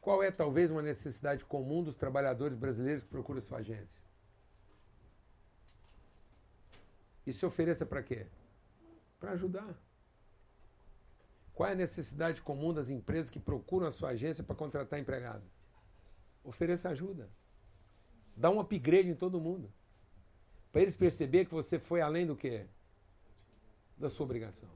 Qual 0.00 0.22
é 0.22 0.30
talvez 0.30 0.70
uma 0.70 0.82
necessidade 0.82 1.44
comum 1.44 1.84
dos 1.84 1.94
trabalhadores 1.94 2.56
brasileiros 2.56 3.04
que 3.04 3.10
procuram 3.10 3.40
sua 3.42 3.58
agência? 3.58 4.02
E 7.26 7.32
se 7.32 7.44
ofereça 7.46 7.84
para 7.86 8.02
quê? 8.02 8.26
Para 9.20 9.32
ajudar. 9.32 9.78
Qual 11.54 11.68
é 11.68 11.72
a 11.72 11.76
necessidade 11.76 12.40
comum 12.40 12.72
das 12.72 12.88
empresas 12.88 13.30
que 13.30 13.38
procuram 13.38 13.86
a 13.86 13.92
sua 13.92 14.08
agência 14.08 14.42
para 14.42 14.56
contratar 14.56 14.98
empregado? 14.98 15.44
Ofereça 16.42 16.88
ajuda. 16.88 17.28
Dá 18.34 18.50
um 18.50 18.58
upgrade 18.58 19.10
em 19.10 19.14
todo 19.14 19.40
mundo. 19.40 19.70
Para 20.72 20.82
eles 20.82 20.96
perceber 20.96 21.44
que 21.44 21.52
você 21.52 21.78
foi 21.78 22.00
além 22.00 22.26
do 22.26 22.34
que? 22.34 22.66
Da 23.96 24.08
sua 24.10 24.24
obrigação. 24.24 24.68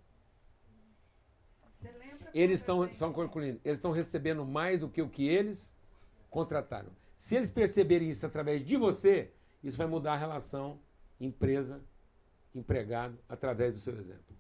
Eles 2.35 2.61
estão, 2.61 2.93
só 2.95 3.11
concluindo, 3.13 3.61
eles 3.65 3.79
estão 3.79 3.93
recebendo 3.93 4.45
mais 4.45 4.81
do 4.81 4.91
que 4.91 5.01
o 5.01 5.09
que 5.09 5.27
eles 5.27 5.75
contrataram. 6.29 6.91
Se 7.17 7.35
eles 7.35 7.51
perceberem 7.51 8.11
isso 8.11 8.27
através 8.27 8.65
de 8.65 8.77
você, 8.77 9.33
isso 9.63 9.79
vai 9.79 9.87
mudar 9.87 10.15
a 10.15 10.19
relação 10.19 10.79
empresa-empregado 11.19 13.19
através 13.27 13.73
do 13.75 13.81
seu 13.81 13.97
exemplo. 13.99 14.37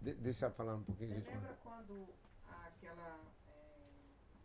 De- 0.00 0.14
deixa 0.14 0.46
eu 0.46 0.50
falar 0.52 0.76
um 0.76 0.82
pouquinho, 0.84 1.20
Você 1.20 1.30
lembra 1.30 1.54
quando 1.62 2.08
aquela, 2.48 3.20
é, 3.46 3.90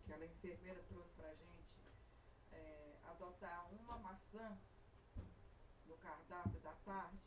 aquela 0.03 0.26
enfermeira 0.26 0.84
trouxe 0.90 1.14
pra 1.15 1.30
gente 1.30 1.94
é, 2.52 2.95
adotar 3.06 3.69
uma 3.72 3.98
maçã 3.99 4.57
no 5.88 5.95
cardápio 5.98 6.60
da 6.60 6.72
tarde 6.85 7.18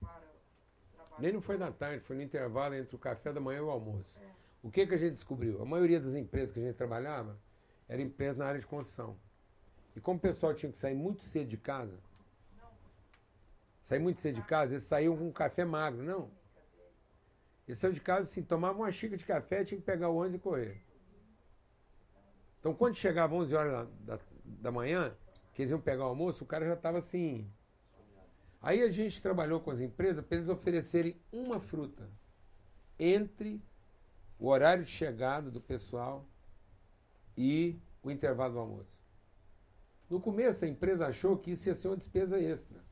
para 0.00 0.18
o 0.18 0.94
trabalho? 0.94 1.22
Nem 1.22 1.32
não 1.32 1.40
foi 1.40 1.58
da 1.58 1.72
tarde, 1.72 2.04
foi 2.04 2.16
no 2.16 2.22
intervalo 2.22 2.74
entre 2.74 2.94
o 2.94 2.98
café 2.98 3.32
da 3.32 3.40
manhã 3.40 3.58
e 3.58 3.62
o 3.62 3.70
almoço. 3.70 4.14
O 4.62 4.70
que, 4.70 4.86
que 4.86 4.94
a 4.94 4.98
gente 4.98 5.14
descobriu? 5.14 5.62
A 5.62 5.64
maioria 5.64 6.00
das 6.00 6.14
empresas 6.14 6.52
que 6.52 6.60
a 6.60 6.62
gente 6.62 6.76
trabalhava 6.76 7.38
era 7.88 8.02
empresa 8.02 8.38
na 8.38 8.46
área 8.46 8.60
de 8.60 8.66
construção. 8.66 9.16
E 9.94 10.00
como 10.00 10.18
o 10.18 10.20
pessoal 10.20 10.52
tinha 10.54 10.70
que 10.70 10.78
sair 10.78 10.94
muito 10.94 11.22
cedo 11.22 11.48
de 11.48 11.56
casa, 11.56 11.98
sair 13.84 13.98
muito 13.98 14.20
cedo 14.20 14.34
de 14.34 14.42
casa, 14.42 14.72
eles 14.72 14.82
saíam 14.82 15.16
com 15.16 15.28
um 15.28 15.32
café 15.32 15.64
magro, 15.64 16.02
não. 16.02 16.30
Eles 17.66 17.78
saíam 17.78 17.94
de 17.94 18.00
casa 18.00 18.28
assim, 18.28 18.42
tomavam 18.42 18.82
uma 18.82 18.92
xícara 18.92 19.16
de 19.16 19.24
café, 19.24 19.64
tinha 19.64 19.78
que 19.78 19.86
pegar 19.86 20.08
o 20.08 20.16
ônibus 20.16 20.34
e 20.34 20.38
correr. 20.38 20.82
Então 22.60 22.74
quando 22.74 22.96
chegava 22.96 23.34
11 23.34 23.54
horas 23.54 23.88
da, 24.00 24.16
da, 24.16 24.22
da 24.44 24.72
manhã, 24.72 25.16
que 25.54 25.62
eles 25.62 25.70
iam 25.70 25.80
pegar 25.80 26.04
o 26.04 26.08
almoço, 26.08 26.44
o 26.44 26.46
cara 26.46 26.66
já 26.66 26.74
estava 26.74 26.98
assim, 26.98 27.48
Aí 28.60 28.82
a 28.82 28.90
gente 28.90 29.22
trabalhou 29.22 29.60
com 29.60 29.70
as 29.70 29.80
empresas 29.80 30.24
para 30.24 30.36
eles 30.36 30.48
oferecerem 30.48 31.16
uma 31.32 31.60
fruta 31.60 32.10
entre 32.98 33.62
o 34.38 34.48
horário 34.48 34.84
de 34.84 34.90
chegada 34.90 35.50
do 35.50 35.60
pessoal 35.60 36.26
e 37.36 37.78
o 38.02 38.10
intervalo 38.10 38.54
do 38.54 38.58
almoço. 38.60 38.96
No 40.08 40.20
começo 40.20 40.64
a 40.64 40.68
empresa 40.68 41.06
achou 41.06 41.36
que 41.36 41.52
isso 41.52 41.68
ia 41.68 41.74
ser 41.74 41.88
uma 41.88 41.96
despesa 41.96 42.38
extra. 42.40 42.84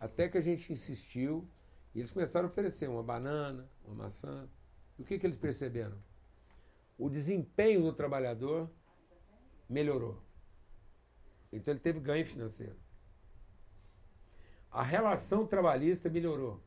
Até 0.00 0.28
que 0.28 0.38
a 0.38 0.40
gente 0.40 0.72
insistiu 0.72 1.48
e 1.94 2.00
eles 2.00 2.10
começaram 2.10 2.46
a 2.46 2.50
oferecer 2.50 2.88
uma 2.88 3.02
banana, 3.02 3.68
uma 3.84 4.04
maçã. 4.04 4.48
E 4.98 5.02
o 5.02 5.04
que, 5.04 5.18
que 5.18 5.26
eles 5.26 5.36
perceberam? 5.36 5.98
O 6.96 7.08
desempenho 7.08 7.82
do 7.82 7.92
trabalhador 7.92 8.70
melhorou. 9.68 10.22
Então 11.52 11.72
ele 11.72 11.80
teve 11.80 12.00
ganho 12.00 12.26
financeiro. 12.26 12.76
A 14.70 14.82
relação 14.82 15.46
trabalhista 15.46 16.08
melhorou. 16.08 16.62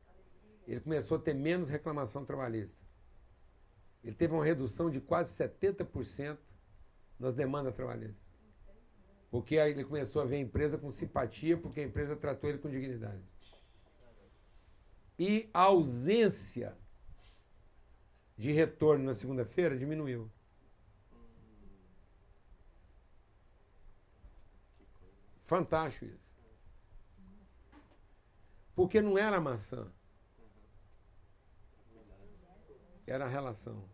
Ele 0.68 0.80
começou 0.80 1.18
a 1.18 1.22
ter 1.22 1.34
menos 1.34 1.70
reclamação 1.70 2.26
trabalhista. 2.26 2.76
Ele 4.04 4.16
teve 4.16 4.34
uma 4.34 4.44
redução 4.44 4.90
de 4.90 5.00
quase 5.00 5.32
70% 5.34 6.38
nas 7.20 7.36
demandas 7.36 7.76
trabalhistas. 7.76 8.32
Porque 9.30 9.60
aí 9.60 9.72
ele 9.72 9.84
começou 9.84 10.22
a 10.22 10.26
ver 10.26 10.38
a 10.38 10.40
empresa 10.40 10.78
com 10.78 10.92
simpatia, 10.92 11.58
porque 11.58 11.80
a 11.80 11.84
empresa 11.84 12.16
tratou 12.16 12.50
ele 12.50 12.60
com 12.60 12.70
dignidade. 12.70 13.24
E 15.18 15.50
a 15.54 15.62
ausência 15.62 16.76
de 18.38 18.52
retorno 18.52 19.06
na 19.06 19.14
segunda-feira 19.14 19.78
diminuiu. 19.78 20.30
Fantástico 25.46 26.06
isso. 26.06 26.31
Porque 28.82 29.00
não 29.00 29.16
era 29.16 29.38
a 29.38 29.40
maçã. 29.40 29.88
Era 33.06 33.26
a 33.26 33.28
relação. 33.28 33.88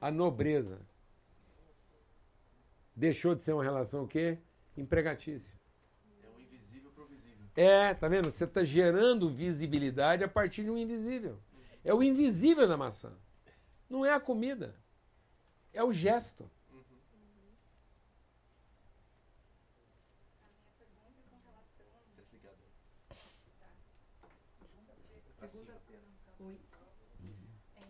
A 0.00 0.10
nobreza. 0.10 0.80
Deixou 2.96 3.36
de 3.36 3.44
ser 3.44 3.52
uma 3.52 3.62
relação 3.62 4.02
o 4.02 4.08
quê? 4.08 4.40
Empregatícia. 4.76 5.56
É 6.20 6.28
o 6.28 6.40
invisível 6.40 6.90
pro 6.90 7.06
visível. 7.06 7.46
É, 7.54 7.94
tá 7.94 8.08
vendo? 8.08 8.32
Você 8.32 8.42
está 8.42 8.64
gerando 8.64 9.30
visibilidade 9.30 10.24
a 10.24 10.28
partir 10.28 10.64
de 10.64 10.70
um 10.70 10.76
invisível. 10.76 11.38
É 11.84 11.94
o 11.94 12.02
invisível 12.02 12.66
da 12.66 12.76
maçã. 12.76 13.16
Não 13.88 14.04
é 14.04 14.12
a 14.12 14.18
comida. 14.18 14.74
É 15.72 15.84
o 15.84 15.92
gesto. 15.92 16.50
A 16.68 16.72
minha 16.72 16.82
pergunta 20.76 21.20
é 21.20 21.24
com 21.30 21.48
relação 21.48 21.86
Desligado. 22.16 22.58
Tá. 23.60 23.68
Segunda-feira. 25.46 26.02
Oi. 26.40 26.58
É, 27.76 27.82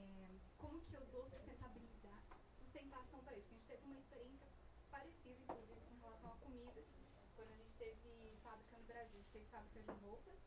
como 0.58 0.80
que 0.82 0.94
eu 0.94 1.06
dou 1.10 1.24
sustentabilidade, 1.30 2.22
sustentação 2.58 3.20
para 3.24 3.36
isso? 3.38 3.48
Porque 3.48 3.72
a 3.72 3.76
gente 3.76 3.80
teve 3.80 3.84
uma 3.86 3.98
experiência 3.98 4.46
parecida, 4.90 5.40
inclusive, 5.40 5.80
com 5.88 5.96
relação 6.04 6.32
à 6.32 6.36
comida, 6.36 6.84
quando 7.34 7.50
a 7.50 7.56
gente 7.56 7.72
teve 7.78 8.36
fábrica 8.44 8.76
no 8.76 8.84
Brasil, 8.84 9.18
a 9.18 9.22
gente 9.22 9.32
teve 9.32 9.46
fábrica 9.46 9.80
de 9.80 9.90
roupas, 10.04 10.38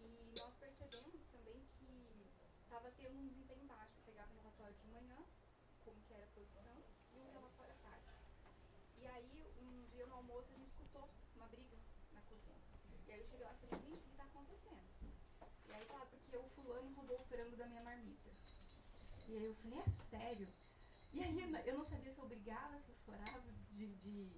e 0.00 0.32
nós 0.38 0.54
percebemos 0.56 1.20
também 1.30 1.60
que 1.78 2.26
estava 2.64 2.90
tendo 2.96 3.18
um 3.18 3.28
desempenho 3.28 3.66
baixo. 3.66 3.92
Eu 3.98 4.02
pegava 4.06 4.32
o 4.32 4.36
relatório 4.40 4.74
de 4.74 4.86
manhã, 4.88 5.18
como 5.84 6.00
que 6.08 6.14
era 6.14 6.24
a 6.24 6.28
produção, 6.28 6.82
e 7.12 7.20
o 7.20 7.32
relatório 7.32 7.72
à 7.72 7.76
tarde. 7.84 8.06
E 8.96 9.06
aí, 9.06 9.52
um 9.60 9.84
dia 9.92 10.06
no 10.06 10.08
almoço, 10.20 10.52
a 10.52 10.56
gente 10.56 10.68
escutou 10.68 11.08
uma 11.34 11.46
briga 11.46 11.76
na 12.12 12.20
cozinha. 12.22 12.60
E 13.06 13.12
aí 13.12 13.20
eu 13.20 13.26
cheguei 13.26 13.44
lá 13.44 13.52
e 13.54 13.66
falei, 13.66 13.80
gente, 13.84 14.00
o 14.00 14.04
que 14.04 14.10
está 14.10 14.24
acontecendo? 14.24 14.88
E 15.68 15.72
aí 15.72 15.84
fala, 15.86 16.06
porque 16.06 16.36
o 16.36 16.44
fulano 16.54 16.92
roubou 16.94 17.18
o 17.20 17.24
frango 17.24 17.56
da 17.56 17.66
minha 17.66 17.82
marmita. 17.82 18.30
E 19.28 19.36
aí 19.36 19.44
eu 19.44 19.54
falei, 19.54 19.78
é 19.78 19.90
sério? 20.10 20.48
E 21.12 21.22
aí 21.22 21.40
eu 21.40 21.48
não- 21.48 21.60
eu 21.60 21.78
não 21.78 21.84
sabia 21.84 22.12
se 22.12 22.18
eu 22.20 22.26
brigava, 22.28 22.78
se 22.80 22.90
eu 22.90 22.96
chorava 23.04 23.40
de, 23.72 23.86
de, 23.96 24.30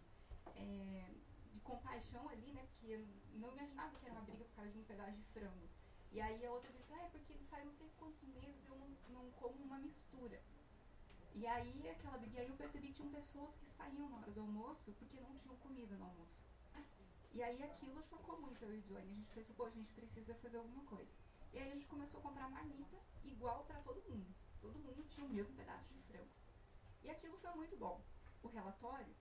é, 0.56 1.10
de 1.52 1.60
compaixão 1.60 2.28
ali, 2.28 2.52
né? 2.52 2.62
Porque 2.70 2.86
eu 2.92 3.06
não 3.34 3.50
imaginava 3.52 3.98
que 3.98 4.06
era 4.06 4.14
uma 4.14 4.22
briga 4.22 4.44
por 4.44 4.54
causa 4.56 4.70
de 4.70 4.78
um 4.78 4.84
pedaço 4.84 5.12
de 5.16 5.22
frango. 5.34 5.68
E 6.12 6.20
aí 6.20 6.44
a 6.46 6.50
outra 6.52 6.70
gritou, 6.70 6.96
ah, 6.96 7.02
é 7.04 7.08
porque 7.08 7.34
faz 7.50 7.64
não 7.64 7.72
sei 7.72 7.90
quantos 7.98 8.22
meses 8.28 8.64
eu 8.66 8.76
não, 8.76 8.88
não 9.08 9.30
como 9.32 9.62
uma 9.64 9.78
mistura. 9.78 10.40
E 11.34 11.46
aí 11.46 11.88
aquela 11.88 12.18
e 12.26 12.38
aí 12.38 12.48
eu 12.48 12.56
percebi 12.56 12.88
que 12.88 12.94
tinham 12.94 13.10
pessoas 13.10 13.54
que 13.56 13.66
saíam 13.70 14.08
na 14.10 14.18
hora 14.18 14.30
do 14.30 14.40
almoço 14.40 14.92
porque 14.98 15.20
não 15.20 15.34
tinham 15.38 15.56
comida 15.56 15.96
no 15.96 16.04
almoço. 16.04 16.38
E 17.34 17.42
aí 17.42 17.62
aquilo 17.62 18.02
chocou 18.02 18.38
muito 18.40 18.62
eu 18.62 18.74
e 18.74 18.80
Johnny. 18.82 19.10
A 19.10 19.14
gente 19.14 19.32
pensou, 19.32 19.54
pô, 19.56 19.64
a 19.64 19.70
gente 19.70 19.90
precisa 19.94 20.34
fazer 20.34 20.58
alguma 20.58 20.84
coisa. 20.84 21.10
E 21.52 21.58
aí 21.58 21.70
a 21.70 21.74
gente 21.74 21.86
começou 21.86 22.20
a 22.20 22.22
comprar 22.22 22.50
marmita 22.50 22.98
igual 23.24 23.64
para 23.64 23.80
todo 23.80 24.02
mundo. 24.10 24.34
Todo 24.60 24.78
mundo 24.78 25.08
tinha 25.08 25.24
o 25.24 25.30
mesmo 25.30 25.54
pedaço 25.56 25.92
de 25.94 26.02
frango. 26.02 26.28
E 27.02 27.08
aquilo 27.08 27.38
foi 27.38 27.50
muito 27.54 27.76
bom. 27.76 28.04
O 28.42 28.48
relatório, 28.48 29.14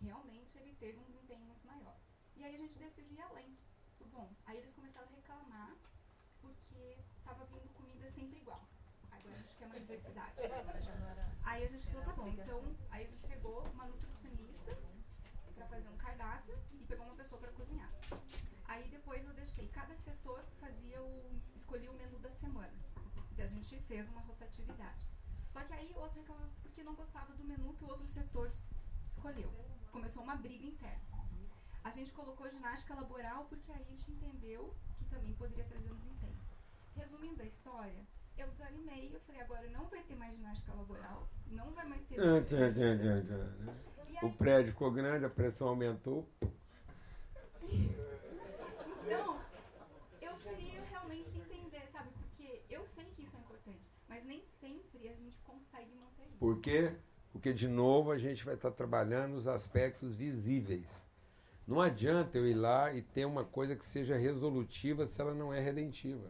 realmente, 0.00 0.56
ele 0.58 0.76
teve 0.76 0.98
um 0.98 1.02
desempenho 1.02 1.44
muito 1.44 1.66
maior. 1.66 1.96
E 2.36 2.44
aí 2.44 2.54
a 2.54 2.58
gente 2.58 2.78
decidiu 2.78 3.16
ir 3.16 3.20
além. 3.22 3.58
Bom, 4.12 4.32
aí 4.46 4.58
eles 4.58 4.72
começaram 4.72 5.08
a 5.08 5.10
reclamar 5.10 5.76
porque 6.40 6.98
estava 7.18 7.44
vindo 7.46 7.68
comida 7.74 8.10
sempre 8.10 8.38
igual. 8.38 8.66
A 9.28 9.36
gente 9.38 9.56
quer 9.56 9.66
uma 9.66 9.78
diversidade. 9.80 10.32
Aí 11.42 11.64
a 11.64 11.68
gente 11.68 11.86
falou, 11.86 12.04
tá 12.04 12.12
bom, 12.12 12.28
então 12.28 12.76
aí 12.90 13.04
a 13.04 13.08
gente 13.08 13.26
pegou 13.26 13.62
uma 13.74 13.84
nutricionista 13.86 14.76
para 15.54 15.66
fazer 15.66 15.88
um 15.88 15.96
cardápio 15.96 16.58
e 16.72 16.84
pegou 16.84 17.06
uma 17.06 17.14
pessoa 17.14 17.40
para 17.40 17.52
cozinhar. 17.52 17.90
Aí 18.66 18.88
depois 18.88 19.24
eu 19.26 19.32
deixei, 19.34 19.68
cada 19.68 19.94
setor 19.96 20.44
fazia 20.60 21.02
o. 21.02 21.40
escolhia 21.54 21.90
o 21.90 21.94
menu 21.94 22.18
da 22.18 22.30
semana. 22.30 22.72
E 23.36 23.42
a 23.42 23.46
gente 23.46 23.76
fez 23.80 24.08
uma 24.08 24.20
rotatividade. 24.20 25.00
Só 25.48 25.60
que 25.64 25.72
aí 25.72 25.92
outro 25.96 26.20
reclamava 26.20 26.50
porque 26.62 26.82
não 26.82 26.94
gostava 26.94 27.32
do 27.34 27.44
menu 27.44 27.74
que 27.74 27.84
o 27.84 27.88
outro 27.88 28.06
setor 28.06 28.46
es- 28.48 28.62
escolheu. 29.08 29.50
Começou 29.90 30.22
uma 30.22 30.36
briga 30.36 30.64
interna. 30.66 31.00
A 31.82 31.90
gente 31.90 32.12
colocou 32.12 32.48
ginástica 32.48 32.94
laboral 32.94 33.46
porque 33.46 33.72
aí 33.72 33.80
a 33.80 33.84
gente 33.84 34.10
entendeu 34.12 34.74
que 34.98 35.04
também 35.06 35.34
poderia 35.34 35.64
trazer 35.64 35.90
um 35.90 35.96
desempenho. 35.96 36.38
Resumindo 36.94 37.42
a 37.42 37.46
história, 37.46 38.04
eu 38.40 38.48
desanimei, 38.48 39.10
eu 39.14 39.20
falei, 39.20 39.40
agora 39.42 39.68
não 39.68 39.84
vai 39.86 40.02
ter 40.02 40.16
mais 40.16 40.34
ginástica 40.34 40.72
laboral, 40.74 41.28
não 41.50 41.70
vai 41.72 41.86
mais 41.86 42.02
ter. 42.06 42.14
Tchan, 42.16 42.42
tchan, 42.44 42.72
tchan. 42.74 43.74
E 44.08 44.24
O 44.24 44.26
aí, 44.28 44.32
prédio 44.32 44.72
ficou 44.72 44.90
grande, 44.90 45.24
a 45.24 45.30
pressão 45.30 45.68
aumentou. 45.68 46.26
então, 49.06 49.40
eu 50.20 50.34
queria 50.36 50.80
realmente 50.90 51.38
entender, 51.38 51.86
sabe? 51.92 52.10
Porque 52.18 52.62
eu 52.68 52.84
sei 52.86 53.04
que 53.16 53.22
isso 53.22 53.36
é 53.36 53.40
importante, 53.40 53.80
mas 54.08 54.24
nem 54.24 54.42
sempre 54.60 55.08
a 55.08 55.14
gente 55.14 55.38
consegue 55.42 55.94
manter 55.94 56.24
isso. 56.28 56.38
Por 56.38 56.60
quê? 56.60 56.92
Porque, 57.32 57.52
de 57.52 57.68
novo, 57.68 58.10
a 58.10 58.18
gente 58.18 58.44
vai 58.44 58.54
estar 58.54 58.70
trabalhando 58.72 59.34
os 59.36 59.46
aspectos 59.46 60.14
visíveis. 60.14 60.88
Não 61.66 61.80
adianta 61.80 62.36
eu 62.36 62.46
ir 62.48 62.54
lá 62.54 62.92
e 62.92 63.02
ter 63.02 63.24
uma 63.24 63.44
coisa 63.44 63.76
que 63.76 63.86
seja 63.86 64.16
resolutiva 64.16 65.06
se 65.06 65.20
ela 65.20 65.32
não 65.34 65.52
é 65.52 65.60
redentiva. 65.60 66.28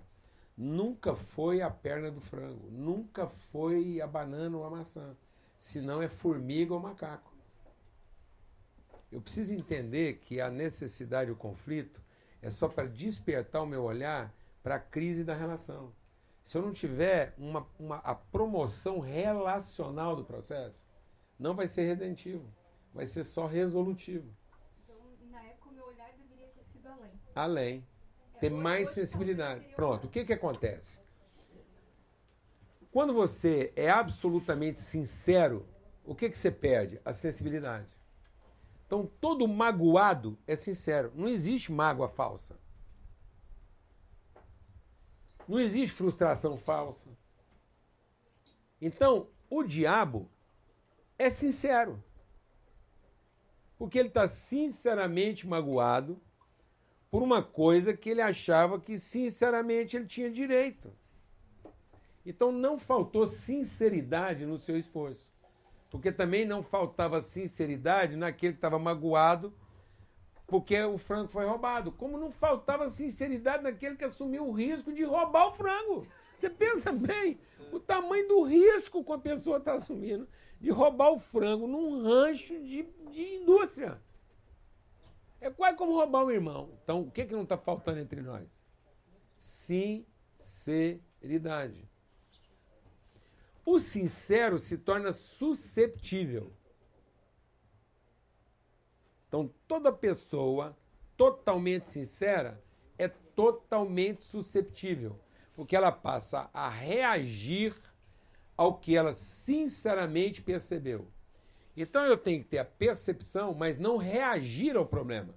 Nunca 0.62 1.14
foi 1.16 1.62
a 1.62 1.70
perna 1.70 2.10
do 2.10 2.20
frango, 2.20 2.70
nunca 2.70 3.26
foi 3.26 3.98
a 3.98 4.06
banana 4.06 4.58
ou 4.58 4.62
a 4.66 4.68
maçã. 4.68 5.16
Senão 5.58 6.02
é 6.02 6.08
formiga 6.08 6.74
ou 6.74 6.78
macaco. 6.78 7.32
Eu 9.10 9.22
preciso 9.22 9.54
entender 9.54 10.18
que 10.18 10.38
a 10.38 10.50
necessidade 10.50 11.30
e 11.30 11.32
o 11.32 11.36
conflito 11.36 11.98
é 12.42 12.50
só 12.50 12.68
para 12.68 12.86
despertar 12.86 13.62
o 13.62 13.66
meu 13.66 13.84
olhar 13.84 14.34
para 14.62 14.74
a 14.74 14.78
crise 14.78 15.24
da 15.24 15.34
relação. 15.34 15.94
Se 16.44 16.58
eu 16.58 16.62
não 16.62 16.74
tiver 16.74 17.32
uma, 17.38 17.66
uma, 17.78 17.96
a 17.96 18.14
promoção 18.14 19.00
relacional 19.00 20.14
do 20.14 20.26
processo, 20.26 20.86
não 21.38 21.54
vai 21.54 21.68
ser 21.68 21.86
redentivo, 21.86 22.44
vai 22.92 23.06
ser 23.06 23.24
só 23.24 23.46
resolutivo. 23.46 24.30
Então, 24.84 24.98
na 25.30 25.42
época, 25.42 25.70
o 25.70 25.72
meu 25.72 25.86
olhar 25.86 26.12
deveria 26.12 26.48
ter 26.48 26.64
sido 26.64 26.86
além. 26.86 27.12
Além, 27.34 27.86
ter 28.40 28.50
mais 28.50 28.90
sensibilidade. 28.90 29.66
Pronto, 29.74 30.04
o 30.04 30.06
o 30.06 30.10
que, 30.10 30.24
que 30.24 30.32
acontece? 30.32 31.00
Quando 32.90 33.12
você 33.12 33.72
é 33.76 33.88
absolutamente 33.88 34.80
sincero, 34.80 35.66
o 36.04 36.14
que, 36.14 36.28
que 36.28 36.36
você 36.36 36.50
perde? 36.50 37.00
A 37.04 37.12
sensibilidade. 37.12 37.86
Então, 38.86 39.08
todo 39.20 39.46
magoado 39.46 40.36
é 40.46 40.56
sincero. 40.56 41.12
Não 41.14 41.28
existe 41.28 41.70
mágoa 41.70 42.08
falsa. 42.08 42.58
Não 45.46 45.60
existe 45.60 45.94
frustração 45.94 46.56
falsa. 46.56 47.08
Então, 48.80 49.28
o 49.48 49.62
diabo 49.62 50.28
é 51.16 51.30
sincero. 51.30 52.02
Porque 53.78 53.98
ele 53.98 54.08
está 54.08 54.26
sinceramente 54.26 55.46
magoado 55.46 56.20
por 57.10 57.22
uma 57.22 57.42
coisa 57.42 57.92
que 57.92 58.10
ele 58.10 58.22
achava 58.22 58.80
que 58.80 58.98
sinceramente 58.98 59.96
ele 59.96 60.06
tinha 60.06 60.30
direito. 60.30 60.92
Então 62.24 62.52
não 62.52 62.78
faltou 62.78 63.26
sinceridade 63.26 64.46
no 64.46 64.58
seu 64.58 64.76
esforço. 64.76 65.28
Porque 65.90 66.12
também 66.12 66.46
não 66.46 66.62
faltava 66.62 67.20
sinceridade 67.20 68.14
naquele 68.14 68.52
que 68.52 68.58
estava 68.58 68.78
magoado 68.78 69.52
porque 70.50 70.82
o 70.82 70.98
frango 70.98 71.28
foi 71.28 71.46
roubado. 71.46 71.92
Como 71.92 72.18
não 72.18 72.32
faltava 72.32 72.90
sinceridade 72.90 73.62
naquele 73.62 73.94
que 73.94 74.04
assumiu 74.04 74.48
o 74.48 74.52
risco 74.52 74.92
de 74.92 75.04
roubar 75.04 75.46
o 75.46 75.52
frango. 75.52 76.06
Você 76.36 76.50
pensa 76.50 76.90
bem 76.90 77.38
o 77.70 77.78
tamanho 77.78 78.26
do 78.26 78.42
risco 78.42 79.04
que 79.04 79.12
a 79.12 79.18
pessoa 79.18 79.58
está 79.58 79.74
assumindo 79.74 80.28
de 80.60 80.70
roubar 80.70 81.12
o 81.12 81.20
frango 81.20 81.68
num 81.68 82.02
rancho 82.02 82.52
de, 82.52 82.82
de 83.12 83.36
indústria. 83.36 84.02
É 85.40 85.48
quase 85.50 85.78
como 85.78 85.92
roubar 85.92 86.24
um 86.24 86.30
irmão. 86.30 86.78
Então, 86.82 87.02
o 87.02 87.10
que, 87.10 87.24
que 87.24 87.32
não 87.32 87.44
está 87.44 87.56
faltando 87.56 87.98
entre 87.98 88.20
nós? 88.20 88.46
Sinceridade. 89.38 91.88
O 93.64 93.80
sincero 93.80 94.58
se 94.58 94.76
torna 94.76 95.12
susceptível. 95.12 96.52
Então, 99.28 99.50
toda 99.66 99.90
pessoa 99.92 100.76
totalmente 101.16 101.88
sincera 101.88 102.62
é 102.98 103.08
totalmente 103.08 104.24
susceptível, 104.24 105.18
porque 105.54 105.76
ela 105.76 105.92
passa 105.92 106.50
a 106.52 106.68
reagir 106.68 107.74
ao 108.56 108.76
que 108.76 108.96
ela 108.96 109.14
sinceramente 109.14 110.42
percebeu. 110.42 111.06
Então 111.76 112.04
eu 112.04 112.16
tenho 112.16 112.42
que 112.42 112.50
ter 112.50 112.58
a 112.58 112.64
percepção, 112.64 113.54
mas 113.54 113.78
não 113.78 113.96
reagir 113.96 114.76
ao 114.76 114.86
problema. 114.86 115.34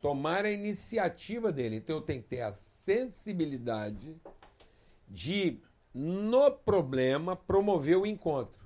Tomar 0.00 0.44
a 0.44 0.50
iniciativa 0.50 1.52
dele. 1.52 1.76
Então 1.76 1.96
eu 1.96 2.02
tenho 2.02 2.22
que 2.22 2.28
ter 2.28 2.40
a 2.40 2.52
sensibilidade 2.84 4.16
de, 5.08 5.58
no 5.92 6.50
problema, 6.50 7.36
promover 7.36 7.96
o 7.96 8.06
encontro. 8.06 8.60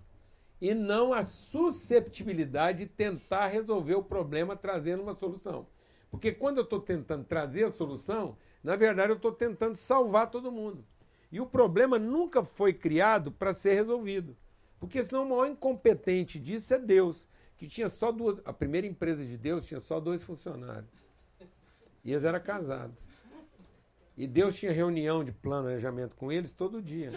E 0.60 0.72
não 0.72 1.12
a 1.12 1.24
susceptibilidade 1.24 2.80
de 2.80 2.86
tentar 2.86 3.48
resolver 3.48 3.96
o 3.96 4.04
problema 4.04 4.56
trazendo 4.56 5.02
uma 5.02 5.14
solução. 5.14 5.66
Porque 6.10 6.32
quando 6.32 6.58
eu 6.58 6.64
estou 6.64 6.80
tentando 6.80 7.24
trazer 7.24 7.64
a 7.64 7.72
solução, 7.72 8.36
na 8.62 8.76
verdade 8.76 9.10
eu 9.10 9.16
estou 9.16 9.32
tentando 9.32 9.74
salvar 9.74 10.30
todo 10.30 10.52
mundo. 10.52 10.84
E 11.32 11.40
o 11.40 11.46
problema 11.46 11.98
nunca 11.98 12.44
foi 12.44 12.72
criado 12.72 13.32
para 13.32 13.52
ser 13.52 13.74
resolvido. 13.74 14.36
Porque 14.78 15.02
senão 15.02 15.24
o 15.24 15.28
maior 15.28 15.46
incompetente 15.46 16.38
disso 16.38 16.74
é 16.74 16.78
Deus, 16.78 17.28
que 17.56 17.66
tinha 17.66 17.88
só 17.88 18.12
duas. 18.12 18.40
A 18.44 18.52
primeira 18.52 18.86
empresa 18.86 19.24
de 19.24 19.36
Deus 19.36 19.66
tinha 19.66 19.80
só 19.80 20.00
dois 20.00 20.22
funcionários. 20.22 20.90
E 22.04 22.12
eles 22.12 22.24
eram 22.24 22.40
casados. 22.40 22.96
E 24.16 24.26
Deus 24.26 24.54
tinha 24.56 24.72
reunião 24.72 25.24
de 25.24 25.32
planejamento 25.32 26.14
com 26.16 26.30
eles 26.30 26.52
todo 26.52 26.82
dia. 26.82 27.12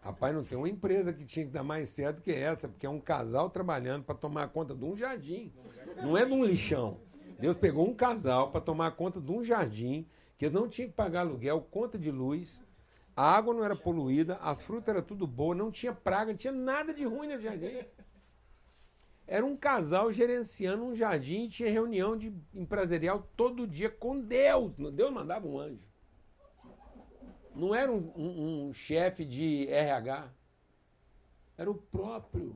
Rapaz, 0.00 0.34
não 0.34 0.44
tem 0.44 0.56
uma 0.56 0.68
empresa 0.68 1.12
que 1.12 1.24
tinha 1.24 1.46
que 1.46 1.52
dar 1.52 1.62
mais 1.62 1.88
certo 1.88 2.20
que 2.20 2.30
essa, 2.30 2.68
porque 2.68 2.86
é 2.86 2.90
um 2.90 3.00
casal 3.00 3.48
trabalhando 3.48 4.04
para 4.04 4.14
tomar 4.14 4.48
conta 4.48 4.74
de 4.74 4.84
um 4.84 4.96
jardim. 4.96 5.52
Não 5.96 6.16
é 6.16 6.24
de 6.24 6.32
um 6.32 6.44
lixão. 6.44 6.98
Deus 7.38 7.56
pegou 7.56 7.88
um 7.88 7.94
casal 7.94 8.50
para 8.50 8.60
tomar 8.60 8.90
conta 8.92 9.20
de 9.20 9.32
um 9.32 9.42
jardim, 9.42 10.06
que 10.38 10.44
eles 10.44 10.54
não 10.54 10.68
tinham 10.68 10.88
que 10.88 10.94
pagar 10.94 11.20
aluguel, 11.20 11.66
conta 11.70 11.98
de 11.98 12.10
luz, 12.10 12.62
a 13.16 13.30
água 13.30 13.54
não 13.54 13.64
era 13.64 13.76
poluída, 13.76 14.36
as 14.36 14.62
frutas 14.62 14.88
eram 14.88 15.02
tudo 15.02 15.26
boa, 15.26 15.54
não 15.54 15.70
tinha 15.70 15.92
praga, 15.92 16.32
não 16.32 16.36
tinha 16.36 16.52
nada 16.52 16.92
de 16.92 17.04
ruim 17.04 17.28
no 17.28 17.40
jardim. 17.40 17.84
Era 19.26 19.46
um 19.46 19.56
casal 19.56 20.12
gerenciando 20.12 20.84
um 20.84 20.94
jardim 20.94 21.44
e 21.44 21.48
tinha 21.48 21.70
reunião 21.70 22.16
de 22.16 22.34
empresarial 22.52 23.26
todo 23.36 23.66
dia 23.66 23.88
com 23.88 24.20
Deus. 24.20 24.72
Deus 24.92 25.12
mandava 25.12 25.46
um 25.46 25.58
anjo. 25.58 25.80
Não 27.54 27.74
era 27.74 27.90
um, 27.90 28.12
um, 28.16 28.68
um 28.68 28.74
chefe 28.74 29.24
de 29.24 29.66
RH. 29.68 30.28
Era 31.56 31.70
o 31.70 31.74
próprio 31.74 32.54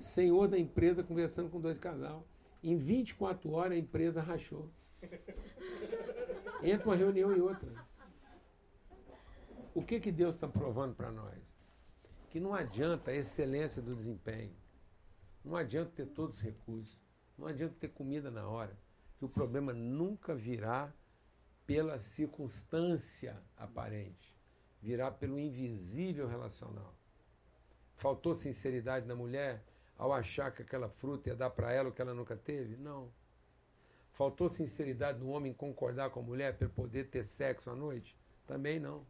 senhor 0.00 0.48
da 0.48 0.58
empresa 0.58 1.04
conversando 1.04 1.48
com 1.48 1.60
dois 1.60 1.78
casal. 1.78 2.26
Em 2.62 2.76
24 2.76 3.50
horas 3.52 3.72
a 3.72 3.80
empresa 3.80 4.20
rachou. 4.20 4.68
Entre 6.62 6.84
uma 6.84 6.96
reunião 6.96 7.34
e 7.34 7.40
outra. 7.40 7.81
O 9.74 9.82
que, 9.82 9.98
que 9.98 10.12
Deus 10.12 10.34
está 10.34 10.46
provando 10.46 10.94
para 10.94 11.10
nós? 11.10 11.58
Que 12.30 12.38
não 12.38 12.52
adianta 12.52 13.10
a 13.10 13.14
excelência 13.14 13.80
do 13.80 13.96
desempenho. 13.96 14.54
Não 15.42 15.56
adianta 15.56 15.90
ter 15.96 16.06
todos 16.06 16.36
os 16.36 16.42
recursos. 16.42 17.00
Não 17.38 17.46
adianta 17.46 17.74
ter 17.80 17.88
comida 17.88 18.30
na 18.30 18.46
hora. 18.46 18.76
Que 19.18 19.24
o 19.24 19.30
problema 19.30 19.72
nunca 19.72 20.34
virá 20.34 20.92
pela 21.66 21.98
circunstância 21.98 23.34
aparente. 23.56 24.36
Virá 24.82 25.10
pelo 25.10 25.38
invisível 25.38 26.28
relacional. 26.28 26.94
Faltou 27.96 28.34
sinceridade 28.34 29.06
na 29.06 29.14
mulher 29.14 29.64
ao 29.96 30.12
achar 30.12 30.52
que 30.52 30.60
aquela 30.60 30.90
fruta 30.90 31.30
ia 31.30 31.36
dar 31.36 31.48
para 31.48 31.72
ela 31.72 31.88
o 31.88 31.92
que 31.92 32.02
ela 32.02 32.12
nunca 32.12 32.36
teve? 32.36 32.76
Não. 32.76 33.10
Faltou 34.12 34.50
sinceridade 34.50 35.18
no 35.18 35.30
homem 35.30 35.54
concordar 35.54 36.10
com 36.10 36.20
a 36.20 36.22
mulher 36.22 36.58
para 36.58 36.68
poder 36.68 37.08
ter 37.08 37.24
sexo 37.24 37.70
à 37.70 37.74
noite? 37.74 38.14
Também 38.46 38.78
não. 38.78 39.06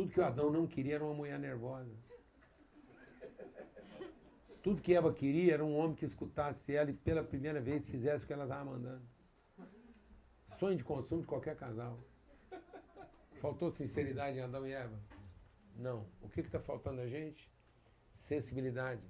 Tudo 0.00 0.12
que 0.12 0.20
o 0.20 0.24
Adão 0.24 0.50
não 0.50 0.66
queria 0.66 0.94
era 0.94 1.04
uma 1.04 1.12
mulher 1.12 1.38
nervosa. 1.38 1.94
Tudo 4.62 4.80
que 4.80 4.94
Eva 4.94 5.12
queria 5.12 5.52
era 5.52 5.62
um 5.62 5.76
homem 5.76 5.94
que 5.94 6.06
escutasse 6.06 6.74
ela 6.74 6.90
e 6.90 6.94
pela 6.94 7.22
primeira 7.22 7.60
vez 7.60 7.86
fizesse 7.86 8.24
o 8.24 8.26
que 8.26 8.32
ela 8.32 8.44
estava 8.44 8.64
mandando. 8.64 9.02
Sonho 10.46 10.78
de 10.78 10.82
consumo 10.82 11.20
de 11.20 11.26
qualquer 11.26 11.54
casal. 11.54 12.00
Faltou 13.42 13.70
sinceridade 13.70 14.38
em 14.38 14.40
Adão 14.40 14.66
e 14.66 14.72
Eva? 14.72 14.98
Não. 15.76 16.06
O 16.22 16.30
que 16.30 16.40
está 16.40 16.58
faltando 16.58 17.02
a 17.02 17.06
gente? 17.06 17.52
Sensibilidade. 18.14 19.02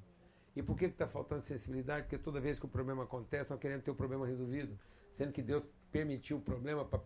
E 0.57 0.63
por 0.63 0.77
que 0.77 0.87
está 0.87 1.07
faltando 1.07 1.43
sensibilidade? 1.43 2.03
Porque 2.03 2.19
toda 2.19 2.41
vez 2.41 2.59
que 2.59 2.67
o 2.67 2.69
problema 2.69 3.05
acontece, 3.05 3.49
nós 3.49 3.61
queremos 3.61 3.85
ter 3.85 3.93
o 3.93 3.95
problema 3.95 4.27
resolvido. 4.27 4.77
Sendo 5.13 5.33
que 5.33 5.41
Deus 5.41 5.71
permitiu 5.93 6.39
o 6.39 6.43
problema 6.43 6.85
para 6.85 6.99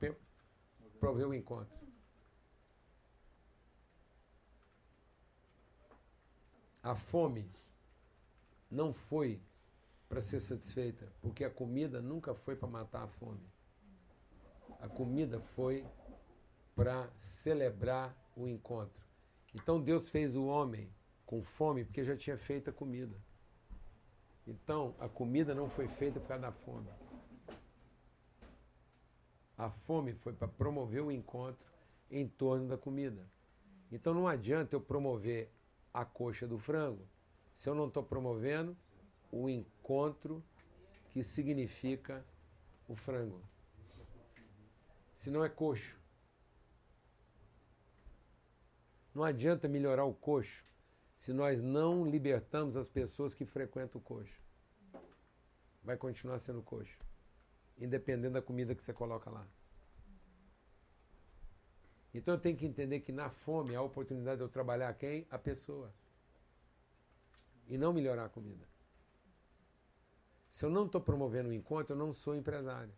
prover 0.98 1.28
o 1.28 1.34
encontro. 1.34 1.83
A 6.84 6.94
fome 6.94 7.50
não 8.70 8.92
foi 8.92 9.40
para 10.06 10.20
ser 10.20 10.40
satisfeita, 10.40 11.10
porque 11.22 11.42
a 11.42 11.48
comida 11.48 12.02
nunca 12.02 12.34
foi 12.34 12.54
para 12.56 12.68
matar 12.68 13.04
a 13.04 13.08
fome. 13.08 13.40
A 14.80 14.86
comida 14.86 15.40
foi 15.56 15.82
para 16.76 17.08
celebrar 17.22 18.14
o 18.36 18.46
encontro. 18.46 19.02
Então 19.54 19.80
Deus 19.80 20.10
fez 20.10 20.36
o 20.36 20.44
homem 20.44 20.92
com 21.24 21.42
fome 21.42 21.86
porque 21.86 22.04
já 22.04 22.18
tinha 22.18 22.36
feito 22.36 22.68
a 22.68 22.72
comida. 22.72 23.16
Então 24.46 24.94
a 24.98 25.08
comida 25.08 25.54
não 25.54 25.70
foi 25.70 25.88
feita 25.88 26.20
por 26.20 26.28
causa 26.28 26.42
da 26.42 26.52
fome. 26.52 26.90
A 29.56 29.70
fome 29.70 30.12
foi 30.12 30.34
para 30.34 30.48
promover 30.48 31.02
o 31.02 31.10
encontro 31.10 31.64
em 32.10 32.28
torno 32.28 32.68
da 32.68 32.76
comida. 32.76 33.26
Então 33.90 34.12
não 34.12 34.28
adianta 34.28 34.76
eu 34.76 34.82
promover 34.82 35.50
a 35.94 36.04
coxa 36.04 36.46
do 36.46 36.58
frango 36.58 37.08
se 37.56 37.68
eu 37.68 37.74
não 37.74 37.86
estou 37.86 38.02
promovendo 38.02 38.76
o 39.30 39.48
encontro 39.48 40.44
que 41.10 41.22
significa 41.22 42.24
o 42.88 42.96
frango. 42.96 43.40
Se 45.16 45.30
não 45.30 45.44
é 45.44 45.48
coxo. 45.48 45.96
Não 49.14 49.22
adianta 49.22 49.68
melhorar 49.68 50.04
o 50.04 50.12
coxo 50.12 50.64
se 51.20 51.32
nós 51.32 51.62
não 51.62 52.04
libertamos 52.04 52.76
as 52.76 52.88
pessoas 52.88 53.32
que 53.32 53.46
frequentam 53.46 54.00
o 54.00 54.04
coxo. 54.04 54.38
Vai 55.82 55.96
continuar 55.96 56.40
sendo 56.40 56.62
coxo, 56.62 56.98
independente 57.78 58.32
da 58.32 58.42
comida 58.42 58.74
que 58.74 58.84
você 58.84 58.92
coloca 58.92 59.30
lá. 59.30 59.46
Então 62.14 62.34
eu 62.34 62.40
tenho 62.40 62.56
que 62.56 62.64
entender 62.64 63.00
que 63.00 63.10
na 63.10 63.28
fome 63.28 63.74
a 63.74 63.82
oportunidade 63.82 64.36
de 64.36 64.44
eu 64.44 64.48
trabalhar 64.48 64.94
quem? 64.94 65.26
A 65.30 65.38
pessoa. 65.38 65.92
E 67.68 67.76
não 67.76 67.92
melhorar 67.92 68.26
a 68.26 68.28
comida. 68.28 68.64
Se 70.50 70.64
eu 70.64 70.70
não 70.70 70.86
estou 70.86 71.00
promovendo 71.00 71.48
o 71.48 71.52
um 71.52 71.54
encontro, 71.54 71.94
eu 71.94 71.98
não 71.98 72.14
sou 72.14 72.36
empresário. 72.36 72.92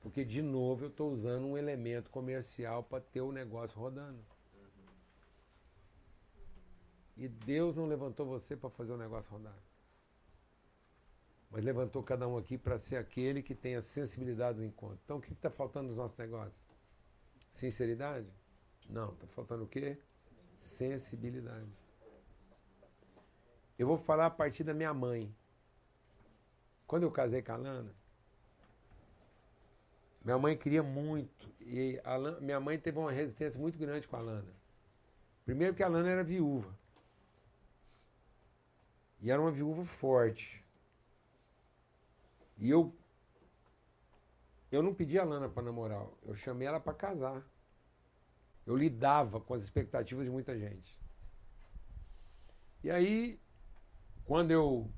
Porque, 0.00 0.24
de 0.24 0.42
novo, 0.42 0.84
eu 0.84 0.88
estou 0.88 1.10
usando 1.10 1.46
um 1.46 1.56
elemento 1.56 2.10
comercial 2.10 2.82
para 2.82 3.00
ter 3.00 3.20
o 3.20 3.32
negócio 3.32 3.78
rodando. 3.78 4.22
E 7.16 7.28
Deus 7.28 7.76
não 7.76 7.86
levantou 7.86 8.26
você 8.26 8.56
para 8.56 8.70
fazer 8.70 8.92
o 8.92 8.96
negócio 8.96 9.30
rodar. 9.30 9.58
Mas 11.50 11.62
levantou 11.64 12.02
cada 12.02 12.26
um 12.26 12.38
aqui 12.38 12.56
para 12.56 12.78
ser 12.78 12.96
aquele 12.96 13.42
que 13.42 13.54
tem 13.54 13.76
a 13.76 13.82
sensibilidade 13.82 14.58
do 14.58 14.64
encontro. 14.64 14.98
Então, 15.04 15.18
o 15.18 15.20
que 15.20 15.32
está 15.32 15.50
faltando 15.50 15.88
nos 15.88 15.98
nossos 15.98 16.16
negócios? 16.16 16.69
Sinceridade? 17.54 18.28
Não. 18.88 19.12
Está 19.12 19.26
faltando 19.28 19.64
o 19.64 19.68
quê? 19.68 19.98
Sensibilidade. 20.60 21.70
Eu 23.78 23.86
vou 23.86 23.96
falar 23.96 24.26
a 24.26 24.30
partir 24.30 24.64
da 24.64 24.74
minha 24.74 24.92
mãe. 24.92 25.34
Quando 26.86 27.04
eu 27.04 27.10
casei 27.10 27.40
com 27.40 27.52
a 27.52 27.56
Lana, 27.56 27.94
minha 30.24 30.38
mãe 30.38 30.56
queria 30.56 30.82
muito. 30.82 31.48
E 31.60 32.00
Lana, 32.04 32.40
minha 32.40 32.60
mãe 32.60 32.78
teve 32.78 32.98
uma 32.98 33.12
resistência 33.12 33.58
muito 33.58 33.78
grande 33.78 34.06
com 34.06 34.16
a 34.16 34.20
Lana. 34.20 34.52
Primeiro 35.44 35.74
que 35.74 35.82
a 35.82 35.88
Lana 35.88 36.08
era 36.08 36.22
viúva. 36.22 36.76
E 39.20 39.30
era 39.30 39.40
uma 39.40 39.50
viúva 39.50 39.84
forte. 39.84 40.64
E 42.58 42.68
eu 42.68 42.94
eu 44.70 44.82
não 44.82 44.94
pedi 44.94 45.18
a 45.18 45.24
Lana 45.24 45.48
para 45.48 45.64
namorar, 45.64 46.06
eu 46.24 46.34
chamei 46.34 46.68
ela 46.68 46.78
para 46.78 46.94
casar. 46.94 47.42
Eu 48.66 48.76
lidava 48.76 49.40
com 49.40 49.54
as 49.54 49.64
expectativas 49.64 50.24
de 50.24 50.30
muita 50.30 50.56
gente. 50.56 51.00
E 52.84 52.90
aí, 52.90 53.40
quando 54.24 54.52
eu 54.52 54.88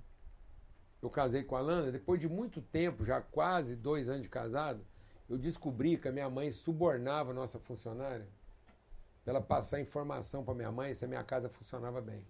eu 1.01 1.11
casei 1.11 1.43
com 1.43 1.57
a 1.57 1.61
Lana, 1.61 1.91
depois 1.91 2.21
de 2.21 2.29
muito 2.29 2.63
tempo, 2.63 3.05
já 3.05 3.21
quase 3.21 3.75
dois 3.75 4.09
anos 4.09 4.23
de 4.23 4.29
casado, 4.29 4.87
eu 5.29 5.37
descobri 5.37 5.97
que 5.97 6.07
a 6.07 6.13
minha 6.13 6.31
mãe 6.31 6.51
subornava 6.53 7.33
a 7.33 7.35
nossa 7.35 7.59
funcionária 7.59 8.29
para 9.25 9.33
ela 9.35 9.41
passar 9.41 9.81
informação 9.81 10.45
para 10.45 10.55
minha 10.55 10.71
mãe 10.71 10.95
se 10.95 11.05
a 11.05 11.09
minha 11.09 11.25
casa 11.25 11.49
funcionava 11.49 12.01
bem. 12.01 12.25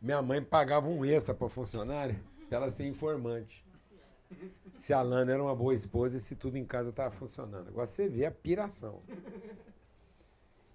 Minha 0.00 0.22
mãe 0.22 0.42
pagava 0.42 0.88
um 0.88 1.04
extra 1.04 1.34
para 1.34 1.48
funcionária 1.48 2.18
ela 2.54 2.70
ser 2.70 2.86
informante. 2.86 3.64
Se 4.78 4.92
a 4.92 5.02
Lana 5.02 5.32
era 5.32 5.42
uma 5.42 5.54
boa 5.54 5.74
esposa 5.74 6.16
e 6.16 6.20
se 6.20 6.36
tudo 6.36 6.56
em 6.56 6.64
casa 6.64 6.90
estava 6.90 7.10
funcionando. 7.10 7.68
Agora 7.68 7.86
você 7.86 8.08
vê 8.08 8.26
a 8.26 8.30
piração. 8.30 9.02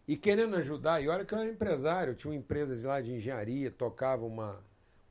E 0.07 0.17
querendo 0.17 0.55
ajudar, 0.57 1.01
e 1.01 1.07
olha 1.07 1.23
que 1.23 1.33
eu 1.33 1.39
era 1.39 1.49
empresário, 1.49 2.11
eu 2.11 2.15
tinha 2.15 2.31
uma 2.31 2.37
empresa 2.37 2.75
de 2.75 2.85
lá 2.85 2.99
de 2.99 3.13
engenharia, 3.13 3.71
tocava 3.71 4.25
uma, 4.25 4.61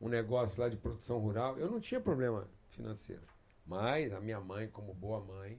um 0.01 0.09
negócio 0.09 0.61
lá 0.61 0.69
de 0.69 0.77
produção 0.77 1.19
rural, 1.19 1.59
eu 1.59 1.71
não 1.71 1.81
tinha 1.81 2.01
problema 2.01 2.47
financeiro. 2.71 3.23
Mas 3.67 4.13
a 4.13 4.21
minha 4.21 4.41
mãe, 4.41 4.69
como 4.69 4.93
boa 4.93 5.21
mãe, 5.21 5.59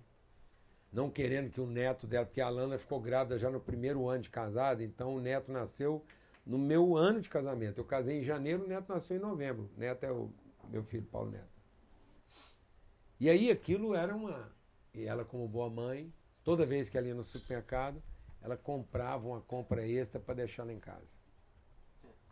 não 0.92 1.10
querendo 1.10 1.50
que 1.50 1.60
o 1.60 1.66
neto 1.66 2.06
dela, 2.06 2.26
porque 2.26 2.42
a 2.42 2.50
Lana 2.50 2.78
ficou 2.78 3.02
grávida 3.02 3.40
já 3.40 3.50
no 3.50 3.60
primeiro 3.60 4.08
ano 4.08 4.22
de 4.22 4.30
casada, 4.30 4.84
então 4.84 5.16
o 5.16 5.20
neto 5.20 5.52
nasceu 5.52 6.06
no 6.46 6.60
meu 6.60 6.96
ano 6.96 7.20
de 7.20 7.30
casamento. 7.30 7.80
Eu 7.80 7.86
casei 7.86 8.20
em 8.20 8.24
janeiro, 8.24 8.64
o 8.64 8.68
neto 8.68 8.94
nasceu 8.94 9.18
em 9.18 9.20
novembro. 9.20 9.70
O 9.76 9.80
neto 9.80 10.04
é 10.04 10.12
o 10.12 10.30
meu 10.70 10.84
filho, 10.84 11.06
Paulo 11.06 11.32
Neto. 11.32 11.54
E 13.20 13.30
aí 13.30 13.50
aquilo 13.50 13.96
era 13.96 14.16
uma. 14.16 14.52
E 14.94 15.06
ela, 15.06 15.24
como 15.24 15.48
boa 15.48 15.70
mãe, 15.70 16.14
toda 16.44 16.66
vez 16.66 16.90
que 16.90 16.98
ela 16.98 17.08
ia 17.08 17.16
no 17.16 17.24
supermercado, 17.24 18.02
ela 18.42 18.58
comprava 18.58 19.28
uma 19.28 19.42
compra 19.42 19.88
extra 19.88 20.20
para 20.20 20.34
deixar 20.36 20.66
lá 20.66 20.74
em 20.74 20.80
casa. 20.80 21.16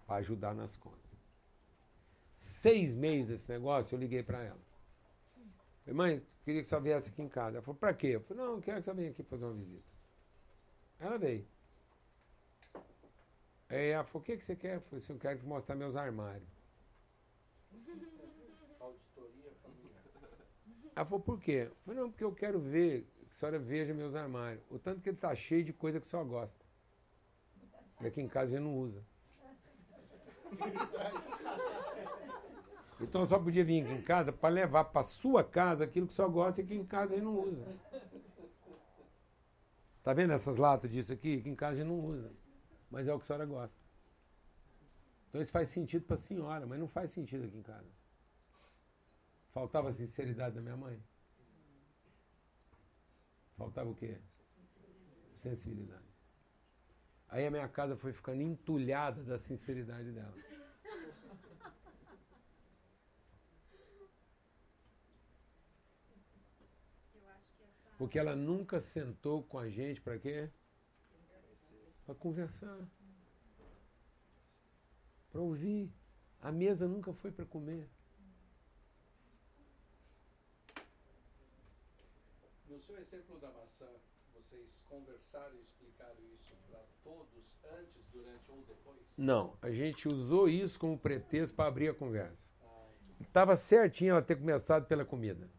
Para 0.06 0.18
ajudar 0.18 0.54
nas 0.54 0.76
contas. 0.76 1.00
Seis 2.36 2.94
meses 2.94 3.28
desse 3.28 3.50
negócio, 3.50 3.96
eu 3.96 4.00
liguei 4.00 4.22
para 4.22 4.44
ela. 4.44 4.60
Falei, 5.86 5.96
mãe, 5.96 6.28
queria 6.44 6.64
que 6.64 6.70
você 6.70 6.80
viesse 6.80 7.10
aqui 7.10 7.22
em 7.22 7.30
casa. 7.30 7.58
Ela 7.58 7.62
falou, 7.62 7.80
para 7.80 7.94
quê? 7.94 8.08
Eu 8.08 8.22
falei, 8.22 8.44
não, 8.44 8.56
eu 8.56 8.62
quero 8.62 8.80
que 8.80 8.86
você 8.86 8.94
venha 8.94 9.12
aqui 9.12 9.24
fazer 9.24 9.46
uma 9.46 9.54
visita. 9.54 9.90
Ela 11.00 11.18
veio. 11.18 11.48
Aí 13.70 13.90
ela 13.90 14.04
falou, 14.04 14.22
o 14.22 14.26
que, 14.26 14.38
que 14.38 14.46
você 14.46 14.56
quer? 14.56 14.76
Eu 14.76 14.82
falei 14.82 15.04
eu 15.08 15.18
quero 15.18 15.48
mostrar 15.48 15.76
meus 15.76 15.96
armários. 15.96 16.50
Ela 20.96 21.06
falou, 21.06 21.20
por 21.20 21.40
quê? 21.40 21.68
Eu 21.70 21.76
falei, 21.86 22.00
não, 22.00 22.10
porque 22.10 22.24
eu 22.24 22.34
quero 22.34 22.60
ver, 22.60 23.08
que 23.28 23.34
a 23.34 23.40
senhora 23.40 23.60
veja 23.60 23.94
meus 23.94 24.14
armários. 24.16 24.64
O 24.70 24.78
tanto 24.78 25.02
que 25.02 25.10
ele 25.10 25.18
está 25.18 25.34
cheio 25.36 25.64
de 25.64 25.74
coisa 25.74 26.00
que 26.00 26.08
a 26.08 26.10
senhora 26.10 26.28
gosta. 26.28 26.66
E 28.02 28.08
aqui 28.08 28.22
em 28.22 28.28
casa 28.28 28.48
a 28.48 28.58
gente 28.58 28.64
não 28.64 28.78
usa. 28.78 29.04
Então 33.02 33.26
só 33.26 33.40
podia 33.40 33.66
vir 33.66 33.84
aqui 33.84 33.94
em 33.94 34.02
casa 34.02 34.32
para 34.32 34.54
levar 34.54 34.86
para 34.86 35.04
sua 35.04 35.44
casa 35.44 35.84
aquilo 35.84 36.08
que 36.08 36.14
só 36.14 36.30
gosta 36.30 36.62
e 36.62 36.64
que 36.64 36.76
em 36.76 36.86
casa 36.86 37.14
a 37.14 37.16
gente 37.16 37.26
não 37.26 37.40
usa. 37.40 37.66
Tá 40.04 40.14
vendo 40.14 40.34
essas 40.34 40.58
latas 40.58 40.92
disso 40.92 41.12
aqui? 41.12 41.42
Que 41.42 41.50
em 41.50 41.56
casa 41.56 41.74
a 41.74 41.76
gente 41.78 41.88
não 41.88 42.00
usa. 42.00 42.32
Mas 42.92 43.08
é 43.08 43.14
o 43.14 43.18
que 43.18 43.24
a 43.24 43.28
senhora 43.28 43.46
gosta. 43.46 43.76
Então 45.30 45.42
isso 45.42 45.52
faz 45.52 45.70
sentido 45.70 46.06
para 46.06 46.16
a 46.16 46.20
senhora, 46.20 46.66
mas 46.68 46.80
não 46.80 46.88
faz 46.88 47.10
sentido 47.12 47.46
aqui 47.46 47.58
em 47.58 47.64
casa. 47.64 47.88
Faltava 49.52 49.92
sinceridade 49.92 50.56
da 50.56 50.62
minha 50.62 50.78
mãe? 50.78 51.02
Faltava 53.58 53.90
o 53.90 53.96
quê? 53.96 54.18
Sensibilidade. 55.30 56.12
Aí 57.28 57.46
a 57.46 57.52
minha 57.52 57.68
casa 57.68 57.96
foi 57.96 58.14
ficando 58.14 58.42
entulhada 58.42 59.24
da 59.24 59.38
sinceridade 59.38 60.12
dela. 60.12 60.34
Porque 67.98 68.18
ela 68.18 68.36
nunca 68.36 68.82
sentou 68.82 69.44
com 69.44 69.60
a 69.60 69.70
gente 69.70 70.02
para 70.02 70.18
quê? 70.18 70.50
Para 72.06 72.16
conversar. 72.16 72.80
Para 75.32 75.42
ouvir. 75.42 75.94
A 76.42 76.52
mesa 76.52 76.88
nunca 76.88 77.14
foi 77.14 77.32
para 77.32 77.46
comer. 77.46 77.88
No 82.72 82.80
seu 82.80 82.98
exemplo 83.00 83.38
da 83.40 83.50
maçã, 83.50 83.90
vocês 84.34 84.80
conversaram 84.88 85.54
e 85.56 85.62
explicaram 85.62 86.16
isso 86.34 86.56
para 86.70 86.80
todos 87.04 87.44
antes, 87.66 88.02
durante 88.14 88.50
ou 88.50 88.64
depois? 88.66 88.98
Não, 89.18 89.58
a 89.62 89.70
gente 89.72 90.08
usou 90.08 90.48
isso 90.48 90.80
como 90.80 90.98
pretexto 90.98 91.54
para 91.54 91.68
abrir 91.68 91.90
a 91.90 91.94
conversa. 91.94 92.42
Estava 93.20 93.58
certinho 93.58 94.12
ela 94.12 94.22
ter 94.22 94.38
começado 94.38 94.86
pela 94.88 95.04
comida. 95.04 95.50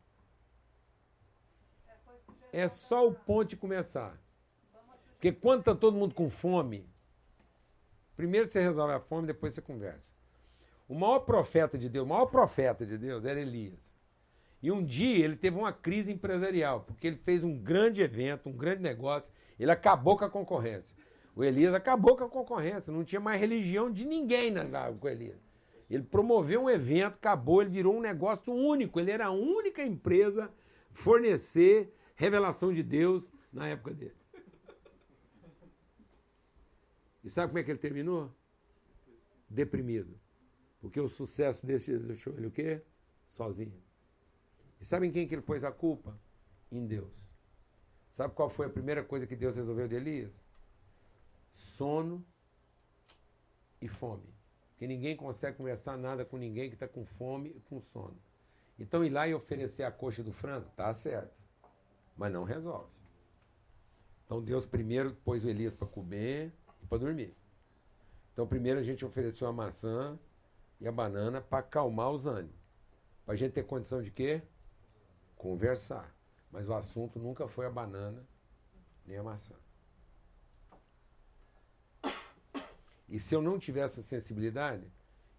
É 2.51 2.66
só 2.70 3.06
o 3.06 3.14
ponto 3.14 3.51
de 3.51 3.56
começar. 3.59 4.18
Porque 5.12 5.32
quando 5.32 5.60
está 5.60 5.74
todo 5.74 5.98
mundo 5.98 6.14
com 6.14 6.30
fome, 6.30 6.89
primeiro 8.16 8.48
você 8.48 8.62
resolve 8.62 8.94
a 8.94 9.01
fome, 9.01 9.26
depois 9.26 9.55
você 9.55 9.60
conversa. 9.60 10.10
O 10.89 10.94
maior 10.94 11.20
profeta 11.20 11.76
de 11.76 11.90
Deus, 11.90 12.06
o 12.06 12.09
maior 12.09 12.26
profeta 12.26 12.86
de 12.86 12.97
Deus 12.97 13.26
era 13.26 13.39
Elias. 13.39 13.91
E 14.62 14.70
um 14.70 14.84
dia 14.84 15.24
ele 15.24 15.36
teve 15.36 15.56
uma 15.56 15.72
crise 15.72 16.12
empresarial, 16.12 16.82
porque 16.82 17.06
ele 17.06 17.16
fez 17.16 17.43
um 17.43 17.59
grande 17.59 18.01
evento, 18.01 18.48
um 18.48 18.52
grande 18.52 18.80
negócio, 18.80 19.32
ele 19.59 19.70
acabou 19.70 20.16
com 20.16 20.24
a 20.24 20.30
concorrência. 20.30 20.97
O 21.34 21.43
Elias 21.43 21.74
acabou 21.74 22.16
com 22.16 22.24
a 22.24 22.28
concorrência, 22.28 22.93
não 22.93 23.05
tinha 23.05 23.20
mais 23.20 23.40
religião 23.40 23.90
de 23.90 24.05
ninguém 24.05 24.51
na, 24.51 24.93
com 24.93 25.09
Elias. 25.09 25.40
Ele 25.90 26.05
promoveu 26.05 26.62
um 26.62 26.70
evento, 26.70 27.14
acabou, 27.14 27.60
ele 27.60 27.70
virou 27.70 27.97
um 27.97 28.01
negócio 28.01 28.52
único. 28.52 28.98
Ele 28.98 29.10
era 29.10 29.26
a 29.26 29.30
única 29.30 29.82
empresa 29.82 30.51
fornecer 30.90 31.94
revelação 32.14 32.72
de 32.72 32.82
Deus 32.82 33.24
na 33.52 33.68
época 33.68 33.93
dele. 33.93 34.14
E 37.22 37.28
sabe 37.28 37.48
como 37.48 37.59
é 37.59 37.62
que 37.62 37.70
ele 37.70 37.78
terminou? 37.78 38.34
Deprimido. 39.48 40.18
Porque 40.80 41.01
o 41.01 41.09
sucesso 41.09 41.64
desse 41.66 41.97
deixou 41.98 42.32
ele 42.36 42.47
o 42.47 42.51
quê? 42.51 42.80
Sozinho. 43.26 43.91
E 44.83 44.85
sabe 44.85 45.07
em 45.07 45.13
quem 45.13 45.29
que 45.29 45.35
ele 45.37 45.43
pôs 45.43 45.63
a 45.63 45.71
culpa? 45.71 46.19
Em 46.69 46.85
Deus. 46.85 47.15
Sabe 48.11 48.35
qual 48.35 48.51
foi 48.51 48.67
a 48.67 48.69
primeira 48.69 49.05
coisa 49.05 49.29
que 49.29 49.37
Deus 49.37 49.55
resolveu 49.55 49.87
de 49.87 49.95
Elias? 49.95 50.33
Sono 51.77 52.27
e 53.81 53.87
fome. 53.87 54.29
Que 54.77 54.89
ninguém 54.89 55.17
consegue 55.17 55.57
conversar 55.57 55.97
nada 55.97 56.25
com 56.25 56.37
ninguém 56.37 56.69
que 56.69 56.75
está 56.75 56.89
com 56.89 57.07
fome 57.07 57.51
e 57.51 57.61
com 57.61 57.81
sono. 57.81 58.19
Então 58.77 59.05
ir 59.05 59.11
lá 59.11 59.29
e 59.29 59.35
oferecer 59.35 59.85
a 59.85 59.93
coxa 59.93 60.21
do 60.21 60.33
frango, 60.33 60.69
tá 60.75 60.93
certo. 60.95 61.33
Mas 62.17 62.33
não 62.33 62.43
resolve. 62.43 62.91
Então 64.27 64.43
Deus 64.43 64.67
primeiro 64.67 65.15
pôs 65.25 65.45
o 65.45 65.49
Elias 65.49 65.73
para 65.73 65.87
comer 65.87 66.53
e 66.83 66.87
para 66.89 66.99
dormir. 66.99 67.33
Então 68.33 68.49
primeiro 68.49 68.81
a 68.81 68.83
gente 68.83 69.05
ofereceu 69.05 69.47
a 69.47 69.53
maçã 69.53 70.19
e 70.81 70.89
a 70.89 70.93
banana 70.93 71.41
para 71.41 71.59
acalmar 71.61 72.11
os 72.11 72.27
ânimos. 72.27 72.61
Para 73.25 73.35
a 73.35 73.37
gente 73.37 73.53
ter 73.53 73.63
condição 73.63 74.03
de 74.03 74.11
quê? 74.11 74.43
Conversar. 75.43 76.14
Mas 76.52 76.69
o 76.69 76.74
assunto 76.74 77.19
nunca 77.19 77.48
foi 77.48 77.66
a 77.66 77.70
banana 77.70 78.24
nem 79.05 79.19
a 79.19 79.24
maçã. 79.24 79.56
E 83.09 83.19
se 83.19 83.35
eu 83.35 83.43
não 83.43 83.59
tiver 83.59 83.81
essa 83.81 84.01
sensibilidade, 84.02 84.86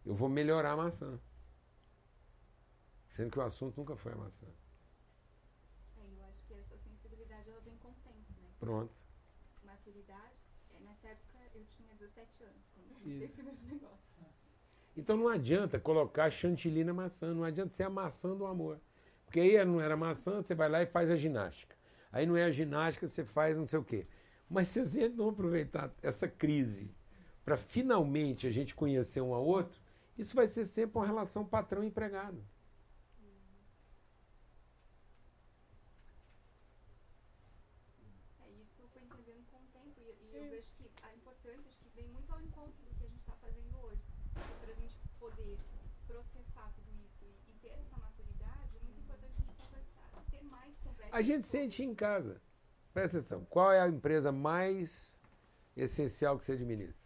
eu 0.05 0.13
vou 0.13 0.27
melhorar 0.27 0.73
a 0.73 0.75
maçã. 0.75 1.17
Sendo 3.11 3.31
que 3.31 3.39
o 3.39 3.43
assunto 3.43 3.77
nunca 3.77 3.95
foi 3.95 4.11
a 4.11 4.17
maçã. 4.17 4.45
É, 5.95 6.05
eu 6.17 6.25
acho 6.25 6.43
que 6.47 6.53
essa 6.53 6.77
sensibilidade 6.79 7.49
ela 7.49 7.61
vem 7.61 7.77
com 7.77 7.87
o 7.87 7.95
tempo, 8.03 8.41
né? 8.41 8.49
Pronto. 8.59 8.93
Maturidade. 9.63 10.35
É, 10.75 10.79
nessa 10.81 11.07
época 11.07 11.37
eu 11.55 11.63
tinha 11.67 11.95
17 11.95 12.43
anos 12.43 12.67
quando 12.73 12.89
eu 12.89 12.95
comecei 12.95 13.25
esse 13.25 13.41
meu 13.41 13.53
negócio. 13.53 14.13
Então 14.97 15.15
não 15.15 15.29
adianta 15.29 15.79
colocar 15.79 16.29
chantilly 16.29 16.83
na 16.83 16.93
maçã, 16.93 17.33
não 17.33 17.45
adianta 17.45 17.73
ser 17.73 17.83
a 17.83 17.89
maçã 17.89 18.35
do 18.35 18.45
amor. 18.45 18.81
Porque 19.33 19.39
aí 19.39 19.65
não 19.65 19.81
era 19.81 19.97
maçã, 19.97 20.43
você 20.43 20.53
vai 20.53 20.69
lá 20.69 20.83
e 20.83 20.85
faz 20.85 21.09
a 21.09 21.15
ginástica. 21.15 21.75
Aí 22.11 22.23
não 22.23 22.37
é 22.37 22.43
a 22.43 22.51
ginástica, 22.51 23.07
você 23.07 23.25
faz 23.25 23.57
não 23.57 23.65
sei 23.65 23.79
o 23.79 23.83
quê. 23.83 24.05
Mas 24.47 24.67
se 24.67 24.79
a 24.79 24.83
gente 24.83 25.15
não 25.15 25.29
aproveitar 25.29 25.91
essa 26.03 26.27
crise 26.27 26.93
para 27.43 27.57
finalmente 27.57 28.45
a 28.45 28.51
gente 28.51 28.75
conhecer 28.75 29.21
um 29.21 29.33
ao 29.33 29.43
outro, 29.43 29.81
isso 30.15 30.35
vai 30.35 30.47
ser 30.47 30.65
sempre 30.65 30.99
uma 30.99 31.07
relação 31.07 31.43
patrão-empregado. 31.43 32.45
É, 38.39 38.51
isso 38.61 38.87
foi 38.93 39.01
entendendo 39.01 39.47
com 39.49 39.57
o 39.57 39.67
tempo 39.73 39.99
e, 39.99 40.27
e 40.29 40.37
eu 40.37 40.47
vejo 40.51 40.67
que 40.77 40.91
a 41.01 41.11
importância 41.15 41.67
acho 41.69 41.79
que 41.79 41.89
vem 41.95 42.07
muito 42.09 42.31
ao 42.31 42.39
encontro 42.39 42.83
do 42.85 42.95
que 42.99 43.03
a 43.03 43.07
gente 43.07 43.21
está 43.21 43.33
fazendo 43.41 43.79
hoje. 43.81 44.03
Para 44.61 44.71
a 44.71 44.75
gente 44.75 44.95
poder 45.17 45.57
processar 46.05 46.71
tudo 46.75 46.93
isso 47.03 47.25
e, 47.25 47.49
e 47.49 47.53
ter 47.61 47.69
essa 47.69 47.97
maturidade, 47.97 48.77
é 48.77 48.83
muito 48.83 48.99
importante 48.99 49.33
a 49.33 49.41
gente 49.41 49.55
conversar, 49.57 50.09
ter 50.29 50.43
mais 50.43 50.77
conversas. 50.77 51.02
A 51.13 51.21
gente 51.21 51.45
sente 51.45 51.83
em 51.83 51.93
casa. 51.93 52.41
Presta 52.91 53.19
atenção. 53.19 53.45
Qual 53.45 53.71
é 53.71 53.79
a 53.79 53.87
empresa 53.87 54.31
mais 54.31 55.15
essencial 55.77 56.39
que 56.39 56.43
você 56.43 56.53
administra? 56.53 56.97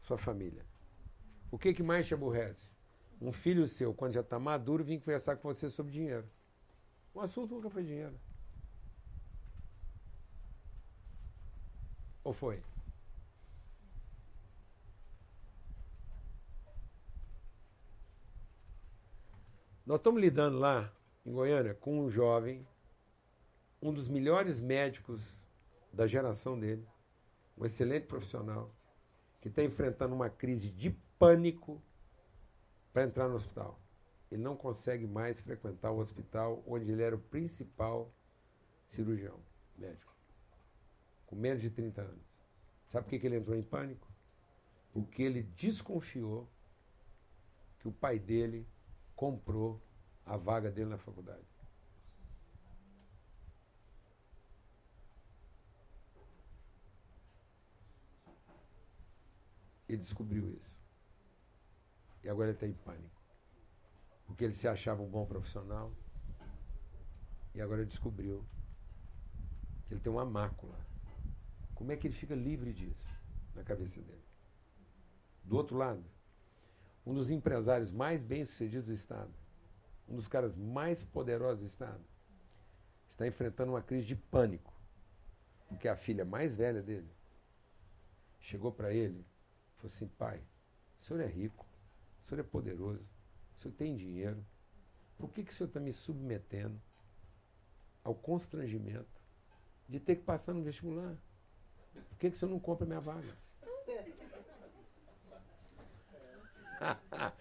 Sua 0.00 0.16
família. 0.16 0.64
O 1.50 1.58
que, 1.58 1.74
que 1.74 1.82
mais 1.82 2.06
te 2.06 2.14
aborrece? 2.14 2.72
Um 3.20 3.32
filho 3.32 3.68
seu, 3.68 3.92
quando 3.92 4.14
já 4.14 4.22
está 4.22 4.38
maduro, 4.38 4.82
vir 4.82 4.98
conversar 4.98 5.36
com 5.36 5.52
você 5.52 5.68
sobre 5.68 5.92
dinheiro. 5.92 6.26
O 7.12 7.20
assunto 7.20 7.54
nunca 7.54 7.68
foi 7.68 7.84
dinheiro. 7.84 8.18
Ou 12.24 12.32
foi? 12.32 12.62
Nós 19.84 19.98
estamos 19.98 20.18
lidando 20.18 20.58
lá, 20.58 20.90
em 21.26 21.32
Goiânia, 21.34 21.74
com 21.74 22.00
um 22.00 22.10
jovem, 22.10 22.66
um 23.84 23.92
dos 23.92 24.08
melhores 24.08 24.58
médicos 24.58 25.38
da 25.92 26.06
geração 26.06 26.58
dele, 26.58 26.88
um 27.56 27.66
excelente 27.66 28.06
profissional, 28.06 28.74
que 29.42 29.48
está 29.48 29.62
enfrentando 29.62 30.14
uma 30.14 30.30
crise 30.30 30.70
de 30.70 30.90
pânico 31.18 31.82
para 32.94 33.04
entrar 33.04 33.28
no 33.28 33.34
hospital. 33.34 33.78
Ele 34.30 34.42
não 34.42 34.56
consegue 34.56 35.06
mais 35.06 35.38
frequentar 35.38 35.90
o 35.90 35.98
hospital 35.98 36.64
onde 36.66 36.90
ele 36.90 37.02
era 37.02 37.14
o 37.14 37.18
principal 37.18 38.10
cirurgião 38.86 39.38
médico, 39.76 40.16
com 41.26 41.36
menos 41.36 41.60
de 41.60 41.68
30 41.68 42.00
anos. 42.00 42.24
Sabe 42.86 43.04
por 43.06 43.18
que 43.18 43.26
ele 43.26 43.36
entrou 43.36 43.56
em 43.56 43.62
pânico? 43.62 44.10
Porque 44.94 45.22
ele 45.22 45.42
desconfiou 45.42 46.48
que 47.80 47.88
o 47.88 47.92
pai 47.92 48.18
dele 48.18 48.66
comprou 49.14 49.78
a 50.24 50.38
vaga 50.38 50.70
dele 50.70 50.88
na 50.88 50.98
faculdade. 50.98 51.53
Ele 59.88 59.98
descobriu 59.98 60.50
isso. 60.50 60.74
E 62.22 62.28
agora 62.28 62.48
ele 62.48 62.56
está 62.56 62.66
em 62.66 62.72
pânico. 62.72 63.22
Porque 64.26 64.44
ele 64.44 64.54
se 64.54 64.66
achava 64.66 65.02
um 65.02 65.08
bom 65.08 65.26
profissional. 65.26 65.92
E 67.54 67.60
agora 67.60 67.82
ele 67.82 67.90
descobriu 67.90 68.44
que 69.86 69.94
ele 69.94 70.00
tem 70.00 70.12
uma 70.12 70.24
mácula. 70.24 70.78
Como 71.74 71.92
é 71.92 71.96
que 71.96 72.06
ele 72.06 72.14
fica 72.14 72.34
livre 72.34 72.72
disso 72.72 73.08
na 73.54 73.62
cabeça 73.62 74.00
dele? 74.00 74.24
Do 75.44 75.56
outro 75.56 75.76
lado, 75.76 76.02
um 77.04 77.12
dos 77.12 77.30
empresários 77.30 77.92
mais 77.92 78.22
bem-sucedidos 78.22 78.86
do 78.86 78.92
Estado, 78.92 79.32
um 80.08 80.16
dos 80.16 80.26
caras 80.26 80.56
mais 80.56 81.04
poderosos 81.04 81.60
do 81.60 81.66
Estado, 81.66 82.02
está 83.08 83.26
enfrentando 83.26 83.72
uma 83.72 83.82
crise 83.82 84.06
de 84.06 84.16
pânico. 84.16 84.72
Porque 85.68 85.88
a 85.88 85.96
filha 85.96 86.24
mais 86.24 86.54
velha 86.54 86.82
dele 86.82 87.10
chegou 88.40 88.72
para 88.72 88.92
ele 88.92 89.24
falou 89.84 89.86
assim: 89.86 90.06
pai, 90.06 90.40
o 90.98 91.02
senhor 91.02 91.20
é 91.20 91.26
rico, 91.26 91.66
o 92.24 92.28
senhor 92.28 92.40
é 92.40 92.42
poderoso, 92.42 93.04
o 93.58 93.62
senhor 93.62 93.74
tem 93.74 93.94
dinheiro, 93.96 94.44
por 95.18 95.30
que, 95.30 95.44
que 95.44 95.52
o 95.52 95.54
senhor 95.54 95.68
está 95.68 95.80
me 95.80 95.92
submetendo 95.92 96.80
ao 98.02 98.14
constrangimento 98.14 99.22
de 99.88 100.00
ter 100.00 100.16
que 100.16 100.22
passar 100.22 100.54
no 100.54 100.62
vestibular? 100.62 101.16
Por 101.92 102.18
que, 102.18 102.30
que 102.30 102.36
o 102.36 102.38
senhor 102.38 102.50
não 102.50 102.58
compra 102.58 102.86
minha 102.86 103.00
vaga? 103.00 103.36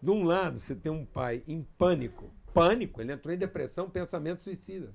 De 0.00 0.10
um 0.10 0.22
lado, 0.22 0.60
você 0.60 0.76
tem 0.76 0.92
um 0.92 1.04
pai 1.04 1.42
em 1.48 1.64
pânico. 1.76 2.32
Pânico, 2.54 3.00
ele 3.00 3.12
entrou 3.12 3.34
em 3.34 3.38
depressão, 3.38 3.90
pensamento 3.90 4.44
suicida. 4.44 4.94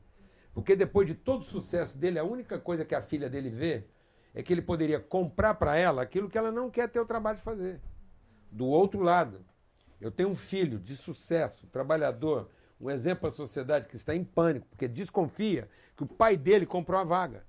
Porque 0.53 0.77
depois 0.77 1.05
de 1.05 1.13
todo 1.13 1.41
o 1.41 1.45
sucesso 1.45 1.97
dele, 1.97 2.17
a 2.17 2.23
única 2.23 2.57
coisa 2.57 2.85
que 2.85 2.95
a 2.95 3.01
filha 3.01 3.29
dele 3.29 3.49
vê 3.49 3.85
é 4.33 4.41
que 4.41 4.51
ele 4.51 4.61
poderia 4.61 4.99
comprar 4.99 5.53
para 5.55 5.75
ela 5.75 6.01
aquilo 6.01 6.29
que 6.29 6.37
ela 6.37 6.51
não 6.51 6.69
quer 6.69 6.89
ter 6.89 6.99
o 6.99 7.05
trabalho 7.05 7.37
de 7.37 7.43
fazer. 7.43 7.79
Do 8.51 8.65
outro 8.65 9.01
lado, 9.01 9.45
eu 10.01 10.11
tenho 10.11 10.29
um 10.29 10.35
filho 10.35 10.79
de 10.79 10.95
sucesso, 10.95 11.67
trabalhador, 11.67 12.49
um 12.79 12.89
exemplo 12.89 13.21
para 13.21 13.29
a 13.29 13.33
sociedade 13.33 13.87
que 13.87 13.95
está 13.95 14.15
em 14.15 14.23
pânico, 14.23 14.67
porque 14.67 14.87
desconfia 14.87 15.69
que 15.95 16.03
o 16.03 16.07
pai 16.07 16.35
dele 16.35 16.65
comprou 16.65 16.99
a 16.99 17.03
vaga. 17.03 17.45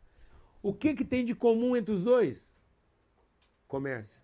O 0.62 0.73
que, 0.73 0.94
que 0.94 1.05
tem 1.05 1.24
de 1.24 1.35
comum 1.35 1.77
entre 1.77 1.93
os 1.93 2.05
dois? 2.05 2.47
Comércio. 3.66 4.23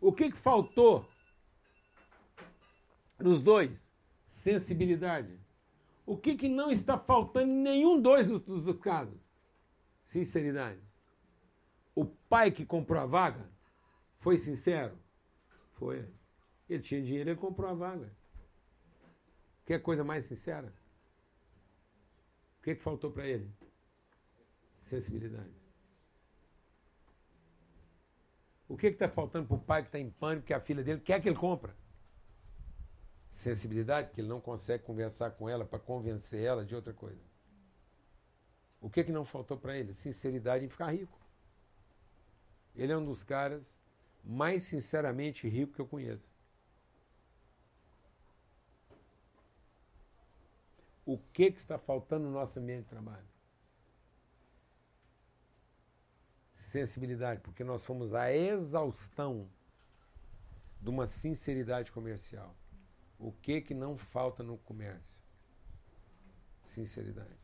O 0.00 0.12
que, 0.12 0.30
que 0.30 0.36
faltou 0.36 1.08
nos 3.18 3.42
dois? 3.42 3.70
Sensibilidade. 4.30 5.38
O 6.08 6.16
que, 6.16 6.34
que 6.36 6.48
não 6.48 6.70
está 6.70 6.98
faltando 6.98 7.52
em 7.52 7.62
nenhum 7.62 8.00
dois 8.00 8.26
dos, 8.28 8.40
dos- 8.40 8.64
dos 8.64 8.78
casos? 8.78 9.20
Sinceridade. 10.06 10.80
O 11.94 12.06
pai 12.06 12.50
que 12.50 12.64
comprou 12.64 12.98
a 13.02 13.04
vaga 13.04 13.46
foi 14.18 14.38
sincero? 14.38 14.98
Foi. 15.74 16.08
Ele 16.66 16.82
tinha 16.82 17.02
dinheiro, 17.02 17.28
ele 17.28 17.38
comprou 17.38 17.68
a 17.68 17.74
vaga. 17.74 18.10
Quer 19.66 19.82
coisa 19.82 20.02
mais 20.02 20.24
sincera? 20.24 20.72
O 22.58 22.62
que, 22.62 22.74
que 22.74 22.82
faltou 22.82 23.10
para 23.10 23.26
ele? 23.26 23.52
Sensibilidade. 24.84 25.52
O 28.66 28.78
que 28.78 28.86
está 28.86 29.10
faltando 29.10 29.46
para 29.46 29.56
o 29.58 29.60
pai 29.60 29.82
que 29.82 29.88
está 29.88 29.98
em 29.98 30.08
pânico, 30.08 30.46
que 30.46 30.54
a 30.54 30.60
filha 30.60 30.82
dele 30.82 31.02
quer 31.02 31.20
que 31.20 31.28
ele 31.28 31.36
compra? 31.36 31.76
Sensibilidade, 33.38 34.10
que 34.10 34.20
ele 34.20 34.28
não 34.28 34.40
consegue 34.40 34.82
conversar 34.82 35.30
com 35.30 35.48
ela 35.48 35.64
para 35.64 35.78
convencer 35.78 36.42
ela 36.42 36.64
de 36.64 36.74
outra 36.74 36.92
coisa. 36.92 37.22
O 38.80 38.90
que, 38.90 39.04
que 39.04 39.12
não 39.12 39.24
faltou 39.24 39.56
para 39.56 39.76
ele? 39.76 39.92
Sinceridade 39.92 40.64
em 40.64 40.68
ficar 40.68 40.90
rico. 40.90 41.16
Ele 42.74 42.92
é 42.92 42.96
um 42.96 43.04
dos 43.04 43.22
caras 43.22 43.62
mais 44.24 44.64
sinceramente 44.64 45.48
ricos 45.48 45.76
que 45.76 45.80
eu 45.80 45.86
conheço. 45.86 46.28
O 51.06 51.16
que, 51.32 51.52
que 51.52 51.60
está 51.60 51.78
faltando 51.78 52.24
no 52.24 52.32
nosso 52.32 52.58
ambiente 52.58 52.82
de 52.82 52.90
trabalho? 52.90 53.28
Sensibilidade, 56.56 57.40
porque 57.40 57.62
nós 57.62 57.82
somos 57.82 58.14
a 58.14 58.32
exaustão 58.32 59.48
de 60.80 60.90
uma 60.90 61.06
sinceridade 61.06 61.92
comercial. 61.92 62.57
O 63.18 63.32
que 63.32 63.60
que 63.60 63.74
não 63.74 63.96
falta 63.96 64.42
no 64.42 64.56
comércio? 64.58 65.22
Sinceridade. 66.66 67.38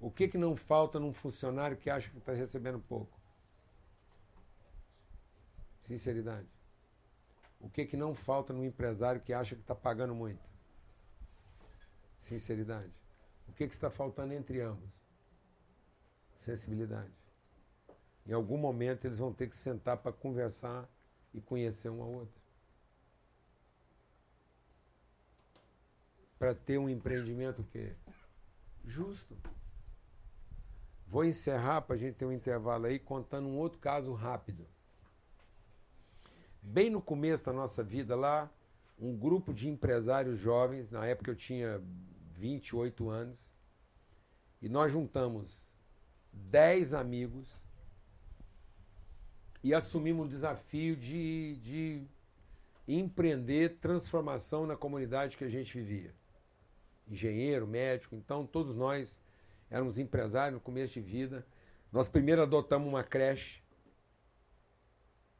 O 0.00 0.10
que 0.10 0.28
que 0.28 0.38
não 0.38 0.56
falta 0.56 0.98
num 0.98 1.12
funcionário 1.12 1.76
que 1.76 1.90
acha 1.90 2.10
que 2.10 2.18
está 2.18 2.32
recebendo 2.32 2.78
pouco? 2.78 3.18
Sinceridade. 5.82 6.48
O 7.60 7.68
que 7.68 7.86
que 7.86 7.96
não 7.96 8.14
falta 8.14 8.52
num 8.52 8.64
empresário 8.64 9.20
que 9.20 9.32
acha 9.32 9.54
que 9.54 9.62
está 9.62 9.74
pagando 9.74 10.14
muito? 10.14 10.42
Sinceridade. 12.20 12.92
O 13.48 13.52
que 13.52 13.66
que 13.66 13.74
está 13.74 13.90
faltando 13.90 14.34
entre 14.34 14.60
ambos? 14.60 14.90
Sensibilidade. 16.44 17.23
Em 18.26 18.32
algum 18.32 18.56
momento 18.56 19.06
eles 19.06 19.18
vão 19.18 19.32
ter 19.32 19.48
que 19.48 19.56
sentar 19.56 19.98
para 19.98 20.12
conversar 20.12 20.88
e 21.32 21.40
conhecer 21.40 21.90
um 21.90 22.02
ao 22.02 22.10
outro. 22.10 22.40
Para 26.38 26.54
ter 26.54 26.78
um 26.78 26.88
empreendimento 26.88 27.62
o 27.62 27.64
quê? 27.64 27.92
Justo. 28.84 29.36
Vou 31.06 31.24
encerrar 31.24 31.82
para 31.82 31.96
a 31.96 31.98
gente 31.98 32.16
ter 32.16 32.24
um 32.24 32.32
intervalo 32.32 32.86
aí 32.86 32.98
contando 32.98 33.46
um 33.46 33.58
outro 33.58 33.78
caso 33.78 34.12
rápido. 34.14 34.66
Bem 36.62 36.88
no 36.88 37.00
começo 37.00 37.44
da 37.44 37.52
nossa 37.52 37.84
vida 37.84 38.16
lá, 38.16 38.50
um 38.98 39.16
grupo 39.16 39.52
de 39.52 39.68
empresários 39.68 40.38
jovens, 40.38 40.90
na 40.90 41.04
época 41.06 41.30
eu 41.30 41.36
tinha 41.36 41.80
28 42.32 43.10
anos, 43.10 43.38
e 44.62 44.68
nós 44.68 44.90
juntamos 44.90 45.62
10 46.32 46.94
amigos 46.94 47.63
e 49.64 49.72
assumimos 49.72 50.26
o 50.26 50.28
desafio 50.28 50.94
de, 50.94 51.56
de 51.56 52.02
empreender 52.86 53.78
transformação 53.78 54.66
na 54.66 54.76
comunidade 54.76 55.38
que 55.38 55.44
a 55.44 55.48
gente 55.48 55.80
vivia. 55.80 56.14
Engenheiro, 57.08 57.66
médico, 57.66 58.14
então 58.14 58.46
todos 58.46 58.76
nós 58.76 59.18
éramos 59.70 59.98
empresários 59.98 60.52
no 60.52 60.60
começo 60.60 60.92
de 60.92 61.00
vida. 61.00 61.46
Nós 61.90 62.06
primeiro 62.06 62.42
adotamos 62.42 62.86
uma 62.86 63.02
creche, 63.02 63.62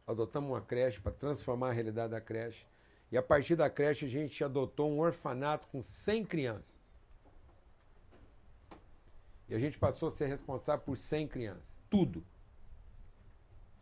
adotamos 0.06 0.48
uma 0.48 0.62
creche 0.62 1.02
para 1.02 1.12
transformar 1.12 1.68
a 1.68 1.72
realidade 1.72 2.12
da 2.12 2.20
creche. 2.20 2.66
E 3.12 3.18
a 3.18 3.22
partir 3.22 3.56
da 3.56 3.68
creche 3.68 4.06
a 4.06 4.08
gente 4.08 4.42
adotou 4.42 4.90
um 4.90 5.00
orfanato 5.00 5.68
com 5.68 5.82
100 5.82 6.24
crianças. 6.24 6.96
E 9.50 9.54
a 9.54 9.58
gente 9.58 9.78
passou 9.78 10.08
a 10.08 10.10
ser 10.10 10.28
responsável 10.28 10.82
por 10.82 10.96
100 10.96 11.28
crianças. 11.28 11.76
Tudo. 11.90 12.24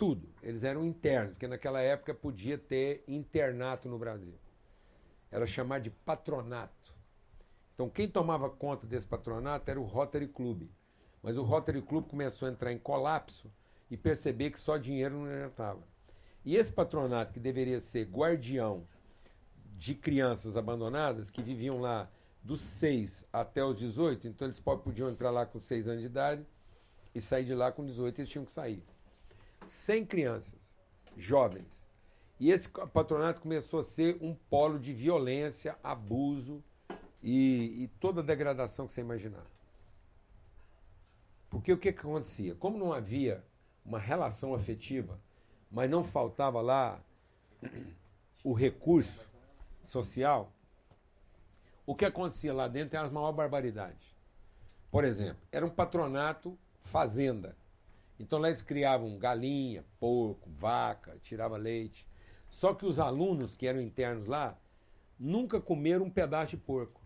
Tudo. 0.02 0.28
Eles 0.42 0.64
eram 0.64 0.84
internos, 0.84 1.30
porque 1.30 1.46
naquela 1.46 1.80
época 1.80 2.12
podia 2.12 2.58
ter 2.58 3.04
internato 3.06 3.88
no 3.88 3.96
Brasil. 3.96 4.34
Era 5.30 5.46
chamado 5.46 5.84
de 5.84 5.90
patronato. 5.90 6.92
Então 7.72 7.88
quem 7.88 8.08
tomava 8.08 8.50
conta 8.50 8.84
desse 8.84 9.06
patronato 9.06 9.70
era 9.70 9.80
o 9.80 9.84
Rotary 9.84 10.26
Club. 10.26 10.68
Mas 11.22 11.38
o 11.38 11.44
Rotary 11.44 11.80
Club 11.80 12.08
começou 12.08 12.48
a 12.48 12.50
entrar 12.50 12.72
em 12.72 12.80
colapso 12.80 13.48
e 13.88 13.96
perceber 13.96 14.50
que 14.50 14.58
só 14.58 14.76
dinheiro 14.76 15.14
não 15.14 15.26
adiantava. 15.26 15.86
E 16.44 16.56
esse 16.56 16.72
patronato, 16.72 17.32
que 17.32 17.38
deveria 17.38 17.78
ser 17.78 18.06
guardião 18.06 18.84
de 19.78 19.94
crianças 19.94 20.56
abandonadas, 20.56 21.30
que 21.30 21.44
viviam 21.44 21.80
lá 21.80 22.10
dos 22.42 22.60
6 22.60 23.24
até 23.32 23.64
os 23.64 23.78
18, 23.78 24.26
então 24.26 24.48
eles 24.48 24.58
podiam 24.58 25.08
entrar 25.08 25.30
lá 25.30 25.46
com 25.46 25.60
6 25.60 25.86
anos 25.86 26.00
de 26.00 26.06
idade 26.06 26.44
e 27.14 27.20
sair 27.20 27.44
de 27.44 27.54
lá 27.54 27.70
com 27.70 27.86
18, 27.86 28.20
eles 28.20 28.28
tinham 28.28 28.44
que 28.44 28.52
sair. 28.52 28.82
100 29.66 30.06
crianças, 30.06 30.58
jovens. 31.16 31.82
E 32.38 32.50
esse 32.50 32.68
patronato 32.68 33.40
começou 33.40 33.80
a 33.80 33.84
ser 33.84 34.18
um 34.20 34.34
polo 34.34 34.78
de 34.78 34.92
violência, 34.92 35.76
abuso 35.82 36.62
e, 37.22 37.84
e 37.84 37.88
toda 38.00 38.20
a 38.20 38.24
degradação 38.24 38.86
que 38.86 38.92
você 38.92 39.00
imaginar. 39.00 39.46
Porque 41.48 41.72
o 41.72 41.78
que, 41.78 41.92
que 41.92 42.00
acontecia? 42.00 42.54
Como 42.54 42.78
não 42.78 42.92
havia 42.92 43.44
uma 43.84 43.98
relação 43.98 44.54
afetiva, 44.54 45.20
mas 45.70 45.90
não 45.90 46.02
faltava 46.02 46.60
lá 46.60 47.00
o 48.42 48.52
recurso 48.52 49.28
social, 49.86 50.52
o 51.86 51.94
que 51.94 52.04
acontecia 52.04 52.52
lá 52.52 52.68
dentro 52.68 52.96
era 52.96 53.06
as 53.06 53.12
maiores 53.12 53.36
barbaridades. 53.36 54.16
Por 54.90 55.04
exemplo, 55.04 55.42
era 55.50 55.64
um 55.64 55.70
patronato 55.70 56.58
fazenda. 56.82 57.56
Então 58.18 58.38
lá 58.38 58.48
eles 58.48 58.62
criavam 58.62 59.18
galinha, 59.18 59.84
porco, 59.98 60.48
vaca, 60.50 61.18
tirava 61.22 61.56
leite. 61.56 62.06
Só 62.48 62.74
que 62.74 62.86
os 62.86 63.00
alunos 63.00 63.56
que 63.56 63.66
eram 63.66 63.80
internos 63.80 64.26
lá 64.26 64.56
nunca 65.18 65.60
comeram 65.60 66.04
um 66.04 66.10
pedaço 66.10 66.50
de 66.50 66.56
porco. 66.56 67.00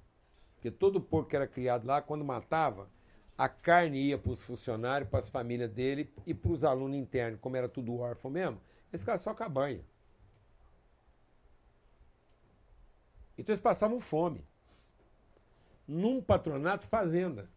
Porque 0.55 0.71
todo 0.71 1.01
porco 1.01 1.31
que 1.31 1.37
era 1.37 1.47
criado 1.47 1.87
lá, 1.87 2.03
quando 2.03 2.25
matava, 2.25 2.91
a 3.39 3.49
carne 3.49 3.99
ia 3.99 4.19
para 4.19 4.33
os 4.33 4.43
funcionários, 4.43 5.09
para 5.09 5.19
as 5.19 5.29
famílias 5.29 5.71
dele 5.71 6.11
e 6.27 6.35
para 6.35 6.51
os 6.51 6.65
alunos 6.65 6.97
internos, 6.97 7.41
como 7.41 7.57
era 7.57 7.69
tudo 7.69 7.99
órfão 7.99 8.31
mesmo, 8.31 8.61
eles 8.91 9.03
ficavam 9.03 9.23
só 9.23 9.35
com 9.35 9.45
a 9.45 9.49
banha. 9.49 9.85
Então 13.37 13.53
eles 13.53 13.63
passavam 13.63 14.01
fome. 14.01 14.43
Num 15.87 16.21
patronato 16.23 16.87
fazenda. 16.87 17.49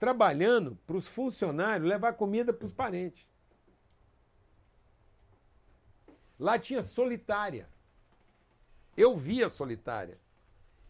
Trabalhando 0.00 0.76
para 0.86 0.96
os 0.96 1.06
funcionários 1.06 1.86
levar 1.86 2.14
comida 2.14 2.52
para 2.52 2.66
os 2.66 2.72
parentes. 2.72 3.24
Lá 6.38 6.58
tinha 6.58 6.82
solitária. 6.82 7.68
Eu 8.96 9.14
via 9.14 9.50
solitária. 9.50 10.18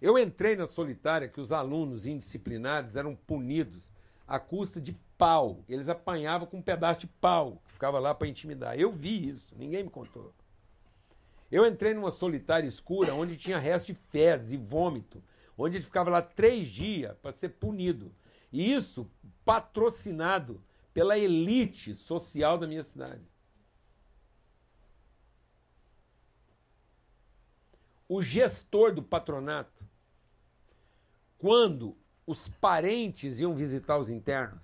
Eu 0.00 0.16
entrei 0.16 0.54
na 0.54 0.68
solitária 0.68 1.28
que 1.28 1.40
os 1.40 1.50
alunos 1.50 2.06
indisciplinados 2.06 2.94
eram 2.94 3.16
punidos 3.16 3.90
à 4.28 4.38
custa 4.38 4.80
de 4.80 4.92
pau. 5.18 5.64
Eles 5.68 5.88
apanhavam 5.88 6.46
com 6.46 6.58
um 6.58 6.62
pedaço 6.62 7.00
de 7.00 7.06
pau, 7.08 7.60
que 7.66 7.72
ficava 7.72 7.98
lá 7.98 8.14
para 8.14 8.28
intimidar. 8.28 8.78
Eu 8.78 8.92
vi 8.92 9.28
isso, 9.28 9.52
ninguém 9.56 9.82
me 9.82 9.90
contou. 9.90 10.32
Eu 11.50 11.66
entrei 11.66 11.94
numa 11.94 12.12
solitária 12.12 12.68
escura 12.68 13.12
onde 13.12 13.36
tinha 13.36 13.58
resto 13.58 13.86
de 13.86 13.94
fezes 13.94 14.52
e 14.52 14.56
vômito, 14.56 15.20
onde 15.58 15.76
ele 15.78 15.84
ficava 15.84 16.08
lá 16.08 16.22
três 16.22 16.68
dias 16.68 17.18
para 17.18 17.32
ser 17.32 17.48
punido. 17.50 18.14
E 18.52 18.72
isso 18.72 19.10
patrocinado 19.44 20.62
pela 20.92 21.16
elite 21.18 21.94
social 21.94 22.58
da 22.58 22.66
minha 22.66 22.82
cidade. 22.82 23.22
O 28.08 28.20
gestor 28.20 28.92
do 28.92 29.02
patronato 29.02 29.80
quando 31.40 31.96
os 32.26 32.48
parentes 32.48 33.40
iam 33.40 33.54
visitar 33.54 33.96
os 33.96 34.10
internos, 34.10 34.62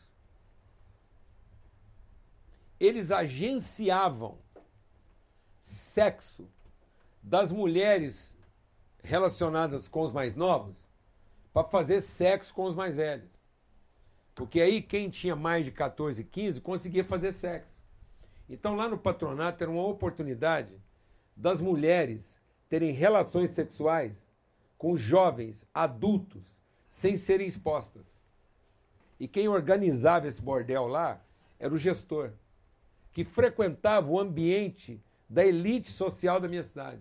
eles 2.79 3.11
agenciavam 3.11 4.39
sexo 5.63 6.47
das 7.23 7.51
mulheres 7.51 8.39
relacionadas 9.03 9.89
com 9.89 10.03
os 10.03 10.13
mais 10.13 10.37
novos 10.37 10.77
para 11.53 11.67
fazer 11.67 12.03
sexo 12.03 12.53
com 12.53 12.65
os 12.67 12.75
mais 12.75 12.97
velhos. 12.97 13.36
Porque 14.37 14.61
aí 14.61 14.83
quem 14.83 15.09
tinha 15.09 15.35
mais 15.35 15.65
de 15.65 15.71
14, 15.73 16.23
15 16.23 16.61
conseguia 16.61 17.03
fazer 17.03 17.33
sexo. 17.33 17.75
Então 18.49 18.77
lá 18.77 18.87
no 18.87 18.99
patronato 18.99 19.65
era 19.65 19.71
uma 19.71 19.87
oportunidade 19.87 20.75
das 21.35 21.59
mulheres 21.59 22.21
terem 22.69 22.93
relações 22.93 23.53
sexuais 23.53 24.23
com 24.77 24.95
jovens 24.95 25.67
adultos 25.73 26.43
sem 26.87 27.17
serem 27.17 27.47
expostas. 27.47 28.05
E 29.19 29.27
quem 29.27 29.49
organizava 29.49 30.29
esse 30.29 30.43
bordel 30.43 30.87
lá 30.87 31.19
era 31.59 31.73
o 31.73 31.79
gestor, 31.79 32.33
que 33.15 33.25
frequentava 33.25 34.11
o 34.11 34.21
ambiente 34.21 35.01
da 35.27 35.47
elite 35.47 35.91
social 35.91 36.39
da 36.39 36.47
minha 36.47 36.63
cidade. 36.63 37.01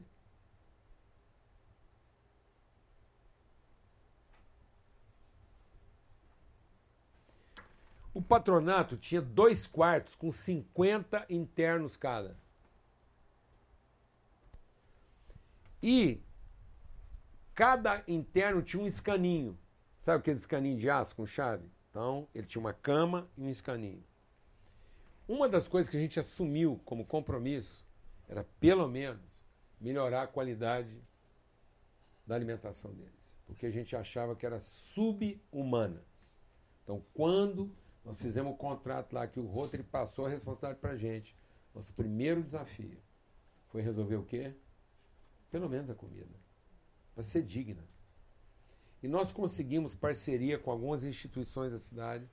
O 8.15 8.21
patronato 8.21 8.95
tinha 8.95 9.21
dois 9.21 9.67
quartos 9.67 10.15
com 10.15 10.31
50 10.31 11.25
internos 11.29 11.97
cada. 11.97 12.37
E 15.83 16.21
cada 17.53 18.01
interno 18.07 18.61
tinha 18.61 18.81
um 18.81 18.87
escaninho. 18.87 19.59
Sabe 20.01 20.19
aqueles 20.19 20.45
caninhos 20.45 20.79
de 20.79 20.89
aço 20.89 21.13
com 21.13 21.27
chave? 21.27 21.69
Então, 21.89 22.25
ele 22.33 22.47
tinha 22.47 22.61
uma 22.61 22.71
cama 22.71 23.27
e 23.37 23.41
um 23.41 23.49
escaninho. 23.49 24.01
Uma 25.27 25.49
das 25.49 25.67
coisas 25.67 25.91
que 25.91 25.97
a 25.97 25.99
gente 25.99 26.17
assumiu 26.17 26.79
como 26.85 27.05
compromisso 27.05 27.85
era, 28.29 28.45
pelo 28.61 28.87
menos, 28.87 29.19
melhorar 29.81 30.21
a 30.21 30.27
qualidade 30.27 31.01
da 32.25 32.33
alimentação 32.33 32.93
deles. 32.93 33.11
Porque 33.45 33.65
a 33.65 33.71
gente 33.71 33.93
achava 33.93 34.37
que 34.37 34.45
era 34.45 34.61
subhumana. 34.61 36.01
Então, 36.81 37.03
quando 37.13 37.69
nós 38.05 38.17
fizemos 38.21 38.53
o 38.53 38.55
contrato 38.55 39.13
lá 39.13 39.27
que 39.27 39.39
o 39.39 39.47
Rotary 39.47 39.83
passou 39.83 40.27
a 40.27 40.29
responsabilidade 40.29 40.79
para 40.79 40.91
a 40.91 40.97
gente, 40.97 41.35
nosso 41.73 41.91
primeiro 41.93 42.43
desafio 42.43 43.01
foi 43.69 43.81
resolver 43.81 44.15
o 44.15 44.23
quê? 44.23 44.53
Pelo 45.49 45.67
menos 45.67 45.89
a 45.89 45.95
comida. 45.95 46.39
Para 47.15 47.23
ser 47.23 47.41
digna. 47.41 47.83
E 49.01 49.07
nós 49.07 49.31
conseguimos 49.31 49.95
parceria 49.95 50.59
com 50.59 50.71
algumas 50.71 51.03
instituições 51.03 51.71
da 51.71 51.79
cidade 51.79 52.29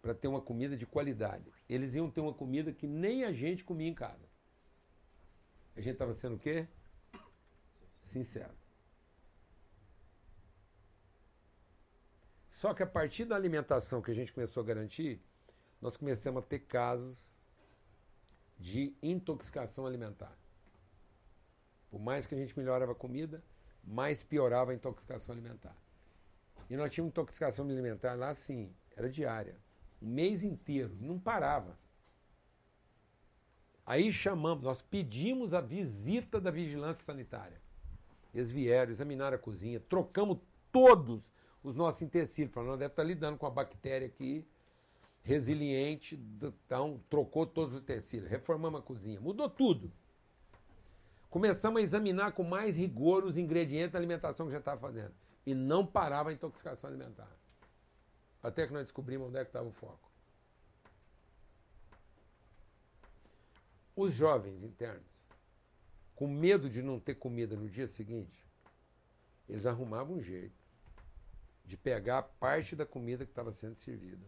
para 0.00 0.14
ter 0.14 0.28
uma 0.28 0.40
comida 0.40 0.76
de 0.76 0.86
qualidade. 0.86 1.52
Eles 1.68 1.94
iam 1.94 2.10
ter 2.10 2.20
uma 2.20 2.32
comida 2.32 2.72
que 2.72 2.86
nem 2.86 3.24
a 3.24 3.32
gente 3.32 3.64
comia 3.64 3.88
em 3.88 3.94
casa. 3.94 4.28
A 5.74 5.80
gente 5.80 5.94
estava 5.94 6.14
sendo 6.14 6.36
o 6.36 6.38
quê? 6.38 6.68
Sincero. 8.04 8.54
Só 12.66 12.74
que 12.74 12.82
a 12.82 12.86
partir 12.86 13.24
da 13.24 13.36
alimentação 13.36 14.02
que 14.02 14.10
a 14.10 14.14
gente 14.14 14.32
começou 14.32 14.60
a 14.60 14.66
garantir, 14.66 15.22
nós 15.80 15.96
começamos 15.96 16.42
a 16.42 16.44
ter 16.44 16.58
casos 16.58 17.38
de 18.58 18.92
intoxicação 19.00 19.86
alimentar. 19.86 20.36
Por 21.88 22.00
mais 22.00 22.26
que 22.26 22.34
a 22.34 22.36
gente 22.36 22.58
melhorava 22.58 22.90
a 22.90 22.94
comida, 22.96 23.40
mais 23.84 24.24
piorava 24.24 24.72
a 24.72 24.74
intoxicação 24.74 25.32
alimentar. 25.32 25.76
E 26.68 26.76
nós 26.76 26.90
tínhamos 26.90 27.12
intoxicação 27.12 27.64
alimentar 27.70 28.14
lá, 28.14 28.34
sim, 28.34 28.74
era 28.96 29.08
diária. 29.08 29.54
Um 30.02 30.08
mês 30.08 30.42
inteiro, 30.42 30.92
não 31.00 31.20
parava. 31.20 31.78
Aí 33.86 34.12
chamamos, 34.12 34.64
nós 34.64 34.82
pedimos 34.82 35.54
a 35.54 35.60
visita 35.60 36.40
da 36.40 36.50
vigilância 36.50 37.04
sanitária. 37.04 37.60
Eles 38.34 38.50
vieram, 38.50 38.90
examinaram 38.90 39.36
a 39.36 39.38
cozinha, 39.38 39.78
trocamos 39.78 40.40
todos 40.72 41.35
os 41.66 41.74
nossos 41.74 42.00
intestinos. 42.00 42.52
Falaram, 42.52 42.72
não 42.72 42.78
deve 42.78 42.92
estar 42.92 43.02
lidando 43.02 43.36
com 43.36 43.46
a 43.46 43.50
bactéria 43.50 44.06
aqui, 44.06 44.46
resiliente, 45.22 46.14
então 46.14 47.02
trocou 47.10 47.44
todos 47.44 47.74
os 47.74 47.80
utensílios, 47.80 48.30
reformamos 48.30 48.80
a 48.80 48.82
cozinha, 48.82 49.20
mudou 49.20 49.50
tudo. 49.50 49.92
Começamos 51.28 51.80
a 51.80 51.82
examinar 51.82 52.32
com 52.32 52.44
mais 52.44 52.76
rigor 52.76 53.24
os 53.24 53.36
ingredientes 53.36 53.92
da 53.92 53.98
alimentação 53.98 54.46
que 54.46 54.52
já 54.52 54.60
estava 54.60 54.80
fazendo. 54.80 55.12
E 55.44 55.54
não 55.54 55.84
parava 55.84 56.30
a 56.30 56.32
intoxicação 56.32 56.88
alimentar. 56.88 57.30
Até 58.42 58.66
que 58.66 58.72
nós 58.72 58.84
descobrimos 58.84 59.28
onde 59.28 59.38
é 59.38 59.44
que 59.44 59.48
estava 59.48 59.68
o 59.68 59.72
foco. 59.72 60.08
Os 63.96 64.14
jovens 64.14 64.62
internos, 64.62 65.02
com 66.14 66.28
medo 66.28 66.70
de 66.70 66.80
não 66.80 67.00
ter 67.00 67.16
comida 67.16 67.56
no 67.56 67.68
dia 67.68 67.88
seguinte, 67.88 68.46
eles 69.48 69.66
arrumavam 69.66 70.16
um 70.16 70.22
jeito 70.22 70.65
de 71.66 71.76
pegar 71.76 72.22
parte 72.22 72.76
da 72.76 72.86
comida 72.86 73.24
que 73.24 73.32
estava 73.32 73.52
sendo 73.52 73.74
servida 73.76 74.24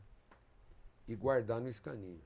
e 1.06 1.14
guardar 1.14 1.60
no 1.60 1.68
escaninho. 1.68 2.20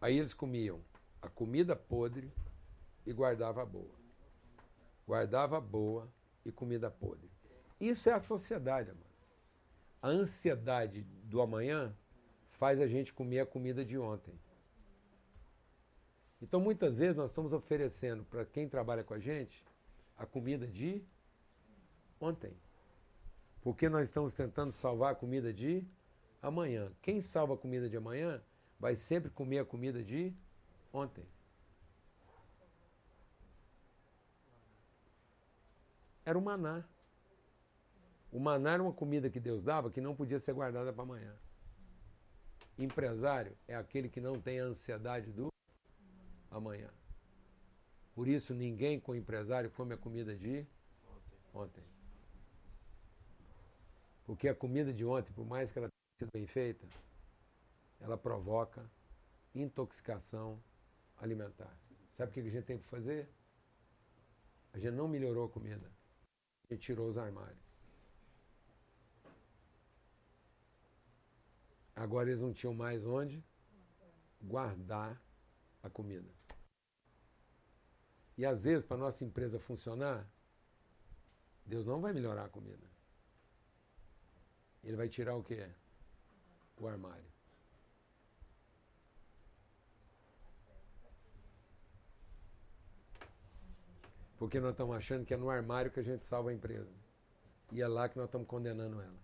Aí 0.00 0.18
eles 0.18 0.32
comiam 0.32 0.80
a 1.20 1.28
comida 1.28 1.76
podre 1.76 2.32
e 3.04 3.12
guardava 3.12 3.62
a 3.62 3.66
boa. 3.66 3.94
Guardava 5.06 5.58
a 5.58 5.60
boa 5.60 6.08
e 6.44 6.52
comida 6.52 6.90
podre. 6.90 7.28
Isso 7.78 8.08
é 8.08 8.12
a 8.12 8.20
sociedade, 8.20 8.90
mano. 8.90 9.10
A 10.00 10.08
ansiedade 10.08 11.02
do 11.24 11.42
amanhã 11.42 11.94
faz 12.48 12.80
a 12.80 12.86
gente 12.86 13.12
comer 13.12 13.40
a 13.40 13.46
comida 13.46 13.84
de 13.84 13.98
ontem. 13.98 14.38
Então, 16.40 16.58
muitas 16.60 16.96
vezes, 16.96 17.16
nós 17.16 17.30
estamos 17.30 17.52
oferecendo 17.52 18.24
para 18.24 18.46
quem 18.46 18.66
trabalha 18.66 19.04
com 19.04 19.12
a 19.12 19.18
gente 19.18 19.62
a 20.20 20.26
comida 20.26 20.66
de 20.66 21.02
ontem. 22.20 22.54
Porque 23.62 23.88
nós 23.88 24.06
estamos 24.06 24.34
tentando 24.34 24.70
salvar 24.70 25.12
a 25.12 25.14
comida 25.14 25.50
de 25.52 25.82
amanhã. 26.42 26.92
Quem 27.00 27.22
salva 27.22 27.54
a 27.54 27.56
comida 27.56 27.88
de 27.88 27.96
amanhã 27.96 28.42
vai 28.78 28.94
sempre 28.96 29.30
comer 29.30 29.60
a 29.60 29.64
comida 29.64 30.04
de 30.04 30.34
ontem. 30.92 31.24
Era 36.22 36.38
o 36.38 36.42
maná. 36.42 36.84
O 38.30 38.38
maná 38.38 38.72
era 38.74 38.82
uma 38.82 38.92
comida 38.92 39.30
que 39.30 39.40
Deus 39.40 39.62
dava 39.62 39.90
que 39.90 40.02
não 40.02 40.14
podia 40.14 40.38
ser 40.38 40.52
guardada 40.52 40.92
para 40.92 41.02
amanhã. 41.02 41.34
Empresário 42.78 43.56
é 43.66 43.74
aquele 43.74 44.10
que 44.10 44.20
não 44.20 44.38
tem 44.38 44.60
a 44.60 44.64
ansiedade 44.64 45.32
do 45.32 45.48
amanhã. 46.50 46.90
Por 48.20 48.28
isso, 48.28 48.52
ninguém 48.52 49.00
com 49.00 49.14
empresário 49.14 49.70
come 49.70 49.94
a 49.94 49.96
comida 49.96 50.36
de 50.36 50.66
ontem. 51.54 51.82
Porque 54.26 54.46
a 54.46 54.54
comida 54.54 54.92
de 54.92 55.06
ontem, 55.06 55.32
por 55.32 55.46
mais 55.46 55.72
que 55.72 55.78
ela 55.78 55.88
tenha 55.88 56.18
sido 56.18 56.30
bem 56.30 56.46
feita, 56.46 56.86
ela 57.98 58.18
provoca 58.18 58.84
intoxicação 59.54 60.62
alimentar. 61.16 61.74
Sabe 62.12 62.30
o 62.30 62.34
que 62.34 62.40
a 62.40 62.50
gente 62.50 62.66
tem 62.66 62.76
que 62.76 62.84
fazer? 62.84 63.26
A 64.74 64.78
gente 64.78 64.92
não 64.92 65.08
melhorou 65.08 65.46
a 65.46 65.48
comida. 65.48 65.90
A 66.68 66.74
gente 66.74 66.82
tirou 66.82 67.08
os 67.08 67.16
armários. 67.16 67.64
Agora 71.96 72.28
eles 72.28 72.38
não 72.38 72.52
tinham 72.52 72.74
mais 72.74 73.06
onde 73.06 73.42
guardar 74.42 75.18
a 75.82 75.88
comida. 75.88 76.39
E 78.40 78.46
às 78.46 78.62
vezes, 78.64 78.86
para 78.86 78.96
nossa 78.96 79.22
empresa 79.22 79.58
funcionar, 79.58 80.26
Deus 81.66 81.84
não 81.84 82.00
vai 82.00 82.10
melhorar 82.14 82.46
a 82.46 82.48
comida. 82.48 82.86
Ele 84.82 84.96
vai 84.96 85.10
tirar 85.10 85.36
o 85.36 85.44
que? 85.44 85.62
O 86.78 86.88
armário. 86.88 87.30
Porque 94.38 94.58
nós 94.58 94.70
estamos 94.70 94.96
achando 94.96 95.26
que 95.26 95.34
é 95.34 95.36
no 95.36 95.50
armário 95.50 95.90
que 95.90 96.00
a 96.00 96.02
gente 96.02 96.24
salva 96.24 96.48
a 96.48 96.54
empresa. 96.54 96.90
E 97.70 97.82
é 97.82 97.86
lá 97.86 98.08
que 98.08 98.16
nós 98.16 98.28
estamos 98.28 98.48
condenando 98.48 99.02
ela. 99.02 99.20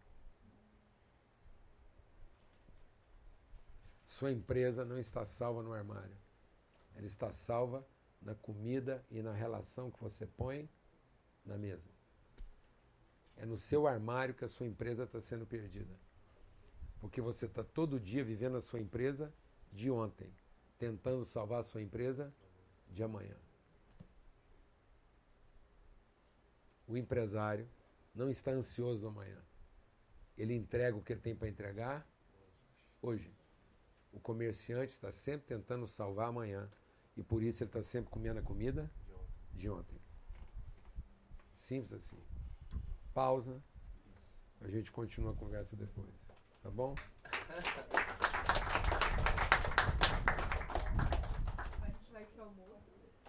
Sua 4.04 4.30
empresa 4.30 4.84
não 4.84 4.98
está 4.98 5.24
salva 5.24 5.62
no 5.62 5.72
armário. 5.72 6.18
Ela 6.94 7.06
está 7.06 7.32
salva 7.32 7.82
na 8.26 8.34
comida 8.34 9.06
e 9.08 9.22
na 9.22 9.32
relação 9.32 9.88
que 9.88 10.02
você 10.02 10.26
põe 10.26 10.68
na 11.44 11.56
mesa. 11.56 11.88
É 13.36 13.46
no 13.46 13.56
seu 13.56 13.86
armário 13.86 14.34
que 14.34 14.44
a 14.44 14.48
sua 14.48 14.66
empresa 14.66 15.04
está 15.04 15.20
sendo 15.20 15.46
perdida. 15.46 15.94
Porque 16.98 17.20
você 17.20 17.46
está 17.46 17.62
todo 17.62 18.00
dia 18.00 18.24
vivendo 18.24 18.56
a 18.56 18.60
sua 18.60 18.80
empresa 18.80 19.32
de 19.72 19.88
ontem, 19.88 20.28
tentando 20.76 21.24
salvar 21.24 21.60
a 21.60 21.62
sua 21.62 21.80
empresa 21.80 22.34
de 22.90 23.04
amanhã. 23.04 23.36
O 26.88 26.96
empresário 26.96 27.68
não 28.12 28.28
está 28.28 28.50
ansioso 28.50 29.02
no 29.02 29.08
amanhã. 29.08 29.40
Ele 30.36 30.54
entrega 30.54 30.96
o 30.96 31.02
que 31.02 31.12
ele 31.12 31.20
tem 31.20 31.36
para 31.36 31.48
entregar 31.48 32.04
hoje. 33.00 33.32
O 34.12 34.18
comerciante 34.18 34.94
está 34.94 35.12
sempre 35.12 35.46
tentando 35.46 35.86
salvar 35.86 36.28
amanhã. 36.28 36.68
E 37.16 37.22
por 37.22 37.42
isso 37.42 37.62
ele 37.62 37.70
está 37.70 37.82
sempre 37.82 38.10
comendo 38.10 38.40
a 38.40 38.42
comida 38.42 38.90
de 39.54 39.68
ontem. 39.68 39.98
Simples 41.58 41.92
assim. 41.92 42.18
Pausa. 43.14 43.60
A 44.60 44.68
gente 44.68 44.92
continua 44.92 45.32
a 45.32 45.36
conversa 45.36 45.74
depois. 45.76 46.14
Tá 46.62 46.70
bom? 46.70 46.94